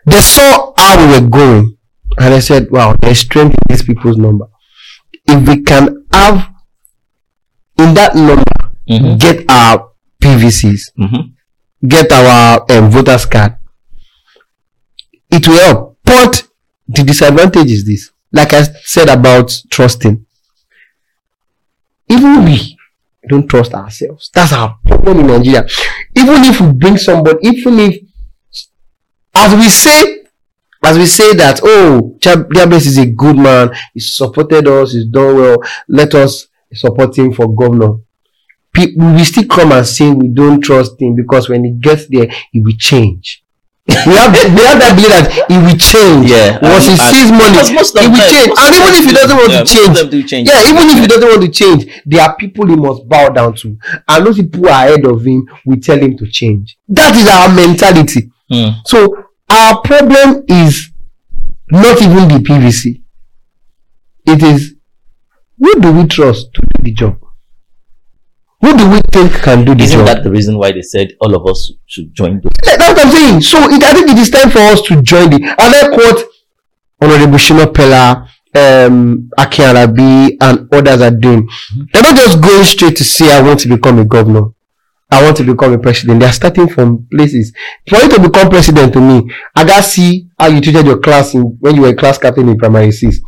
they 0.06 0.20
saw 0.20 0.74
how 0.76 0.98
we 1.00 1.14
were 1.14 1.28
going 1.30 1.78
and 2.20 2.34
they 2.34 2.42
said, 2.42 2.70
wow, 2.70 2.96
there's 3.02 3.20
strength 3.20 3.54
in 3.56 3.60
these 3.70 3.84
people's 3.84 4.18
number. 4.18 4.48
If 5.26 5.48
we 5.48 5.64
can 5.64 6.06
have 6.12 6.50
in 7.80 7.94
that 7.96 8.14
number 8.16 8.44
Mhm. 8.90 9.20
get 9.20 9.50
our 9.50 9.92
PVCs, 10.22 10.92
Mhm. 10.98 11.32
get 11.88 12.12
our 12.12 12.66
um, 12.72 12.90
voters 12.92 13.26
card, 13.26 13.56
it 15.32 15.48
will 15.48 15.58
help. 15.60 15.98
But 16.04 16.44
the 16.88 17.04
disadvantage 17.04 17.72
is 17.72 17.86
this, 17.86 18.12
like 18.32 18.54
I 18.54 18.64
said 18.84 19.10
about 19.10 19.52
trusting. 19.70 20.26
Even 22.10 22.46
we 22.46 22.78
don't 23.30 23.48
trust 23.48 23.74
ourselves. 23.74 24.30
That's 24.34 24.52
our 24.54 24.78
problem 24.86 25.20
in 25.22 25.28
Nigeria. 25.28 25.66
Even 26.16 26.44
if 26.44 26.60
we 26.60 26.74
bring 26.74 26.98
somebody, 26.98 27.40
even 27.48 27.80
if, 27.80 27.96
as 29.34 29.56
we 29.56 29.70
say, 29.70 30.24
as 30.84 30.98
we 30.98 31.06
say 31.06 31.34
that, 31.36 31.62
oh, 31.64 32.18
Jabez 32.20 32.88
is 32.88 32.98
a 32.98 33.06
good 33.06 33.38
man, 33.38 33.72
he 33.94 34.02
supported 34.02 34.68
us, 34.68 34.92
he's 34.92 35.06
done 35.06 35.36
well, 35.38 35.58
let 35.88 36.14
us 36.16 36.48
support 36.74 37.18
him 37.18 37.32
for 37.34 37.56
governor 37.56 37.94
people 38.74 39.14
we 39.14 39.24
still 39.24 39.46
come 39.46 39.72
and 39.72 39.86
say 39.88 40.10
we 40.12 40.28
don't 40.28 40.62
trust 40.62 41.00
him 41.02 41.16
because 41.16 41.48
when 41.50 41.64
he 41.64 41.72
gets 41.72 42.08
there 42.08 42.28
he 42.52 42.60
will 42.60 42.76
change 42.78 43.44
we 43.88 43.94
have 44.16 44.32
we 44.56 44.62
have 44.64 44.80
that 44.80 44.94
belief 44.96 45.12
that 45.12 45.28
he 45.52 45.58
will 45.60 45.78
change 45.78 46.32
Yeah, 46.32 46.58
once 46.62 46.86
he 46.88 46.96
sees 46.96 47.30
money 47.32 47.52
because 47.52 47.72
most 47.74 47.96
of 47.96 48.02
he 48.02 48.08
will 48.08 48.28
change 48.32 48.52
and 48.58 48.72
even 48.80 48.94
if 49.00 49.06
he 49.06 49.14
doesn't 49.14 49.38
want 49.38 49.52
Yeah, 49.52 49.64
to 49.64 49.66
change 49.66 50.30
change. 50.30 50.48
yeah 50.50 50.62
even 50.72 50.86
if 50.90 50.98
he 51.02 51.08
doesn't 51.08 51.30
want 51.30 51.42
to 51.44 51.52
change 51.52 52.02
there 52.06 52.22
are 52.24 52.36
people 52.38 52.66
he 52.68 52.76
must 52.78 53.08
bow 53.10 53.30
down 53.30 53.54
to 53.56 53.78
and 54.08 54.26
those 54.26 54.38
people 54.38 54.66
ahead 54.68 55.06
of 55.06 55.24
him 55.26 55.46
will 55.66 55.80
tell 55.80 56.00
him 56.00 56.16
to 56.18 56.26
change 56.30 56.78
that 56.88 57.14
is 57.16 57.28
our 57.28 57.50
mentality 57.54 58.30
Hmm. 58.50 58.70
so 58.86 58.98
our 59.50 59.82
problem 59.82 60.44
is 60.50 60.92
not 61.72 62.02
even 62.02 62.28
the 62.28 62.40
PVC. 62.44 63.02
It 64.26 64.44
is 64.44 64.76
who 65.58 65.74
do 65.80 65.92
we 65.94 66.06
trust 66.08 66.54
to 66.54 66.62
do 66.62 66.84
the 66.84 66.92
job? 66.92 67.23
Who 68.64 68.78
do 68.78 68.89
we 68.89 68.99
think 69.11 69.34
can 69.43 69.66
do 69.66 69.76
the 69.76 69.84
isn't 69.84 69.97
job? 69.99 70.07
that 70.07 70.24
the 70.24 70.32
reason 70.32 70.57
why 70.57 70.72
they 70.72 70.82
said 70.82 71.11
all 71.20 71.36
of 71.36 71.45
us 71.45 71.74
should 71.86 72.14
join 72.14 72.41
Yeah, 72.66 72.78
That's 72.78 72.93
what 72.93 73.05
I'm 73.05 73.11
saying. 73.11 73.41
So 73.41 73.57
it, 73.70 73.84
I 73.84 73.93
think 73.93 74.09
it 74.09 74.18
is 74.18 74.30
time 74.30 74.49
for 74.49 74.59
us 74.59 74.82
to 74.84 75.01
join 75.01 75.30
the. 75.32 75.39
I 75.59 75.89
quote 75.93 76.24
Honorable 77.01 77.38
Shina 77.38 77.66
Peller, 77.66 78.26
um, 78.55 79.30
Aki 79.38 79.64
Arabi, 79.64 80.38
and 80.39 80.74
others 80.74 81.01
are 81.01 81.11
doing. 81.11 81.49
They're 81.91 82.03
not 82.03 82.16
just 82.16 82.41
going 82.41 82.64
straight 82.64 82.95
to 82.95 83.03
say, 83.03 83.38
I 83.38 83.41
want 83.41 83.59
to 83.61 83.68
become 83.68 83.99
a 83.99 84.05
governor. 84.05 84.45
I 85.11 85.22
want 85.22 85.36
to 85.38 85.43
become 85.43 85.74
a 85.74 85.78
president. 85.78 86.22
They 86.22 86.26
are 86.26 86.32
starting 86.32 86.70
from 86.70 87.05
places. 87.11 87.51
For 87.89 87.97
you 87.97 88.09
to 88.09 88.20
become 88.22 88.49
president 88.49 88.93
to 88.93 89.01
me, 89.01 89.30
I 89.55 89.66
gotta 89.66 89.84
see 89.84 90.30
how 90.39 90.47
you 90.47 90.61
treated 90.61 90.86
your 90.86 90.99
class 90.99 91.34
in, 91.34 91.41
when 91.59 91.76
you 91.76 91.82
were 91.82 91.93
class 91.93 92.18
captain 92.18 92.47
in 92.47 92.57
primary 92.57 92.91
six. 92.91 93.20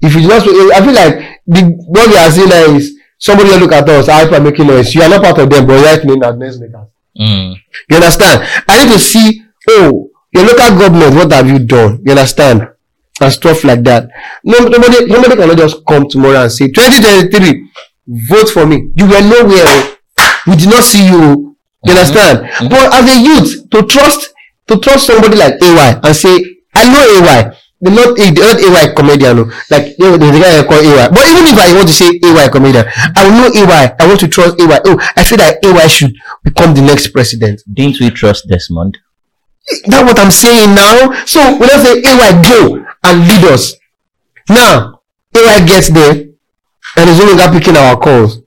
If 0.00 0.14
you 0.14 0.22
just, 0.22 0.46
I 0.48 0.80
feel 0.84 0.94
like 0.94 1.42
the 1.46 1.62
what 1.86 2.08
we 2.08 2.16
are 2.16 2.30
saying 2.30 2.76
is 2.76 2.97
somebody 3.18 3.50
will 3.50 3.58
look 3.60 3.72
at 3.72 3.88
us, 3.88 4.06
people 4.06 4.36
are 4.36 4.40
making 4.40 4.66
noise. 4.66 4.94
You 4.94 5.02
are 5.02 5.08
not 5.08 5.22
part 5.22 5.38
of 5.38 5.50
them, 5.50 5.66
but 5.66 5.84
right 5.84 5.98
as 5.98 6.36
next 6.36 6.60
makers. 6.60 6.86
Mm. 7.18 7.54
You 7.90 7.96
understand? 7.96 8.46
I 8.68 8.84
need 8.84 8.92
to 8.92 8.98
see, 8.98 9.42
oh, 9.68 10.10
your 10.32 10.44
local 10.44 10.78
government, 10.78 11.14
what 11.14 11.32
have 11.32 11.48
you 11.48 11.58
done? 11.58 12.00
You 12.04 12.12
understand? 12.12 12.68
And 13.20 13.32
stuff 13.32 13.64
like 13.64 13.82
that. 13.82 14.08
No, 14.44 14.58
nobody, 14.60 15.06
nobody 15.06 15.34
cannot 15.36 15.58
just 15.58 15.84
come 15.86 16.08
tomorrow 16.08 16.42
and 16.42 16.52
say, 16.52 16.68
2023, 16.68 17.68
vote 18.28 18.48
for 18.50 18.64
me. 18.66 18.90
You 18.94 19.06
were 19.06 19.20
nowhere. 19.20 19.64
oh. 19.66 19.96
We 20.46 20.56
did 20.56 20.70
not 20.70 20.84
see 20.84 21.06
you. 21.08 21.18
oh. 21.20 21.56
You 21.84 21.92
understand? 21.92 22.46
Mhm. 22.46 22.70
But 22.70 22.92
as 22.94 23.16
a 23.16 23.20
youth, 23.20 23.70
to 23.70 23.82
trust, 23.86 24.32
to 24.68 24.78
trust 24.78 25.06
somebody 25.06 25.36
like 25.36 25.54
AY 25.62 26.00
and 26.04 26.14
say, 26.14 26.38
I 26.74 26.86
know 26.92 27.26
AY. 27.26 27.57
They're 27.80 27.94
not, 27.94 28.16
they're 28.16 28.32
not 28.32 28.58
AY 28.60 28.94
comedian. 28.94 29.36
no. 29.36 29.52
Like, 29.70 29.94
you 29.98 30.04
know, 30.10 30.16
there's 30.16 30.36
a 30.36 30.40
guy 30.40 30.58
I 30.58 30.64
call 30.64 30.78
AY. 30.82 31.08
But 31.10 31.26
even 31.28 31.46
if 31.46 31.58
I 31.58 31.74
want 31.74 31.86
to 31.88 31.94
say 31.94 32.08
AY 32.24 32.48
comedian, 32.48 32.86
I 33.14 33.24
will 33.24 33.36
know 33.38 33.50
AY. 33.54 33.94
I 34.00 34.06
want 34.06 34.20
to 34.20 34.28
trust 34.28 34.60
AY. 34.60 34.80
Oh, 34.84 34.98
I 35.16 35.22
feel 35.22 35.38
that 35.38 35.64
AY 35.64 35.86
should 35.88 36.14
become 36.42 36.74
the 36.74 36.82
next 36.82 37.08
president. 37.08 37.62
Didn't 37.72 38.00
we 38.00 38.10
trust 38.10 38.48
Desmond? 38.48 38.98
That's 39.86 40.02
what 40.02 40.18
I'm 40.18 40.30
saying 40.32 40.74
now. 40.74 41.12
So 41.24 41.40
when 41.58 41.70
I 41.70 41.78
say 41.78 42.02
AY 42.02 42.42
go 42.42 42.84
and 43.04 43.28
lead 43.28 43.44
us, 43.44 43.74
now 44.48 45.02
AY 45.36 45.66
gets 45.66 45.90
there 45.90 46.12
and 46.96 47.10
is 47.10 47.18
no 47.18 47.26
longer 47.26 47.58
picking 47.58 47.76
our 47.76 47.96
calls. 47.96 48.40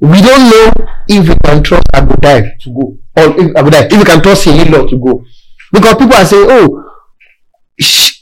We 0.00 0.20
don't 0.22 0.50
know 0.50 0.72
if 1.08 1.28
we 1.28 1.34
can 1.44 1.62
trust 1.62 1.86
Agudai 1.94 2.58
to 2.60 2.70
go 2.70 2.98
or 3.16 3.38
if 3.38 3.54
Agudai, 3.54 3.92
if 3.92 3.98
we 3.98 4.04
can 4.04 4.22
trust 4.22 4.46
Hililo 4.46 4.88
to 4.88 4.98
go 4.98 5.24
because 5.72 5.94
people 5.94 6.14
are 6.14 6.24
saying, 6.24 6.46
oh, 6.50 6.89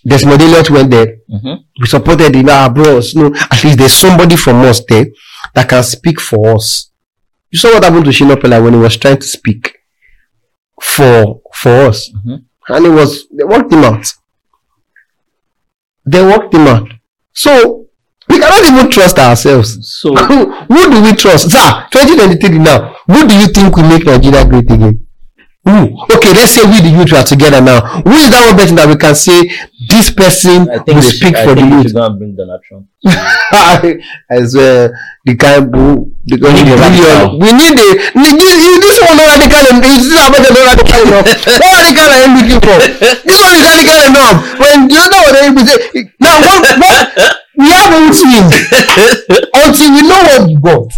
Desmond 0.07 0.41
Elliott 0.41 0.71
went 0.71 0.91
there. 0.91 1.07
Mm-hmm. 1.31 1.55
We 1.81 1.87
supported 1.87 2.35
him. 2.35 2.47
Ah, 2.49 2.69
bros, 2.69 3.15
no, 3.15 3.27
at 3.35 3.63
least 3.65 3.79
there's 3.79 3.93
somebody 3.93 4.37
from 4.37 4.63
us 4.63 4.81
there 4.89 5.07
that 5.55 5.69
can 5.69 5.83
speak 5.83 6.21
for 6.21 6.55
us. 6.57 6.91
You 7.51 7.59
saw 7.59 7.73
what 7.75 7.85
happened 7.85 8.05
to 8.05 8.11
Shina 8.11 8.37
Peller 8.37 8.63
when 8.63 8.75
he 8.75 8.79
was 8.81 8.97
trying 8.97 9.17
to 9.19 9.27
speak 9.27 9.75
for 10.81 11.41
for 11.55 11.87
us 11.89 12.09
Mhm. 12.15 12.45
and 12.69 12.87
it 12.87 12.91
was 12.91 13.27
they 13.37 13.45
worked 13.45 13.73
him 13.73 13.85
out. 13.85 14.07
They 16.07 16.23
worked 16.25 16.55
him 16.55 16.67
out. 16.69 16.89
So 17.33 17.87
we 18.29 18.39
cannot 18.39 18.65
even 18.71 18.91
trust 18.91 19.19
ourselves. 19.19 19.79
So 20.01 20.15
who, 20.29 20.53
who 20.53 20.91
do 20.91 21.03
we 21.03 21.13
trust? 21.15 21.51
Sir, 21.51 21.87
2023 21.91 22.59
now. 22.59 22.95
Who 23.07 23.27
do 23.27 23.35
you 23.37 23.49
think 23.49 23.77
will 23.77 23.89
make 23.89 24.05
Nigeria 24.07 24.45
great 24.45 24.71
again? 24.71 25.07
Who? 25.69 26.01
Okay, 26.17 26.33
let's 26.33 26.57
say 26.57 26.65
we 26.65 26.81
the 26.81 26.89
youth 26.97 27.13
are 27.13 27.25
together 27.29 27.61
now. 27.61 28.01
Who 28.01 28.17
is 28.17 28.33
that 28.33 28.41
one 28.49 28.57
person 28.57 28.77
that 28.81 28.89
we 28.89 28.97
can 28.97 29.13
say 29.13 29.53
this 29.85 30.09
person 30.09 30.65
will 30.65 31.05
speak 31.05 31.37
should, 31.37 31.37
I 31.37 31.45
for 31.45 31.53
the 31.53 31.61
think 31.61 31.77
we 31.77 31.83
youth? 31.85 31.93
go 31.93 32.09
and 32.09 32.17
bring 32.17 32.33
Donald 32.33 32.63
Trump. 32.65 32.89
I 33.05 34.41
swear, 34.49 34.97
the 35.29 35.37
kind 35.37 35.69
boo, 35.69 36.09
the 36.25 36.37
a 36.37 36.39
billion. 36.41 36.73
radical. 36.73 37.37
We 37.37 37.53
need 37.53 37.77
the, 37.77 37.89
the 38.17 38.29
this, 38.33 38.57
this 38.81 38.97
one 39.05 39.17
not 39.21 39.29
radical 39.37 39.63
and 39.69 39.79
this 39.85 40.09
is 40.09 40.17
about 40.17 40.41
not 40.41 40.57
radical 40.73 41.01
enough. 41.05 41.27
What 41.61 41.73
radical 41.85 42.09
are 42.09 42.21
you 42.25 42.31
looking 42.41 42.61
for? 42.65 42.79
This 43.29 43.39
one 43.45 43.53
is 43.53 43.63
radical 43.69 43.99
enough. 44.09 44.37
When 44.57 44.77
you 44.89 45.05
know 45.05 45.21
what 45.21 45.37
they 45.37 45.53
say, 45.69 45.77
now 46.17 46.37
what, 46.41 46.65
what 46.81 46.99
we 47.61 47.67
have 47.77 47.93
swing 48.17 48.49
until 49.61 49.89
we 49.93 50.01
know 50.09 50.21
what 50.33 50.41
we 50.49 50.55
got. 50.57 50.89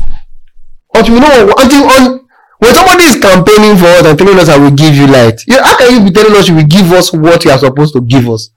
Until 0.95 1.14
we 1.14 1.21
know 1.21 1.33
what, 1.51 1.59
until 1.59 1.83
on 1.91 2.20
when 2.61 2.75
somebody 2.75 3.05
is 3.05 3.17
campaigning 3.17 3.77
for 3.77 3.87
us 3.87 4.07
and 4.07 4.19
telling 4.19 4.39
us 4.39 4.49
I 4.49 4.59
will 4.59 4.71
give 4.71 4.95
you 4.95 5.07
light, 5.07 5.41
you, 5.47 5.57
how 5.63 5.77
can 5.77 5.93
you 5.93 6.05
be 6.05 6.11
telling 6.13 6.37
us 6.37 6.49
you 6.49 6.55
will 6.55 6.67
give 6.67 6.93
us 6.93 7.13
what 7.13 7.45
you 7.45 7.51
are 7.51 7.59
supposed 7.59 7.95
to 7.95 8.01
give 8.03 8.29
us? 8.29 8.51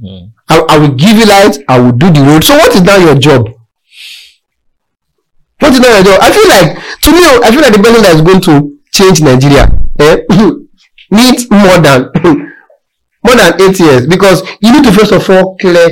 Hmm. 0.00 0.32
I, 0.48 0.64
I 0.70 0.78
will 0.78 0.94
give 0.94 1.16
you 1.16 1.26
light, 1.26 1.58
I 1.68 1.78
will 1.78 1.92
do 1.92 2.10
the 2.10 2.20
road. 2.20 2.42
So 2.44 2.56
what 2.56 2.74
is 2.74 2.82
now 2.82 2.96
your 2.96 3.14
job? 3.14 3.48
What 5.60 5.72
is 5.72 5.80
now 5.80 5.94
your 5.94 6.04
job? 6.04 6.18
I 6.22 6.32
feel 6.32 6.48
like 6.48 7.00
to 7.02 7.10
me, 7.12 7.20
I 7.44 7.50
feel 7.52 7.60
like 7.60 7.72
the 7.72 7.82
person 7.82 8.02
that 8.02 8.14
is 8.14 8.22
going 8.22 8.40
to 8.42 8.78
change 8.90 9.20
Nigeria 9.22 9.70
eh, 10.00 10.16
needs 11.10 11.50
more 11.50 11.78
than 11.78 12.10
more 13.24 13.36
than 13.36 13.60
eight 13.60 13.78
years 13.78 14.06
because 14.06 14.42
you 14.60 14.72
need 14.72 14.84
to 14.84 14.92
first 14.92 15.12
of 15.12 15.28
all 15.30 15.56
clear. 15.58 15.88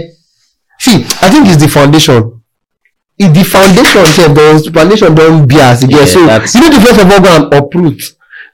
See, 0.78 1.04
I 1.22 1.30
think 1.30 1.46
it's 1.48 1.62
the 1.62 1.68
foundation. 1.68 2.41
If 3.22 3.30
the 3.34 3.44
foundation 3.44 4.04
sef 4.06 4.34
don 4.34 4.54
foundation 4.72 5.14
don 5.14 5.46
be 5.46 5.56
as 5.60 5.84
e 5.84 5.86
get 5.86 6.08
so 6.08 6.18
you 6.20 6.26
need 6.26 6.74
to 6.74 6.80
first 6.86 7.00
of 7.02 7.10
all 7.12 7.20
go 7.20 7.30
and 7.36 7.54
uproot 7.54 8.00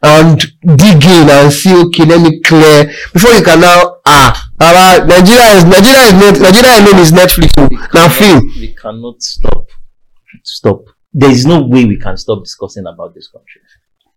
and 0.02 0.38
dig 0.76 1.04
in 1.04 1.28
and 1.36 1.52
see 1.52 1.74
okay 1.84 2.04
let 2.04 2.20
me 2.20 2.40
clear 2.40 2.84
before 3.12 3.32
you 3.32 3.42
can 3.42 3.60
now 3.60 3.96
ah 4.06 4.30
baba 4.58 5.06
nigeria 5.06 5.56
is 5.58 5.64
nigeria 5.64 6.02
is 6.10 6.12
net 6.22 6.36
nigeria 6.46 6.72
alone 6.80 7.00
is 7.00 7.12
netflix 7.12 7.50
o 7.58 7.64
na 7.94 8.08
film 8.08 8.40
We 8.60 8.68
cannot 8.82 9.22
stop. 9.22 9.66
Stop. 10.44 10.80
There 11.12 11.30
is 11.30 11.46
no 11.46 11.62
way 11.62 11.84
we 11.84 11.96
can 11.96 12.16
stop 12.16 12.44
discussing 12.44 12.86
about 12.86 13.14
this 13.14 13.28
country. 13.28 13.60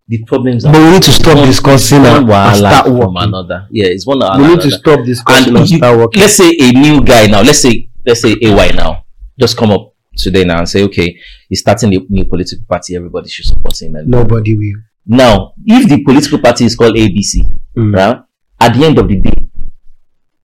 The 0.08 0.24
problems 0.26 0.64
but 0.66 0.74
we 0.76 0.92
need 0.92 1.04
to 1.04 1.12
stop 1.12 1.38
one- 1.38 1.48
discussing 1.48 2.04
one 2.04 2.30
and, 2.30 2.58
start 2.58 2.86
from 2.86 3.16
another. 3.18 3.68
Yeah, 3.72 3.88
it's 3.96 4.06
one 4.06 4.20
we 4.42 4.48
need 4.52 4.62
to 4.62 4.72
stop 4.72 5.00
discussing 5.06 5.56
and, 5.56 5.58
and 5.64 5.70
you, 5.70 5.78
start 5.78 5.98
working 5.98 6.22
let's 6.22 6.36
say 6.36 6.50
a 6.60 6.72
new 6.74 7.02
guy 7.04 7.28
now 7.28 7.42
let's 7.42 7.60
say 7.60 7.90
let's 8.06 8.22
say 8.22 8.36
ay 8.44 8.72
now 8.76 9.06
just 9.40 9.56
come 9.58 9.72
up 9.72 9.94
today 10.18 10.44
now 10.44 10.60
and 10.60 10.70
say 10.70 10.84
okay 10.84 11.18
he's 11.50 11.60
starting 11.62 11.94
a 11.94 12.00
new 12.10 12.26
political 12.26 12.66
party 12.68 12.96
everybody 12.96 13.30
should 13.30 13.46
support 13.46 13.82
him. 13.82 13.96
And 13.96 14.08
nobody 14.08 14.56
will. 14.58 14.82
now 15.06 15.54
if 15.66 15.90
the 15.90 16.04
political 16.04 16.40
party 16.40 16.66
is 16.66 16.76
called 16.76 16.96
abc 16.96 17.40
Mm. 17.78 17.96
right 17.96 18.22
at 18.60 18.74
the 18.78 18.86
end 18.86 18.98
of 19.00 19.08
the 19.08 19.20
day 19.22 19.48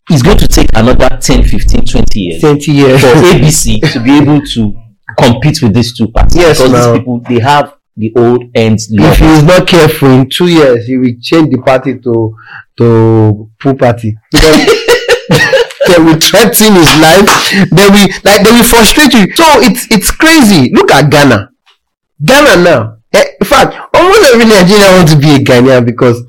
it's 0.09 0.21
going 0.21 0.37
to 0.37 0.47
take 0.47 0.69
another 0.75 1.09
10 1.21 1.43
15 1.43 1.83
20 1.85 2.19
years 2.21 2.39
twenty 2.41 2.71
years. 2.71 3.01
for 3.01 3.07
abc 3.33 3.91
to 3.93 3.99
be 3.99 4.17
able 4.17 4.39
to 4.41 4.73
compete 5.17 5.61
with 5.61 5.73
these 5.73 5.95
two 5.97 6.07
parties. 6.09 6.35
Yes, 6.35 6.57
because 6.57 6.71
now. 6.71 6.91
these 6.91 6.99
people 6.99 7.19
they 7.27 7.39
have 7.39 7.75
the 7.95 8.13
old 8.15 8.43
ends. 8.55 8.89
If 8.91 9.17
he 9.19 9.25
is 9.25 9.43
not 9.43 9.65
careful 9.67 10.09
in 10.11 10.29
two 10.29 10.47
years 10.47 10.85
he 10.85 10.97
will 10.97 11.13
change 11.21 11.49
the 11.51 11.61
party 11.65 11.97
to 11.99 12.35
to 12.77 13.49
poo 13.59 13.73
party. 13.75 14.15
Because 14.31 14.85
they 15.87 15.97
will 16.03 16.19
threaten 16.19 16.75
his 16.75 16.91
life. 16.99 17.25
They 17.71 17.89
will 17.89 18.07
like 18.23 18.43
they 18.43 18.51
will 18.51 18.63
frustrate 18.63 19.13
you. 19.13 19.33
So 19.35 19.45
it's 19.61 19.87
it's 19.91 20.11
crazy. 20.11 20.71
Look 20.73 20.91
at 20.91 21.09
ghana. 21.09 21.49
Ghana 22.23 22.63
now. 22.63 22.97
Eh, 23.13 23.23
in 23.39 23.47
fact 23.47 23.73
almost 23.93 24.33
every 24.33 24.45
nigerian 24.45 24.95
want 24.95 25.09
to 25.09 25.17
be 25.17 25.35
a 25.35 25.39
ghanaian 25.39 25.85
because 25.85 26.21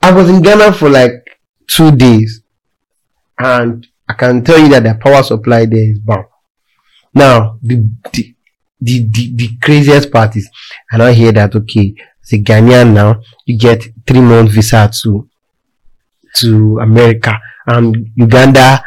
i 0.00 0.10
was 0.10 0.30
in 0.30 0.40
ghana 0.40 0.72
for 0.72 0.88
like 0.88 1.12
two 1.66 1.90
days. 1.92 2.42
And 3.38 3.86
i 4.08 4.14
can 4.14 4.42
tell 4.42 4.58
you 4.58 4.68
that 4.70 4.82
the 4.84 4.94
power 4.94 5.22
supply 5.22 5.66
there 5.66 5.90
is 5.90 5.98
bad 5.98 6.24
now 7.14 7.58
the 7.62 7.86
the 8.12 8.34
the, 8.80 9.06
the, 9.10 9.34
the 9.36 9.48
craziest 9.60 10.10
part 10.10 10.34
is 10.36 10.50
I 10.90 10.96
now 10.96 11.12
hear 11.12 11.30
that 11.32 11.54
okay, 11.54 11.94
as 12.22 12.32
a 12.32 12.38
Ghanaian 12.38 12.92
now, 12.94 13.20
you 13.46 13.56
get 13.56 13.84
three 14.06 14.20
month 14.20 14.50
visa 14.50 14.90
to 15.02 15.28
to 16.36 16.78
America 16.80 17.38
and 17.66 18.10
Uganda 18.16 18.84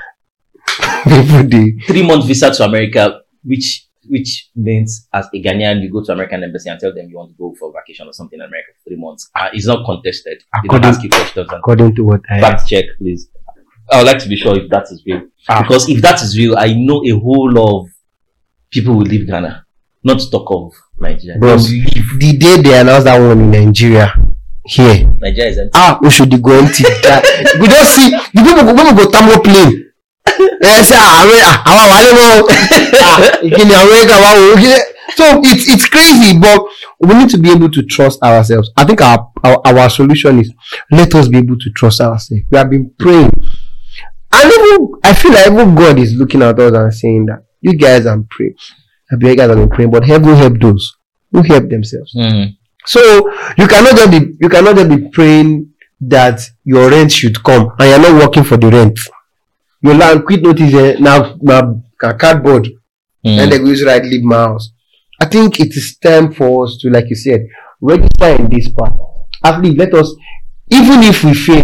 people 1.04 1.44
three 1.88 2.06
month 2.06 2.26
visa 2.26 2.52
to 2.52 2.64
america 2.64 3.22
which 3.44 3.88
which 4.08 4.50
means 4.56 5.08
as 5.14 5.28
a 5.34 5.42
Ghanaian, 5.42 5.82
you 5.82 5.92
go 5.92 6.04
to 6.04 6.12
American 6.12 6.44
embassy 6.44 6.70
and 6.70 6.80
tell 6.80 6.94
them 6.94 7.08
you 7.10 7.18
want 7.18 7.32
to 7.32 7.36
go 7.38 7.56
for 7.60 7.74
vacation 7.74 8.08
or 8.08 8.14
something 8.14 8.38
in 8.40 8.46
America 8.46 8.68
for 8.78 8.90
three 8.90 8.98
months. 8.98 9.30
Uh, 9.36 9.50
it's 9.54 9.66
not 9.66 9.86
contested. 9.86 10.44
According- 10.54 10.90
ask 10.90 11.04
you 11.04 11.10
questions. 11.10 11.48
According 11.52 11.96
to 11.96 12.04
what 12.04 12.22
I 12.30 12.40
fact 12.40 12.68
check, 12.68 12.86
please. 13.00 13.30
I 13.92 13.98
would 13.98 14.08
like 14.08 14.20
to 14.20 14.30
be 14.30 14.36
sure 14.36 14.58
if 14.58 14.70
that 14.70 14.84
is 14.92 15.04
real. 15.06 15.22
Ah. 15.48 15.62
Because 15.62 15.90
if 15.90 16.02
that 16.02 16.22
is 16.22 16.38
real, 16.38 16.58
I 16.58 16.74
know 16.74 17.04
a 17.06 17.12
whole 17.20 17.52
lot 17.52 17.82
of 17.82 17.90
people 18.72 18.96
will 18.96 19.06
leave 19.06 19.28
Ghana. 19.28 19.66
Not 20.04 20.20
to 20.20 20.30
talk 20.30 20.52
of 20.52 20.74
Nigeria. 21.00 21.40
bros 21.40 21.68
the 21.70 22.38
day 22.38 22.62
they 22.62 22.80
announced 22.80 23.06
that 23.06 23.20
one 23.20 23.40
in 23.40 23.52
Nigeria 23.52 24.14
here. 24.66 25.06
Nigeria 25.22 25.52
is 25.52 25.58
empty. 25.60 25.72
ah 25.76 26.00
we 26.02 26.10
should 26.10 26.42
go 26.42 26.52
empty 26.54 26.84
we 27.60 27.68
don 27.68 27.86
see 27.86 28.10
the 28.34 28.42
people 28.44 28.64
go 28.64 28.74
people 28.76 28.96
go 28.96 29.12
tamo 29.12 29.40
plane. 29.44 29.82
Ẹ 30.62 30.82
ṣe 30.90 30.96
àwọn 31.70 31.84
àwálé 31.86 32.12
mọ 32.20 32.26
ìkíni 33.48 33.74
America 33.84 34.16
wà 34.24 34.32
wò 34.40 34.46
ó 34.56 34.80
so 35.18 35.24
it's 35.44 35.68
it's 35.74 35.86
crazy 35.88 36.38
but 36.38 36.60
we 37.00 37.14
need 37.14 37.30
to 37.30 37.38
be 37.38 37.50
able 37.52 37.70
to 37.70 37.82
trust 37.84 38.22
ourselves. 38.24 38.70
I 38.76 38.84
think 38.86 39.02
our 39.02 39.32
our, 39.44 39.62
our 39.66 39.90
solution 39.90 40.40
is 40.40 40.52
let 40.92 41.14
us 41.16 41.28
be 41.28 41.38
able 41.38 41.58
to 41.58 41.70
trust 41.72 42.02
ourselves. 42.02 42.44
We 42.52 42.58
have 42.58 42.70
been 42.70 42.92
praying. 42.98 43.32
And 44.34 44.52
even 44.52 44.92
I 45.04 45.14
feel 45.14 45.32
like 45.32 45.48
even 45.48 45.76
God 45.76 46.00
is 46.00 46.14
looking 46.16 46.42
at 46.42 46.60
us 46.60 46.74
and 46.74 46.94
saying 46.94 47.26
that 47.28 47.46
you 47.62 47.74
guys 47.78 48.06
are 48.06 48.20
praying. 48.30 48.56
You 49.12 49.36
guys 49.36 49.48
have 49.50 49.58
been 49.58 49.70
praying 49.70 49.92
but 49.92 50.04
heaven 50.04 50.36
help 50.36 50.60
those 50.60 50.98
who 51.32 51.42
help 51.44 51.70
themselves. 51.70 52.14
Mm. 52.16 52.58
So 52.86 53.00
you 53.58 53.68
cannot 53.68 53.96
just 53.96 54.12
be 54.12 54.36
you 54.40 54.50
cannot 54.50 54.76
just 54.76 54.90
be 54.90 55.10
praying 55.10 55.72
that 56.02 56.42
your 56.64 56.90
rent 56.90 57.12
should 57.12 57.42
come 57.44 57.72
and 57.80 57.90
you're 57.90 58.00
not 58.12 58.22
working 58.24 58.44
for 58.44 58.58
the 58.58 58.70
rent. 58.70 59.00
Your 59.82 59.96
land 59.96 60.26
quit 60.26 60.42
notice 60.44 60.74
eh, 60.74 60.96
now 61.00 61.36
now 61.42 61.82
cardboard 62.00 62.68
Mm. 63.26 63.40
and 63.42 63.52
they 63.52 63.58
use 63.58 63.84
right 63.84 64.04
leave 64.06 64.22
my 64.24 64.36
house. 64.36 64.70
I 65.20 65.26
think 65.26 65.60
it 65.60 65.76
is 65.76 65.98
time 65.98 66.32
for 66.32 66.66
us 66.66 66.78
to, 66.82 66.92
like 66.92 67.10
you 67.10 67.16
said, 67.16 67.48
register 67.82 68.28
in 68.36 68.48
this 68.52 68.70
part. 68.70 68.94
At 69.44 69.62
least 69.64 69.78
let 69.80 69.92
us, 69.96 70.14
even 70.70 71.02
if 71.02 71.24
we 71.24 71.34
fail, 71.34 71.64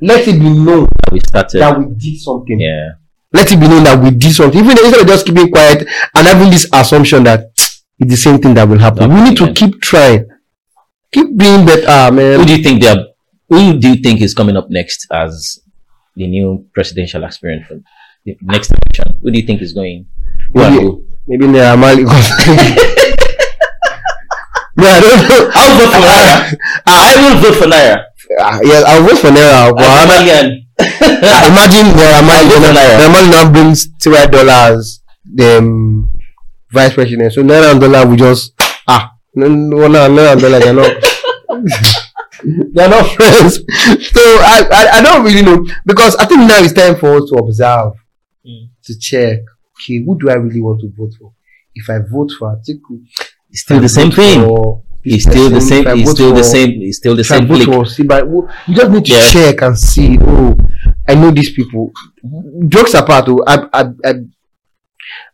let 0.00 0.28
it 0.28 0.38
be 0.38 0.48
known 0.50 0.84
that 0.86 1.12
we 1.12 1.18
started. 1.20 1.60
that 1.60 1.76
we 1.78 1.86
did 1.94 2.20
something. 2.20 2.60
yeah. 2.60 2.90
Let 3.32 3.50
it 3.50 3.58
be 3.58 3.66
known 3.66 3.82
that 3.82 4.00
we 4.00 4.10
did 4.12 4.32
something. 4.32 4.60
Even 4.64 4.78
instead 4.78 5.00
of 5.00 5.06
just 5.08 5.26
keeping 5.26 5.50
quiet 5.50 5.88
and 6.14 6.26
having 6.26 6.50
this 6.50 6.68
assumption 6.72 7.24
that 7.24 7.50
it's 7.98 8.10
the 8.10 8.16
same 8.16 8.38
thing 8.40 8.54
that 8.54 8.68
will 8.68 8.78
happen. 8.78 9.12
We 9.12 9.22
need 9.22 9.36
to 9.38 9.52
keep 9.52 9.80
trying. 9.80 10.26
Keep 11.12 11.36
being 11.36 11.64
better, 11.64 11.86
ah, 11.88 12.10
man. 12.10 12.40
Who 12.40 12.46
do 12.46 12.56
you 12.56 12.62
think 12.62 12.82
they 12.82 12.88
are 12.88 13.06
Who 13.48 13.78
do 13.78 13.88
you 13.90 14.02
think 14.02 14.20
is 14.20 14.34
coming 14.34 14.56
up 14.56 14.68
next 14.70 15.06
as 15.12 15.60
the 16.16 16.26
new 16.26 16.66
presidential 16.74 17.24
aspirant 17.24 17.66
for 17.66 17.80
the 18.24 18.36
next 18.42 18.70
election? 18.72 19.18
Who 19.22 19.30
do 19.30 19.38
you 19.38 19.46
think 19.46 19.62
is 19.62 19.72
going? 19.72 20.06
Maybe, 20.52 21.04
maybe 21.26 21.46
Naira 21.46 21.78
no, 24.76 24.84
I 24.90 25.00
don't 25.00 25.28
know. 25.28 25.50
I'll 25.54 25.78
vote 25.78 25.92
for 25.94 26.02
Naira. 26.02 26.34
I 26.86 27.14
will 27.22 27.36
vote 27.40 27.56
for 27.62 27.68
Naira. 27.70 28.04
Ah, 28.40 28.58
yeah, 28.62 28.82
I'll 28.86 29.02
vote 29.06 29.18
for 29.18 29.30
Naira. 29.30 29.70
But 29.74 29.86
I'm 29.86 30.08
Malian. 30.08 30.66
Imagine 31.46 31.86
Naira 31.94 32.20
for 32.50 32.58
Naira. 32.74 32.98
Naira 33.06 33.30
now 33.30 33.52
brings 33.52 33.86
T.Y. 33.98 34.26
dollars, 34.26 35.00
um, 35.40 36.08
vice 36.74 36.94
president. 36.94 37.32
So 37.32 37.42
Naira 37.42 37.70
and 37.72 37.80
dollar 37.80 38.06
we 38.06 38.16
just 38.16 38.52
ah 38.86 39.12
no 39.34 39.48
no 39.48 39.88
no 39.88 40.08
Naira 40.08 40.32
and 40.32 40.40
dollar 40.40 40.60
they're 40.60 40.74
not 40.74 40.92
they're 42.74 42.88
not 42.88 43.06
friends. 43.16 43.56
So 43.56 44.20
I, 44.20 44.66
I 44.72 44.98
I 44.98 45.02
don't 45.02 45.24
really 45.24 45.42
know 45.42 45.64
because 45.86 46.16
I 46.16 46.26
think 46.26 46.40
now 46.40 46.60
it's 46.62 46.72
time 46.72 46.96
for 46.96 47.16
us 47.16 47.30
to 47.30 47.36
observe 47.36 47.92
Mm. 48.46 48.68
to 48.84 48.98
check. 48.98 49.38
Okay, 49.72 50.04
who 50.04 50.18
do 50.20 50.28
I 50.28 50.34
really 50.34 50.60
want 50.60 50.78
to 50.82 50.92
vote 50.94 51.12
for? 51.18 51.32
If 51.74 51.88
I 51.88 52.00
vote 52.12 52.30
for 52.38 52.54
Atiku, 52.54 53.00
It's 53.48 53.62
still 53.62 53.80
the 53.80 53.88
same 53.88 54.10
thing. 54.10 54.40
It's 55.02 55.24
still 55.24 55.48
the 55.48 55.62
same. 55.62 55.86
It's 55.88 56.10
still 56.10 56.34
the 56.34 56.44
same. 56.44 56.70
It's 56.82 56.98
still 56.98 57.16
the 57.16 57.24
same 57.24 57.46
vote 57.46 57.54
clique. 57.64 57.68
for 57.72 57.84
Siba, 57.84 58.26
well, 58.28 58.46
you 58.66 58.74
just 58.74 58.90
need 58.90 59.04
to 59.06 59.12
Yeah. 59.14 59.30
check 59.32 59.62
and 59.62 59.78
see. 59.78 60.18
Oh, 60.20 60.54
I 61.08 61.14
know 61.14 61.30
these 61.30 61.52
people. 61.54 61.90
Jokes 62.68 62.92
apart, 62.92 63.24
oh, 63.28 63.42
I, 63.46 63.56
I, 63.72 63.82
I, 64.04 64.12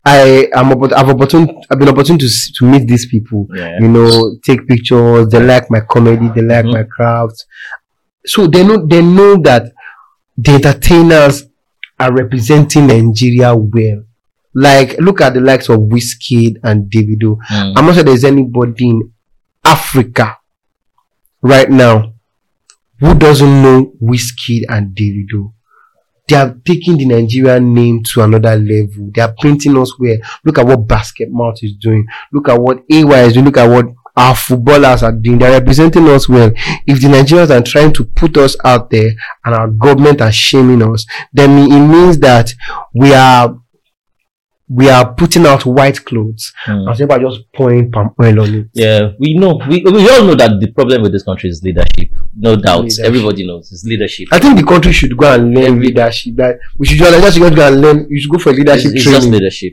I 0.04 0.48
am 0.54 0.70
I've 0.70 1.06
opportun- 1.08 1.62
I've 1.70 1.78
been 1.78 1.88
opportune 1.88 2.18
to 2.18 2.28
to 2.56 2.64
meet 2.64 2.86
these 2.88 3.06
people. 3.06 3.46
Yeah. 3.54 3.78
You 3.80 3.88
know, 3.88 4.36
take 4.44 4.66
pictures. 4.66 5.28
They 5.28 5.40
like 5.42 5.70
my 5.70 5.80
comedy. 5.80 6.28
They 6.34 6.42
like 6.42 6.64
Mhm. 6.64 6.72
my 6.72 6.82
craft. 6.84 7.44
So 8.26 8.46
they 8.46 8.64
know 8.64 8.86
they 8.86 9.02
know 9.02 9.36
that 9.42 9.72
the 10.38 10.52
entertainers 10.52 11.44
are 11.98 12.12
representing 12.12 12.86
Nigeria 12.86 13.54
well. 13.54 14.04
Like, 14.54 14.98
look 14.98 15.20
at 15.20 15.34
the 15.34 15.40
likes 15.40 15.68
of 15.68 15.78
Wizkid 15.80 16.56
and 16.64 16.90
Davido. 16.90 17.36
Mm. 17.48 17.72
I'm 17.76 17.86
not 17.86 17.94
sure 17.94 18.02
there's 18.04 18.24
anybody 18.24 18.88
in 18.88 19.12
Africa 19.64 20.38
right 21.42 21.70
now 21.70 22.12
who 22.98 23.14
doesn't 23.14 23.62
know 23.62 23.92
Wizkid 24.02 24.64
and 24.68 24.94
Davido. 24.96 25.52
They 26.30 26.36
are 26.36 26.54
taking 26.64 26.96
the 26.96 27.06
Nigerian 27.06 27.74
name 27.74 28.02
to 28.12 28.22
another 28.22 28.54
level. 28.56 29.10
They 29.12 29.20
are 29.20 29.34
painting 29.34 29.76
us 29.76 29.98
where. 29.98 30.18
Look 30.44 30.58
at 30.58 30.66
what 30.66 30.86
Basket 30.86 31.28
Mouth 31.30 31.58
is 31.62 31.72
doing. 31.74 32.06
Look 32.32 32.48
at 32.48 32.60
what 32.60 32.84
AY 32.90 33.24
is 33.24 33.32
doing. 33.32 33.46
Look 33.46 33.56
at 33.56 33.68
what 33.68 33.86
our 34.16 34.36
footballers 34.36 35.02
are 35.02 35.12
doing. 35.12 35.38
They 35.38 35.46
are 35.46 35.58
representing 35.58 36.08
us 36.08 36.28
well. 36.28 36.52
If 36.86 37.00
the 37.00 37.08
Nigerians 37.08 37.50
are 37.50 37.62
trying 37.62 37.92
to 37.94 38.04
put 38.04 38.36
us 38.36 38.56
out 38.64 38.90
there 38.90 39.10
and 39.44 39.54
our 39.54 39.68
government 39.68 40.20
are 40.20 40.30
shaming 40.32 40.82
us, 40.82 41.04
then 41.32 41.58
it 41.70 41.80
means 41.88 42.18
that 42.20 42.52
we 42.94 43.12
are 43.12 43.59
we 44.72 44.88
are 44.88 45.12
putting 45.14 45.44
out 45.46 45.66
white 45.66 46.04
clothes 46.04 46.52
Mm. 46.66 46.88
and 46.88 46.96
people 46.98 47.12
are 47.16 47.18
just 47.28 47.40
pouring 47.52 47.90
palm 47.90 48.10
oil 48.22 48.40
on 48.40 48.54
it. 48.54 48.66
Yeah, 48.72 49.10
we 49.18 49.34
know. 49.34 49.60
We, 49.68 49.82
we 49.82 50.08
all 50.10 50.24
know 50.24 50.36
that 50.36 50.60
the 50.60 50.70
problem 50.72 51.02
with 51.02 51.10
this 51.12 51.24
country 51.24 51.50
is 51.50 51.60
leadership. 51.64 52.08
No 52.36 52.54
doubt. 52.54 52.82
Leadership. 52.84 53.04
Everybody 53.04 53.46
knows 53.46 53.72
it's 53.72 53.84
leadership. 53.84 54.28
I 54.30 54.38
think 54.38 54.56
the 54.58 54.64
country 54.64 54.92
should 54.92 55.16
go 55.16 55.32
and 55.34 55.52
learn 55.52 55.80
leadership. 55.80 56.36
That 56.36 56.58
we 56.78 56.86
should 56.86 56.98
just, 56.98 57.10
just 57.36 57.38
go 57.56 57.66
and 57.66 57.80
learn. 57.80 58.06
You 58.08 58.20
should 58.20 58.30
go 58.30 58.38
for 58.38 58.50
It's, 58.50 58.58
leadership 58.60 58.92
it's 58.94 59.04
just 59.04 59.16
training. 59.22 59.32
leadership. 59.32 59.72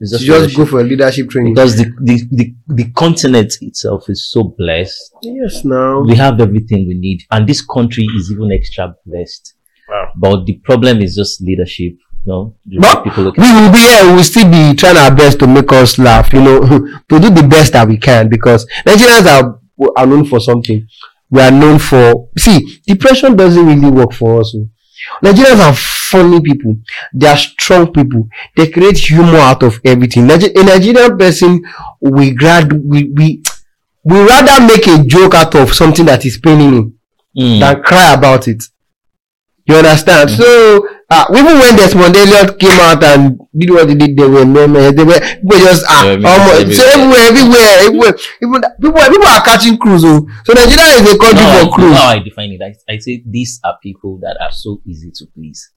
It's 0.00 0.12
You 0.12 0.18
just, 0.18 0.24
just 0.26 0.40
leadership. 0.40 0.56
go 0.58 0.66
for 0.66 0.82
leadership 0.82 1.30
training. 1.30 1.54
because 1.54 1.76
the, 1.76 1.84
the, 2.02 2.20
the, 2.32 2.54
the 2.66 2.90
continent 2.92 3.54
itself 3.62 4.10
is 4.10 4.30
so 4.30 4.42
blessed. 4.58 5.14
yes, 5.22 5.64
now. 5.64 6.00
We 6.02 6.16
have 6.16 6.40
everything 6.40 6.86
we 6.86 6.94
need, 6.94 7.22
and 7.30 7.48
this 7.48 7.62
country 7.64 8.04
is 8.18 8.30
even 8.30 8.52
extra 8.52 8.94
blessed. 9.06 9.54
Wow. 9.88 10.10
But 10.16 10.44
the 10.46 10.54
problem 10.64 11.00
is 11.00 11.14
just 11.16 11.40
leadership. 11.40 11.94
No, 12.26 12.54
But 12.80 13.04
we 13.04 13.22
will 13.24 13.72
be 13.72 13.78
here. 13.80 14.06
We 14.06 14.12
will 14.14 14.22
still 14.22 14.50
be 14.50 14.74
trying 14.74 14.96
our 14.96 15.14
best 15.14 15.38
to 15.40 15.46
make 15.46 15.70
us 15.72 15.98
laugh. 15.98 16.32
You 16.32 16.40
know, 16.42 16.60
to 17.08 17.20
do 17.20 17.30
the 17.30 17.46
best 17.48 17.72
that 17.74 17.86
we 17.86 17.98
can 17.98 18.28
because 18.28 18.66
Nigerians 18.86 19.26
are 19.26 19.60
are 19.96 20.06
known 20.06 20.24
for 20.24 20.40
something. 20.40 20.86
We 21.30 21.40
are 21.42 21.50
known 21.50 21.78
for 21.78 22.28
see 22.38 22.80
depression 22.86 23.36
doesn't 23.36 23.66
really 23.66 23.90
work 23.90 24.12
for 24.12 24.40
us. 24.40 24.54
oh. 24.56 24.68
Nigerians 25.22 25.60
are 25.60 25.74
funny 25.74 26.40
people. 26.40 26.78
They 27.12 27.26
are 27.26 27.36
strong 27.36 27.92
people. 27.92 28.28
They 28.56 28.70
create 28.70 28.96
humor 28.98 29.38
out 29.38 29.62
of 29.62 29.78
everything. 29.84 30.26
Niger- 30.26 30.52
a 30.56 30.62
Nigerian 30.64 31.18
person, 31.18 31.62
we 32.00 32.30
grad 32.30 32.72
we 32.72 33.10
we 33.12 33.42
we 34.04 34.18
rather 34.20 34.64
make 34.66 34.86
a 34.86 35.02
joke 35.04 35.34
out 35.34 35.54
of 35.56 35.74
something 35.74 36.06
that 36.06 36.24
is 36.24 36.38
paining 36.38 36.74
him 36.74 36.98
Mm. 37.36 37.58
than 37.58 37.82
cry 37.82 38.12
about 38.14 38.46
it. 38.46 38.62
You 39.66 39.76
understand? 39.76 40.28
So 40.30 40.86
uh, 41.10 41.24
even 41.30 41.58
when 41.58 41.76
Desmond 41.76 42.14
Elliott 42.16 42.58
came 42.58 42.78
out 42.80 43.02
and 43.02 43.38
did 43.56 43.70
what 43.70 43.88
he 43.88 43.94
did, 43.94 44.16
they 44.16 44.28
were 44.28 44.44
memes. 44.44 44.94
They 44.94 45.04
were 45.04 45.18
people 45.20 45.58
just 45.58 45.84
ah 45.88 46.02
They 46.04 46.16
were 46.18 46.28
almost 46.28 46.76
so 46.76 46.84
everywhere, 46.84 47.24
everywhere, 47.32 47.72
everywhere. 47.88 48.14
Even 48.42 48.60
people, 48.80 49.00
people 49.08 49.28
are 49.28 49.42
catching 49.42 49.78
cruise. 49.78 50.04
Oh. 50.04 50.26
So 50.44 50.52
Nigeria 50.52 51.00
is 51.00 51.14
a 51.14 51.16
country 51.18 51.40
No, 51.44 51.64
for 51.64 51.72
I- 51.72 51.74
cruise. 51.74 51.96
how 51.96 52.08
I 52.08 52.18
define 52.18 52.52
it, 52.52 52.60
I, 52.60 52.74
I 52.92 52.98
say 52.98 53.22
these 53.24 53.58
are 53.64 53.78
people 53.82 54.18
that 54.20 54.36
are 54.40 54.52
so 54.52 54.82
easy 54.86 55.10
to 55.16 55.26
please. 55.32 55.70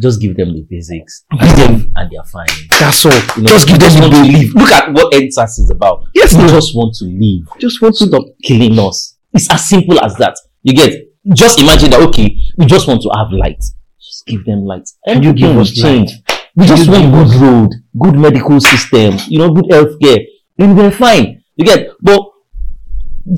Just 0.00 0.20
give 0.22 0.36
them 0.36 0.52
the 0.54 0.62
basics, 0.62 1.24
Give 1.32 1.56
them. 1.56 1.92
and 1.96 2.08
they're 2.10 2.22
fine. 2.22 2.46
That's 2.78 3.04
all. 3.04 3.12
You 3.36 3.42
know, 3.42 3.50
just 3.50 3.66
give 3.66 3.80
them 3.80 3.90
just 3.90 3.96
the 3.96 4.08
want 4.08 4.14
to 4.14 4.32
live. 4.38 4.54
Look 4.54 4.70
at 4.70 4.92
what 4.92 5.12
EndSARS 5.12 5.58
is 5.58 5.70
about. 5.70 6.04
Yes, 6.14 6.34
we 6.36 6.42
no. 6.42 6.48
just 6.48 6.74
want 6.74 6.94
to 7.00 7.04
live. 7.04 7.48
Just 7.58 7.82
want 7.82 7.96
to 7.96 8.06
Stop 8.06 8.22
killing 8.44 8.78
us. 8.78 9.16
It's 9.34 9.50
as 9.50 9.68
simple 9.68 9.98
as 10.00 10.14
that. 10.16 10.36
You 10.62 10.72
get. 10.72 10.94
Just 11.34 11.60
imagine 11.60 11.90
that. 11.90 12.00
Okay, 12.08 12.38
we 12.58 12.66
just 12.66 12.88
want 12.88 13.00
to 13.02 13.10
have 13.16 13.30
light. 13.30 13.62
Just 14.00 14.26
give 14.26 14.44
them 14.44 14.64
light. 14.64 14.88
Can 15.06 15.22
you 15.22 15.32
give 15.32 15.56
us 15.56 15.70
change. 15.72 16.12
We 16.56 16.66
Can 16.66 16.76
just 16.76 16.90
want 16.90 17.14
good 17.14 17.40
road, 17.40 17.70
good 17.96 18.18
medical 18.18 18.60
system. 18.60 19.16
You 19.28 19.38
know, 19.38 19.54
good 19.54 19.66
healthcare. 19.66 20.26
Then 20.56 20.74
we're 20.74 20.90
fine. 20.90 21.44
You 21.56 21.64
get. 21.64 21.90
But 22.00 22.20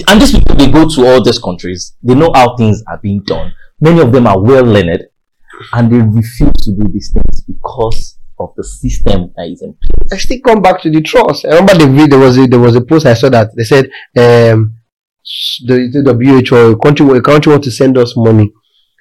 and 0.08 0.20
these 0.20 0.32
people 0.32 0.56
they 0.56 0.70
go 0.70 0.88
to 0.88 1.06
all 1.06 1.22
these 1.22 1.38
countries. 1.38 1.94
They 2.02 2.14
know 2.14 2.32
how 2.34 2.56
things 2.56 2.82
are 2.86 2.96
being 2.96 3.20
done. 3.20 3.52
Many 3.80 4.00
of 4.00 4.10
them 4.10 4.26
are 4.26 4.40
well 4.40 4.64
learned, 4.64 5.04
and 5.72 5.92
they 5.92 5.98
refuse 5.98 6.52
to 6.64 6.72
do 6.72 6.88
these 6.90 7.12
things 7.12 7.42
because 7.42 8.16
of 8.38 8.54
the 8.56 8.64
system 8.64 9.32
that 9.36 9.48
is 9.48 9.60
in 9.60 9.74
place. 9.74 10.12
I 10.12 10.16
still 10.16 10.40
come 10.40 10.62
back 10.62 10.80
to 10.82 10.90
the 10.90 11.02
trust. 11.02 11.44
I 11.44 11.50
remember 11.50 11.74
the 11.74 11.88
video. 11.88 12.06
There 12.06 12.18
was 12.18 12.38
a, 12.38 12.46
there 12.46 12.58
was 12.58 12.76
a 12.76 12.80
post 12.80 13.04
I 13.04 13.14
saw 13.14 13.28
that 13.28 13.54
they 13.54 13.64
said 13.64 13.84
um 14.16 14.74
the, 15.66 16.02
the 16.02 16.14
WHO 16.14 16.76
country 16.78 17.20
country 17.20 17.52
want 17.52 17.64
to 17.64 17.70
send 17.70 17.98
us 17.98 18.16
money 18.16 18.50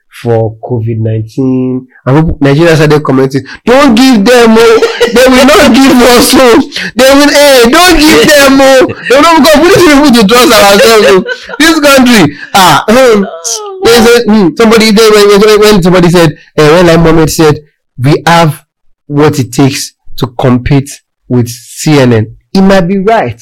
for 0.10 0.58
COVID 0.60 1.00
nineteen. 1.00 1.88
And 2.06 2.16
people- 2.26 2.38
Nigeria 2.42 2.76
started 2.76 3.04
commenting, 3.04 3.44
"Don't 3.66 3.96
give 3.96 4.26
them, 4.26 4.56
oh, 4.58 4.78
they 5.14 5.28
will 5.30 5.46
not 5.46 5.74
give 5.74 5.96
us, 6.14 6.34
oh, 6.36 6.58
they 6.96 7.10
will, 7.14 7.30
hey, 7.30 7.70
don't 7.70 7.98
give 8.00 8.22
them, 8.28 8.60
oh, 8.60 8.88
they 9.08 9.16
will 9.16 9.22
not 9.22 9.38
because 9.38 9.58
we 9.62 9.70
need 9.70 10.16
to 10.16 10.22
to 10.22 10.28
trust 10.28 10.52
ourselves. 10.52 11.46
This 11.60 11.80
country, 11.80 12.36
ah, 12.54 12.84
um, 12.90 13.28
there's 13.84 14.06
a, 14.08 14.24
hmm, 14.24 14.56
somebody 14.58 14.92
there 14.92 15.12
when, 15.12 15.60
when, 15.62 15.84
somebody 15.84 16.10
said, 16.10 16.32
uh, 16.58 16.68
when 16.74 16.88
Lai 16.88 16.98
Mohammed 16.98 17.30
said, 17.30 17.56
we 17.98 18.22
have 18.26 18.66
what 19.06 19.40
it 19.40 19.52
takes 19.54 19.94
to 20.18 20.28
compete 20.28 20.90
with 21.28 21.48
CNN. 21.48 22.36
It 22.54 22.62
might 22.62 22.82
be 22.88 22.98
right 22.98 23.40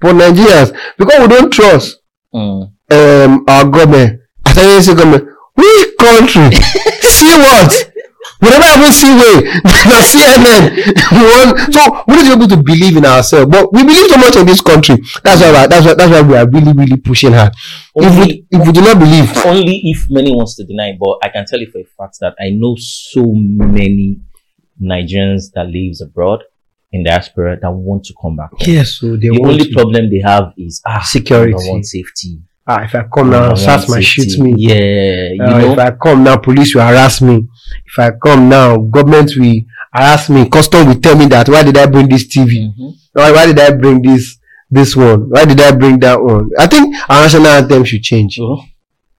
for 0.00 0.10
Nigerians 0.12 0.76
because 0.98 1.20
we 1.20 1.28
don't 1.28 1.50
trust 1.52 1.96
Mm. 2.34 2.70
um, 2.92 3.44
our 3.48 3.64
government. 3.64 4.20
I 4.46 4.52
tell 4.52 4.80
you, 4.80 4.94
government, 4.94 5.28
which 5.54 5.96
country? 5.98 6.50
see 7.02 7.34
what? 7.38 7.86
We 8.42 8.48
never 8.48 8.80
even 8.80 8.92
see 8.92 9.12
way. 9.12 9.36
the 9.60 10.00
CNN. 10.00 10.62
We 11.12 11.22
want, 11.28 11.74
so 11.74 12.04
we 12.08 12.16
need 12.16 12.30
to 12.30 12.36
be 12.36 12.44
able 12.44 12.48
to 12.48 12.62
believe 12.62 12.96
in 12.96 13.04
ourselves. 13.04 13.50
But 13.50 13.70
we 13.72 13.82
believe 13.84 14.08
so 14.08 14.16
much 14.16 14.36
in 14.36 14.46
this 14.46 14.62
country. 14.62 14.96
That's 15.22 15.42
why. 15.42 15.66
That's 15.66 15.84
why. 15.84 15.94
That's 15.94 16.10
why 16.10 16.22
we 16.22 16.36
are 16.36 16.48
really, 16.48 16.72
really 16.72 16.96
pushing 16.96 17.32
hard. 17.34 17.52
If 17.94 18.06
Only- 18.12 18.46
we 18.50 18.58
if 18.58 18.66
we 18.66 18.72
do 18.72 18.80
not 18.80 18.98
believe, 18.98 19.36
only 19.44 19.80
if 19.84 20.06
many 20.10 20.32
wants 20.34 20.54
to 20.56 20.64
deny 20.64 20.96
but 20.98 21.18
i 21.22 21.28
can 21.28 21.44
tell 21.44 21.60
you 21.60 21.70
for 21.70 21.78
a 21.80 21.84
fact 21.98 22.16
that 22.20 22.34
i 22.40 22.50
know 22.50 22.76
so 22.78 23.24
many 23.34 24.20
nigerians 24.80 25.50
that 25.54 25.66
lives 25.66 26.00
abroad 26.00 26.42
in 26.92 27.04
diaspora 27.04 27.58
that 27.60 27.70
want 27.70 28.04
to 28.04 28.14
come 28.20 28.36
back 28.36 28.50
yes. 28.60 28.94
So 29.00 29.16
the 29.16 29.30
only 29.30 29.72
problem 29.72 30.10
they 30.10 30.20
have 30.20 30.52
is 30.56 30.80
ah 30.86 31.00
Security. 31.02 31.52
number 31.52 31.70
one 31.72 31.82
safety 31.84 32.40
Ah, 32.66 32.84
if 32.84 32.94
I 32.94 33.02
come 33.12 33.30
now, 33.30 33.54
SARS 33.54 33.88
might 33.88 34.04
shoot 34.04 34.38
me. 34.38 34.54
yeah 34.56 35.32
you 35.34 35.42
Uh, 35.42 35.58
know 35.58 35.72
if 35.72 35.78
I 35.78 35.90
come 35.92 36.22
now, 36.24 36.36
police 36.36 36.74
will 36.74 36.82
harass 36.82 37.20
me. 37.20 37.48
If 37.86 37.98
I 37.98 38.10
come 38.22 38.48
now, 38.48 38.76
government 38.76 39.32
will 39.36 39.60
harass 39.92 40.28
me. 40.30 40.48
Custom 40.48 40.86
will 40.88 41.00
tell 41.00 41.16
me 41.16 41.26
that 41.26 41.48
why 41.48 41.62
did 41.62 41.76
I 41.76 41.86
bring 41.86 42.08
this 42.08 42.28
TV? 42.28 42.70
Mhm. 42.70 42.92
Why, 43.12 43.32
why 43.32 43.46
did 43.46 43.58
I 43.58 43.70
bring 43.72 44.02
this 44.02 44.38
this 44.70 44.94
one? 44.94 45.30
Why 45.30 45.44
did 45.46 45.60
I 45.60 45.72
bring 45.72 45.98
that 46.00 46.22
one? 46.22 46.50
I 46.58 46.66
think 46.68 46.94
our 47.08 47.22
national 47.22 47.46
anthem 47.48 47.84
should 47.84 48.02
change. 48.02 48.38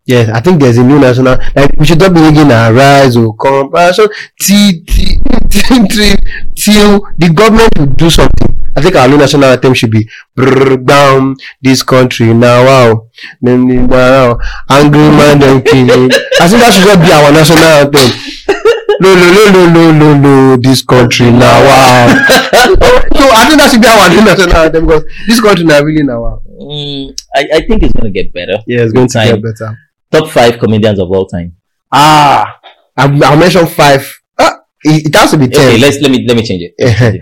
Yes, 0.05 0.29
I 0.29 0.39
think 0.39 0.59
there's 0.61 0.77
a 0.77 0.83
new 0.83 0.99
national 0.99 1.37
like 1.55 1.71
we 1.77 1.85
should 1.85 1.99
not 1.99 2.13
be 2.13 2.19
singing 2.21 2.51
our 2.51 2.73
rise 2.73 3.17
or. 3.17 3.35
Uh, 3.45 3.91
till 4.39 4.71
till 4.87 5.87
till 5.89 6.15
till 6.55 7.01
the 7.17 7.29
government 7.33 7.69
will 7.77 7.85
do 7.87 8.09
something. 8.09 8.47
I 8.75 8.81
think 8.81 8.95
our 8.95 9.07
new 9.07 9.17
national 9.17 9.45
anthem 9.45 9.73
should 9.73 9.91
be 9.91 10.07
"Brrr, 10.37 10.85
down 10.85 11.35
this 11.61 11.83
country 11.83 12.33
now. 12.33 12.63
Wow, 12.65 13.07
now 13.41 14.37
angry 14.69 15.09
man 15.11 15.39
them 15.39 15.61
killing. 15.61 16.11
I 16.39 16.47
think 16.47 16.61
that 16.63 16.71
should 16.73 16.87
just 16.87 17.01
be 17.01 17.11
our 17.11 17.31
national 17.31 17.59
anthem. 17.59 18.09
No, 19.01 19.15
no, 19.15 19.27
no, 19.33 19.51
no, 19.51 19.67
no, 19.67 19.91
no, 19.91 20.17
no, 20.17 20.57
this 20.57 20.83
country 20.83 21.31
now. 21.31 21.57
Wow. 21.65 22.07
so 23.17 23.23
I 23.33 23.45
think 23.47 23.59
that 23.59 23.69
should 23.71 23.81
be 23.81 23.87
our 23.87 24.09
new 24.09 24.23
national 24.23 24.55
anthem 24.55 24.85
because 24.85 25.03
this 25.27 25.41
country 25.41 25.65
now 25.65 25.81
really 25.81 26.03
now. 26.03 26.21
Wow. 26.21 26.41
Mm, 26.61 27.19
I, 27.35 27.47
I 27.55 27.59
think 27.65 27.81
it's 27.83 27.93
going 27.93 28.05
to 28.05 28.11
get 28.11 28.31
better. 28.31 28.59
Yeah, 28.67 28.81
it's 28.81 28.93
going 28.93 29.07
to 29.07 29.13
Time. 29.13 29.41
get 29.41 29.43
better. 29.43 29.77
Top 30.11 30.29
five 30.29 30.59
comedians 30.59 30.99
of 30.99 31.09
all 31.09 31.25
time. 31.25 31.55
Ah, 31.91 32.59
I, 32.95 33.05
I 33.05 33.35
mentioned 33.35 33.69
five. 33.71 34.07
Ah, 34.37 34.59
it, 34.83 35.07
it 35.07 35.15
has 35.15 35.31
to 35.31 35.37
be 35.37 35.47
ten. 35.47 35.67
Okay, 35.67 35.77
let's 35.79 35.99
let 35.99 36.11
me 36.11 36.25
let 36.27 36.37
me 36.37 36.43
change 36.43 36.61
it. 36.61 36.75
Let 36.77 36.87
me 36.87 36.95
change 36.95 37.15
it. 37.15 37.21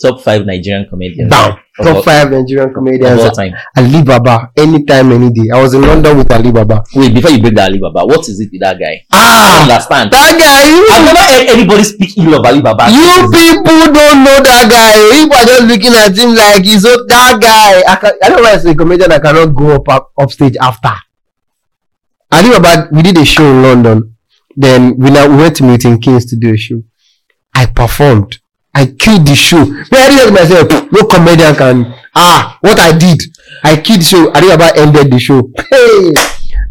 Top 0.00 0.20
five 0.22 0.46
Nigerian 0.46 0.86
comedians 0.88 1.28
Bam. 1.28 1.52
of 1.54 1.58
all, 1.86 1.94
Top 1.94 2.04
five 2.04 2.30
Nigerian 2.30 2.72
comedians. 2.72 3.20
all 3.20 3.30
time. 3.32 3.52
Ali 3.76 4.00
Baba, 4.04 4.52
anytime, 4.56 5.10
any 5.10 5.28
day. 5.30 5.50
I 5.52 5.60
was 5.60 5.74
in 5.74 5.82
London 5.82 6.18
with 6.18 6.30
Ali 6.30 6.52
Baba. 6.52 6.84
Wait, 6.94 7.12
before 7.12 7.32
you 7.32 7.40
break 7.40 7.56
the 7.56 7.62
Alibaba, 7.62 8.06
what 8.06 8.28
is 8.28 8.38
it 8.38 8.48
with 8.52 8.60
that 8.60 8.78
guy? 8.78 9.02
I 9.10 9.18
Ah, 9.18 9.64
don't 9.66 9.70
understand. 9.74 10.12
that 10.12 10.38
guy. 10.38 10.70
I've 10.94 11.04
never 11.04 11.24
heard 11.26 11.46
anybody 11.50 11.82
speak 11.82 12.16
ill 12.16 12.34
of 12.38 12.46
Alibaba. 12.46 12.86
you 12.94 13.26
people 13.26 13.90
don't 13.90 14.22
know 14.22 14.38
that 14.38 14.70
guy. 14.70 14.94
People 15.18 15.34
are 15.36 15.46
just 15.50 15.64
looking 15.66 15.94
at 15.98 16.14
him 16.16 16.34
like 16.36 16.62
he's 16.62 16.84
a, 16.84 16.94
that 17.10 17.40
guy. 17.42 17.82
I, 17.92 17.96
can, 17.96 18.12
I 18.22 18.28
don't 18.28 18.38
know 18.38 18.44
why 18.44 18.54
it's 18.54 18.64
a 18.66 18.74
comedian 18.76 19.10
I 19.10 19.18
cannot 19.18 19.46
go 19.52 19.74
up, 19.82 19.88
up 19.88 20.12
upstage 20.16 20.56
after. 20.60 20.94
Ali 22.30 22.50
Baba, 22.50 22.88
we 22.92 23.02
did 23.02 23.18
a 23.18 23.24
show 23.24 23.42
in 23.50 23.62
London. 23.62 24.14
Then 24.56 24.96
we 24.96 25.10
now 25.10 25.28
we 25.28 25.36
went 25.42 25.56
to 25.56 25.64
Milton 25.64 25.98
Keynes 25.98 26.26
to 26.26 26.36
do 26.36 26.54
a 26.54 26.56
show. 26.56 26.82
I 27.52 27.66
performed. 27.66 28.38
I 28.78 28.86
killed 28.98 29.26
the 29.26 29.34
show. 29.34 29.64
Me, 29.64 29.98
I 29.98 30.08
didn't 30.10 30.34
myself. 30.34 30.66
No 30.92 31.02
comedian 31.10 31.54
can. 31.56 31.94
Ah, 32.14 32.58
what 32.60 32.78
I 32.78 32.96
did. 32.96 33.20
I 33.64 33.76
killed 33.80 34.00
the 34.00 34.04
show. 34.04 34.30
Ali 34.32 34.48
Baba 34.54 34.68
ended 34.78 35.10
the 35.10 35.18
show. 35.18 35.40
Hey, 35.70 36.12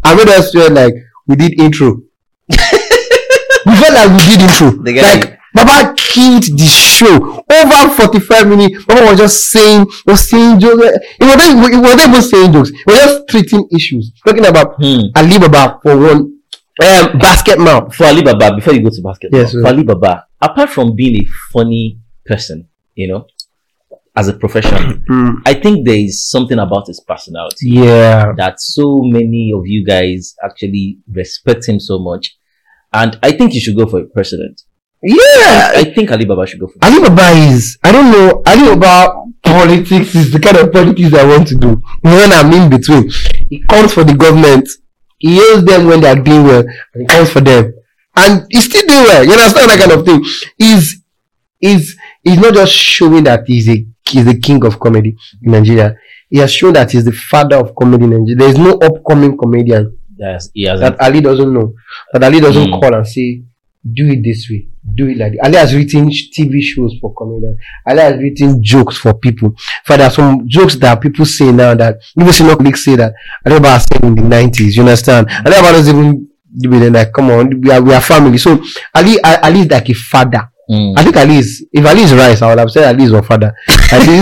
I 0.04 0.14
made 0.16 0.28
us 0.28 0.50
feel 0.52 0.70
like 0.72 0.94
we 1.26 1.36
did 1.36 1.60
intro. 1.60 2.00
we 2.48 3.72
felt 3.80 3.94
like 3.94 4.10
we 4.16 4.24
did 4.24 4.40
intro. 4.40 4.68
Like 4.80 5.38
Baba 5.52 5.94
killed 5.96 6.44
the 6.44 6.66
show 6.66 7.44
over 7.44 7.80
45 7.94 8.48
minutes. 8.48 8.84
Baba 8.86 9.02
was 9.10 9.18
just 9.18 9.50
saying, 9.50 9.84
was 10.06 10.28
saying 10.30 10.60
jokes. 10.60 10.82
It 11.20 11.24
wasn't, 11.28 11.74
it 11.74 11.78
wasn't 11.78 12.08
even 12.08 12.22
saying 12.22 12.52
jokes. 12.52 12.70
It 12.70 12.86
was 12.86 12.96
just 13.04 13.28
treating 13.28 13.68
issues. 13.74 14.12
Talking 14.24 14.46
about 14.46 14.76
Hmm. 14.80 15.12
Ali 15.14 15.38
Baba 15.38 15.78
for 15.82 15.96
one. 15.96 16.37
Um, 16.80 17.18
basket 17.18 17.58
mouth. 17.58 17.94
For 17.94 18.04
Alibaba, 18.04 18.54
before 18.54 18.72
you 18.74 18.82
go 18.82 18.90
to 18.90 19.02
Basketmouth, 19.02 19.32
Yes, 19.32 19.52
for 19.52 19.66
Alibaba, 19.66 20.26
apart 20.40 20.70
from 20.70 20.94
being 20.94 21.16
a 21.22 21.28
funny 21.52 21.98
person, 22.24 22.68
you 22.94 23.08
know, 23.08 23.26
as 24.16 24.28
a 24.28 24.32
profession, 24.32 25.04
I 25.46 25.54
think 25.54 25.86
there 25.86 25.96
is 25.98 26.28
something 26.28 26.58
about 26.58 26.86
his 26.86 27.00
personality 27.00 27.70
Yeah. 27.70 28.32
that 28.36 28.60
so 28.60 28.98
many 29.02 29.52
of 29.54 29.66
you 29.66 29.84
guys 29.84 30.34
actually 30.44 30.98
respect 31.12 31.68
him 31.68 31.80
so 31.80 31.98
much. 31.98 32.36
And 32.92 33.18
I 33.22 33.32
think 33.32 33.54
you 33.54 33.60
should 33.60 33.76
go 33.76 33.86
for 33.86 34.00
a 34.00 34.06
president. 34.06 34.62
Yeah. 35.02 35.72
I 35.76 35.92
think 35.94 36.10
Alibaba 36.10 36.46
should 36.46 36.58
go 36.60 36.66
for 36.68 36.78
Ali 36.82 37.00
Baba 37.00 37.30
is, 37.52 37.78
I 37.84 37.92
don't 37.92 38.10
know, 38.10 38.42
Ali 38.46 38.74
Baba 38.76 39.24
politics 39.44 40.14
is 40.14 40.32
the 40.32 40.40
kind 40.40 40.56
of 40.56 40.72
politics 40.72 41.12
I 41.14 41.24
want 41.24 41.46
to 41.48 41.54
do. 41.54 41.80
When 42.02 42.32
I'm 42.32 42.52
in 42.52 42.68
between, 42.70 43.08
he 43.48 43.62
comes 43.68 43.92
for 43.92 44.02
the 44.04 44.14
government, 44.14 44.68
he 45.18 45.36
hails 45.36 45.64
them 45.64 45.86
when 45.86 46.00
they 46.00 46.08
are 46.10 46.16
doing 46.22 46.44
well, 46.44 46.60
and 46.94 47.02
he 47.02 47.06
comes 47.06 47.30
for 47.30 47.40
them. 47.40 47.74
And 48.16 48.46
he's 48.50 48.64
still 48.64 48.86
doing 48.86 49.04
well. 49.04 49.24
You 49.24 49.32
understand 49.32 49.70
that 49.70 49.78
kind 49.78 49.92
of 49.92 50.04
thing? 50.06 50.24
He's, 50.56 51.02
he's, 51.58 51.96
he's 52.22 52.38
not 52.38 52.54
just 52.54 52.72
showing 52.72 53.24
that 53.24 53.44
he's 53.46 53.68
a, 53.68 53.84
he's 54.08 54.24
the 54.24 54.38
king 54.38 54.64
of 54.64 54.78
comedy 54.80 55.16
in 55.42 55.52
Nigeria. 55.52 55.96
He 56.30 56.38
has 56.38 56.52
shown 56.52 56.72
that 56.74 56.90
he's 56.90 57.04
the 57.04 57.12
father 57.12 57.56
of 57.56 57.74
comedy 57.74 58.04
in 58.04 58.10
Nigeria. 58.10 58.36
There 58.36 58.48
is 58.48 58.58
no 58.58 58.72
upcoming 58.78 59.36
comedian 59.36 59.96
Yes, 60.20 60.50
he 60.52 60.64
has 60.64 60.80
that 60.80 61.00
Ali 61.00 61.20
doesn't 61.20 61.52
know. 61.54 61.74
That 62.12 62.24
Ali 62.24 62.40
doesn't 62.40 62.66
Mm. 62.70 62.80
call 62.80 62.92
and 62.94 63.06
say, 63.06 63.42
do 63.92 64.04
it 64.10 64.20
this 64.24 64.50
way, 64.50 64.66
do 64.94 65.08
it 65.08 65.18
like 65.18 65.32
this. 65.32 65.40
Ali 65.44 65.56
has 65.56 65.74
written 65.74 66.08
TV 66.08 66.60
shows 66.62 66.94
for 67.00 67.14
comedians. 67.14 67.58
Ali 67.86 68.00
has 68.00 68.18
written 68.18 68.62
jokes 68.62 68.96
for 68.96 69.14
people. 69.14 69.54
For 69.84 69.96
there 69.96 70.06
are 70.06 70.10
some 70.10 70.48
jokes 70.48 70.76
that 70.76 71.00
people 71.00 71.24
say 71.24 71.52
now 71.52 71.74
that 71.74 71.98
even 72.18 72.32
senior 72.32 72.56
colleagues 72.56 72.84
say 72.84 72.96
that 72.96 73.12
I 73.44 73.50
never 73.50 73.68
have 73.68 73.82
said 73.82 74.02
in 74.04 74.14
the 74.14 74.22
nineties. 74.22 74.76
You 74.76 74.82
understand? 74.82 75.26
I 75.30 75.48
never 75.48 75.72
doesn't 75.72 75.96
even 75.96 76.28
do 76.58 76.72
it. 76.74 76.92
Like, 76.92 77.12
come 77.12 77.30
on, 77.30 77.60
we 77.60 77.70
are 77.70 77.82
we 77.82 77.92
are 77.94 78.00
family. 78.00 78.38
So 78.38 78.62
Ali 78.94 79.20
Ali 79.22 79.60
is 79.60 79.70
like 79.70 79.88
a 79.90 79.94
father. 79.94 80.50
Mm. 80.70 80.98
I 80.98 81.02
think 81.02 81.16
Ali 81.16 81.36
is 81.36 81.66
if 81.72 81.86
Ali 81.86 82.02
is 82.02 82.12
rice, 82.12 82.42
I 82.42 82.48
would 82.50 82.58
have 82.58 82.70
said 82.70 82.94
Ali 82.94 83.04
is 83.04 83.10
your 83.10 83.22
father. 83.22 83.54
Ali 83.92 84.18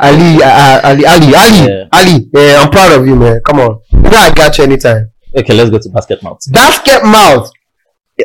Ali 0.00 0.42
uh, 0.42 0.80
Ali 0.84 1.04
Ali 1.06 1.34
Ali 1.34 1.60
Yeah. 1.68 1.88
Ali. 1.92 2.30
eh, 2.36 2.56
I'm 2.56 2.70
proud 2.70 2.92
of 2.98 3.06
you, 3.06 3.16
man. 3.16 3.40
Come 3.44 3.60
on. 3.60 3.80
You 3.92 4.00
know 4.10 4.16
I 4.18 4.32
got 4.32 4.56
you 4.58 4.64
anytime. 4.64 5.10
Okay, 5.36 5.52
let's 5.52 5.68
go 5.70 5.78
to 5.78 5.88
basket 5.90 6.22
mouth. 6.22 6.38
Basket 6.52 7.02
Mouth 7.04 7.50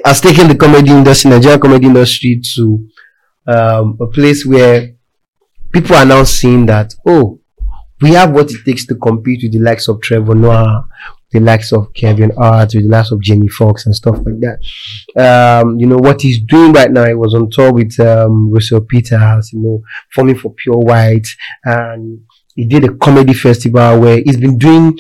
has 0.06 0.22
taken 0.22 0.48
the 0.48 0.56
comedy 0.56 0.92
industry, 0.92 1.32
Nigerian 1.32 1.60
comedy 1.60 1.88
industry, 1.88 2.42
to 2.56 2.88
um, 3.48 3.98
a 4.00 4.08
place 4.08 4.46
where 4.46 4.96
people 5.72 5.96
are 5.96 6.06
now 6.06 6.24
seeing 6.24 6.66
that, 6.68 6.94
oh, 7.06 7.40
we 8.02 8.12
have 8.12 8.32
what 8.32 8.52
it 8.52 8.64
takes 8.64 8.86
to 8.88 8.96
compete 8.96 9.44
with 9.44 9.54
the 9.54 9.60
likes 9.60 9.88
of 9.88 10.02
Trevor 10.02 10.36
Noah, 10.36 10.88
the 11.32 11.40
likes 11.40 11.72
of 11.74 11.94
Kevin 11.94 12.32
Hart, 12.32 12.74
with 12.74 12.84
the 12.84 12.90
likes 12.90 13.12
of 13.12 13.22
Jamie 13.22 13.50
Foxx 13.50 13.86
and 13.86 13.96
stuff 13.96 14.18
like 14.18 14.40
that. 14.40 15.62
Um, 15.62 15.78
you 15.80 15.86
know, 15.86 15.98
what 15.98 16.22
he's 16.22 16.40
doing 16.40 16.72
right 16.72 16.90
now, 16.90 17.06
he 17.06 17.14
was 17.14 17.36
on 17.36 17.50
tour 17.50 17.74
with 17.74 18.00
um, 18.00 18.52
Russell 18.52 18.82
Peters, 18.82 19.52
you 19.54 19.60
know, 19.60 19.84
forming 20.14 20.38
for 20.38 20.54
Pure 20.54 20.78
White, 20.78 21.28
and 21.64 22.22
he 22.56 22.66
did 22.66 22.84
a 22.86 22.96
comedy 22.96 23.34
festival 23.34 24.00
where 24.00 24.22
he's 24.24 24.38
been 24.38 24.58
doing, 24.58 24.98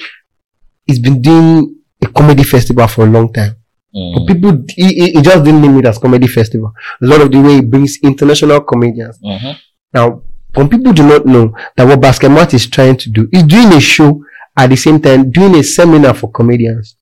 he's 0.86 1.00
been 1.00 1.22
doing 1.22 1.78
a 2.04 2.08
comedy 2.08 2.44
festival 2.44 2.88
for 2.88 3.06
a 3.06 3.10
long 3.10 3.32
time. 3.32 3.56
But 3.92 4.22
Mm. 4.22 4.28
people, 4.28 4.64
he, 4.76 5.12
he- 5.14 5.22
just 5.22 5.44
didn't 5.44 5.62
name 5.62 5.80
it 5.80 5.86
as 5.86 5.98
comedy 5.98 6.28
festival. 6.28 6.72
A 7.02 7.06
lot 7.06 7.22
of 7.22 7.32
the 7.32 7.40
way 7.40 7.56
he 7.56 7.62
brings 7.62 7.98
international 8.04 8.62
comedians. 8.62 9.18
Mhm. 9.24 9.56
Now, 9.94 10.22
when 10.54 10.70
people 10.70 10.94
do 10.94 11.04
not 11.08 11.26
know 11.26 11.54
that 11.76 11.88
what 11.88 12.00
Basket 12.02 12.30
Mouth 12.30 12.54
is 12.54 12.68
trying 12.68 12.98
to 12.98 13.10
do, 13.10 13.28
is 13.32 13.44
doing 13.44 13.74
a 13.74 13.80
show 13.80 14.22
at 14.56 14.70
the 14.70 14.76
same 14.78 15.00
time 15.02 15.32
doing 15.32 15.56
a 15.56 15.64
seminar 15.64 16.14
for 16.14 16.30
comedians. 16.32 16.96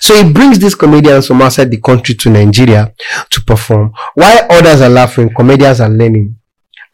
So 0.00 0.14
he 0.22 0.32
brings 0.32 0.58
these 0.58 0.74
comedians 0.74 1.26
from 1.26 1.40
outside 1.42 1.70
the 1.70 1.76
country 1.80 2.14
to 2.16 2.30
Nigeria 2.30 2.92
to 3.30 3.40
perform. 3.44 3.92
While 4.14 4.46
others 4.50 4.80
are 4.80 4.88
laughing, 4.88 5.28
comedians 5.36 5.80
are 5.80 5.90
learning. 5.90 6.34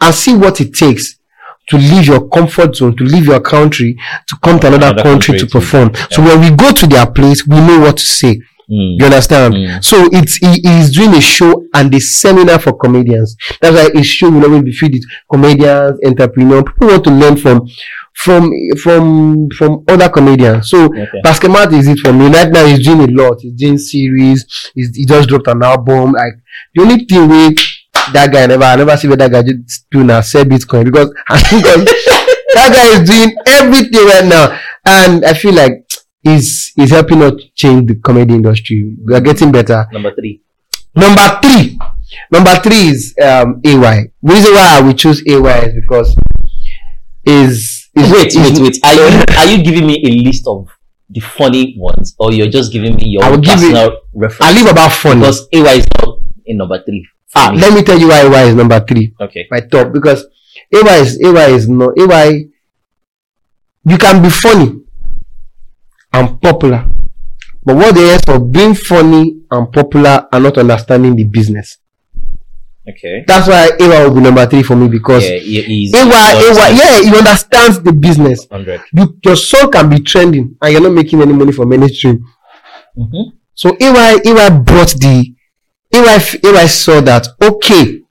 And 0.01 0.15
see 0.15 0.35
what 0.35 0.61
it 0.61 0.75
takes 0.75 1.15
to 1.69 1.77
leave 1.79 2.07
your 2.09 2.29
comfort 2.29 2.75
zone, 2.77 2.95
to 2.97 3.05
leave 3.05 3.25
your 3.27 3.41
country, 3.41 3.97
to 4.29 4.37
come 4.43 4.59
to 4.61 4.67
another, 4.67 4.87
Another 4.89 5.03
country, 5.03 5.35
country 5.35 5.39
to 5.39 5.47
to- 5.47 5.53
perform. 5.53 5.93
So 6.11 6.23
when 6.23 6.41
we 6.41 6.51
go 6.51 6.73
to 6.73 6.87
their 6.87 7.07
place, 7.07 7.47
we 7.47 7.57
know 7.61 7.81
what 7.81 7.97
to 7.97 8.05
say. 8.05 8.39
Mm. 8.71 8.99
You 8.99 9.05
understand? 9.05 9.55
Mm. 9.55 9.85
So 9.85 10.09
it's 10.13 10.37
he, 10.37 10.61
he's 10.63 10.91
doing 10.95 11.15
a 11.15 11.21
show 11.21 11.65
and 11.75 11.95
a 11.95 12.01
seminar 12.01 12.59
for 12.59 12.73
comedians. 12.77 13.37
That's 13.61 13.77
why 13.77 13.91
his 13.99 14.07
show 14.07 14.31
will 14.31 14.45
always 14.45 14.63
be 14.63 14.73
filled 14.73 14.93
with 14.93 15.05
comedians, 15.31 16.01
entrepreneurs. 16.07 16.65
People 16.65 16.89
want 16.89 17.05
to 17.05 17.11
learn 17.11 17.37
from 17.37 17.69
from 18.15 18.51
from 18.83 19.49
from 19.51 19.85
other 19.89 20.09
comedians. 20.09 20.71
So 20.71 20.85
Okay. 20.85 21.21
Basketmouth 21.25 21.73
is 21.73 21.89
it 21.89 21.99
for 21.99 22.13
me. 22.13 22.29
Right 22.29 22.51
now 22.51 22.65
he's 22.67 22.85
doing 22.85 23.01
a 23.03 23.13
lot. 23.13 23.39
He's 23.41 23.53
doing 23.55 23.79
series. 23.79 24.47
He's, 24.75 24.95
he 24.97 25.05
just 25.05 25.29
dropped 25.29 25.49
an 25.49 25.63
album. 25.63 26.13
Like 26.13 26.35
the 26.75 26.83
only 26.83 27.05
thing 27.05 27.29
with 27.29 27.59
that 28.13 28.33
guy 28.33 28.45
I 28.45 28.47
never 28.47 28.65
I 28.65 28.77
never 28.77 28.97
see 28.97 29.09
what 29.09 29.19
that 29.19 29.33
guy 29.33 29.43
just 29.43 29.87
do 29.91 30.05
now 30.05 30.21
sell 30.21 30.45
Bitcoin 30.45 30.85
because 30.85 31.09
because 31.29 31.85
that 32.55 32.71
guy 32.73 33.01
is 33.01 33.09
doing 33.09 33.35
everything 33.47 34.07
right 34.07 34.25
now. 34.25 34.59
And 34.87 35.25
I 35.25 35.33
feel 35.35 35.55
like 35.55 35.84
he's 36.25 36.73
he's 36.75 36.91
helping 36.91 37.23
us 37.23 37.33
change 37.55 37.87
the 37.89 37.95
comedy 37.97 38.35
industry. 38.35 38.97
We 39.05 39.15
are 39.15 39.21
getting 39.21 39.53
better. 39.53 39.87
Number 39.93 40.13
three. 40.15 40.41
Number 40.95 41.39
three. 41.43 41.79
Number 42.33 42.55
three 42.57 42.89
is 42.89 43.15
um 43.23 43.61
AY. 43.65 44.11
Reason 44.23 44.55
why 44.55 44.81
will 44.81 44.95
choose 44.95 45.23
AY 45.29 45.59
is 45.67 45.75
because 45.75 46.17
is 47.25 47.89
is 47.97 48.11
Wait, 48.13 48.27
is- 48.29 48.37
wait, 48.37 48.59
wait. 48.63 48.77
Are 48.85 48.95
you 48.95 49.25
are 49.39 49.47
you 49.47 49.63
giving 49.63 49.87
me 49.87 50.03
a 50.05 50.11
list 50.27 50.47
of 50.47 50.69
the 51.11 51.21
funny 51.21 51.75
ones, 51.79 52.15
or 52.19 52.33
you're 52.33 52.49
just 52.49 52.73
giving 52.73 52.97
me 52.97 53.05
your 53.09 53.23
I 53.25 53.31
will 53.31 53.39
give 53.39 53.61
you- 53.61 53.71
personal 53.73 53.99
reference? 54.15 54.41
I 54.51 54.53
leave 54.59 54.71
about 54.71 54.93
funny. 54.93 55.21
because 55.21 55.49
AY 55.53 55.75
is 55.79 55.87
not 56.01 56.19
in 56.47 56.57
number 56.57 56.83
three. 56.83 57.07
Ah, 57.37 57.51
me. 57.53 57.59
let 57.61 57.75
me 57.75 57.83
tell 57.83 57.99
you 57.99 58.09
why 58.09 58.21
AY 58.23 58.49
is 58.49 58.55
number 58.55 58.81
three. 58.81 59.15
okay. 59.21 59.47
my 59.51 59.61
top 59.61 59.93
because 59.93 60.25
AY 60.73 60.97
is 61.01 61.21
AY 61.23 61.49
is 61.55 61.69
no 61.69 61.93
AY. 61.99 62.47
You 63.87 63.99
can 63.99 64.23
be 64.23 64.31
funny 64.31 64.81
and 66.15 66.41
popular, 66.41 66.87
but 67.65 67.77
what 67.77 67.95
the 67.95 68.01
ends 68.11 68.25
of 68.29 68.51
being 68.53 68.75
funny 68.75 69.43
and 69.51 69.73
popular 69.73 70.27
and 70.33 70.45
not 70.45 70.59
understanding 70.59 71.17
the 71.17 71.25
business. 71.25 71.79
Okay. 72.87 73.25
That's 73.27 73.49
why 73.49 73.71
AY 73.81 74.05
will 74.07 74.15
be 74.15 74.21
number 74.21 74.45
three 74.47 74.63
for 74.63 74.77
me 74.77 74.89
because 74.89 75.25
Yeah, 75.25 75.39
he, 75.39 75.91
AY 75.95 76.01
AY 76.05 76.71
yeah 76.77 77.01
he 77.11 77.17
understands 77.17 77.81
the 77.81 77.93
business. 77.93 78.47
Hundred. 78.51 78.83
You, 78.93 79.17
your 79.25 79.37
song 79.37 79.71
can 79.71 79.89
be 79.89 80.01
trending 80.01 80.57
and 80.61 80.73
you're 80.73 80.83
not 80.83 80.93
making 80.93 81.23
any 81.23 81.33
money 81.33 81.53
from 81.53 81.71
mainstream. 81.71 82.25
Mm-hmm. 82.97 83.37
So 83.55 83.75
AY 83.81 84.21
AY 84.27 84.51
brought 84.61 84.91
the 85.01 85.35
f- 85.95 86.45
AY 86.45 86.67
saw 86.67 87.01
that 87.01 87.27
okay, 87.41 88.03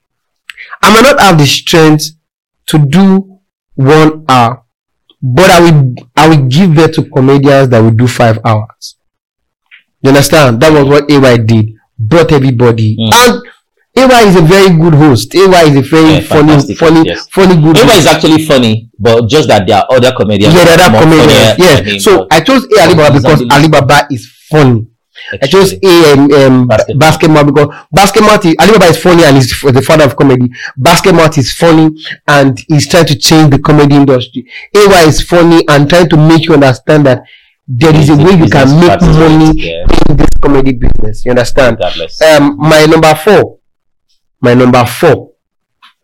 I 0.82 0.94
might 0.94 1.04
not 1.04 1.20
have 1.20 1.38
the 1.38 1.46
strength 1.46 2.06
to 2.68 2.80
do 2.80 3.40
one 3.76 4.26
hour, 4.28 4.63
but 5.24 5.50
I 5.50 5.60
will 5.62 5.96
I 6.16 6.28
will 6.28 6.46
give 6.48 6.76
birth 6.76 6.94
to 6.96 7.04
comedians 7.10 7.70
that 7.70 7.80
will 7.80 7.92
do 7.96 8.08
five 8.08 8.38
hours. 8.46 8.98
You 10.02 10.10
understand? 10.10 10.60
That 10.62 10.72
was 10.74 10.84
what 10.86 11.10
AY 11.10 11.38
did. 11.38 11.66
Brought 11.98 12.32
everybody, 12.34 12.98
Mm. 13.00 13.14
and 13.14 13.42
AY 13.96 14.22
is 14.28 14.36
a 14.36 14.42
very 14.42 14.70
good 14.76 14.96
host. 14.96 15.34
AY 15.36 15.64
is 15.70 15.76
a 15.78 15.82
very 15.82 16.14
Yeah, 16.16 16.20
funny, 16.22 16.76
funny, 16.76 17.02
yes. 17.08 17.28
funny 17.32 17.56
good. 17.56 17.78
Eva 17.78 17.86
host. 17.88 18.00
is 18.00 18.08
actually 18.08 18.46
funny, 18.46 18.90
but 19.00 19.28
just 19.30 19.48
that 19.48 19.66
there 19.68 19.78
are 19.78 19.88
other 19.90 20.12
comedians. 20.12 20.54
Yeah, 20.54 20.66
that 20.66 20.78
the 20.92 20.98
are 20.98 21.02
comedians. 21.04 21.56
Yeah. 21.58 22.00
So 22.00 22.28
I 22.30 22.42
chose 22.42 22.66
A 22.78 22.82
Alibaba 22.84 23.18
because 23.18 23.42
Alibaba 23.50 24.08
is 24.12 24.28
funny. 24.50 24.88
I 25.42 25.48
chose 25.48 25.74
A 25.74 26.14
um, 26.14 26.32
um, 26.32 26.68
Basketmouth. 26.68 27.00
Basketmouth 27.00 27.46
because 27.48 27.68
Basketmouth 27.96 28.46
is, 28.46 28.56
Alibaba 28.60 28.86
is 28.86 29.00
funny 29.00 29.24
and 29.24 29.36
he's 29.38 29.62
the 29.62 29.82
father 29.82 30.06
of 30.06 30.16
comedy. 30.16 30.50
Basketmouth 30.80 31.38
is 31.38 31.54
funny 31.54 31.90
and 32.28 32.60
he's 32.68 32.88
trying 32.88 33.06
to 33.06 33.18
change 33.18 33.52
the 33.52 33.60
comedy 33.60 33.96
industry. 33.96 34.46
AY 34.76 35.06
is 35.08 35.22
funny 35.22 35.64
and 35.68 35.90
trying 35.90 36.10
to 36.10 36.18
make 36.18 36.46
you 36.46 36.54
understand 36.54 37.06
that 37.06 37.24
there 37.68 37.96
is 37.96 38.10
a 38.10 38.16
way 38.16 38.34
you 38.34 38.50
can 38.50 38.80
make 38.80 39.02
money 39.02 39.52
yeah. 39.56 39.86
in 40.10 40.18
this 40.18 40.28
comedy 40.42 40.74
business. 40.74 41.24
You 41.26 41.32
understand? 41.32 41.82
Um, 41.82 42.58
my 42.58 42.86
number 42.86 43.16
four, 43.16 43.60
my 44.42 44.54
number 44.54 44.86
four 44.86 45.32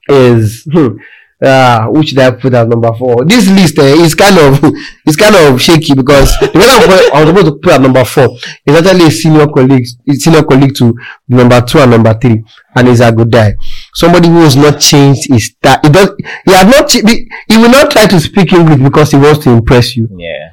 is 0.07 0.65
hmm, 0.72 0.98
uh, 1.41 1.88
which 1.88 2.10
did 2.10 2.20
I 2.20 2.32
put 2.32 2.53
as 2.53 2.68
number 2.68 2.91
four? 2.94 3.24
This 3.26 3.48
list 3.49 3.80
uh, 3.80 3.84
is 3.84 4.14
kind 4.16 4.38
of 4.38 4.60
it's 5.06 5.16
kind 5.16 5.36
of 5.36 5.61
shaky 5.61 5.94
because 5.95 6.38
the 6.40 6.49
I 6.53 6.86
was- 6.86 7.28
supposed 7.30 7.45
to 7.48 7.60
put 7.61 7.74
at 7.74 7.82
number 7.82 8.03
four 8.06 8.38
is 8.66 8.76
actually 8.76 9.06
a 9.07 9.11
senior 9.11 9.48
colleague, 9.48 9.86
a 10.10 10.14
senior 10.16 10.44
colleague 10.44 10.76
to 10.76 10.94
number 11.28 11.61
two 11.61 11.80
and 11.80 11.91
number 11.91 12.14
three, 12.20 12.44
and 12.76 12.88
is 12.88 13.02
a 13.02 13.11
good 13.11 13.32
guy. 13.32 13.53
Somebody 13.94 14.28
who 14.28 14.41
has 14.41 14.56
not 14.56 14.80
changed 14.80 15.32
his 15.32 15.45
style. 15.48 15.80
He 15.84 15.90
does. 15.90 16.10
He 16.45 16.52
has 16.52 16.66
not. 16.66 16.91
He 16.91 17.57
will 17.57 17.70
not 17.72 17.90
try 17.91 18.06
to 18.07 18.20
speak 18.20 18.52
English 18.53 18.80
because 18.82 19.11
he 19.11 19.18
wants 19.18 19.44
to 19.45 19.52
impress 19.52 19.95
you. 19.95 20.07
yeah. 20.18 20.52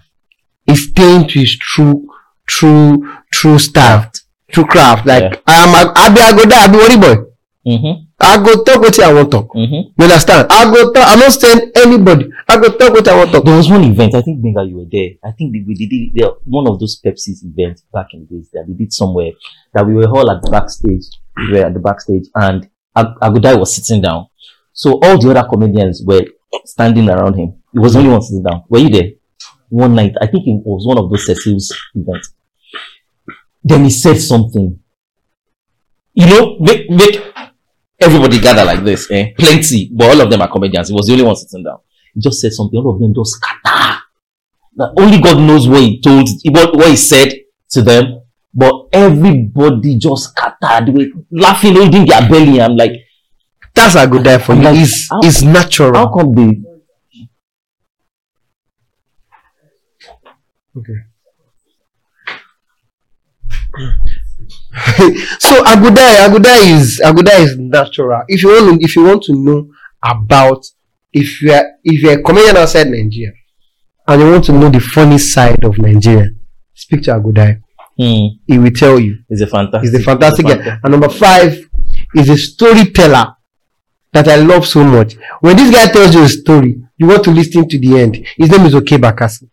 He's 0.66 0.88
staying 0.88 1.28
to 1.28 1.38
his 1.40 1.56
true, 1.56 2.08
true, 2.46 3.08
true 3.32 3.58
style, 3.58 4.10
true 4.50 4.64
craft. 4.66 5.06
Like 5.06 5.22
Yeah. 5.22 5.40
I 5.46 5.54
am. 5.64 5.74
a- 5.74 5.92
I 5.96 6.08
be 6.08 6.20
a 6.20 6.34
good 6.36 6.50
guy. 6.50 6.64
I 6.64 6.68
be 6.68 6.76
worry 6.76 6.96
boy. 6.96 7.22
Mm-hmm. 7.66 8.02
I 8.26 8.42
go 8.42 8.62
talk 8.64 8.80
what 8.80 8.98
I 9.00 9.12
want 9.12 9.30
talk. 9.30 9.48
Mm-hmm. 9.54 9.94
You 9.96 10.04
understand? 10.04 10.46
I 10.50 10.64
go 10.72 10.92
talk. 10.92 11.04
I'm 11.06 11.18
not 11.20 11.32
saying 11.32 11.70
anybody. 11.76 12.28
I 12.48 12.56
go 12.56 12.68
talk 12.76 12.92
what 12.92 13.06
I 13.06 13.16
want 13.16 13.30
talk. 13.30 13.44
There 13.44 13.56
was 13.56 13.70
one 13.70 13.84
event, 13.84 14.14
I 14.14 14.22
think 14.22 14.42
Benga, 14.42 14.64
you 14.64 14.78
were 14.78 14.90
there. 14.90 15.10
I 15.24 15.30
think 15.30 15.54
we 15.54 15.74
did 15.74 15.92
it, 15.94 16.10
there, 16.14 16.30
one 16.44 16.66
of 16.66 16.80
those 16.80 17.00
Pepsi's 17.00 17.44
events 17.44 17.82
back 17.92 18.08
in 18.12 18.26
the 18.26 18.36
days 18.36 18.50
that 18.52 18.64
we 18.66 18.74
did 18.74 18.92
somewhere 18.92 19.30
that 19.74 19.86
we 19.86 19.94
were 19.94 20.08
all 20.08 20.28
at 20.30 20.42
the 20.42 20.50
backstage. 20.50 21.04
We 21.36 21.52
were 21.52 21.66
at 21.66 21.74
the 21.74 21.80
backstage 21.80 22.26
and 22.34 22.68
Ag- 22.96 23.16
I 23.22 23.28
Go 23.28 23.38
Dye 23.38 23.54
was 23.54 23.74
sitting 23.76 24.02
down. 24.02 24.26
So 24.72 24.98
all 25.02 25.18
the 25.20 25.30
other 25.30 25.48
comedians 25.48 26.02
were 26.04 26.24
standing 26.64 27.08
around 27.08 27.34
him. 27.34 27.62
He 27.72 27.78
was 27.78 27.92
the 27.92 28.00
only 28.00 28.10
one 28.10 28.22
sitting 28.22 28.42
down. 28.42 28.64
Were 28.68 28.78
you 28.80 28.90
there? 28.90 29.10
One 29.68 29.94
night, 29.94 30.14
I 30.20 30.26
think 30.26 30.46
it 30.46 30.62
was 30.64 30.86
one 30.86 30.98
of 30.98 31.10
those 31.10 31.26
Cecil's 31.26 31.74
events. 31.94 32.32
Then 33.62 33.84
he 33.84 33.90
said 33.90 34.18
something. 34.18 34.78
You 36.14 36.26
know, 36.26 36.58
make, 36.60 36.88
make 36.88 37.20
everybody 38.00 38.40
gather 38.40 38.64
like 38.64 38.84
this, 38.84 39.10
eh? 39.10 39.32
Plenty, 39.38 39.90
but 39.94 40.08
all 40.10 40.20
of 40.20 40.30
them 40.30 40.42
are 40.42 40.50
comedians. 40.50 40.88
He 40.88 40.94
was 40.94 41.06
the 41.06 41.12
only 41.12 41.24
one 41.24 41.36
sitting 41.36 41.64
down. 41.64 41.78
He 42.14 42.20
just 42.20 42.40
said 42.40 42.52
something. 42.52 42.78
All 42.78 42.94
of 42.94 43.00
them 43.00 43.14
just 43.14 43.32
scatter. 43.36 44.00
Now, 44.74 44.92
only 44.98 45.20
God 45.20 45.38
knows 45.40 45.66
what 45.68 45.80
he 45.80 46.00
told, 46.00 46.28
what, 46.50 46.74
what 46.76 46.90
he 46.90 46.96
said 46.96 47.32
to 47.70 47.82
them. 47.82 48.20
But 48.52 48.88
everybody 48.92 49.98
just 49.98 50.30
scattered. 50.30 50.86
They 50.86 50.92
were 50.92 51.06
laughing, 51.30 51.74
holding 51.74 52.06
their 52.06 52.28
belly. 52.28 52.60
I'm 52.60 52.76
like, 52.76 52.92
That's 53.74 53.94
a 53.96 54.06
good 54.06 54.24
guy 54.24 54.38
for 54.38 54.52
I'm 54.52 54.58
you. 54.58 54.64
like, 54.64 54.78
It's 54.78 55.10
how- 55.10 55.20
it's 55.22 55.42
how 55.42 55.52
natural. 55.52 56.08
come 56.08 56.34
they? 56.34 56.62
so 65.40 65.64
I 65.64 65.76
Go 65.80 65.90
Dye, 65.90 66.26
Agudai 66.28 66.76
is 66.78 67.00
I 67.00 67.12
Go 67.12 67.22
Dye 67.22 67.40
is 67.40 67.56
natural. 67.58 68.22
If 68.28 68.42
you 68.42 68.48
want 68.50 68.80
to, 68.80 68.84
if 68.84 68.96
you 68.96 69.04
want 69.04 69.22
to 69.24 69.32
know 69.34 69.70
about 70.04 70.64
if 71.12 71.40
you 71.42 71.52
are 71.52 71.64
if 71.82 72.02
you're 72.02 72.18
a 72.18 72.22
comedian 72.22 72.56
outside 72.58 72.88
Nigeria 72.88 73.32
and 74.06 74.20
you 74.22 74.30
want 74.30 74.44
to 74.44 74.52
know 74.52 74.68
the 74.68 74.80
funny 74.80 75.18
side 75.18 75.64
of 75.64 75.78
Nigeria, 75.78 76.28
speak 76.74 77.02
to 77.04 77.14
I 77.14 77.18
Go 77.20 77.32
Dye. 77.32 77.58
Hmm, 77.98 78.26
He 78.46 78.58
will 78.58 78.70
tell 78.72 78.98
you. 79.00 79.18
he's 79.28 79.40
a 79.40 79.46
fantastic. 79.46 79.90
He's 79.90 80.00
a 80.00 80.04
fantastic 80.04 80.46
he's 80.46 80.54
a 80.56 80.58
guy. 80.58 80.78
And 80.84 80.90
number 80.92 81.08
five 81.08 81.58
is 82.14 82.28
a 82.28 82.36
storyteller 82.36 83.32
that 84.12 84.28
I 84.28 84.36
love 84.36 84.66
so 84.66 84.84
much. 84.84 85.14
When 85.40 85.56
this 85.56 85.70
guy 85.74 85.90
tells 85.90 86.14
you 86.14 86.22
a 86.24 86.28
story, 86.28 86.76
you 86.98 87.06
want 87.06 87.24
to 87.24 87.30
listen 87.30 87.66
to 87.68 87.78
the 87.78 87.98
end. 87.98 88.16
His 88.36 88.50
name 88.50 88.66
is 88.66 88.74
Okey 88.74 88.98
Bakassi. 88.98 89.48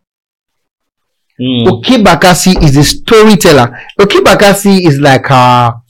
Hmm, 1.39 1.67
Okey 1.67 1.97
Bakassi 2.03 2.61
is 2.63 2.77
a 2.77 2.83
storyteller. 2.83 3.77
Okey 3.99 4.19
Bakassi 4.19 4.85
is 4.87 4.99
like 4.99 5.29
our, 5.31 5.81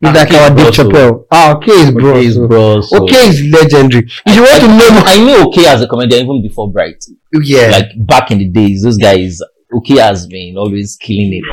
is 0.00 0.08
Ah, 0.08 0.12
like 0.12 0.30
our 0.32 0.46
is 0.46 0.48
Dave 0.50 0.56
bro, 0.56 0.70
Chappelle. 0.70 1.24
Ah, 1.32 1.54
Okey 1.56 1.70
is 1.72 1.90
bro. 1.90 2.10
Okay, 2.10 2.22
he's 2.22 2.38
bro. 2.38 2.80
So. 2.82 3.02
Okey 3.02 3.16
is 3.16 3.42
legendary. 3.52 4.06
If 4.26 4.34
you 4.36 4.42
want 4.42 4.60
to 4.62 4.68
know, 4.68 5.02
I 5.04 5.18
knew 5.24 5.48
okay 5.48 5.66
as 5.66 5.82
a 5.82 5.88
comedian 5.88 6.24
even 6.24 6.42
before 6.42 6.70
Bright. 6.70 7.04
yeah, 7.42 7.68
Like 7.70 7.86
back 8.06 8.30
in 8.30 8.38
the 8.38 8.48
days, 8.48 8.82
those 8.82 8.96
guys, 8.96 9.40
okay 9.76 9.96
has 9.98 10.26
been 10.28 10.56
always 10.56 10.96
killing 10.96 11.32
it. 11.34 11.44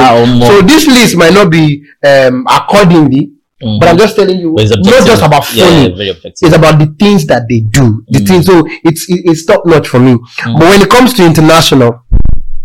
Almo. 0.00 0.46
So 0.46 0.62
this 0.62 0.86
list 0.86 1.16
might 1.16 1.32
not 1.34 1.50
be 1.50 1.84
um, 2.04 2.46
accordingly, 2.48 3.32
Mhm. 3.66 3.80
but 3.80 3.88
I'm 3.88 3.98
just 3.98 4.16
telling 4.16 4.38
you, 4.38 4.54
it's 4.58 4.70
not 4.76 5.06
just 5.06 5.22
about 5.22 5.44
Yeah, 5.54 5.66
funny. 5.66 6.06
yeah, 6.06 6.12
it's 6.24 6.42
about 6.60 6.78
the 6.78 6.88
things 6.98 7.26
that 7.26 7.42
they 7.48 7.60
do. 7.60 8.02
The 8.08 8.20
Mm. 8.20 8.26
things. 8.28 8.46
So 8.46 8.64
it's 8.84 9.06
it's 9.08 9.44
top 9.44 9.66
notch 9.66 9.88
for 9.88 9.98
me. 10.00 10.12
Mm. 10.14 10.58
But 10.58 10.68
when 10.70 10.82
it 10.82 10.90
comes 10.90 11.12
to 11.14 11.24
international, 11.26 12.00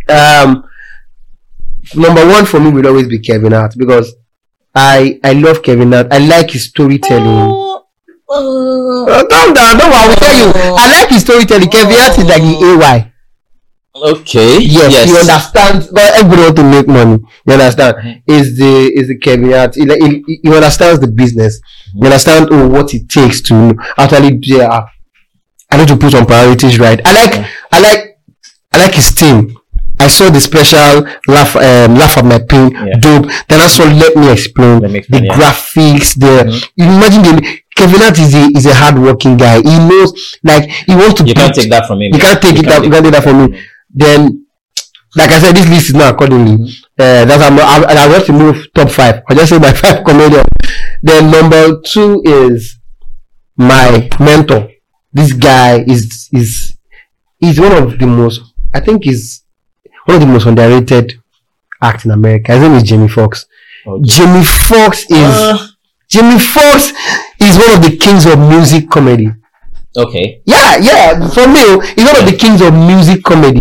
um, 0.10 0.64
number 1.96 2.26
one 2.28 2.46
for 2.46 2.60
me 2.60 2.70
would 2.72 2.86
always 2.86 3.08
be 3.08 3.20
Kevin 3.20 3.52
Hart 3.54 3.74
because 3.78 4.14
I 4.76 5.20
I 5.24 5.34
love 5.34 5.62
Kevin 5.64 5.92
Hart. 5.92 6.08
I 6.12 6.20
like 6.20 6.52
his 6.52 6.66
storytelling. 6.66 7.68
Uh, 8.34 9.24
calm 9.30 9.54
down, 9.54 9.78
don't 9.78 9.92
worry. 9.92 10.04
I 10.04 10.08
will 10.08 10.16
tell 10.16 10.38
you. 10.40 10.52
I 10.78 10.86
like 11.00 11.10
his 11.10 11.22
storytelling. 11.22 11.70
Kevin 11.70 11.96
Hart 11.98 12.18
is 12.18 12.26
like 12.26 12.42
the 12.42 12.56
AY. 12.70 13.12
Okay. 13.94 14.60
Yes, 14.60 15.04
he 15.06 15.18
understands. 15.18 15.88
But 15.88 16.14
everybody 16.16 16.42
want 16.44 16.56
to 16.58 16.64
make 16.64 16.88
money. 16.88 17.20
You 17.46 17.54
understand? 17.54 17.98
Mm-hmm. 17.98 18.32
Is 18.32 18.58
the 18.58 18.92
is 18.96 19.08
the 19.10 19.18
Kevin 19.18 19.52
Hart? 19.52 19.76
He, 19.76 19.84
he, 19.86 20.40
he 20.44 20.54
understands 20.56 21.00
the 21.02 21.08
business. 21.08 21.60
Mm-hmm. 21.60 21.98
You 22.00 22.06
understand 22.06 22.48
oh, 22.52 22.68
what 22.70 22.94
it 22.94 23.10
takes 23.10 23.42
to 23.44 23.76
actually. 23.98 24.40
Yeah, 24.44 24.86
I 25.70 25.78
need 25.78 25.90
to 25.90 25.98
put 25.98 26.12
some 26.12 26.26
priorities 26.26 26.80
right. 26.80 27.02
I 27.06 27.12
like. 27.14 27.46
I 27.72 27.80
like. 27.82 28.20
I 28.74 28.78
like 28.78 28.94
his 28.96 29.14
team. 29.14 29.58
I 30.00 30.08
saw 30.08 30.30
the 30.32 30.40
special 30.42 31.06
laugh, 31.28 31.56
um, 31.58 31.94
laugh 31.94 32.18
at 32.18 32.26
my 32.26 32.40
pain, 32.40 32.72
Yeah. 32.72 32.98
dope. 33.00 33.30
Then 33.48 33.60
I 33.62 33.68
saw 33.68 33.84
let 33.84 34.16
me 34.16 34.32
explain 34.32 34.80
Let 34.80 34.92
Me 34.92 35.02
the 35.08 35.26
yeah. 35.26 35.36
graphics. 35.36 36.16
The 36.18 36.34
Mhm. 36.48 36.70
imagine 36.78 37.22
the 37.22 37.58
Kevin 37.76 38.00
Hart 38.02 38.18
is 38.18 38.34
a 38.34 38.48
is 38.58 38.66
a 38.66 38.74
hardworking 38.74 39.38
guy. 39.38 39.58
He 39.62 39.78
knows 39.78 40.38
like 40.44 40.72
he 40.88 40.96
wants 40.96 41.16
to. 41.22 41.28
You 41.28 41.36
can't 41.36 41.54
take 41.54 41.70
that 41.70 41.86
from 41.86 42.02
him. 42.02 42.14
You 42.14 42.20
can't 42.20 42.42
take 42.42 42.58
it 42.58 42.66
that- 42.66 42.84
you 42.84 42.90
can't 42.90 43.04
take 43.04 43.14
that 43.14 43.24
from 43.24 43.38
me. 43.52 43.60
Then 43.94 44.46
like 45.16 45.30
I 45.32 45.40
said, 45.40 45.56
this 45.56 45.68
list 45.70 45.90
is 45.90 45.96
not 45.96 46.14
accordingly. 46.14 46.72
Uh, 46.98 47.26
that's 47.26 47.44
I'm, 47.44 47.60
I, 47.60 48.04
I 48.06 48.08
want 48.08 48.26
to 48.28 48.32
move 48.34 48.68
top 48.74 48.90
five. 48.90 49.22
I 49.30 49.34
just 49.36 49.50
say 49.50 49.60
my 49.60 49.74
five 49.82 50.06
comedian. 50.06 50.46
Then 51.04 51.30
number 51.32 51.82
two 51.82 52.22
is 52.24 52.78
my 53.58 54.08
mentor. 54.20 54.70
This 55.12 55.34
guy 55.34 55.80
is 55.86 56.30
is 56.32 56.78
is 57.42 57.60
one 57.60 57.74
of 57.74 58.00
the 58.00 58.08
most. 58.08 58.42
I 58.74 58.80
think 58.80 59.06
is 59.06 59.42
one 60.06 60.16
of 60.16 60.22
the 60.22 60.28
most 60.28 60.46
underrated 60.46 61.22
acts 61.82 62.06
in 62.06 62.12
America. 62.12 62.54
His 62.54 62.62
name 62.62 62.74
is 62.74 62.84
Jamie 62.84 63.10
Foxx. 63.10 63.46
Okay. 63.86 64.04
Jamie 64.06 64.46
Foxx 64.46 65.02
is 65.10 65.12
Uh, 65.36 65.68
Jamie 66.08 66.40
Foxx 66.40 66.94
is 67.42 67.58
one 67.58 67.72
of 67.76 67.84
the 67.84 67.98
kings 68.00 68.26
of 68.26 68.40
music 68.40 68.90
comedy. 68.90 69.30
okay. 69.98 70.42
Yeah, 70.46 70.78
yeah. 70.78 71.28
For 71.30 71.48
me, 71.48 71.64
he's 71.96 72.06
one 72.06 72.16
of 72.24 72.26
the 72.32 72.38
kings 72.40 72.62
of 72.62 72.74
music 72.74 73.24
comedy. 73.24 73.60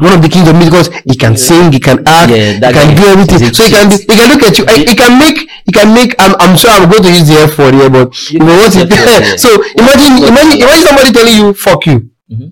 One 0.00 0.12
of 0.16 0.22
the 0.22 0.28
kings 0.28 0.48
of 0.48 0.56
music 0.56 0.72
because 0.72 0.88
he 1.04 1.14
can 1.16 1.36
sing, 1.36 1.72
he 1.72 1.80
can 1.80 1.98
act, 2.08 2.30
Yeah, 2.32 2.56
he 2.56 2.72
can 2.72 2.88
do 2.96 3.04
everything. 3.12 3.52
So 3.52 3.64
he 3.64 3.70
can, 3.70 3.90
he 3.92 4.14
can 4.18 4.28
look 4.32 4.42
at 4.42 4.56
you. 4.58 4.64
He, 4.72 4.84
he 4.90 4.94
can 4.96 5.18
make, 5.20 5.38
he 5.66 5.72
can 5.72 5.92
make. 5.94 6.16
I'm, 6.18 6.34
I'm 6.40 6.56
sure 6.56 6.70
I'm 6.70 6.88
going 6.90 7.02
to 7.04 7.10
use 7.12 7.28
the 7.28 7.36
F 7.44 7.58
word 7.58 7.74
here, 7.74 7.90
but 7.90 8.08
you 8.32 8.40
know 8.40 8.56
what? 8.56 8.72
It, 8.74 8.88
yeah. 8.88 9.36
so 9.44 9.48
imagine, 9.76 10.24
imagine, 10.24 10.56
imagine 10.64 10.86
somebody 10.88 11.10
telling 11.12 11.36
you 11.36 11.52
"fuck 11.52 11.84
you," 11.86 11.98
Mhm. 12.32 12.48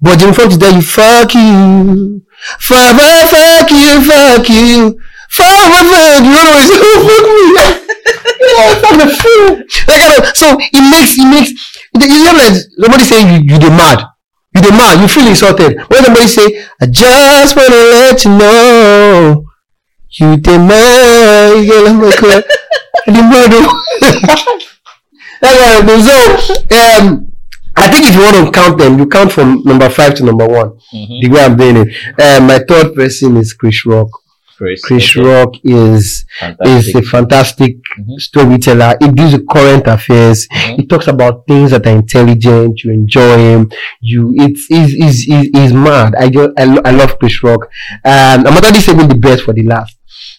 but 0.00 0.18
Jamie 0.18 0.34
Foxx 0.36 0.52
is 0.54 0.58
telling 0.60 0.76
you 0.76 0.82
"fuck 0.84 1.32
you," 1.34 2.22
fuck, 2.60 2.92
fuck 3.32 3.70
you, 3.72 3.92
fuck 4.04 4.48
you, 4.48 5.00
fuck, 5.32 5.64
fuck. 5.72 6.20
You 6.22 6.28
know 6.28 6.44
what 6.52 6.68
oh, 6.76 6.98
fuck 7.08 7.24
me. 7.24 7.44
Yeah, 7.56 8.74
fuck 8.82 8.94
the 9.00 9.08
fool. 9.08 9.48
That 9.88 9.96
kind 10.02 10.12
of, 10.18 10.36
so 10.36 10.46
it 10.60 10.84
makes, 10.92 11.16
it 11.16 11.24
makes. 11.24 11.50
You 11.94 12.24
know, 12.24 12.32
like 12.36 12.54
somebody 12.80 13.04
saying 13.04 13.28
you, 13.32 13.54
you 13.54 13.58
the 13.58 13.70
mad. 13.70 14.04
You 14.54 14.60
the 14.62 14.70
mad. 14.70 15.00
You 15.00 15.08
feel 15.08 15.26
insulted. 15.26 15.76
When 15.88 16.04
somebody 16.04 16.26
say, 16.28 16.46
"I 16.80 16.86
just 16.86 17.56
wanna 17.56 17.82
let 17.96 18.24
you 18.24 18.30
know." 18.36 19.44
You 20.20 20.36
the 20.36 20.58
mad, 20.58 21.56
you 21.56 21.64
get 21.66 21.84
like 21.84 21.96
my 21.96 22.12
club. 22.12 22.44
The 23.06 23.12
oh. 23.16 23.82
That's 25.40 25.58
what 25.58 25.90
I. 25.90 26.00
So, 26.48 27.06
um, 27.06 27.32
I 27.74 27.88
think 27.90 28.04
if 28.06 28.14
you 28.14 28.20
want 28.20 28.36
to 28.46 28.52
count 28.60 28.78
them, 28.78 28.98
you 28.98 29.06
count 29.06 29.32
from 29.32 29.62
number 29.64 29.88
five 29.88 30.14
to 30.16 30.24
number 30.24 30.46
one. 30.46 30.72
Mhm. 30.94 31.20
The 31.22 31.28
way 31.30 31.40
I'm 31.44 31.56
doing 31.56 31.76
it. 31.78 31.88
Um, 32.20 32.46
my 32.46 32.58
third 32.58 32.94
person 32.94 33.36
is 33.38 33.54
Chris 33.54 33.86
Rock. 33.86 34.08
Chris, 34.62 34.80
Chris 34.88 35.16
okay. 35.16 35.28
Rock 35.28 35.50
is 35.64 36.24
is 36.64 36.94
a 36.94 37.02
fantastic 37.02 37.72
Mhm. 37.98 38.20
storyteller. 38.28 38.90
He 39.00 39.08
deals 39.08 39.32
with 39.32 39.48
current 39.48 39.86
affairs. 39.86 40.46
Mhm. 40.52 40.76
He 40.76 40.86
talks 40.86 41.08
about 41.08 41.34
things 41.48 41.70
that 41.72 41.86
are 41.86 41.96
intelligent. 42.02 42.82
You 42.84 42.92
enjoy 42.92 43.36
him. 43.38 43.70
You 44.00 44.20
it's 44.44 44.66
he's 44.66 44.92
he's, 44.92 45.18
he's, 45.30 45.48
he's 45.56 45.72
mad. 45.72 46.14
I 46.14 46.28
just 46.28 46.50
I, 46.58 46.64
lo- 46.64 46.82
I 46.84 46.92
love 46.92 47.18
Chris 47.18 47.42
Rock. 47.42 47.62
Um, 48.04 48.38
I'm 48.46 48.56
actually 48.58 48.80
saving 48.88 49.08
the 49.08 49.16
best 49.26 49.42
for 49.42 49.52
the 49.52 49.64
last. 49.64 49.96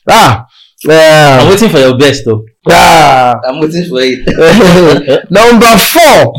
Ah, 0.10 0.45
I'm 0.86 1.48
uh, 1.48 1.50
waiting 1.50 1.70
for 1.70 1.80
your 1.80 1.98
best 1.98 2.24
though. 2.26 2.44
ah. 2.70 3.36
I'm 3.48 3.60
waiting 3.62 3.86
for 3.90 4.00
it. 4.02 5.32
Number 5.32 5.74
four. 5.94 6.34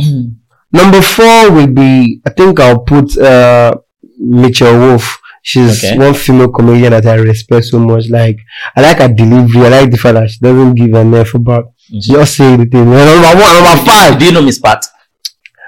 Number 0.73 1.01
four 1.03 1.51
will 1.53 1.69
be, 1.69 2.21
I 2.27 2.31
think 2.31 2.59
I'll 2.61 2.81
put 2.81 3.17
uh, 3.17 3.73
Michelle 4.19 4.79
Wolf. 4.81 5.19
She's 5.47 5.85
Okay. 5.85 5.99
one 5.99 6.15
female 6.15 6.49
comedian 6.49 6.91
that 6.93 7.05
I 7.07 7.17
respect 7.17 7.67
so 7.67 7.79
much. 7.79 8.09
Like, 8.09 8.39
I 8.75 8.81
like 8.81 8.97
her 8.99 9.09
delivery. 9.09 9.67
I 9.67 9.69
like 9.69 9.91
the 9.91 9.99
fact 9.99 10.15
that 10.15 10.31
she 10.31 10.39
doesn't 10.41 10.73
give 10.75 10.95
an 10.95 11.13
F 11.15 11.35
about. 11.35 11.65
She 11.77 11.97
Mhm. 12.13 12.15
just 12.17 12.37
saying 12.37 12.57
the 12.61 12.65
thing. 12.65 12.91
Number 12.91 13.43
one, 13.45 13.55
number 13.63 13.77
five. 13.85 14.19
Do 14.19 14.25
you 14.25 14.33
know 14.33 14.41
Miss 14.43 14.59
Pat? 14.59 14.87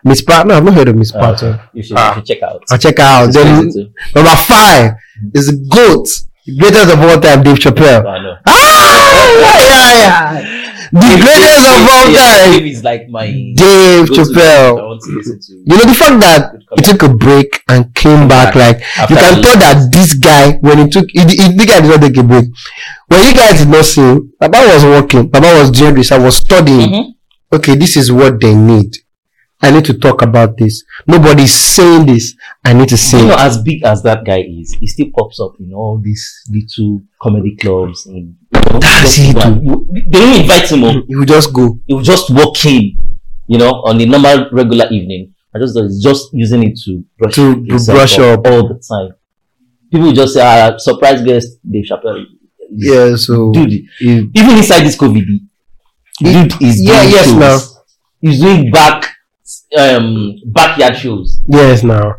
Miss 0.03 0.23
Pat. 0.23 0.47
No, 0.47 0.57
I've 0.57 0.65
not 0.65 0.73
heard 0.75 0.89
of 0.89 0.97
Miss 0.97 1.15
Uh, 1.15 1.21
Pat. 1.21 1.61
you, 1.75 1.83
should, 1.83 1.97
Ah. 1.99 2.09
you 2.09 2.15
should 2.17 2.27
check 2.27 2.43
out. 2.43 2.63
I'll 2.71 2.79
check 2.79 2.99
out. 3.01 3.33
Then 3.35 3.71
number 4.15 4.37
five 4.37 4.93
is 5.35 5.47
the 5.49 5.57
GOAT, 5.69 6.09
the 6.47 6.57
greatest 6.57 6.93
of 6.95 7.01
all 7.03 7.21
time, 7.21 7.43
Dave 7.43 7.59
Chappelle. 7.59 8.07
I 8.07 8.19
know. 8.23 8.35
Ah, 8.47 9.59
yeah, 9.61 10.41
yeah. 10.41 10.66
The 10.93 11.17
greatest 11.23 11.67
of 11.67 11.89
all 11.95 12.07
time, 12.15 12.53
Dave 12.53 12.67
is 12.67 12.83
like 12.85 13.09
my 13.09 13.27
Dave 13.27 14.07
Chappelle. 14.07 14.79
I 14.79 14.83
want 14.83 15.01
to 15.03 15.11
listen 15.17 15.41
to. 15.41 15.53
You 15.67 15.77
know 15.79 15.85
the 15.85 15.95
fact 15.95 16.21
that 16.21 16.53
he 16.77 16.83
took 16.83 17.03
a 17.03 17.09
break 17.09 17.63
and 17.69 17.95
came 17.95 18.29
back, 18.29 18.55
like 18.55 18.79
you 19.11 19.17
can 19.17 19.43
tell 19.43 19.57
that 19.59 19.89
this 19.93 20.15
guy 20.15 20.53
when 20.61 20.79
he 20.79 20.89
took, 20.89 21.07
he, 21.11 21.21
he, 21.21 21.57
the 21.57 21.67
guy 21.67 21.81
did 21.81 21.91
not 21.91 22.01
take 22.01 22.17
a 22.17 22.23
break. 22.23 22.45
When 23.09 23.21
you 23.27 23.35
guys 23.35 23.59
did 23.59 23.69
not 23.69 23.85
see, 23.85 24.19
Baba 24.39 24.59
was 24.73 24.85
working, 24.85 25.29
Baba 25.29 25.59
was 25.59 25.71
doing 25.71 25.95
this, 25.95 26.13
I 26.13 26.19
was 26.19 26.37
studying. 26.37 26.91
Mhm. 26.91 27.13
Okay, 27.53 27.77
this 27.77 27.97
is 27.97 28.11
what 28.13 28.41
they 28.41 28.55
need. 28.55 28.97
I 29.63 29.71
need 29.71 29.85
to 29.87 29.95
talk 29.99 30.23
about 30.23 30.57
this. 30.59 30.85
Nobody's 31.07 31.55
saying 31.55 32.07
this. 32.07 32.35
I 32.65 32.73
need 32.75 32.89
to 32.91 32.97
say. 32.97 33.21
You 33.21 33.29
know, 33.29 33.35
it. 33.35 33.41
as 33.41 33.63
big 33.63 33.83
as 33.85 34.03
that 34.03 34.25
guy 34.25 34.41
is, 34.43 34.73
he 34.75 34.87
still 34.87 35.07
pops 35.17 35.41
up 35.41 35.53
in 35.59 35.73
all 35.73 35.99
these 35.99 36.43
little 36.51 37.01
comedy 37.21 37.57
clubs. 37.57 38.07
Know, 38.07 38.35
That's 38.53 39.17
it. 39.19 39.35
They 39.35 40.19
don't 40.21 40.41
invite 40.43 40.71
him. 40.71 40.85
oh. 40.85 41.03
You 41.09 41.19
will 41.21 41.25
just 41.27 41.53
go. 41.53 41.79
He 41.87 41.95
will 41.95 42.03
just 42.03 42.31
walk 42.31 42.65
in, 42.67 42.97
you 43.47 43.59
know, 43.59 43.71
on 43.87 43.97
the 43.99 44.07
normal 44.07 44.51
regular 44.53 44.87
evening. 44.91 45.35
I 45.55 45.59
just 45.59 45.75
just 46.03 46.35
using 46.35 46.63
it 46.65 46.79
to 46.85 47.03
brush, 47.19 47.35
To 47.37 47.65
brush 47.65 48.19
up. 48.19 48.47
all 48.47 48.69
the 48.69 48.83
time. 48.87 49.15
People 49.91 50.13
just 50.13 50.35
say, 50.35 50.43
ah, 50.45 50.77
surprise 50.77 51.23
guest, 51.23 51.49
Dave 51.69 51.85
Chappelle. 51.91 52.25
Yeah, 52.71 53.17
so. 53.17 53.53
Dude, 53.53 53.73
even 54.01 54.31
inside 54.59 54.83
this 54.83 54.97
COVID, 54.99 55.25
dude 56.19 56.63
is 56.63 56.83
Yeah, 56.83 57.03
yes, 57.05 57.33
now. 57.33 57.59
He's 58.21 58.41
doing 58.41 58.71
back, 58.71 59.16
um, 59.79 60.37
backyard 60.47 60.97
shows. 60.97 61.41
yes, 61.49 61.83
now. 61.83 62.15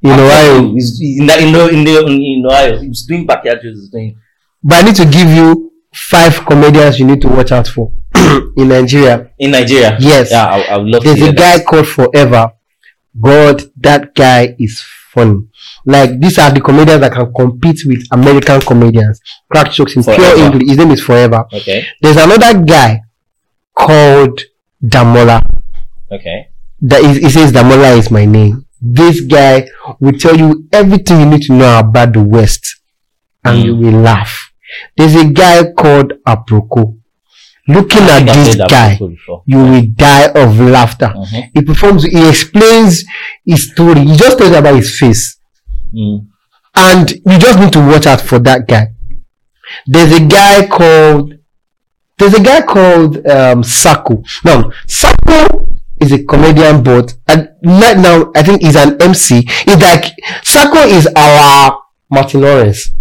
You 0.00 0.10
know, 0.16 0.26
I, 0.26 0.72
He's, 0.74 1.00
in, 1.00 1.26
the, 1.26 1.38
in, 1.42 1.52
the, 1.52 1.68
in, 1.68 1.84
the, 1.84 2.06
in 2.06 2.44
Ohio. 2.46 2.78
He's 2.80 3.02
doing 3.02 3.26
backyard 3.26 3.58
shows. 3.62 3.80
He's 3.80 3.88
doing, 3.88 4.16
but 4.62 4.78
I 4.78 4.82
need 4.86 4.96
to 4.96 5.04
give 5.04 5.28
you 5.28 5.72
five 5.92 6.44
comedians 6.46 6.98
you 7.00 7.06
need 7.06 7.22
to 7.22 7.28
watch 7.28 7.50
out 7.52 7.66
for 7.66 7.92
in 8.56 8.68
Nigeria. 8.68 9.30
in 9.38 9.50
Nigeria. 9.50 9.96
Yes. 9.98 10.30
Yeah, 10.30 10.46
I, 10.46 10.60
I 10.74 10.76
would 10.76 10.88
love 10.88 11.02
There's 11.02 11.22
a 11.22 11.32
guy 11.32 11.58
that. 11.58 11.66
called 11.66 11.88
Forever. 11.88 12.52
God, 13.18 13.62
that 13.78 14.14
guy 14.14 14.54
is 14.58 14.84
funny. 15.10 15.48
Like 15.86 16.20
these 16.20 16.38
are 16.38 16.50
the 16.52 16.60
comedians 16.60 17.00
that 17.00 17.12
can 17.12 17.32
compete 17.32 17.80
with 17.86 18.06
American 18.12 18.60
comedians. 18.60 19.20
Crack 19.50 19.72
jokes 19.72 19.96
in 19.96 20.04
pure 20.04 20.38
English. 20.38 20.68
His 20.68 20.76
name 20.76 20.90
is 20.90 21.00
Forever. 21.02 21.46
Okay. 21.52 21.86
There's 22.02 22.16
another 22.18 22.62
guy 22.62 23.00
called 23.74 24.40
Damola. 24.84 25.40
Okay. 26.12 26.50
That 26.80 27.00
is, 27.02 27.18
he 27.18 27.30
says 27.30 27.52
Damola 27.52 27.96
is 27.98 28.10
my 28.10 28.24
name. 28.24 28.66
This 28.80 29.20
guy 29.22 29.68
will 30.00 30.18
tell 30.18 30.36
you 30.36 30.68
everything 30.72 31.20
you 31.20 31.26
need 31.26 31.42
to 31.42 31.52
know 31.54 31.78
about 31.78 32.12
the 32.12 32.22
West, 32.22 32.80
and 33.44 33.58
Mm. 33.58 33.64
you 33.64 33.76
will 33.76 34.00
laugh. 34.00 34.50
There's 34.96 35.14
a 35.14 35.24
guy 35.24 35.72
called 35.72 36.12
Aproko. 36.26 36.96
Looking 37.68 38.02
at 38.02 38.26
this 38.26 38.54
guy, 38.56 38.96
you 39.46 39.58
will 39.58 39.82
die 39.96 40.26
of 40.36 40.60
laughter. 40.60 41.08
Mhm. 41.16 41.50
He 41.54 41.62
performs, 41.62 42.04
he 42.04 42.28
explains 42.28 43.04
his 43.44 43.72
story. 43.72 44.04
He 44.04 44.14
just 44.16 44.38
tells 44.38 44.54
about 44.54 44.76
his 44.76 44.96
face. 44.98 45.36
Mm. 45.92 46.26
And 46.76 47.10
you 47.10 47.38
just 47.38 47.58
need 47.58 47.72
to 47.72 47.80
watch 47.80 48.06
out 48.06 48.20
for 48.20 48.38
that 48.40 48.68
guy. 48.68 48.88
There's 49.86 50.12
a 50.12 50.20
guy 50.20 50.66
called, 50.66 51.34
there's 52.18 52.34
a 52.34 52.40
guy 52.40 52.60
called, 52.62 53.26
um, 53.26 53.64
Sako. 53.64 54.22
Now, 54.44 54.70
Sako 54.86 55.66
is 56.00 56.12
a 56.12 56.24
comedian, 56.24 56.82
but 56.82 57.14
and 57.28 57.48
right 57.64 57.96
now, 57.96 58.30
I 58.34 58.42
think 58.42 58.62
he's 58.62 58.76
an 58.76 59.00
MC. 59.00 59.44
It's 59.46 59.82
like, 59.82 60.14
Sako 60.42 60.78
is 60.78 61.08
our 61.16 61.80
Martin 62.10 62.42
Lawrence. 62.42 62.92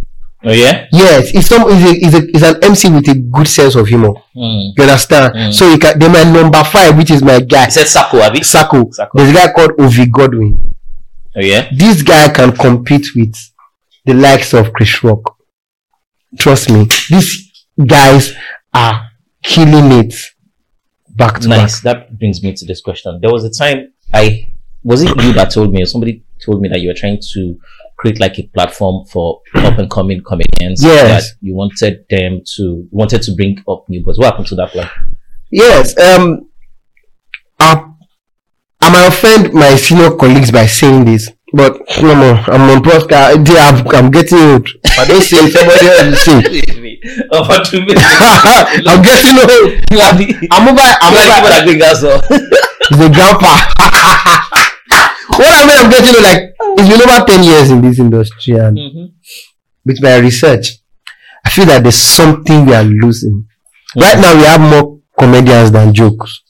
Oh 0.44 0.52
yeah. 0.52 0.88
Yes, 0.92 1.30
he's 1.30 1.48
some, 1.48 1.70
he's, 1.72 1.84
a, 1.84 1.94
he's, 1.94 2.14
a, 2.14 2.22
he's 2.32 2.44
an 2.44 2.64
MC 2.64 2.90
with 2.90 3.08
a 3.10 3.16
good 3.16 3.48
sense 3.48 3.76
of 3.76 3.88
humor. 3.88 4.14
Mm. 4.36 4.74
You 4.78 4.84
understand? 4.84 5.34
Mm. 5.34 5.54
So 5.54 5.70
you 5.70 5.80
can, 5.80 5.98
then 5.98 6.12
my 6.12 6.24
number 6.24 6.64
five, 6.64 6.96
which 6.98 7.10
is 7.10 7.24
my 7.24 7.40
guy, 7.40 7.68
said 7.70 7.88
Sako, 7.88 8.20
have 8.20 8.36
you? 8.36 8.44
Sako. 8.44 8.92
Sako. 8.92 9.18
There's 9.18 9.32
a 9.32 9.34
guy 9.34 9.52
called 9.54 9.72
Ovi 9.72 10.12
Godwin. 10.12 10.74
Oh 11.38 11.42
yeah. 11.42 11.68
this 11.76 12.02
guy 12.02 12.30
can 12.30 12.56
compete 12.56 13.08
with 13.16 13.36
the 14.06 14.14
likes 14.14 14.54
of 14.54 14.72
Chris 14.72 15.04
Rock. 15.04 15.36
Trust 16.38 16.70
me, 16.70 16.88
these 17.10 17.52
guys 17.86 18.34
are 18.74 19.10
killing 19.42 19.92
it 19.92 20.16
back 21.16 21.40
to 21.40 21.48
Nice. 21.48 21.82
That 21.82 22.18
brings 22.18 22.44
me 22.44 22.54
to 22.54 22.66
this 22.66 22.82
question. 22.82 23.20
There 23.22 23.32
was 23.32 23.44
a 23.44 23.50
time 23.50 23.94
I 24.14 24.48
was 24.84 25.02
it 25.02 25.10
you 25.22 25.34
that 25.34 25.52
told 25.52 25.74
me 25.74 25.82
or 25.82 25.86
somebody 25.86 26.24
told 26.40 26.62
me 26.62 26.70
that 26.70 26.80
you 26.80 26.90
were 26.90 26.94
trying 26.94 27.20
to 27.34 27.60
create 27.98 28.20
like 28.20 28.38
a 28.38 28.44
platform 28.44 29.06
for 29.06 29.42
up 29.56 29.78
and 29.80 29.90
coming 29.90 30.22
comedians. 30.22 30.84
Yes. 30.84 31.32
That 31.32 31.38
you 31.42 31.56
wanted 31.56 32.06
them 32.10 32.42
to 32.56 32.64
you 32.64 32.90
wanted 32.92 33.22
to 33.24 33.32
bring 33.36 33.64
up 33.68 33.88
new 33.90 34.04
boys. 34.04 34.18
What 34.18 34.26
happened 34.26 34.48
to 34.48 34.56
that 34.56 34.72
plan? 34.72 34.90
Yes, 35.50 35.98
um, 35.98 36.50
I, 37.60 37.92
I 38.82 38.90
might 38.90 39.08
offend 39.08 39.54
my 39.54 39.76
senior 39.76 40.12
colleagues 40.16 40.52
by 40.52 40.66
saying 40.66 41.06
this, 41.06 41.32
but 41.54 41.80
no 42.02 42.16
more. 42.16 42.36
I'm 42.48 42.70
on 42.70 42.82
broadcast. 42.82 43.38
I'm, 43.50 43.88
I'm 43.88 44.12
getting 44.12 44.40
old. 44.40 44.68
I 44.98 45.06
don't 45.06 45.22
say 45.22 45.38
it, 45.38 45.54
somebody 45.54 45.88
else 45.88 46.28
will 46.28 46.82
Over 47.32 47.64
two 47.64 47.82
minutes. 47.82 48.02
I'm 48.88 49.02
getting 49.02 49.38
old. 49.38 49.68
You 49.92 50.00
are 50.00 50.14
the- 50.18 50.48
I'm 50.52 50.68
over. 50.68 50.82
I'm 51.02 51.14
you 51.14 51.20
are 51.20 51.26
the 51.26 51.34
people 51.34 51.46
over. 51.46 51.50
that 51.50 51.64
bring 51.66 51.82
us 51.82 52.04
up. 52.04 52.22
He's 52.90 53.00
a 53.00 53.10
grandpa. 53.10 53.52
what 55.38 55.52
I 55.52 55.66
mean, 55.68 55.78
I'm 55.78 55.90
getting 55.90 56.16
old. 56.16 56.24
Like 56.24 56.44
it's 56.78 56.90
been 56.90 57.02
over 57.10 57.26
ten 57.26 57.44
years 57.44 57.70
in 57.72 57.82
this 57.82 58.00
industry, 58.00 58.54
and 58.58 58.78
Mhm. 58.78 59.12
with 59.86 60.02
my 60.02 60.18
research, 60.18 60.80
I 61.46 61.50
feel 61.50 61.66
that 61.66 61.84
there's 61.84 61.96
something 61.98 62.66
we 62.66 62.74
are 62.74 62.84
losing. 62.84 63.46
Right 63.96 64.20
now, 64.20 64.36
we 64.36 64.44
have 64.44 64.62
more 64.62 65.00
comedians 65.18 65.72
than 65.72 65.94
jokes. 65.94 66.42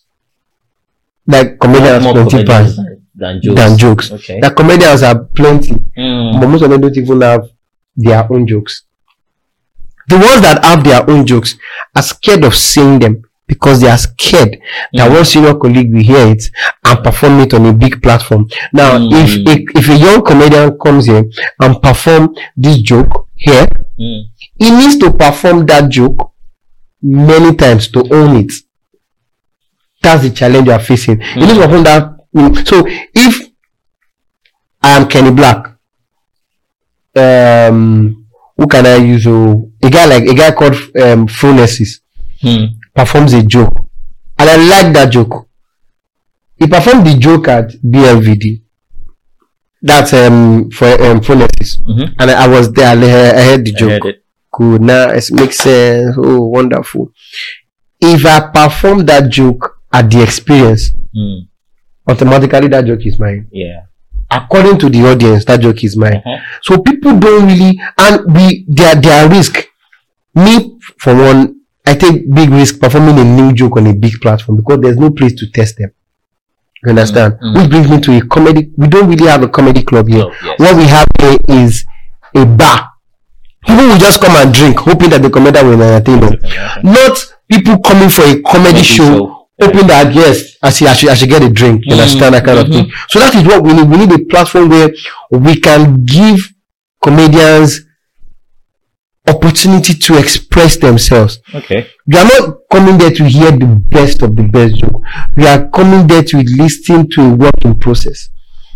Like 1.27 1.59
comedians, 1.59 2.03
More 2.03 2.13
plenty 2.13 2.29
comedians 2.43 2.75
than, 2.75 3.01
than 3.15 3.41
jokes. 3.41 3.55
than 3.61 3.77
jokes. 3.77 4.11
Okay. 4.13 4.39
The 4.39 4.51
comedians 4.51 5.03
are 5.03 5.25
plenty, 5.35 5.73
Mm. 5.97 6.39
but 6.39 6.47
most 6.47 6.61
of 6.63 6.69
them 6.69 6.81
don't 6.81 6.97
even 6.97 7.21
have 7.21 7.43
their 7.95 8.27
own 8.31 8.47
jokes. 8.47 8.83
The 10.07 10.17
ones 10.17 10.41
that 10.41 10.63
have 10.63 10.83
their 10.83 11.09
own 11.09 11.25
jokes 11.25 11.55
are 11.95 12.03
scared 12.03 12.43
of 12.43 12.55
saying 12.55 12.99
them 12.99 13.21
because 13.47 13.81
they 13.81 13.89
are 13.89 13.97
scared 13.97 14.59
that 14.93 15.09
Mm. 15.09 15.13
one 15.15 15.25
senior 15.25 15.55
colleague 15.55 15.93
will 15.93 16.03
hear 16.03 16.27
it 16.27 16.43
and 16.83 17.03
perform 17.03 17.39
it 17.41 17.53
on 17.53 17.65
a 17.65 17.73
big 17.73 18.01
platform. 18.01 18.47
Now, 18.73 18.97
Mm. 18.97 19.11
if, 19.13 19.31
if 19.47 19.75
if 19.79 19.89
a 19.89 19.97
young 19.97 20.23
comedian 20.23 20.77
comes 20.79 21.05
here 21.05 21.23
and 21.59 21.81
perform 21.81 22.33
this 22.57 22.77
joke 22.77 23.27
here, 23.35 23.67
Mm. 23.99 24.23
he 24.59 24.71
needs 24.71 24.97
to 24.97 25.11
perform 25.11 25.65
that 25.67 25.89
joke 25.89 26.31
many 27.01 27.55
times 27.55 27.87
to 27.89 27.99
own 28.11 28.35
it. 28.37 28.51
That's 30.01 30.23
the 30.23 30.29
challenge 30.31 30.67
you 30.67 30.73
are 30.73 30.79
facing. 30.79 31.21
You 31.35 31.45
need 31.45 31.55
to 31.55 31.61
perform 31.61 31.83
that. 31.83 32.11
mm, 32.35 32.67
So 32.67 32.83
if 33.13 33.47
I 34.81 34.89
am 34.97 35.07
Kenny 35.07 35.31
Blaq, 35.31 35.75
um, 37.15 38.25
who 38.57 38.67
can 38.67 38.85
I 38.85 38.95
use? 38.97 39.25
Oh, 39.27 39.71
a 39.85 39.89
guy 39.89 40.05
like 40.05 40.23
a 40.27 40.33
guy 40.33 40.51
called 40.51 40.75
um, 41.05 41.27
Phronesis 41.27 41.99
Mm. 42.43 42.75
performs 42.93 43.33
a 43.33 43.41
joke, 43.43 43.73
and 44.37 44.49
I 44.49 44.55
like 44.57 44.93
that 44.93 45.09
joke. 45.11 45.47
He 46.57 46.67
performed 46.67 47.07
the 47.07 47.17
joke 47.17 47.47
at 47.47 47.71
BLVD. 47.83 48.61
That's 49.81 50.13
um 50.13 50.69
for 50.71 50.87
um 51.03 51.21
Phronesis, 51.21 51.77
Mhm. 51.87 52.13
and 52.19 52.31
I, 52.31 52.45
I 52.45 52.47
was 52.47 52.71
there. 52.73 52.87
I 52.87 52.95
heard, 52.95 53.35
I 53.35 53.41
heard 53.49 53.65
the 53.65 53.71
joke 53.71 53.89
heard 53.91 54.05
it. 54.05 54.23
good, 54.51 54.81
nice, 54.81 55.31
makes 55.31 55.57
sense. 55.57 56.15
Oh, 56.17 56.45
wonderful. 56.47 57.11
If 58.01 58.25
I 58.25 58.39
perform 58.53 59.05
that 59.05 59.29
joke 59.29 59.77
at 59.91 60.09
the 60.11 60.21
experience, 60.23 60.91
Mm. 61.15 61.47
automatically 62.07 62.67
that 62.69 62.85
joke 62.85 63.05
is 63.05 63.17
mine. 63.19 63.47
Yeah. 63.51 63.81
According 64.29 64.79
to 64.79 64.89
the 64.89 65.05
audience, 65.07 65.45
that 65.45 65.61
joke 65.61 65.83
is 65.83 65.95
mine. 65.95 66.15
Uh-huh. 66.25 66.37
So 66.61 66.77
people 66.79 67.17
don't 67.17 67.47
really, 67.47 67.79
and 67.97 68.33
we, 68.35 68.65
their, 68.67 68.95
their 68.95 69.29
risk. 69.29 69.67
Me, 70.35 70.77
for 70.99 71.15
one, 71.15 71.61
I 71.85 71.95
take 71.95 72.29
big 72.33 72.49
risk 72.49 72.79
performing 72.79 73.17
a 73.19 73.23
new 73.23 73.53
joke 73.53 73.77
on 73.77 73.87
a 73.87 73.93
big 73.93 74.19
platform 74.21 74.57
because 74.57 74.79
there's 74.81 74.97
no 74.97 75.11
place 75.11 75.33
to 75.35 75.49
test 75.51 75.77
them. 75.77 75.91
You 76.83 76.89
understand? 76.89 77.33
Mm, 77.35 77.39
mm. 77.41 77.61
Which 77.61 77.69
brings 77.69 77.89
me 77.89 78.01
to 78.01 78.17
a 78.17 78.27
comedy. 78.27 78.71
We 78.77 78.87
don't 78.87 79.09
really 79.09 79.27
have 79.27 79.43
a 79.43 79.47
comedy 79.47 79.83
club 79.83 80.07
here. 80.07 80.23
Oh, 80.25 80.31
yes. 80.43 80.59
What 80.59 80.75
we 80.75 80.83
have 80.85 81.07
here 81.19 81.37
is 81.49 81.85
a 82.35 82.45
bar. 82.45 82.89
People 83.65 83.85
will 83.87 83.97
just 83.97 84.21
come 84.21 84.35
and 84.35 84.53
drink, 84.53 84.77
hoping 84.77 85.09
that 85.09 85.21
the 85.21 85.29
comedian 85.29 85.67
will 85.67 85.81
entertain 85.81 86.19
them. 86.19 86.39
Not 86.83 87.17
people 87.49 87.79
coming 87.79 88.09
for 88.09 88.21
a 88.23 88.41
comedy 88.41 88.43
Comedy 88.43 88.83
show, 88.83 89.05
show. 89.17 89.47
hoping 89.59 89.87
that 89.87 90.13
yes, 90.13 90.57
I 90.61 90.69
should, 90.69 90.87
I 90.87 90.93
should, 90.93 91.09
I 91.09 91.13
should 91.15 91.29
get 91.29 91.41
a 91.43 91.49
drink. 91.49 91.81
You 91.85 91.95
Mm, 91.95 91.99
understand 91.99 92.35
that 92.35 92.45
kind 92.45 92.59
of 92.59 92.65
mhm. 92.67 92.73
thing. 92.73 92.91
So 93.09 93.19
that 93.19 93.33
is 93.33 93.43
what 93.43 93.63
we 93.63 93.73
need. 93.73 93.89
We 93.89 93.97
need 93.97 94.11
a 94.11 94.25
platform 94.25 94.69
where 94.69 94.89
we 95.31 95.59
can 95.59 96.03
give 96.05 96.37
comedians 97.01 97.81
opportunity 99.27 99.93
to 99.93 100.17
express 100.17 100.77
themselves. 100.77 101.39
Okay. 101.53 101.87
We 102.05 102.17
are 102.17 102.25
not 102.25 102.57
coming 102.71 102.97
there 102.97 103.11
to 103.11 103.23
hear 103.25 103.51
the 103.51 103.65
best 103.89 104.21
of 104.21 104.35
the 104.35 104.43
best 104.43 104.75
joke. 104.75 105.01
We 105.35 105.47
are 105.47 105.67
coming 105.69 106.07
there 106.07 106.23
to 106.23 106.37
listen 106.37 107.09
to 107.11 107.21
a 107.21 107.35
work 107.35 107.55
in 107.63 107.77
process. 107.79 108.29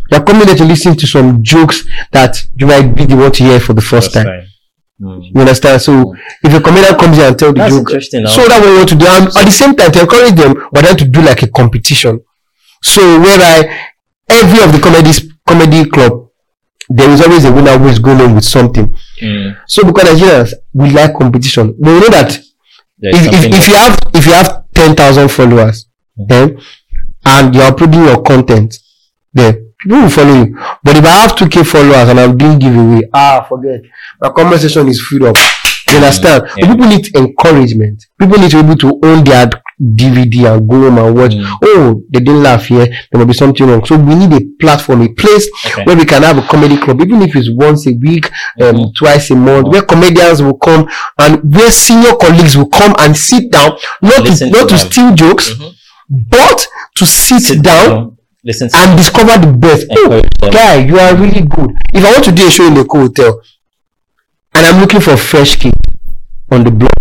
We 0.10 0.18
are 0.18 0.24
coming 0.24 0.46
there 0.46 0.56
to 0.56 0.66
listen 0.66 0.96
to 0.98 1.08
some 1.08 1.44
jokes 1.44 1.86
that 2.12 2.44
you 2.58 2.68
might 2.68 2.96
be 2.96 3.06
the 3.06 3.16
one 3.16 3.32
to 3.34 3.44
hear 3.44 3.60
for 3.60 3.74
the 3.74 3.82
first 3.82 4.12
time. 4.14 4.48
Mm. 5.00 5.32
You 5.34 5.42
understand? 5.42 5.82
So 5.82 6.14
if 6.44 6.54
a 6.54 6.60
comedian 6.60 6.96
comes 6.98 7.18
here 7.18 7.28
and 7.28 7.40
tell 7.40 7.54
the 7.54 7.60
That's 7.60 7.74
joke, 7.74 7.90
so 7.90 8.48
that 8.48 8.62
we 8.62 8.76
want 8.76 8.90
to 8.90 8.96
do, 8.96 9.06
and 9.08 9.28
at 9.28 9.46
the 9.46 9.52
same 9.52 9.76
time 9.76 9.92
to 9.92 10.02
encourage 10.02 10.34
them, 10.34 10.68
but 10.72 10.84
then 10.84 10.98
to 10.98 11.06
do 11.06 11.22
like 11.22 11.44
a 11.44 11.48
competition. 11.48 12.20
So 12.82 13.02
where 13.22 13.40
I 13.40 13.90
every 14.30 14.64
of 14.64 14.74
the 14.74 14.80
comedies 14.80 15.32
comedy 15.48 15.90
club, 15.90 16.29
there 16.90 17.10
is 17.12 17.22
always 17.22 17.46
a 17.46 17.52
winner 17.52 17.78
who 17.78 17.88
is 17.88 18.00
going 18.00 18.20
on 18.22 18.36
with 18.36 18.44
something. 18.46 18.96
Mm. 19.22 19.58
So 19.68 19.84
because 19.84 20.10
Nigerians 20.10 20.54
we 20.74 20.90
like 20.92 21.14
competition, 21.16 21.76
but 21.80 21.92
we 21.94 22.00
know 22.00 22.10
that 22.10 22.40
There's 22.98 23.16
if, 23.28 23.34
if, 23.34 23.54
if 23.54 23.68
you 23.68 23.76
have 23.76 24.00
if 24.14 24.26
you 24.26 24.34
have 24.34 24.66
ten 24.74 24.96
thousand 24.96 25.30
followers, 25.30 25.88
eh, 26.30 26.50
and 27.26 27.56
you're 27.56 27.64
uploading 27.66 28.04
your 28.04 28.22
content, 28.24 28.76
then 29.34 29.74
people 29.80 30.02
will 30.02 30.10
follow 30.10 30.34
you. 30.44 30.58
But 30.84 30.98
if 30.98 31.06
I 31.06 31.10
have 31.22 31.36
two 31.36 31.48
k 31.48 31.64
followers 31.64 32.10
and 32.10 32.20
I'm 32.20 32.38
doing 32.38 32.58
giveaway, 32.60 33.02
ah, 33.14 33.46
forget 33.48 33.82
my 34.20 34.30
comment 34.32 34.60
section 34.62 34.88
is 34.88 35.06
filled 35.08 35.24
up. 35.24 35.38
You 35.92 35.98
understand? 35.98 36.44
Yeah. 36.58 36.68
People 36.72 36.88
need 36.88 37.16
encouragement. 37.16 38.06
People 38.20 38.38
need 38.40 38.52
to 38.52 38.58
be 38.64 38.66
able 38.70 38.78
to 38.78 39.00
own 39.04 39.24
their 39.24 39.50
DVD 39.82 40.54
and 40.54 40.68
go 40.70 40.76
home 40.82 40.98
and 40.98 41.16
watch. 41.16 41.34
Mm. 41.34 41.58
Oh, 41.64 42.02
they 42.12 42.20
didn't 42.20 42.44
laugh 42.44 42.66
here. 42.66 42.86
There 42.86 43.20
might 43.20 43.28
be 43.28 43.34
something 43.34 43.66
wrong. 43.66 43.86
So 43.86 43.96
we 43.98 44.16
need 44.16 44.34
a 44.34 44.42
platform, 44.60 45.02
a 45.04 45.10
place 45.14 45.48
Okay. 45.68 45.84
where 45.86 45.96
we 45.96 46.06
can 46.06 46.24
have 46.24 46.38
a 46.38 46.42
comedy 46.42 46.78
club, 46.78 47.02
even 47.02 47.22
if 47.22 47.36
it's 47.36 47.50
once 47.50 47.88
a 47.88 47.94
week, 47.94 48.30
um, 48.62 48.76
Mhm. 48.76 48.92
twice 48.98 49.32
a 49.32 49.36
month, 49.36 49.68
where 49.70 49.82
comedians 49.82 50.42
will 50.42 50.58
come 50.58 50.86
and 51.18 51.40
where 51.56 51.72
senior 51.72 52.14
colleagues 52.20 52.58
will 52.58 52.68
come 52.70 52.94
and 53.00 53.16
sit 53.16 53.50
down, 53.52 53.72
not 54.02 54.18
to, 54.18 54.22
Listen 54.24 54.52
not 54.52 54.68
to 54.70 54.76
to 54.76 54.78
steal 54.80 55.14
jokes, 55.16 55.52
Mhm. 55.54 55.72
but 56.30 56.68
to 56.96 57.06
sit, 57.06 57.42
Sit 57.42 57.62
down 57.62 58.12
Listen 58.44 58.68
to 58.70 58.78
and 58.78 58.98
discover 58.98 59.38
the 59.38 59.54
best. 59.54 59.86
Oh, 59.92 60.22
guy, 60.52 60.76
you 60.86 61.00
are 61.00 61.16
really 61.16 61.42
good. 61.42 61.72
If 61.94 62.06
I 62.06 62.12
want 62.12 62.24
to 62.26 62.32
do 62.34 62.48
a 62.48 62.50
show 62.52 62.66
in 62.68 62.74
the 62.74 62.86
hotel 62.90 63.40
and 64.60 64.68
I'm 64.68 64.82
looking 64.82 65.00
for 65.00 65.16
fresh 65.16 65.56
kid 65.56 65.72
on 66.52 66.64
the 66.64 66.72
block, 66.72 66.92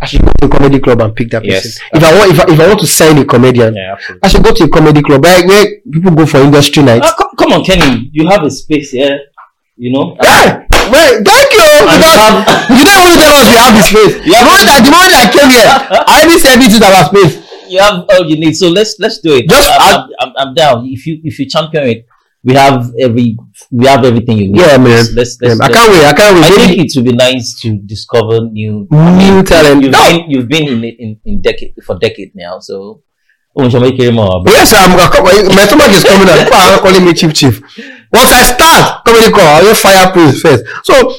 I 0.00 0.06
should 0.06 0.22
go 0.22 0.30
to 0.40 0.46
a 0.46 0.48
comedy 0.48 0.78
club 0.80 1.00
and 1.00 1.14
pick 1.16 1.30
that 1.30 1.42
person. 1.42 1.72
If 1.92 2.02
I 2.04 2.10
want, 2.18 2.30
if 2.32 2.38
I, 2.40 2.44
if 2.52 2.60
I 2.60 2.66
want 2.68 2.80
to 2.80 2.86
sign 2.86 3.18
a 3.18 3.24
comedian, 3.24 3.74
Yeah. 3.74 3.96
I 4.22 4.28
should 4.28 4.44
go 4.44 4.52
to 4.52 4.64
a 4.64 4.68
comedy 4.68 5.02
club 5.02 5.22
where, 5.24 5.46
where 5.46 5.66
people 5.90 6.12
go 6.14 6.26
for 6.26 6.38
industry 6.38 6.82
nights. 6.82 7.06
Ah, 7.08 7.14
come, 7.18 7.30
come 7.36 7.52
on, 7.52 7.64
Kenny. 7.64 8.10
You 8.12 8.28
have 8.28 8.42
a 8.44 8.50
space 8.50 8.90
here. 8.90 9.18
You 9.76 9.90
know. 9.92 10.14
Hey, 10.22 10.66
well, 10.70 11.10
thank 11.26 11.50
you. 11.50 11.66
Because 11.82 12.78
you 12.78 12.84
don't 12.86 13.00
only 13.02 13.16
tell 13.18 13.34
us 13.34 13.48
we 13.50 13.56
have 13.58 13.74
the 13.74 13.82
space. 13.90 14.14
You 14.22 14.32
The 14.38 14.44
moment, 14.46 14.68
I, 14.70 14.76
the 14.86 14.92
moment 14.94 15.14
I 15.18 15.26
came 15.34 15.50
here, 15.50 15.66
I 16.06 16.38
said 16.38 16.56
this 16.62 16.74
is 16.78 16.82
our 16.82 17.04
space. 17.10 17.34
you 17.68 17.80
have 17.80 18.04
all 18.08 18.22
you 18.28 18.36
need. 18.38 18.54
So 18.54 18.68
let's 18.68 18.94
let's 19.00 19.18
do 19.18 19.34
it. 19.34 19.48
Just 19.48 19.66
I'm, 19.80 19.80
I'm, 19.80 20.08
I'm, 20.20 20.32
I'm 20.36 20.54
down. 20.54 20.86
If 20.86 21.06
you 21.08 21.18
if 21.24 21.38
you 21.40 21.46
champion 21.46 21.84
it, 21.88 22.06
we 22.44 22.54
have 22.54 22.92
every 23.00 23.36
we 23.70 23.86
have 23.86 24.04
everything 24.04 24.36
you 24.38 24.48
need. 24.52 24.60
Yeah, 24.60 24.76
man. 24.76 25.04
Let's, 25.14 25.40
let's, 25.40 25.40
I 25.42 25.66
let's- 25.66 25.74
can't 25.76 25.92
wait. 25.92 26.04
I 26.04 26.12
can't 26.12 26.34
wait. 26.36 26.44
I 26.44 26.50
think 26.66 26.78
it 26.78 26.92
would 26.96 27.04
be 27.04 27.12
nice 27.12 27.58
to 27.62 27.78
discover 27.78 28.40
new 28.50 28.86
New 28.90 29.42
talent. 29.42 29.82
You've 29.82 29.92
No. 29.92 30.02
been 30.04 30.30
you've 30.30 30.48
been 30.48 30.68
in 30.68 30.84
it 30.84 30.96
in, 30.98 31.20
in 31.24 31.40
decade 31.40 31.74
for 31.84 31.98
decade 31.98 32.32
now. 32.34 32.58
So 32.60 33.02
oh, 33.56 33.68
shall 33.68 33.80
make 33.80 33.98
it 33.98 34.12
more. 34.12 34.42
Yes, 34.46 34.72
I'm. 34.76 34.92
My 34.96 35.64
stomach 35.66 35.88
is 35.90 36.04
coming 36.04 36.28
out. 36.28 36.38
People 36.44 36.58
are 36.58 36.78
calling 36.78 37.04
me 37.04 37.12
chief 37.14 37.32
chief. 37.34 37.60
Once 38.12 38.30
I 38.30 38.42
start 38.54 39.04
comedy 39.04 39.30
call, 39.32 39.64
I'll 39.66 39.74
fire 39.74 40.12
Prince 40.12 40.40
first. 40.40 40.64
So, 40.84 41.14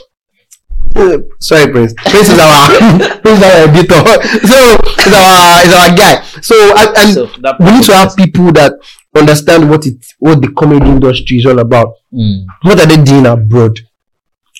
sorry, 1.39 1.71
Prince. 1.71 1.93
Prince 1.93 2.29
is 2.29 2.39
our 2.39 2.67
Prince 3.21 3.37
is 3.39 3.43
our 3.43 3.57
editor. 3.67 4.01
So, 4.47 4.57
is 5.05 5.13
our 5.13 5.65
is 5.65 5.73
our 5.73 5.95
guy. 5.95 6.21
So, 6.41 6.55
and, 6.77 6.97
and 6.97 7.13
So 7.13 7.25
we 7.59 7.71
need 7.71 7.83
to 7.85 7.95
have 7.95 8.15
people 8.15 8.51
that 8.53 8.73
understand 9.15 9.69
what 9.69 9.85
it 9.85 10.05
what 10.19 10.41
the 10.41 10.51
comedy 10.51 10.87
industry 10.89 11.37
is 11.37 11.45
all 11.45 11.59
about. 11.59 11.95
Mm, 12.13 12.45
What 12.63 12.79
are 12.79 12.85
they 12.87 13.01
doing 13.03 13.25
abroad 13.25 13.79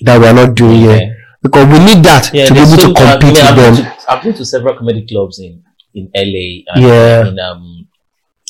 that 0.02 0.20
we 0.20 0.28
are 0.28 0.34
not 0.34 0.56
doing 0.56 0.80
here? 0.82 1.16
Because 1.42 1.68
we 1.68 1.80
need 1.86 2.04
that 2.04 2.32
Yeah, 2.34 2.46
to 2.46 2.54
be 2.54 2.60
able 2.60 2.72
to 2.72 2.82
so- 2.82 2.94
I 2.96 3.18
compete 3.18 3.34
mean, 3.36 3.44
I've 3.46 3.56
with 3.58 3.66
been 3.66 3.76
them. 3.76 3.86
to- 3.96 4.12
I've 4.12 4.24
been 4.24 4.34
to 4.34 4.46
several 4.46 4.76
comedy 4.78 5.06
clubs 5.08 5.40
in 5.40 5.64
in 5.94 6.10
LA 6.16 6.64
and 6.74 6.84
Yeah. 6.84 7.28
in 7.28 7.40
um 7.40 7.88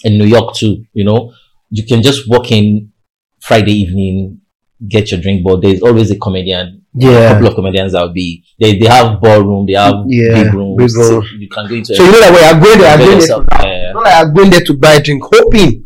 in 0.03 0.18
New 0.18 0.26
York 0.26 0.56
too. 0.56 0.86
You 0.94 1.03
know, 1.03 1.34
you 1.70 1.86
can 1.86 2.02
just 2.02 2.28
walk 2.30 2.52
in 2.52 2.91
Friday 3.41 3.74
evening, 3.74 4.41
get 4.88 5.12
your 5.12 5.22
drink, 5.22 5.44
but 5.45 5.62
there's 5.62 5.82
always 5.82 6.12
a 6.12 6.18
comedian. 6.18 6.82
Yeah, 6.98 7.10
A 7.10 7.12
Yeah. 7.14 7.30
couple 7.34 7.48
of 7.48 7.56
comedians 7.56 7.91
that 7.94 8.02
will 8.02 8.14
be 8.14 8.44
they 8.60 8.78
they 8.80 8.86
have 8.88 9.20
ballroom, 9.22 9.66
they 9.66 9.74
have 9.74 9.95
Yeah, 10.07 10.44
big 10.44 10.53
rooms. 10.53 10.78
big 10.94 10.95
room. 11.02 11.22
so 11.24 11.28
you 11.38 11.49
can 11.49 11.68
go 11.68 11.76
into 11.76 11.95
So 11.95 12.03
you 12.03 12.12
know 12.12 12.20
that 12.20 12.34
way 12.34 12.44
I'm 12.49 12.60
going 12.64 12.80
there, 12.80 12.94
I'm 12.94 12.99
going 12.99 13.20
there. 13.20 13.84
Yeah. 13.84 13.91
Not 13.94 14.03
like 14.03 14.16
I'm 14.16 14.34
going 14.34 14.49
there 14.49 14.62
to 14.62 14.74
buy 14.78 14.94
a 14.94 15.02
drink, 15.03 15.24
hoping 15.24 15.84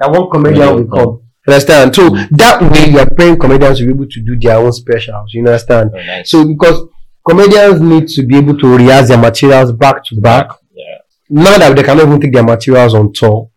that 0.00 0.10
one 0.10 0.28
comedian 0.30 0.68
Comedian 0.68 0.88
will 0.90 0.96
come. 0.96 1.20
You 1.46 1.52
understand? 1.52 1.94
So 1.94 2.10
Mm. 2.10 2.28
that 2.38 2.62
way 2.72 2.90
you 2.90 2.98
are 2.98 3.08
paying 3.10 3.38
comedians 3.38 3.78
to 3.78 3.84
be 3.86 3.90
able 3.92 4.06
to 4.06 4.20
do 4.20 4.38
their 4.38 4.58
own 4.58 4.72
specials. 4.72 5.32
You 5.34 5.40
understand? 5.46 5.90
Very 5.92 6.06
nice. 6.06 6.30
So 6.30 6.46
because 6.46 6.88
comedians 7.26 7.80
need 7.80 8.08
to 8.08 8.22
be 8.26 8.36
able 8.36 8.58
to 8.58 8.76
rehearse 8.76 9.08
their 9.08 9.18
materials 9.18 9.72
back 9.72 10.04
to 10.06 10.20
back. 10.20 10.50
yeah. 10.74 10.98
Now 11.30 11.56
that 11.58 11.74
they 11.76 11.82
cannot 11.82 12.06
even 12.06 12.20
take 12.20 12.32
their 12.34 12.42
materials 12.44 12.94
on 12.94 13.12
tour, 13.12 13.50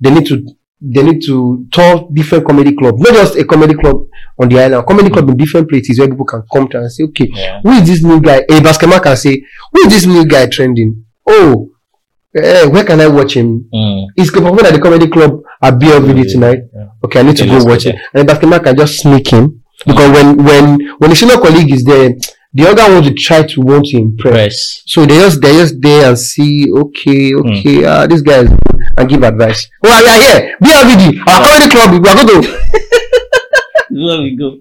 they 0.00 0.10
need 0.10 0.26
to 0.26 0.44
they 0.84 1.02
need 1.02 1.22
to 1.22 1.64
tour 1.70 2.08
different 2.12 2.44
comedy 2.46 2.74
clubs, 2.74 3.00
not 3.00 3.14
just 3.14 3.36
a 3.36 3.44
comedy 3.44 3.74
club 3.74 3.96
on 4.38 4.48
the 4.48 4.58
island, 4.60 4.84
comedy 4.86 5.10
club 5.10 5.28
in 5.28 5.36
different 5.36 5.68
places 5.68 5.98
where 5.98 6.08
people 6.08 6.24
can 6.26 6.42
come 6.52 6.68
to 6.68 6.78
and 6.78 6.90
say, 6.90 7.04
okay, 7.04 7.28
Yeah. 7.32 7.60
who 7.62 7.70
is 7.70 7.86
this 7.88 8.02
new 8.02 8.20
guy? 8.20 8.38
A 8.38 8.60
Basketmouth 8.60 9.02
can 9.02 9.16
say, 9.16 9.42
who 9.72 9.80
is 9.86 9.88
this 9.92 10.06
new 10.06 10.24
guy 10.26 10.46
trending? 10.46 11.04
Oh, 11.26 11.70
eh, 12.36 12.66
where 12.66 12.84
can 12.84 13.00
I 13.00 13.06
watch 13.06 13.36
him? 13.36 13.68
Mm. 13.72 14.06
He's 14.16 14.30
performing 14.30 14.66
at 14.66 14.72
the 14.74 14.80
comedy 14.80 15.06
club 15.08 15.40
at 15.62 15.74
BLVD 15.74 16.32
tonight. 16.32 16.58
Yeah. 16.74 16.86
Okay, 17.04 17.20
I 17.20 17.22
need 17.22 17.36
to 17.36 17.46
go 17.46 17.64
watch 17.64 17.86
it. 17.86 17.94
And 18.12 18.28
the 18.28 18.32
Basketmouth 18.34 18.64
can 18.64 18.76
just 18.76 18.98
sneak 19.00 19.32
in 19.32 19.60
because 19.86 20.10
when 20.10 20.36
when 20.44 20.64
when 20.98 21.10
the 21.10 21.16
senior 21.16 21.36
colleague 21.36 21.72
is 21.72 21.84
there, 21.84 22.10
the 22.54 22.68
other 22.68 22.92
one 22.94 23.02
to 23.04 23.14
try 23.14 23.42
to 23.42 23.60
want 23.60 23.86
to 23.86 23.96
impress. 23.96 24.32
Press. 24.32 24.82
So 24.86 25.06
they 25.06 25.18
just 25.18 25.40
they 25.40 25.52
just 25.52 25.80
there 25.80 26.08
and 26.08 26.18
see, 26.18 26.70
okay, 26.70 27.32
okay, 27.34 27.84
ah, 27.84 28.06
this 28.06 28.20
guy 28.22 28.40
is 28.42 28.48
good, 28.50 28.60
and 28.98 29.08
give 29.08 29.22
advice. 29.22 29.68
Oh, 29.84 29.88
we 29.88 30.08
are 30.08 30.20
here, 30.20 30.56
BLVD, 30.62 31.18
our 31.26 31.40
comedy 31.46 31.70
club. 31.70 31.90
We 31.92 31.98
are 32.08 32.14
going 32.14 32.42
to 32.42 32.48
Where 33.90 34.20
we 34.22 34.36
go. 34.36 34.58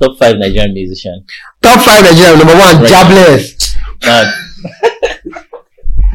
Top 0.00 0.18
five 0.18 0.36
Nigerian 0.38 0.72
musician. 0.74 1.24
top 1.60 1.80
five 1.84 2.02
Nigeria. 2.02 2.36
Number 2.36 2.54
one, 2.54 2.82
Right. 2.82 2.88
Jobless. 2.90 3.76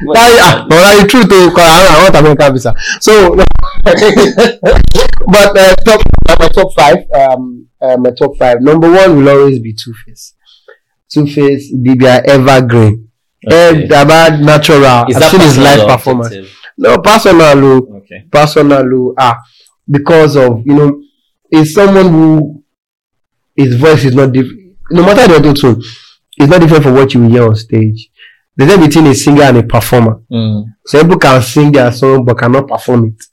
Why, 0.04 0.38
ah, 0.42 0.66
but 0.70 0.76
that's 0.76 1.02
the 1.02 1.08
truth, 1.08 1.28
though, 1.30 1.50
'cause 1.50 1.66
I, 1.66 2.04
want 2.04 2.16
American 2.16 2.54
visa. 2.54 2.76
So, 3.02 3.36
but 3.86 5.58
uh, 5.58 5.76
top, 5.84 6.02
uh, 6.30 6.36
my 6.40 6.48
top 6.50 6.74
five, 6.76 6.98
um, 7.12 7.68
uh, 7.82 7.98
my 7.98 8.12
top 8.12 8.38
five. 8.38 8.62
Number 8.62 8.92
one 8.92 9.18
will 9.18 9.30
always 9.30 9.60
be 9.60 9.74
Two 9.74 9.94
Face. 10.06 10.34
Two 11.12 11.26
Face, 11.28 11.74
Bibia 11.74 12.24
Evergreen. 12.26 13.10
Okay. 13.46 13.86
Okay. 13.86 14.02
About 14.02 14.40
natural. 14.40 15.06
Is 15.10 15.16
I've 15.16 15.22
that 15.22 15.32
seen 15.32 15.40
his 15.42 15.58
live 15.58 15.82
or 15.82 15.88
performance. 15.88 16.28
objective? 16.28 16.54
No, 16.78 16.98
personal, 17.00 17.66
oh, 17.66 17.98
Okay. 17.98 18.26
personal, 18.32 18.84
oh, 18.94 19.14
ah, 19.18 19.40
because 19.90 20.36
of 20.36 20.62
you 20.66 20.76
know, 20.76 21.02
is 21.52 21.74
someone 21.74 22.10
who 22.10 22.64
his 23.56 23.76
voice 23.76 24.04
is 24.06 24.14
not 24.16 24.32
different. 24.32 24.76
No 24.92 25.02
matter 25.04 25.28
the 25.28 25.36
auto 25.40 25.54
tune, 25.54 25.82
it's 26.38 26.50
not 26.50 26.62
different 26.62 26.84
from 26.84 26.94
what 26.94 27.14
you 27.14 27.24
hear 27.30 27.48
on 27.48 27.56
stage. 27.56 28.10
There's 28.56 28.70
difference 28.72 28.88
between 28.96 29.12
a 29.12 29.16
singer 29.16 29.44
and 29.44 29.58
a 29.58 29.64
performer. 29.64 30.22
Mm. 30.32 30.66
Some 30.86 31.02
people 31.02 31.20
can 31.20 31.42
sing 31.42 31.72
their 31.72 31.92
song 31.92 32.26
but 32.26 32.38
cannot 32.40 32.68
perform 32.68 33.06
it. 33.06 33.24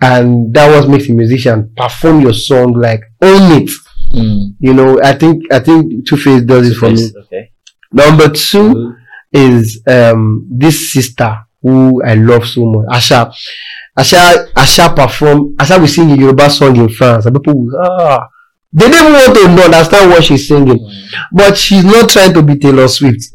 And 0.00 0.52
that 0.54 0.68
was 0.74 0.88
makes 0.88 1.08
a 1.08 1.12
musician 1.12 1.72
perform 1.76 2.20
your 2.20 2.32
song 2.34 2.72
like 2.72 3.02
own 3.20 3.62
it. 3.62 3.70
Mm. 4.12 4.54
You 4.60 4.74
know, 4.74 5.00
I 5.02 5.12
think 5.14 5.52
I 5.52 5.58
think 5.60 6.06
Two 6.06 6.16
Face 6.16 6.42
does 6.42 6.70
it 6.70 6.74
for 6.76 6.90
me. 6.90 7.10
Okay. 7.24 7.52
Number 7.92 8.28
two 8.28 8.74
Good. 8.74 8.96
is 9.32 9.82
um 9.86 10.46
this 10.50 10.92
sister. 10.92 11.44
who 11.62 12.02
I 12.04 12.14
love 12.14 12.46
so 12.46 12.64
much. 12.66 12.86
Asa, 12.90 13.32
Asa, 13.96 14.48
Asa 14.56 14.92
perform. 14.94 15.56
Asa 15.58 15.78
will 15.78 15.88
sing 15.88 16.10
a 16.12 16.16
Yoruba 16.16 16.48
song 16.50 16.76
in 16.76 16.88
France, 16.88 17.26
and 17.26 17.34
people 17.36 17.54
will 17.58 17.76
ah. 17.82 18.28
They 18.72 18.88
don't 18.90 19.12
want 19.12 19.34
to 19.34 19.48
know, 19.48 19.64
understand 19.64 20.10
what 20.10 20.22
she's 20.24 20.46
singing, 20.46 20.78
but 21.32 21.56
she's 21.56 21.84
not 21.84 22.10
trying 22.10 22.34
to 22.34 22.42
be 22.42 22.56
Taylor 22.58 22.86
Swift. 22.86 23.32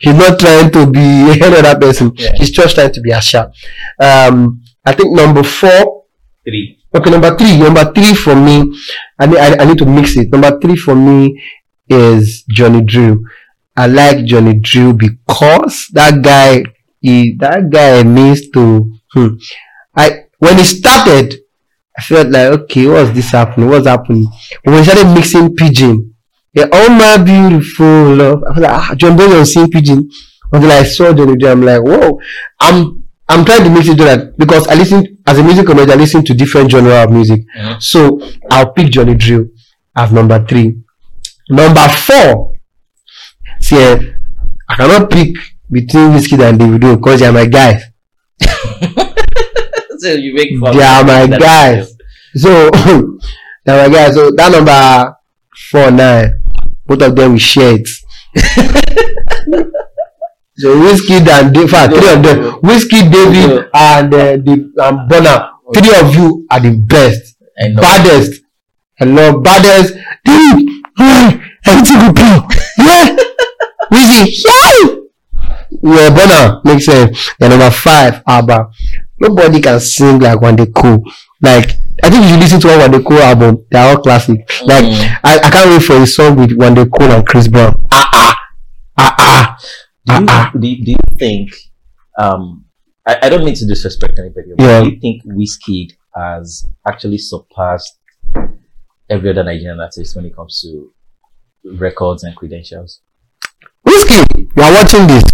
She's 0.00 0.14
not 0.14 0.38
trying 0.38 0.70
to 0.72 0.90
be 0.90 1.00
any 1.40 1.56
other 1.56 1.78
person. 1.78 2.12
Yeah. 2.16 2.32
She's 2.36 2.50
just 2.50 2.74
trying 2.74 2.92
to 2.92 3.00
be 3.00 3.12
Asa. 3.12 3.52
Um, 4.00 4.62
I 4.84 4.92
think 4.92 5.14
number 5.14 5.42
four 5.42 6.04
Three. 6.44 6.83
Okay, 6.94 7.10
number 7.10 7.36
three. 7.36 7.58
Number 7.58 7.92
three 7.92 8.14
for 8.14 8.36
me, 8.36 8.72
I 9.18 9.26
need, 9.26 9.38
I, 9.38 9.56
I 9.56 9.64
need 9.64 9.78
to 9.78 9.86
mix 9.86 10.16
it. 10.16 10.30
Number 10.30 10.58
three 10.60 10.76
for 10.76 10.94
me 10.94 11.42
is 11.88 12.44
Johnny 12.48 12.82
Drille. 12.82 13.18
I 13.76 13.88
like 13.88 14.24
Johnny 14.24 14.54
Drille 14.60 14.96
because 14.96 15.88
that 15.92 16.22
guy, 16.22 16.64
he, 17.00 17.34
that 17.40 17.70
guy 17.70 18.04
needs 18.04 18.48
to, 18.50 18.92
hmm. 19.12 19.34
I, 19.96 20.26
when 20.38 20.58
he 20.58 20.64
started, 20.64 21.34
I 21.96 22.02
felt 22.02 22.28
like, 22.28 22.52
okay, 22.60 22.86
what's 22.86 23.10
this 23.10 23.30
happening? 23.30 23.68
What's 23.68 23.86
happening? 23.86 24.28
When 24.62 24.78
he 24.78 24.84
started 24.84 25.12
mixing 25.12 25.54
pidgin, 25.56 26.14
yeah, 26.52 26.66
oh 26.70 26.88
my 26.88 27.22
beautiful 27.22 28.14
love. 28.14 28.44
I 28.44 28.50
was 28.50 28.58
like, 28.58 28.70
ah, 28.70 28.94
John 28.96 29.16
Boyne 29.16 29.44
sing 29.44 29.68
pidgin. 29.68 30.08
Until 30.52 30.70
I 30.70 30.84
saw 30.84 31.12
Johnny 31.12 31.34
Drille, 31.34 31.52
I'm 31.52 31.62
like, 31.62 31.82
whoa, 31.82 32.20
I'm, 32.60 33.04
I'm 33.28 33.44
trying 33.44 33.64
to 33.64 33.70
mix 33.70 33.88
it 33.88 33.96
to 33.96 34.04
that 34.04 34.38
because 34.38 34.68
I 34.68 34.74
listen, 34.74 35.13
as 35.26 35.38
a 35.38 35.42
music 35.42 35.66
comedy, 35.66 35.92
I 35.92 35.94
listen 35.96 36.24
to 36.24 36.34
different 36.34 36.70
genre 36.70 37.02
of 37.04 37.10
music. 37.10 37.40
Mhm. 37.58 37.82
So 37.82 38.20
I'll 38.50 38.72
pick 38.72 38.90
Johnny 38.90 39.14
Drill 39.14 39.46
as 39.96 40.12
number 40.12 40.44
three. 40.46 40.76
Number 41.50 41.88
four. 41.88 42.52
See, 43.60 43.76
eh, 43.76 43.98
I 44.68 44.74
cannot 44.76 45.10
pick 45.10 45.34
between 45.70 46.12
Whiskey 46.14 46.36
and 46.42 46.58
Davido 46.58 46.96
because 46.96 47.20
they 47.20 47.26
are 47.26 47.32
my 47.32 47.46
guys. 47.46 47.82
so 49.98 50.08
you 50.12 50.34
make 50.34 50.50
fun. 50.60 50.76
They 50.76 50.82
are 50.82 51.04
my 51.04 51.26
guys. 51.38 51.94
So 52.36 52.70
they 53.64 53.72
are 53.72 53.88
my 53.88 53.94
guys. 53.94 54.14
So 54.14 54.30
that 54.32 54.52
number 54.52 55.14
four, 55.70 55.90
nine, 55.90 56.34
both 56.86 57.02
of 57.02 57.16
them 57.16 57.32
we 57.34 57.38
share 57.38 57.76
it. 57.76 57.88
so 60.56 60.78
Whiskey 60.80 61.14
and 61.14 61.70
fact, 61.70 61.94
three 61.94 62.12
of 62.12 62.22
them, 62.22 62.60
Whiskey, 62.62 63.08
David, 63.08 63.68
and 63.74 64.14
uh, 64.14 64.36
the 64.36 64.72
and 64.82 65.08
Bonner. 65.08 65.50
Three 65.74 65.98
of 65.98 66.14
you 66.14 66.46
are 66.50 66.60
the 66.60 66.76
best. 66.76 67.36
I 67.58 67.72
baddest. 67.74 68.42
Hello, 68.96 69.40
baddest. 69.40 69.94
Dude, 70.24 70.70
everything 71.66 71.98
go 71.98 72.12
blow. 72.12 72.48
Yeah. 72.78 73.16
Wheezy, 73.90 74.42
yeah. 74.46 74.96
Yeah, 75.82 76.10
Bonner 76.10 76.60
makes 76.64 76.84
sense. 76.86 77.30
Then 77.38 77.50
number 77.50 77.70
five, 77.70 78.22
Abba. 78.26 78.70
Nobody 79.18 79.60
can 79.60 79.80
sing 79.80 80.18
like 80.20 80.38
Wande 80.38 80.72
Cool. 80.74 81.02
Like, 81.40 81.70
I 82.02 82.10
think 82.10 82.24
if 82.24 82.30
you 82.30 82.36
listen 82.36 82.60
to 82.60 82.68
one 82.68 82.78
Wande 82.80 83.04
Cool 83.06 83.18
album, 83.18 83.64
they're 83.70 83.88
all 83.88 84.02
classic. 84.02 84.38
Like, 84.64 84.84
Mm. 84.84 85.18
I, 85.24 85.38
I 85.38 85.50
can't 85.50 85.70
wait 85.70 85.82
for 85.82 85.96
a 85.96 86.06
song 86.06 86.36
with 86.36 86.50
Wande 86.50 86.88
Cool 86.96 87.10
and 87.10 87.26
Chris 87.26 87.48
Brown. 87.48 87.74
Ah 87.92 88.10
ah. 88.12 88.36
Ah 88.98 89.14
ah. 89.18 89.58
Do 90.06 90.14
you, 90.14 90.26
Ah, 90.28 90.52
do, 90.58 90.66
you- 90.68 90.84
do 90.84 90.90
you 90.92 90.96
think 91.18 91.50
um 92.18 92.64
I, 93.06 93.18
I 93.22 93.28
don't 93.28 93.44
mean 93.44 93.54
to 93.56 93.66
disrespect 93.66 94.18
anybody, 94.18 94.52
but 94.56 94.64
Yeah. 94.64 94.82
do 94.82 94.90
you 94.90 95.00
think 95.00 95.24
Wizkid 95.24 95.92
has 96.14 96.66
actually 96.88 97.18
surpassed 97.18 97.98
every 99.10 99.30
other 99.30 99.44
Nigerian 99.44 99.80
artist 99.80 100.16
when 100.16 100.24
it 100.26 100.34
comes 100.34 100.60
to 100.62 100.92
records 101.76 102.24
and 102.24 102.34
credentials? 102.36 103.00
Wizkid, 103.86 104.24
you 104.56 104.62
are 104.62 104.72
watching 104.72 105.06
this. 105.06 105.24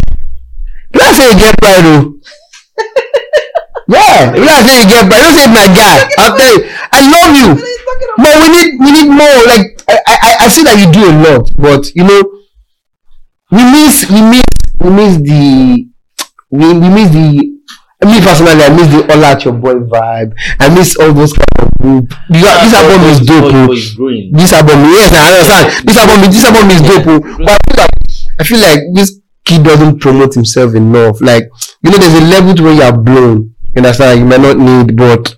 You 0.94 0.98
don't 1.00 1.14
say 1.14 1.30
you 1.30 1.38
get 1.38 1.56
pride, 1.58 1.84
oh. 1.84 2.14
yeah, 3.88 4.34
you 4.34 4.44
don't 4.44 4.64
say 4.66 4.82
you 4.82 4.88
get 4.88 5.06
pride. 5.06 5.18
You 5.18 5.24
don't 5.30 5.38
say 5.38 5.46
my 5.46 5.66
guy. 5.70 5.96
I'll 6.18 6.36
tell 6.36 6.50
you, 6.58 6.60
I 6.90 7.00
love 7.06 7.30
you. 7.38 7.48
But 8.18 8.34
we 8.42 8.46
need, 8.50 8.70
we 8.80 8.90
need 8.92 9.08
more. 9.08 9.38
Like 9.46 9.66
I, 9.88 9.98
I, 10.06 10.36
I 10.40 10.48
see 10.48 10.64
that 10.64 10.78
you 10.78 10.90
do 10.90 11.06
a 11.06 11.14
lot, 11.22 11.50
but 11.56 11.94
you 11.94 12.02
know, 12.04 12.22
we 13.52 13.62
miss, 13.70 14.10
we 14.10 14.20
miss, 14.22 14.44
we 14.80 14.90
miss 14.90 15.16
the, 15.16 15.86
we, 16.50 16.66
we 16.74 16.88
miss 16.88 17.10
the. 17.10 17.50
Me 18.02 18.18
personally, 18.24 18.62
I 18.64 18.70
miss 18.74 18.88
the 18.88 19.12
all 19.12 19.24
out 19.24 19.44
your 19.44 19.52
boy 19.54 19.74
vibe. 19.74 20.32
I 20.58 20.74
miss 20.74 20.96
all 20.96 21.12
those 21.12 21.34
kind 21.34 21.68
of 21.68 21.70
group. 21.80 22.08
The- 22.30 22.38
This 22.40 22.74
album 22.74 23.02
is 23.10 23.20
dope. 23.20 23.52
oh 23.52 23.66
this 24.38 24.52
album 24.52 24.78
yes 24.90 25.12
i 25.12 25.28
understand 25.28 25.86
this 25.86 25.96
album 25.98 26.30
this 26.30 26.44
album 26.44 26.70
is 26.70 26.80
dope 26.82 27.06
oh. 27.08 27.20
but 27.44 27.58
i 27.58 27.64
feel 27.64 27.78
like 27.78 27.90
i 28.40 28.44
feel 28.44 28.60
like 28.60 28.80
this 28.94 29.20
kid 29.44 29.64
doesn't 29.64 29.98
promote 29.98 30.34
himself 30.34 30.74
enough 30.74 31.20
like 31.20 31.44
you 31.82 31.90
know 31.90 31.98
there's 31.98 32.14
a 32.14 32.26
level 32.26 32.54
to 32.54 32.62
where 32.62 32.74
you 32.74 32.82
are 32.82 32.96
blown 32.96 33.54
you 33.74 33.78
understand 33.78 34.18
you 34.20 34.26
might 34.26 34.40
not 34.40 34.56
need 34.58 34.96
but 34.96 35.34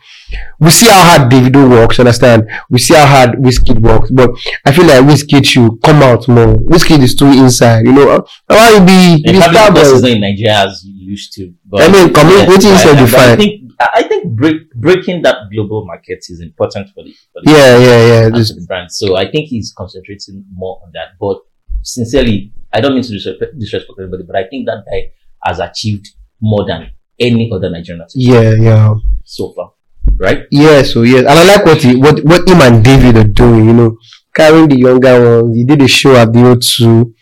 we 0.59 0.71
see 0.71 0.87
how 0.87 1.03
hard 1.03 1.31
Davido 1.31 1.69
works, 1.69 1.99
understand? 1.99 2.49
We 2.71 2.79
see 2.79 2.95
how 2.95 3.07
hard 3.07 3.31
Wizkid 3.39 3.81
works, 3.81 4.11
but 4.11 4.31
I 4.65 4.73
feel 4.73 4.87
like 4.87 5.05
Wizkid 5.05 5.45
should 5.45 5.83
come 5.83 6.03
out 6.03 6.27
more. 6.29 6.55
Wizkid 6.57 7.03
is 7.03 7.15
too 7.15 7.27
inside, 7.27 7.85
you 7.87 7.93
know. 7.93 8.25
Why 8.47 8.71
you 8.71 8.81
be, 8.85 9.25
And 9.27 9.37
be 9.37 9.39
probably 9.39 9.55
star 9.55 9.73
because 9.73 9.93
it's 9.93 10.03
not 10.03 10.11
in 10.11 10.21
Nigeria 10.21 10.67
as 10.67 10.85
used 10.85 11.33
to. 11.35 11.53
But 11.65 11.83
I 11.83 11.93
mean, 11.93 12.09
commu- 12.13 12.47
what 12.47 12.63
you 12.63 12.77
said 12.77 12.97
I, 12.97 13.37
think 13.37 13.73
I 13.81 14.03
think 14.03 14.37
break, 14.37 14.73
breaking 14.75 15.23
that 15.23 15.51
global 15.53 15.85
market 15.85 16.25
is 16.29 16.41
important 16.41 16.89
for 16.91 17.03
the, 17.05 17.13
for 17.33 17.43
the 17.43 17.51
Yeah, 17.51 17.79
yeah, 17.79 18.31
yeah. 18.37 18.67
Brand. 18.67 18.93
So 18.93 19.17
I 19.17 19.31
think 19.31 19.49
he's 19.49 19.73
concentrating 19.77 20.45
more 20.53 20.81
on 20.85 20.91
that. 20.95 21.19
But 21.19 21.39
sincerely, 21.83 22.53
I 22.73 22.81
don't 22.81 22.95
mean 22.95 23.03
to 23.03 23.13
disrespect, 23.13 23.59
disrespect 23.59 23.99
anybody, 23.99 24.25
but 24.25 24.37
I 24.37 24.45
think 24.49 24.67
that 24.67 24.85
guy 24.91 25.13
has 25.45 25.59
achieved 25.59 26.09
more 26.41 26.65
than 26.67 26.91
any 27.19 27.51
other 27.53 27.71
Nigerian 27.71 28.05
yeah, 28.15 28.55
yeah. 28.55 28.95
so 29.25 29.53
far. 29.53 29.73
Right? 30.19 30.47
Yes, 30.51 30.93
so 30.93 31.03
yes, 31.03 31.21
and 31.21 31.39
I 31.39 31.45
like 31.45 31.65
what 31.65 31.83
he, 31.83 31.97
what 31.97 32.25
what 32.25 32.49
him 32.49 32.61
and 32.61 32.85
David 32.85 33.17
are 33.17 33.25
doing. 33.25 33.67
You 33.67 33.73
know, 33.73 33.99
carrying 34.35 34.69
the 34.69 34.79
younger 34.79 35.43
ones. 35.43 35.57
He 35.57 35.65
did 35.65 35.83
a 35.83 35.89
show 35.89 36.15
at 36.17 36.33
the 36.33 36.39
O2, 36.41 37.13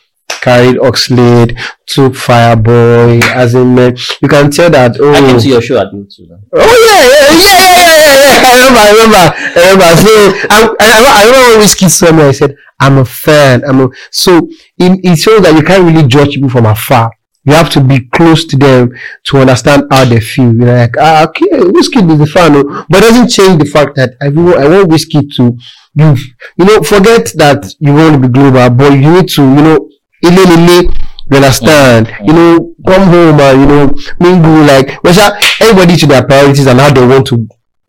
carried 0.41 0.77
Oxlade, 0.77 1.59
took 1.87 2.13
Fireboy. 2.13 3.23
As 3.23 3.55
in, 3.55 3.75
man, 3.75 3.97
you 4.21 4.29
can 4.29 4.51
tell 4.51 4.71
that. 4.71 4.97
Oh, 5.01 5.13
I 5.13 5.21
came 5.21 5.39
to 5.39 5.49
your 5.49 5.63
show 5.63 5.79
at 5.79 5.93
YouTube. 5.93 6.29
Though. 6.29 6.41
oh 6.55 6.77
yeah, 6.87 7.03
yeah, 7.09 7.29
yeah, 7.37 7.71
yeah, 7.79 8.17
yeah. 8.21 8.41
I 8.45 8.53
remember, 8.57 8.81
I 8.81 8.91
remember, 8.93 9.25
I 9.57 9.71
remember. 9.73 9.97
So 9.97 10.13
I, 10.51 10.77
I, 10.81 11.21
I 11.21 11.25
remember 11.27 11.59
when 11.59 11.67
Wizkid 11.67 11.91
saw 11.91 12.13
me. 12.13 12.23
I 12.25 12.33
said, 12.33 12.57
"I'm 12.81 12.99
a 12.99 13.05
fan." 13.05 13.65
I'm 13.65 13.81
a 13.81 13.89
so 14.11 14.49
it, 14.79 15.01
it 15.05 15.17
shows 15.19 15.43
that 15.43 15.55
you 15.55 15.63
can't 15.63 15.85
really 15.85 16.07
judge 16.07 16.35
people 16.35 16.51
from 16.51 16.67
afar. 16.67 17.13
You 17.45 17.55
have 17.55 17.71
to 17.71 17.81
be 17.81 18.01
close 18.01 18.45
to 18.47 18.57
them 18.57 18.93
to 19.25 19.39
understand 19.39 19.85
how 19.91 20.05
they 20.05 20.21
feel. 20.21 20.55
You're 20.55 20.77
like, 20.77 20.95
ah, 20.99 21.25
okay, 21.29 21.47
Wizkid 21.49 22.11
is 22.13 22.19
the 22.19 22.27
fan, 22.27 22.55
oh," 22.57 22.85
but 22.91 23.01
doesn't 23.01 23.29
change 23.29 23.59
the 23.59 23.65
fact 23.65 23.97
that 23.97 24.11
I 24.21 24.29
want, 24.29 24.59
I 24.59 24.69
want 24.69 24.91
Wizkid 24.91 25.35
to 25.37 25.57
you. 25.95 26.17
You 26.59 26.65
know, 26.67 26.83
forget 26.83 27.33
that 27.37 27.75
you 27.79 27.95
want 27.95 28.15
to 28.15 28.29
be 28.29 28.29
global, 28.29 28.69
but 28.71 28.93
you 28.93 29.11
need 29.11 29.29
to, 29.31 29.43
you 29.43 29.63
know, 29.63 29.89
ile, 30.23 30.93
you 31.31 31.37
understand? 31.37 32.13
You 32.27 32.33
know, 32.33 32.75
come 32.87 33.05
home 33.09 33.41
and 33.41 33.61
you 33.61 33.67
know 33.67 33.95
mingle 34.19 34.65
like, 34.65 35.03
well, 35.03 35.39
everybody 35.61 35.97
to 35.97 36.07
their 36.07 36.27
priorities 36.27 36.67
and 36.67 36.79
how 36.81 36.93
they 36.93 37.07
want 37.07 37.27
to. 37.29 37.47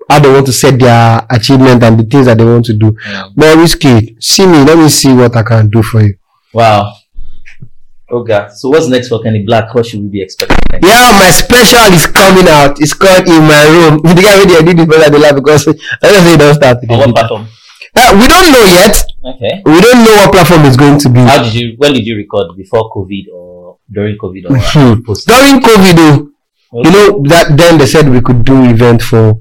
How 0.09 0.19
they 0.19 0.29
want 0.29 0.45
to 0.47 0.51
set 0.53 0.77
their 0.77 1.25
achievement 1.29 1.81
and 1.83 1.97
the 1.97 2.03
things 2.03 2.25
that 2.25 2.37
they 2.37 2.43
want 2.43 2.65
to 2.65 2.73
do. 2.73 2.97
But 3.33 3.57
Wizkid, 3.57 4.21
see 4.21 4.45
me, 4.45 4.63
let 4.63 4.77
me 4.77 4.89
see 4.89 5.13
what 5.13 5.35
I 5.37 5.43
can 5.43 5.69
do 5.69 5.81
for 5.81 6.01
you. 6.01 6.15
Wow. 6.53 6.91
God. 8.19 8.51
So 8.51 8.69
what's 8.69 8.87
next 8.87 9.07
for 9.09 9.21
Kenny 9.23 9.45
Blaq? 9.45 9.73
What 9.73 9.85
should 9.85 10.01
we 10.01 10.07
be 10.09 10.21
expecting 10.21 10.57
next? 10.71 10.85
Yeah, 10.87 11.17
my 11.17 11.31
special 11.31 11.87
is 11.93 12.05
coming 12.07 12.47
out. 12.47 12.79
It's 12.81 12.93
called 12.93 13.27
In 13.27 13.41
My 13.47 13.63
Room. 13.71 14.01
The 14.03 14.21
guy 14.21 14.35
already 14.35 14.75
did 14.75 14.77
this 14.77 14.87
better 14.87 15.09
than 15.17 15.35
because 15.35 15.67
I 16.03 16.07
don't 16.11 16.23
say 16.23 16.33
it 16.35 16.37
don't 16.39 16.53
start. 16.55 16.77
On 16.89 16.97
what 16.99 17.09
platform? 17.15 17.47
Uh, 17.95 18.11
we 18.19 18.27
don't 18.27 18.51
know 18.51 18.65
yet. 18.79 18.95
Okay. 19.23 19.61
We 19.65 19.79
don't 19.81 20.03
know 20.03 20.15
what 20.19 20.31
platform 20.31 20.65
it's 20.65 20.77
going 20.77 20.99
to 20.99 21.09
be. 21.09 21.19
How 21.19 21.43
did 21.43 21.53
you? 21.53 21.75
When 21.77 21.93
did 21.93 22.05
you 22.05 22.15
record? 22.15 22.55
Before 22.57 22.89
COVID 22.91 23.25
or 23.33 23.77
during 23.91 24.17
COVID 24.17 24.49
or 24.49 24.57
Hmm. 24.59 25.01
post? 25.03 25.27
During 25.27 25.59
COVID, 25.61 25.95
though, 25.95 26.27
you 26.83 26.91
know 26.91 27.21
that 27.27 27.55
then 27.57 27.77
they 27.77 27.85
said 27.85 28.07
we 28.09 28.21
could 28.21 28.45
do 28.45 28.63
event 28.63 29.01
for 29.01 29.33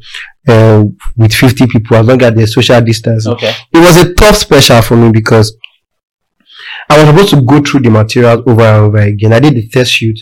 uh, 0.49 0.85
with 1.17 1.33
50 1.33 1.67
people 1.69 1.97
as 1.97 2.07
long 2.07 2.21
as 2.23 2.35
there's 2.35 2.55
social 2.55 2.81
distance. 2.81 3.27
Okay. 3.27 3.53
It 3.73 3.79
was 3.79 3.97
a 3.99 4.15
tough 4.15 4.37
special 4.37 4.83
for 4.83 4.97
me 4.97 5.11
because 5.13 5.57
I 6.91 6.99
was 6.99 7.07
supposed 7.09 7.31
to 7.31 7.41
go 7.43 7.63
through 7.63 7.81
the 7.81 7.91
materials 7.91 8.43
over 8.47 8.63
and 8.63 8.85
over 8.87 8.99
again. 8.99 9.33
I 9.33 9.41
did 9.41 9.55
the 9.55 9.69
test 9.69 9.93
shoot, 9.93 10.19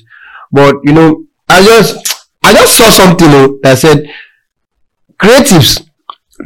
but 0.52 0.76
you 0.84 0.92
know, 0.92 1.24
I 1.48 1.62
just 1.64 2.26
I 2.44 2.52
just 2.52 2.76
saw 2.76 2.90
something 2.90 3.28
oh, 3.30 3.58
that 3.62 3.78
said 3.78 4.08
creatives 5.20 5.84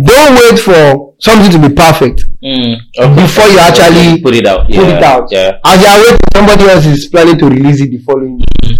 don't 0.04 0.34
wait 0.36 0.58
for 0.58 1.14
something 1.18 1.50
to 1.52 1.68
be 1.68 1.74
perfect 1.74 2.24
Mm, 2.42 2.76
before 3.14 3.44
you 3.46 3.58
actually 3.60 4.20
put 4.20 4.34
it 4.34 4.46
out. 4.46 4.66
put 4.66 4.74
yeah, 4.74 4.96
it 4.96 5.02
out. 5.04 5.28
Yeah. 5.30 5.58
As 5.64 5.80
you 5.80 5.86
are 5.86 5.98
waiting, 6.00 6.18
somebody 6.34 6.64
else 6.64 6.86
is 6.86 7.06
planning 7.06 7.38
to 7.38 7.46
release 7.48 7.80
it 7.80 7.90
the 7.90 7.98
following 7.98 8.38
day. 8.38 8.76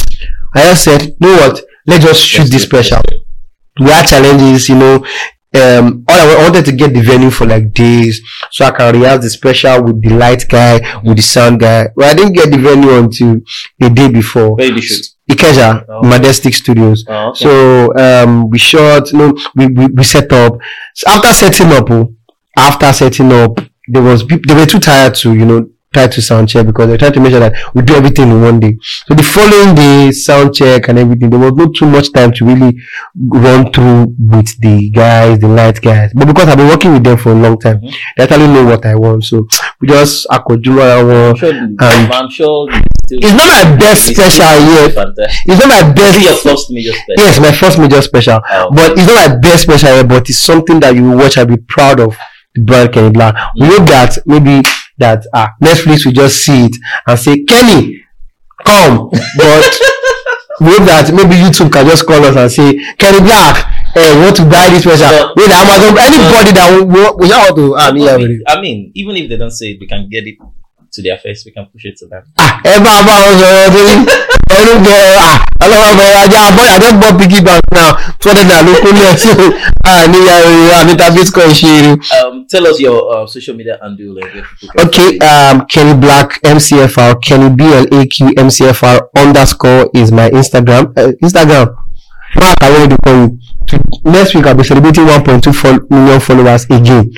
I 0.55 0.63
just 0.65 0.83
said, 0.83 1.03
you 1.03 1.15
know 1.21 1.37
what? 1.37 1.63
Let's 1.87 2.05
just 2.05 2.27
shoot 2.27 2.39
Let's 2.41 2.51
this 2.51 2.63
special. 2.65 3.03
We 3.79 3.87
had 3.87 4.07
challenges, 4.07 4.69
you 4.69 4.75
know. 4.75 5.07
Um, 5.55 6.05
all 6.09 6.17
I, 6.19 6.43
wanted 6.45 6.65
to 6.65 6.73
get 6.73 6.95
the 6.95 7.03
venue 7.03 7.31
for 7.31 7.47
like 7.47 7.73
days 7.73 8.23
so 8.51 8.65
I 8.65 8.71
can 8.71 8.95
rehearse 8.99 9.23
the 9.23 9.31
special 9.31 9.83
with 9.85 10.03
the 10.03 10.15
light 10.15 10.47
guy, 10.49 10.81
with 11.03 11.17
the 11.17 11.23
sound 11.23 11.61
guy. 11.61 11.89
But 11.95 12.07
I 12.07 12.15
didn't 12.15 12.33
get 12.33 12.51
the 12.51 12.59
venue 12.59 12.91
until 12.97 13.37
a 13.83 13.91
day 13.91 14.09
before. 14.09 14.57
Where 14.57 14.69
did 14.69 14.77
you 14.77 14.83
shoot? 14.83 15.07
Ikeja, 15.31 15.85
Oh. 15.89 16.03
Majestic 16.03 16.55
Studios. 16.55 17.05
Oh, 17.09 17.29
okay. 17.31 17.45
So 17.45 17.95
um, 17.97 18.49
we 18.51 18.59
shot, 18.59 19.13
no, 19.13 19.35
we, 19.55 19.67
we, 19.67 19.87
we 19.87 20.03
set 20.03 20.33
up. 20.33 20.55
So 20.95 21.11
after 21.11 21.33
setting 21.33 21.73
up, 21.73 21.91
oh, 21.91 22.15
after 22.57 22.93
setting 22.93 23.31
up, 23.33 23.59
there 23.89 24.03
was 24.03 24.27
they 24.27 24.55
were 24.55 24.67
too 24.67 24.79
tired 24.79 25.15
to, 25.17 25.35
you 25.35 25.45
know, 25.45 25.69
try 25.93 26.07
to 26.09 26.23
sound 26.23 26.49
check 26.49 26.67
because 26.67 26.89
they 26.89 26.97
tried 26.97 27.15
to 27.15 27.21
make 27.21 27.31
sure 27.31 27.41
that 27.41 27.55
we 27.75 27.83
do 27.83 27.95
everything 27.95 28.31
in 28.31 28.41
one 28.43 28.61
day. 28.61 28.77
So 29.07 29.15
the 29.15 29.23
following 29.23 29.75
day, 29.75 30.11
sound 30.13 30.55
check 30.55 30.89
and 30.89 30.99
everything, 30.99 31.31
there 31.31 31.39
was 31.39 31.53
not 31.53 31.75
too 31.75 31.87
much 31.87 32.13
time 32.13 32.33
to 32.33 32.45
really 32.47 32.79
run 33.29 33.73
through 33.73 34.15
with 34.19 34.59
the 34.61 34.91
guys, 34.91 35.39
the 35.39 35.49
light 35.49 35.81
guys. 35.81 36.13
But 36.15 36.27
because 36.27 36.49
I've 36.49 36.57
been 36.57 36.69
working 36.69 36.93
with 36.93 37.05
them 37.05 37.17
for 37.19 37.31
a 37.33 37.35
long 37.35 37.59
time, 37.59 37.81
Mhm. 37.81 37.93
they 38.17 38.25
actually 38.25 38.49
know 38.49 38.65
what 38.65 38.85
I 38.87 38.95
want. 38.95 39.25
So 39.25 39.47
we 39.81 39.89
just 39.89 40.27
akojuma 40.31 41.31
I'm 41.31 41.37
sure, 41.37 41.51
and 41.51 41.81
I'm 42.13 42.31
sure 42.31 42.69
it's 43.11 43.33
not 43.33 43.47
my 43.67 43.77
best 43.77 44.07
special 44.07 44.45
yet. 44.47 44.93
Fantastic. 44.95 45.43
It's 45.47 45.59
not 45.67 45.69
my 45.69 45.81
is 45.81 46.23
your 46.23 46.33
best. 46.33 46.43
first 46.43 46.71
major 46.71 46.93
special. 46.93 47.15
Yes, 47.25 47.41
my 47.41 47.53
first 47.53 47.79
major 47.79 48.03
special. 48.03 48.41
Oh. 48.51 48.71
But 48.73 48.93
it's 48.99 49.07
not 49.07 49.29
my 49.31 49.37
best 49.37 49.63
special 49.65 49.91
yet, 49.91 50.09
but 50.09 50.29
it's 50.29 50.39
something 50.39 50.81
that 50.81 50.95
you 50.95 51.03
will 51.05 51.19
watch 51.19 51.37
and 51.37 51.49
be 51.49 51.57
proud 51.57 52.01
of 52.01 52.17
the 52.55 52.61
brand 52.63 52.93
Kenny 52.93 53.11
Blaq. 53.11 53.35
We 53.59 53.67
hope 53.67 53.87
that 53.89 54.19
maybe 54.27 54.63
that 55.03 55.27
ah 55.35 55.51
Netflix 55.61 56.07
will 56.07 56.13
just 56.15 56.45
see 56.45 56.67
it 56.67 56.77
and 57.07 57.19
say, 57.19 57.43
Kenny, 57.45 58.03
come. 58.65 59.11
But 59.11 59.65
we 60.63 60.71
hope 60.79 60.87
that 60.87 61.11
maybe 61.13 61.35
YouTube 61.37 61.73
can 61.73 61.87
just 61.87 62.07
call 62.07 62.23
us 62.25 62.37
and 62.37 62.51
say, 62.51 62.79
Kenny 62.97 63.21
Black, 63.21 63.67
eh, 63.99 64.15
we 64.15 64.23
want 64.23 64.37
to 64.37 64.47
buy 64.47 64.71
this 64.71 64.83
special. 64.87 65.11
But- 65.11 65.37
With 65.37 65.51
Amazon, 65.51 65.99
anybody 65.99 66.51
that 66.55 66.69
will, 66.71 66.87
will, 66.87 67.13
will 67.19 67.29
want 67.31 67.57
to 67.57 67.65
ah, 67.77 67.91
me, 67.93 68.09
I 68.47 68.61
mean, 68.61 68.93
even 68.95 69.17
if 69.17 69.29
they 69.29 69.37
don't 69.37 69.51
say 69.51 69.73
it, 69.75 69.81
we 69.81 69.87
can 69.87 70.09
get 70.09 70.27
it 70.27 70.39
to 70.95 71.03
their 71.03 71.19
face. 71.19 71.45
We 71.47 71.53
can 71.53 71.67
push 71.73 71.85
it 71.85 71.97
to 72.01 72.07
them. 72.13 72.23
ah 72.39 72.61
ẹ 72.65 72.79
bá 72.85 73.03
bá 73.07 73.15
wọn 73.23 73.35
sọ̀rọ̀ 73.41 73.71
torí 73.75 73.95
ẹnu 74.59 74.73
ah 75.27 75.37
ọlọ́wọ́ 75.65 75.93
bẹ̀rẹ̀ 75.99 76.19
ajá 76.25 76.39
abọ́ 76.49 76.65
àjọ 76.75 76.89
gbọ́ 76.99 77.11
piggy 77.19 77.41
bank 77.47 77.63
now 77.73 77.91
two 78.21 78.29
hundred 78.31 78.47
naira 78.49 78.63
ló 78.67 78.73
kún 78.83 78.93
ní 78.97 79.03
ẹ̀sìn 79.13 79.53
ah 79.85 80.03
níyà 80.13 80.37
rẹ̀ 80.45 80.75
àníta 80.81 81.11
bitcoin 81.15 81.51
ṣe 81.61 81.69
eré. 81.79 81.93
Um, 81.93 82.47
tell 82.51 82.67
us 82.67 82.81
your 82.81 82.99
uh, 83.15 83.27
social 83.27 83.57
media 83.57 83.79
handle. 83.83 84.21
Okay, 84.85 85.19
um, 85.31 85.65
Kenny 85.73 85.95
Black 85.95 86.41
MCFR, 86.43 87.13
Kenny 87.27 87.49
BLAQ 87.59 88.15
MCFR 88.47 88.99
underscore 89.17 89.89
is 89.95 90.13
my 90.13 90.29
Instagram. 90.31 90.85
Uh, 90.99 91.13
Instagram. 91.23 91.69
Mark, 92.37 92.57
I 92.63 92.71
want 92.71 92.93
you. 92.93 93.39
To- 93.69 93.79
Next 94.05 94.35
week, 94.35 94.47
I'll 94.47 94.55
be 94.55 94.65
celebrating 94.65 95.05
1.2 95.07 95.53
fol- 95.55 95.81
million 95.91 96.21
followers 96.21 96.65
again. 96.71 97.11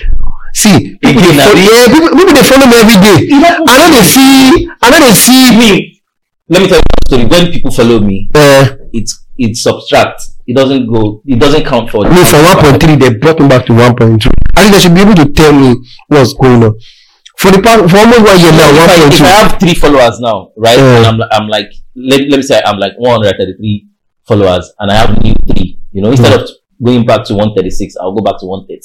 See, 0.54 0.96
people, 1.02 1.20
dey 1.22 1.34
follow, 1.34 1.58
yeah, 1.58 1.84
people, 1.90 2.10
people 2.14 2.34
they 2.34 2.46
follow 2.46 2.66
me 2.70 2.76
every 2.78 2.98
day. 3.02 3.18
I 3.34 3.74
know 3.74 3.90
they 3.90 4.04
see, 4.06 4.68
I 4.80 4.86
know 4.90 5.00
they 5.02 5.12
see 5.14 5.50
me. 5.58 6.00
Let 6.48 6.62
me 6.62 6.68
tell 6.68 6.78
you 6.78 6.84
a 6.84 7.06
story. 7.08 7.24
When 7.26 7.50
people 7.52 7.70
follow 7.70 7.98
me, 8.00 8.30
eh. 8.34 8.38
Uh, 8.38 8.76
it 8.92 9.10
it 9.36 9.56
subtracts. 9.56 10.36
It 10.46 10.56
doesn't 10.56 10.86
go. 10.86 11.22
It 11.26 11.40
doesn't 11.40 11.64
count 11.64 11.90
for. 11.90 12.04
me 12.04 12.24
from 12.24 12.44
1.3, 12.44 13.00
they 13.00 13.14
brought 13.14 13.40
me 13.40 13.48
back 13.48 13.66
to 13.66 13.72
1.2. 13.72 14.30
I 14.54 14.62
think 14.62 14.74
they 14.74 14.80
should 14.80 14.94
be 14.94 15.00
able 15.00 15.14
to 15.14 15.26
tell 15.32 15.52
me 15.52 15.74
what's 16.08 16.34
going 16.34 16.62
on. 16.62 16.78
For 17.38 17.50
the 17.50 17.60
past, 17.60 17.90
for 17.90 17.98
almost 17.98 18.22
one 18.22 18.38
year 18.38 18.52
now, 18.52 18.70
if, 18.70 18.90
I, 18.90 19.08
if 19.10 19.22
I 19.22 19.26
have 19.42 19.58
three 19.58 19.74
followers 19.74 20.20
now, 20.20 20.52
right, 20.56 20.78
Yeah. 20.78 20.98
and 20.98 21.06
I'm, 21.06 21.28
I'm 21.32 21.48
like, 21.48 21.72
let, 21.96 22.20
let 22.28 22.36
me 22.36 22.42
say 22.42 22.62
I'm 22.64 22.78
like 22.78 22.92
133 22.96 23.88
followers, 24.26 24.72
and 24.78 24.90
I 24.90 24.94
have 24.94 25.20
new 25.22 25.34
three. 25.52 25.78
You 25.90 26.02
know, 26.02 26.10
instead 26.10 26.32
hmm. 26.38 26.44
of 26.44 26.50
going 26.82 27.04
back 27.04 27.24
to 27.24 27.34
136, 27.34 27.96
I'll 27.96 28.12
go 28.14 28.22
back 28.22 28.38
to 28.40 28.46
130. 28.46 28.80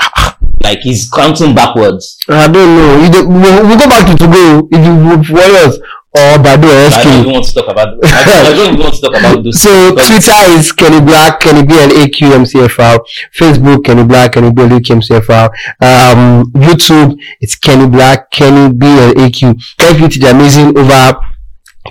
Ah, 0.00 0.10
ah. 0.16 0.33
Like 0.64 0.80
he's 0.80 1.10
counting 1.10 1.54
backwards. 1.54 2.18
I 2.26 2.48
don't 2.48 2.76
know. 2.76 3.04
You 3.04 3.10
don't, 3.12 3.28
we, 3.28 3.68
we 3.68 3.76
go 3.76 3.86
back 3.86 4.08
to 4.08 4.16
Togo 4.16 4.66
if 4.72 4.80
you 4.80 5.34
Warriors 5.34 5.76
or 6.16 6.38
Badu 6.40 6.64
or 6.64 6.88
I 6.88 7.02
don't 7.04 7.20
even 7.20 7.32
want 7.32 7.44
to 7.44 7.52
talk 7.52 7.68
about. 7.68 7.88
I 7.88 8.24
don't, 8.24 8.46
I 8.46 8.56
don't 8.56 8.68
even 8.72 8.80
want 8.80 8.94
to 8.94 9.00
talk 9.02 9.14
about 9.18 9.44
those. 9.44 9.60
So 9.64 9.94
Twitter 9.94 10.58
is 10.58 10.72
Kenny 10.72 11.00
Blaq, 11.00 11.40
Kenny 11.40 11.62
BLAQMCFR. 11.62 12.98
Facebook, 13.36 13.84
Kenny 13.84 14.04
Blaq, 14.04 14.32
Kenny 14.32 14.50
BLAQMCFR. 14.50 15.48
Um, 15.82 16.50
YouTube, 16.52 17.20
it's 17.40 17.56
Kenny 17.56 17.84
Blaq, 17.84 18.30
Kenny 18.30 18.72
BLAQ. 18.72 19.62
Thank 19.76 20.00
you 20.00 20.08
to 20.08 20.18
the 20.18 20.30
amazing 20.30 20.78
over 20.78 21.14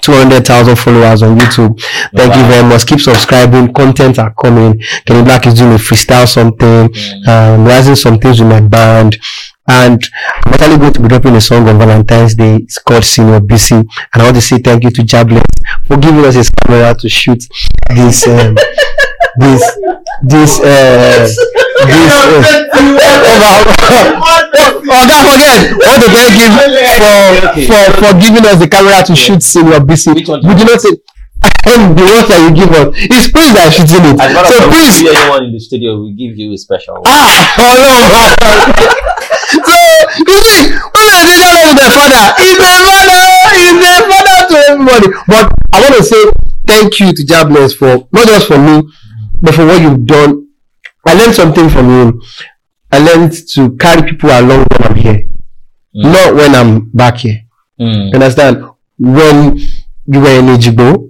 200,000 0.01 0.75
followers 0.75 1.21
on 1.23 1.37
YouTube. 1.37 1.79
Thank 2.15 2.35
you 2.35 2.43
very 2.43 2.67
much. 2.67 2.85
Keep 2.87 2.99
subscribing. 2.99 3.73
Content 3.73 4.19
are 4.19 4.33
coming. 4.33 4.79
Kenny 5.05 5.23
Blaq 5.23 5.45
is 5.47 5.53
doing 5.53 5.73
a 5.73 5.77
freestyle 5.77 6.27
something. 6.27 6.89
Mm. 6.89 7.27
Um, 7.27 7.65
rising 7.65 7.95
some 7.95 8.19
things 8.19 8.39
with 8.39 8.49
my 8.49 8.61
band. 8.61 9.17
And 9.67 10.03
I'm 10.45 10.53
actually 10.53 10.77
going 10.77 10.93
to 10.93 11.01
be 11.01 11.07
dropping 11.07 11.35
a 11.35 11.41
song 11.41 11.67
on 11.69 11.77
Valentine's 11.77 12.35
Day. 12.35 12.57
It's 12.57 12.79
called 12.79 13.05
Senior 13.05 13.39
BC. 13.39 13.71
And 14.13 14.21
I 14.21 14.23
want 14.25 14.35
to 14.35 14.41
say 14.41 14.57
thank 14.57 14.83
you 14.83 14.91
to 14.91 15.01
Jablet 15.01 15.43
for 15.87 15.97
giving 15.97 16.25
us 16.25 16.35
his 16.35 16.49
camera 16.49 16.93
to 16.95 17.09
shoot 17.09 17.43
this, 17.89 18.27
um, 18.27 18.55
this, 19.37 19.63
this, 20.23 20.59
uh, 20.59 21.23
this, 21.23 21.37
uh, 21.39 22.43
oh, 24.89 25.05
don't 25.07 25.25
forget. 25.31 25.55
I 25.73 25.87
want 25.87 26.03
to 26.03 26.09
thank 26.11 26.33
him 26.35 26.51
for, 27.67 27.81
for, 27.93 28.03
for 28.03 28.11
giving 28.19 28.45
us 28.45 28.59
the 28.59 28.67
camera 28.69 29.03
to 29.05 29.15
shoot 29.15 29.41
Senior 29.41 29.79
BC. 29.79 30.15
We 30.15 30.55
do 30.55 30.65
not 30.65 30.81
say, 30.81 30.91
and 31.65 31.95
the 31.97 32.03
ones 32.03 32.27
that 32.27 32.39
you 32.43 32.51
give 32.53 32.71
us. 32.75 32.91
It's 32.97 33.31
Prince 33.31 33.53
that 33.55 33.67
is 33.71 33.73
shooting 33.79 34.03
it. 34.03 34.17
So 34.19 34.67
please, 34.67 34.99
if 34.99 35.15
anyone 35.15 35.43
in 35.47 35.51
the 35.53 35.59
studio 35.59 35.95
will 35.97 36.11
give 36.13 36.35
you 36.37 36.51
a 36.53 36.57
special 36.57 36.95
one. 36.95 37.03
Ah, 37.07 37.55
Ọlọ́run. 37.69 39.33
so 39.63 39.77
you 40.27 40.43
see 40.43 40.69
when 40.71 41.07
I 41.09 41.21
say 41.25 41.37
that 41.39 41.55
is 41.63 41.73
my 41.75 41.89
father 41.97 42.23
he's 42.41 42.59
a 42.59 42.73
father 42.87 43.21
he's 43.55 43.79
a 43.79 43.95
father 44.11 44.37
to 44.49 44.55
everybody 44.71 45.07
but 45.27 45.45
I 45.73 45.81
want 45.81 45.95
to 45.95 46.03
say 46.03 46.21
thank 46.67 46.99
you 46.99 47.13
to 47.13 47.21
Jabless 47.23 47.75
for 47.77 48.07
not 48.11 48.27
just 48.27 48.47
for 48.47 48.57
me 48.57 48.83
but 49.41 49.53
for 49.55 49.65
what 49.65 49.81
you've 49.81 50.05
done 50.05 50.47
I 51.05 51.13
learned 51.13 51.35
something 51.35 51.69
from 51.69 51.89
you 51.89 52.21
I 52.91 52.99
learned 52.99 53.33
to 53.55 53.75
carry 53.77 54.03
people 54.09 54.29
along 54.29 54.65
when 54.71 54.83
I'm 54.89 54.95
here 54.95 55.25
Mm. 55.95 56.11
not 56.11 56.33
when 56.35 56.55
I'm 56.55 56.89
back 56.89 57.17
here 57.17 57.41
Mm. 57.79 58.13
understand 58.15 58.65
when 58.97 59.57
you 60.07 60.19
were 60.19 60.39
in 60.39 60.47
Ejigbo 60.47 61.09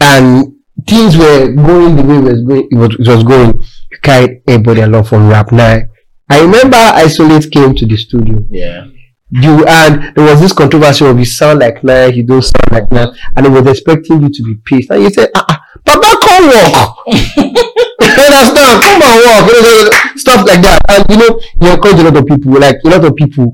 and 0.00 0.54
things 0.86 1.16
were 1.16 1.52
going 1.52 1.96
the 1.96 2.02
way 2.02 2.16
it 2.16 2.22
was 2.22 2.42
going 2.42 2.68
it 2.70 2.76
was, 2.76 2.94
it 2.98 3.08
was 3.08 3.24
going. 3.24 3.60
You 3.90 3.98
carried 4.02 4.42
everybody 4.48 4.80
along 4.82 5.04
from 5.04 5.28
rap 5.28 5.52
now 5.52 5.80
I 6.28 6.40
remember 6.40 6.76
Isolate 6.76 7.50
came 7.50 7.74
to 7.74 7.86
the 7.86 7.96
studio. 7.96 8.40
Yeah. 8.50 8.86
you 9.30 9.64
and 9.66 10.14
there 10.16 10.24
was 10.24 10.40
this 10.40 10.52
controversy 10.52 11.04
of 11.04 11.18
you 11.18 11.24
sound 11.24 11.58
like 11.58 11.82
now 11.82 12.06
you 12.06 12.22
don't 12.22 12.42
sound 12.42 12.70
like 12.70 12.90
now 12.90 13.12
and 13.36 13.44
they 13.44 13.50
was 13.50 13.66
expecting 13.66 14.22
you 14.22 14.28
to 14.30 14.42
be 14.42 14.54
pissed. 14.64 14.90
And 14.90 15.02
you 15.02 15.10
said 15.10 15.30
ah, 15.34 15.44
ah 15.48 15.60
Papa 15.84 16.16
come 16.22 16.44
you 17.06 18.22
understand? 18.24 18.82
Come 18.82 19.02
and 19.02 19.46
know, 19.46 19.90
stuff 20.16 20.46
like 20.46 20.62
that. 20.62 20.80
And 20.88 21.04
you 21.10 21.16
know 21.18 21.40
you 21.60 21.72
encourage 21.74 21.98
a 22.00 22.04
lot 22.04 22.16
of 22.16 22.26
people. 22.26 22.52
Like 22.52 22.76
a 22.84 22.88
lot 22.88 23.04
of 23.04 23.16
people 23.16 23.52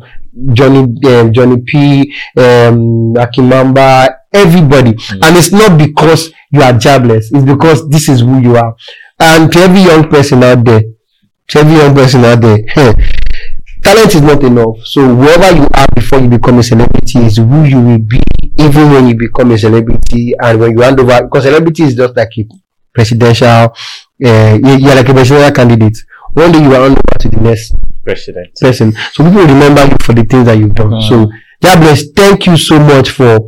Johnny 0.52 0.80
um, 1.06 1.32
Johnny 1.32 1.60
P 1.62 2.14
um 2.36 3.14
Akimamba 3.14 4.19
everybody. 4.32 4.90
And 5.10 5.36
it's 5.36 5.52
not 5.52 5.78
because 5.78 6.32
you 6.52 6.62
are 6.62 6.72
jobless 6.72 7.30
it's 7.32 7.44
because 7.44 7.88
this 7.88 8.08
is 8.08 8.20
who 8.20 8.40
you 8.40 8.56
are. 8.56 8.74
And 9.18 9.52
to 9.52 9.58
every 9.60 9.80
young 9.82 10.08
person 10.08 10.42
out 10.44 10.64
there 10.64 10.82
to 11.48 11.58
every 11.58 11.74
young 11.76 11.94
person 11.94 12.24
out 12.24 12.40
there 12.40 12.58
talent 13.82 14.14
is 14.14 14.22
not 14.22 14.42
enough. 14.42 14.76
So 14.84 15.14
whoever 15.14 15.56
you 15.56 15.66
are 15.74 15.86
before 15.94 16.20
you 16.20 16.28
become 16.28 16.58
a 16.58 16.62
celebrity 16.62 17.18
is 17.20 17.36
who 17.38 17.64
you 17.64 17.80
will 17.80 17.98
be 17.98 18.20
even 18.58 18.90
when 18.90 19.08
you 19.08 19.16
become 19.16 19.50
a 19.52 19.58
celebrity 19.58 20.34
and 20.40 20.60
when 20.60 20.72
you 20.72 20.80
hand 20.82 21.00
over 21.00 21.22
because 21.24 21.44
celebrity 21.44 21.84
is 21.84 21.94
just 21.94 22.16
like 22.16 22.28
a 22.38 22.44
presidential 22.92 23.48
uh, 23.48 24.58
you- 24.62 24.76
you're 24.78 24.94
like 24.94 25.08
a 25.08 25.12
presidential 25.14 25.52
candidate. 25.52 25.96
One 26.34 26.52
day 26.52 26.62
you 26.62 26.74
are 26.74 26.82
hand 26.88 26.98
over 26.98 27.18
to 27.20 27.28
the 27.28 27.40
next 27.40 27.74
President. 28.04 28.48
person. 28.60 28.92
So 29.12 29.24
people 29.24 29.40
will 29.40 29.46
remember 29.46 29.84
you 29.84 29.96
for 30.00 30.12
the 30.14 30.24
things 30.24 30.46
that 30.46 30.56
you've 30.58 30.74
done. 30.74 30.90
Mm. 30.90 31.08
so 31.08 31.30
God 31.62 31.80
bless. 31.80 32.04
Thank 32.16 32.46
you 32.46 32.56
so 32.56 32.78
much 32.78 33.10
for 33.10 33.40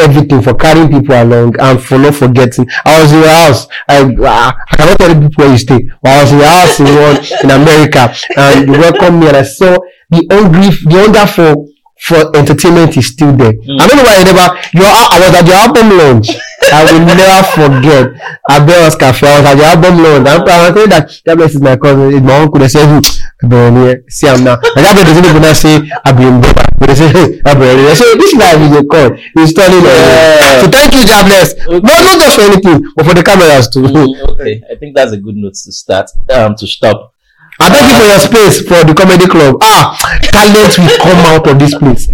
everything 0.00 0.42
for 0.42 0.54
carrying 0.54 0.88
people 0.90 1.14
along 1.14 1.54
and 1.60 1.82
for 1.82 1.98
not 1.98 2.14
forgetting. 2.14 2.66
I 2.84 3.02
was 3.02 3.12
in 3.12 3.20
your 3.20 3.28
house. 3.28 3.68
I, 3.88 3.98
I 4.02 4.70
I 4.70 4.76
cannot 4.76 4.98
tell 4.98 5.14
people 5.14 5.30
where 5.36 5.52
you 5.52 5.58
stay 5.58 5.80
but 6.02 6.10
I 6.10 6.22
was 6.22 6.32
in 6.32 6.38
your 6.38 6.48
house 6.48 6.80
in 6.80 6.86
one 6.86 7.18
in 7.44 7.50
America. 7.50 8.14
And 8.36 8.66
you 8.68 8.72
welcomed 8.80 9.20
me 9.20 9.28
and 9.28 9.36
I 9.36 9.42
saw 9.42 9.78
the 10.10 10.26
hungry 10.30 10.68
the 10.84 10.96
hunger 11.00 11.26
for 11.26 11.66
for 12.00 12.34
entertainment 12.34 12.96
is 12.96 13.08
still 13.12 13.36
there. 13.36 13.52
I 13.52 13.86
don't 13.86 13.96
know 13.96 14.04
why 14.08 14.16
I 14.20 14.24
never 14.24 14.46
your 14.72 14.88
I 14.88 15.16
was 15.20 15.34
at 15.36 15.46
your 15.46 15.56
album 15.56 15.98
launch. 15.98 16.28
I 16.72 16.80
will 16.84 17.04
never 17.04 17.42
forget. 17.52 18.06
Abel 18.50 18.90
Cafe 18.96 19.26
I 19.26 19.38
was 19.40 19.46
at 19.52 19.56
your 19.58 19.66
album 19.66 20.02
launch. 20.02 20.26
I'm, 20.28 20.40
I'm 20.40 20.46
telling 20.46 20.76
you 20.76 20.86
that 20.88 21.20
that 21.26 21.36
place 21.36 21.54
is 21.54 21.60
my 21.60 21.76
cousin. 21.76 22.14
It's 22.14 22.24
my 22.24 22.38
uncle 22.40 22.58
they 22.58 22.68
say 22.68 22.84
hmm 22.88 23.04
Abel 23.44 23.96
see 24.08 24.28
am 24.28 24.44
now. 24.44 24.54
And 24.76 24.84
that 24.84 24.96
doesn't 24.96 25.24
even 25.24 25.54
say 25.54 25.76
Abel 26.06 26.40
Mbeba 26.40 26.69
but 26.69 26.69
they 26.80 26.94
say 26.94 27.08
hey 27.08 27.26
Abel 27.46 27.76
they 27.86 27.94
say 27.94 28.08
this 28.16 28.34
life 28.34 28.60
is 28.66 28.72
a 28.76 28.84
call 28.84 29.08
he's 29.36 29.52
turning 29.54 29.84
Yeah. 29.84 30.60
so 30.62 30.66
thank 30.70 30.94
you 30.94 31.04
God 31.06 31.26
bless 31.26 31.54
Okay. 31.66 31.80
no 31.88 31.94
not 32.08 32.18
just 32.20 32.36
for 32.36 32.42
anything 32.50 32.78
but 32.96 33.06
for 33.06 33.14
the 33.14 33.22
cameras 33.22 33.68
too 33.68 33.82
Mm, 33.82 34.28
okay, 34.32 34.62
I 34.70 34.74
think 34.76 34.96
that's 34.96 35.12
a 35.12 35.16
good 35.18 35.36
note 35.36 35.54
to 35.54 35.72
start. 35.72 36.10
Um, 36.32 36.54
to 36.56 36.66
stop. 36.66 37.14
I 37.60 37.68
thank 37.68 37.86
you 37.90 37.96
for 38.00 38.06
your 38.08 38.20
space 38.20 38.56
for 38.66 38.80
the 38.88 38.94
comedy 38.94 39.26
club 39.26 39.56
ah 39.62 39.96
talent 40.22 40.78
will 40.78 40.98
come 40.98 41.20
out 41.32 41.46
of 41.46 41.58
this 41.58 41.74
place 41.76 42.08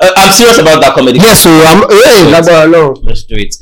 Uh, 0.00 0.10
I'm 0.16 0.32
serious 0.32 0.58
about 0.58 0.80
that 0.82 0.94
comedy. 0.94 1.18
yes 1.22 1.42
so 1.46 1.50
I'm 1.50 1.80
hey 2.06 2.26
lágbára 2.32 2.66
náà. 2.66 2.94
Let's 3.06 3.22
do 3.30 3.36
it. 3.36 3.54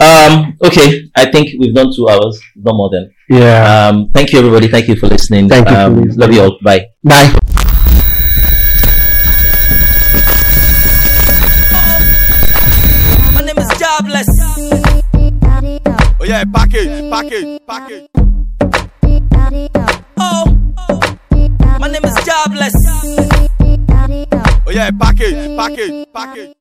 Um, 0.00 0.56
okay, 0.64 0.88
I 1.14 1.26
think 1.30 1.60
we've 1.60 1.74
done 1.74 1.92
two 1.94 2.08
hours, 2.08 2.40
no 2.56 2.72
more 2.72 2.88
than. 2.90 3.10
Yeah. 3.28 3.60
Um, 3.90 4.08
thank 4.14 4.32
you 4.32 4.38
everybody. 4.40 4.66
Thank 4.66 4.88
you 4.88 4.96
for 4.96 5.06
listening. 5.08 5.46
Thank 5.48 5.68
you 5.70 5.76
Um. 5.76 6.08
Love 6.16 6.32
you 6.32 6.40
all. 6.42 6.58
Bye. 6.64 6.86
Bye. 7.04 7.28
Jobless. 14.00 14.28
Oh 16.18 16.24
yeah, 16.24 16.44
package, 16.44 17.10
package, 17.10 17.60
package. 17.68 18.08
Oh, 20.16 20.44
my 21.78 21.88
name 21.88 22.04
is 22.04 22.14
Jobless. 22.24 22.74
Oh 24.66 24.70
yeah, 24.70 24.90
package, 24.98 25.54
package, 25.54 26.06
package. 26.14 26.54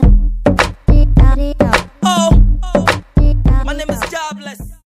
Oh, 2.04 2.30
my 3.64 3.74
name 3.74 3.90
is 3.90 4.00
Jobless. 4.12 4.79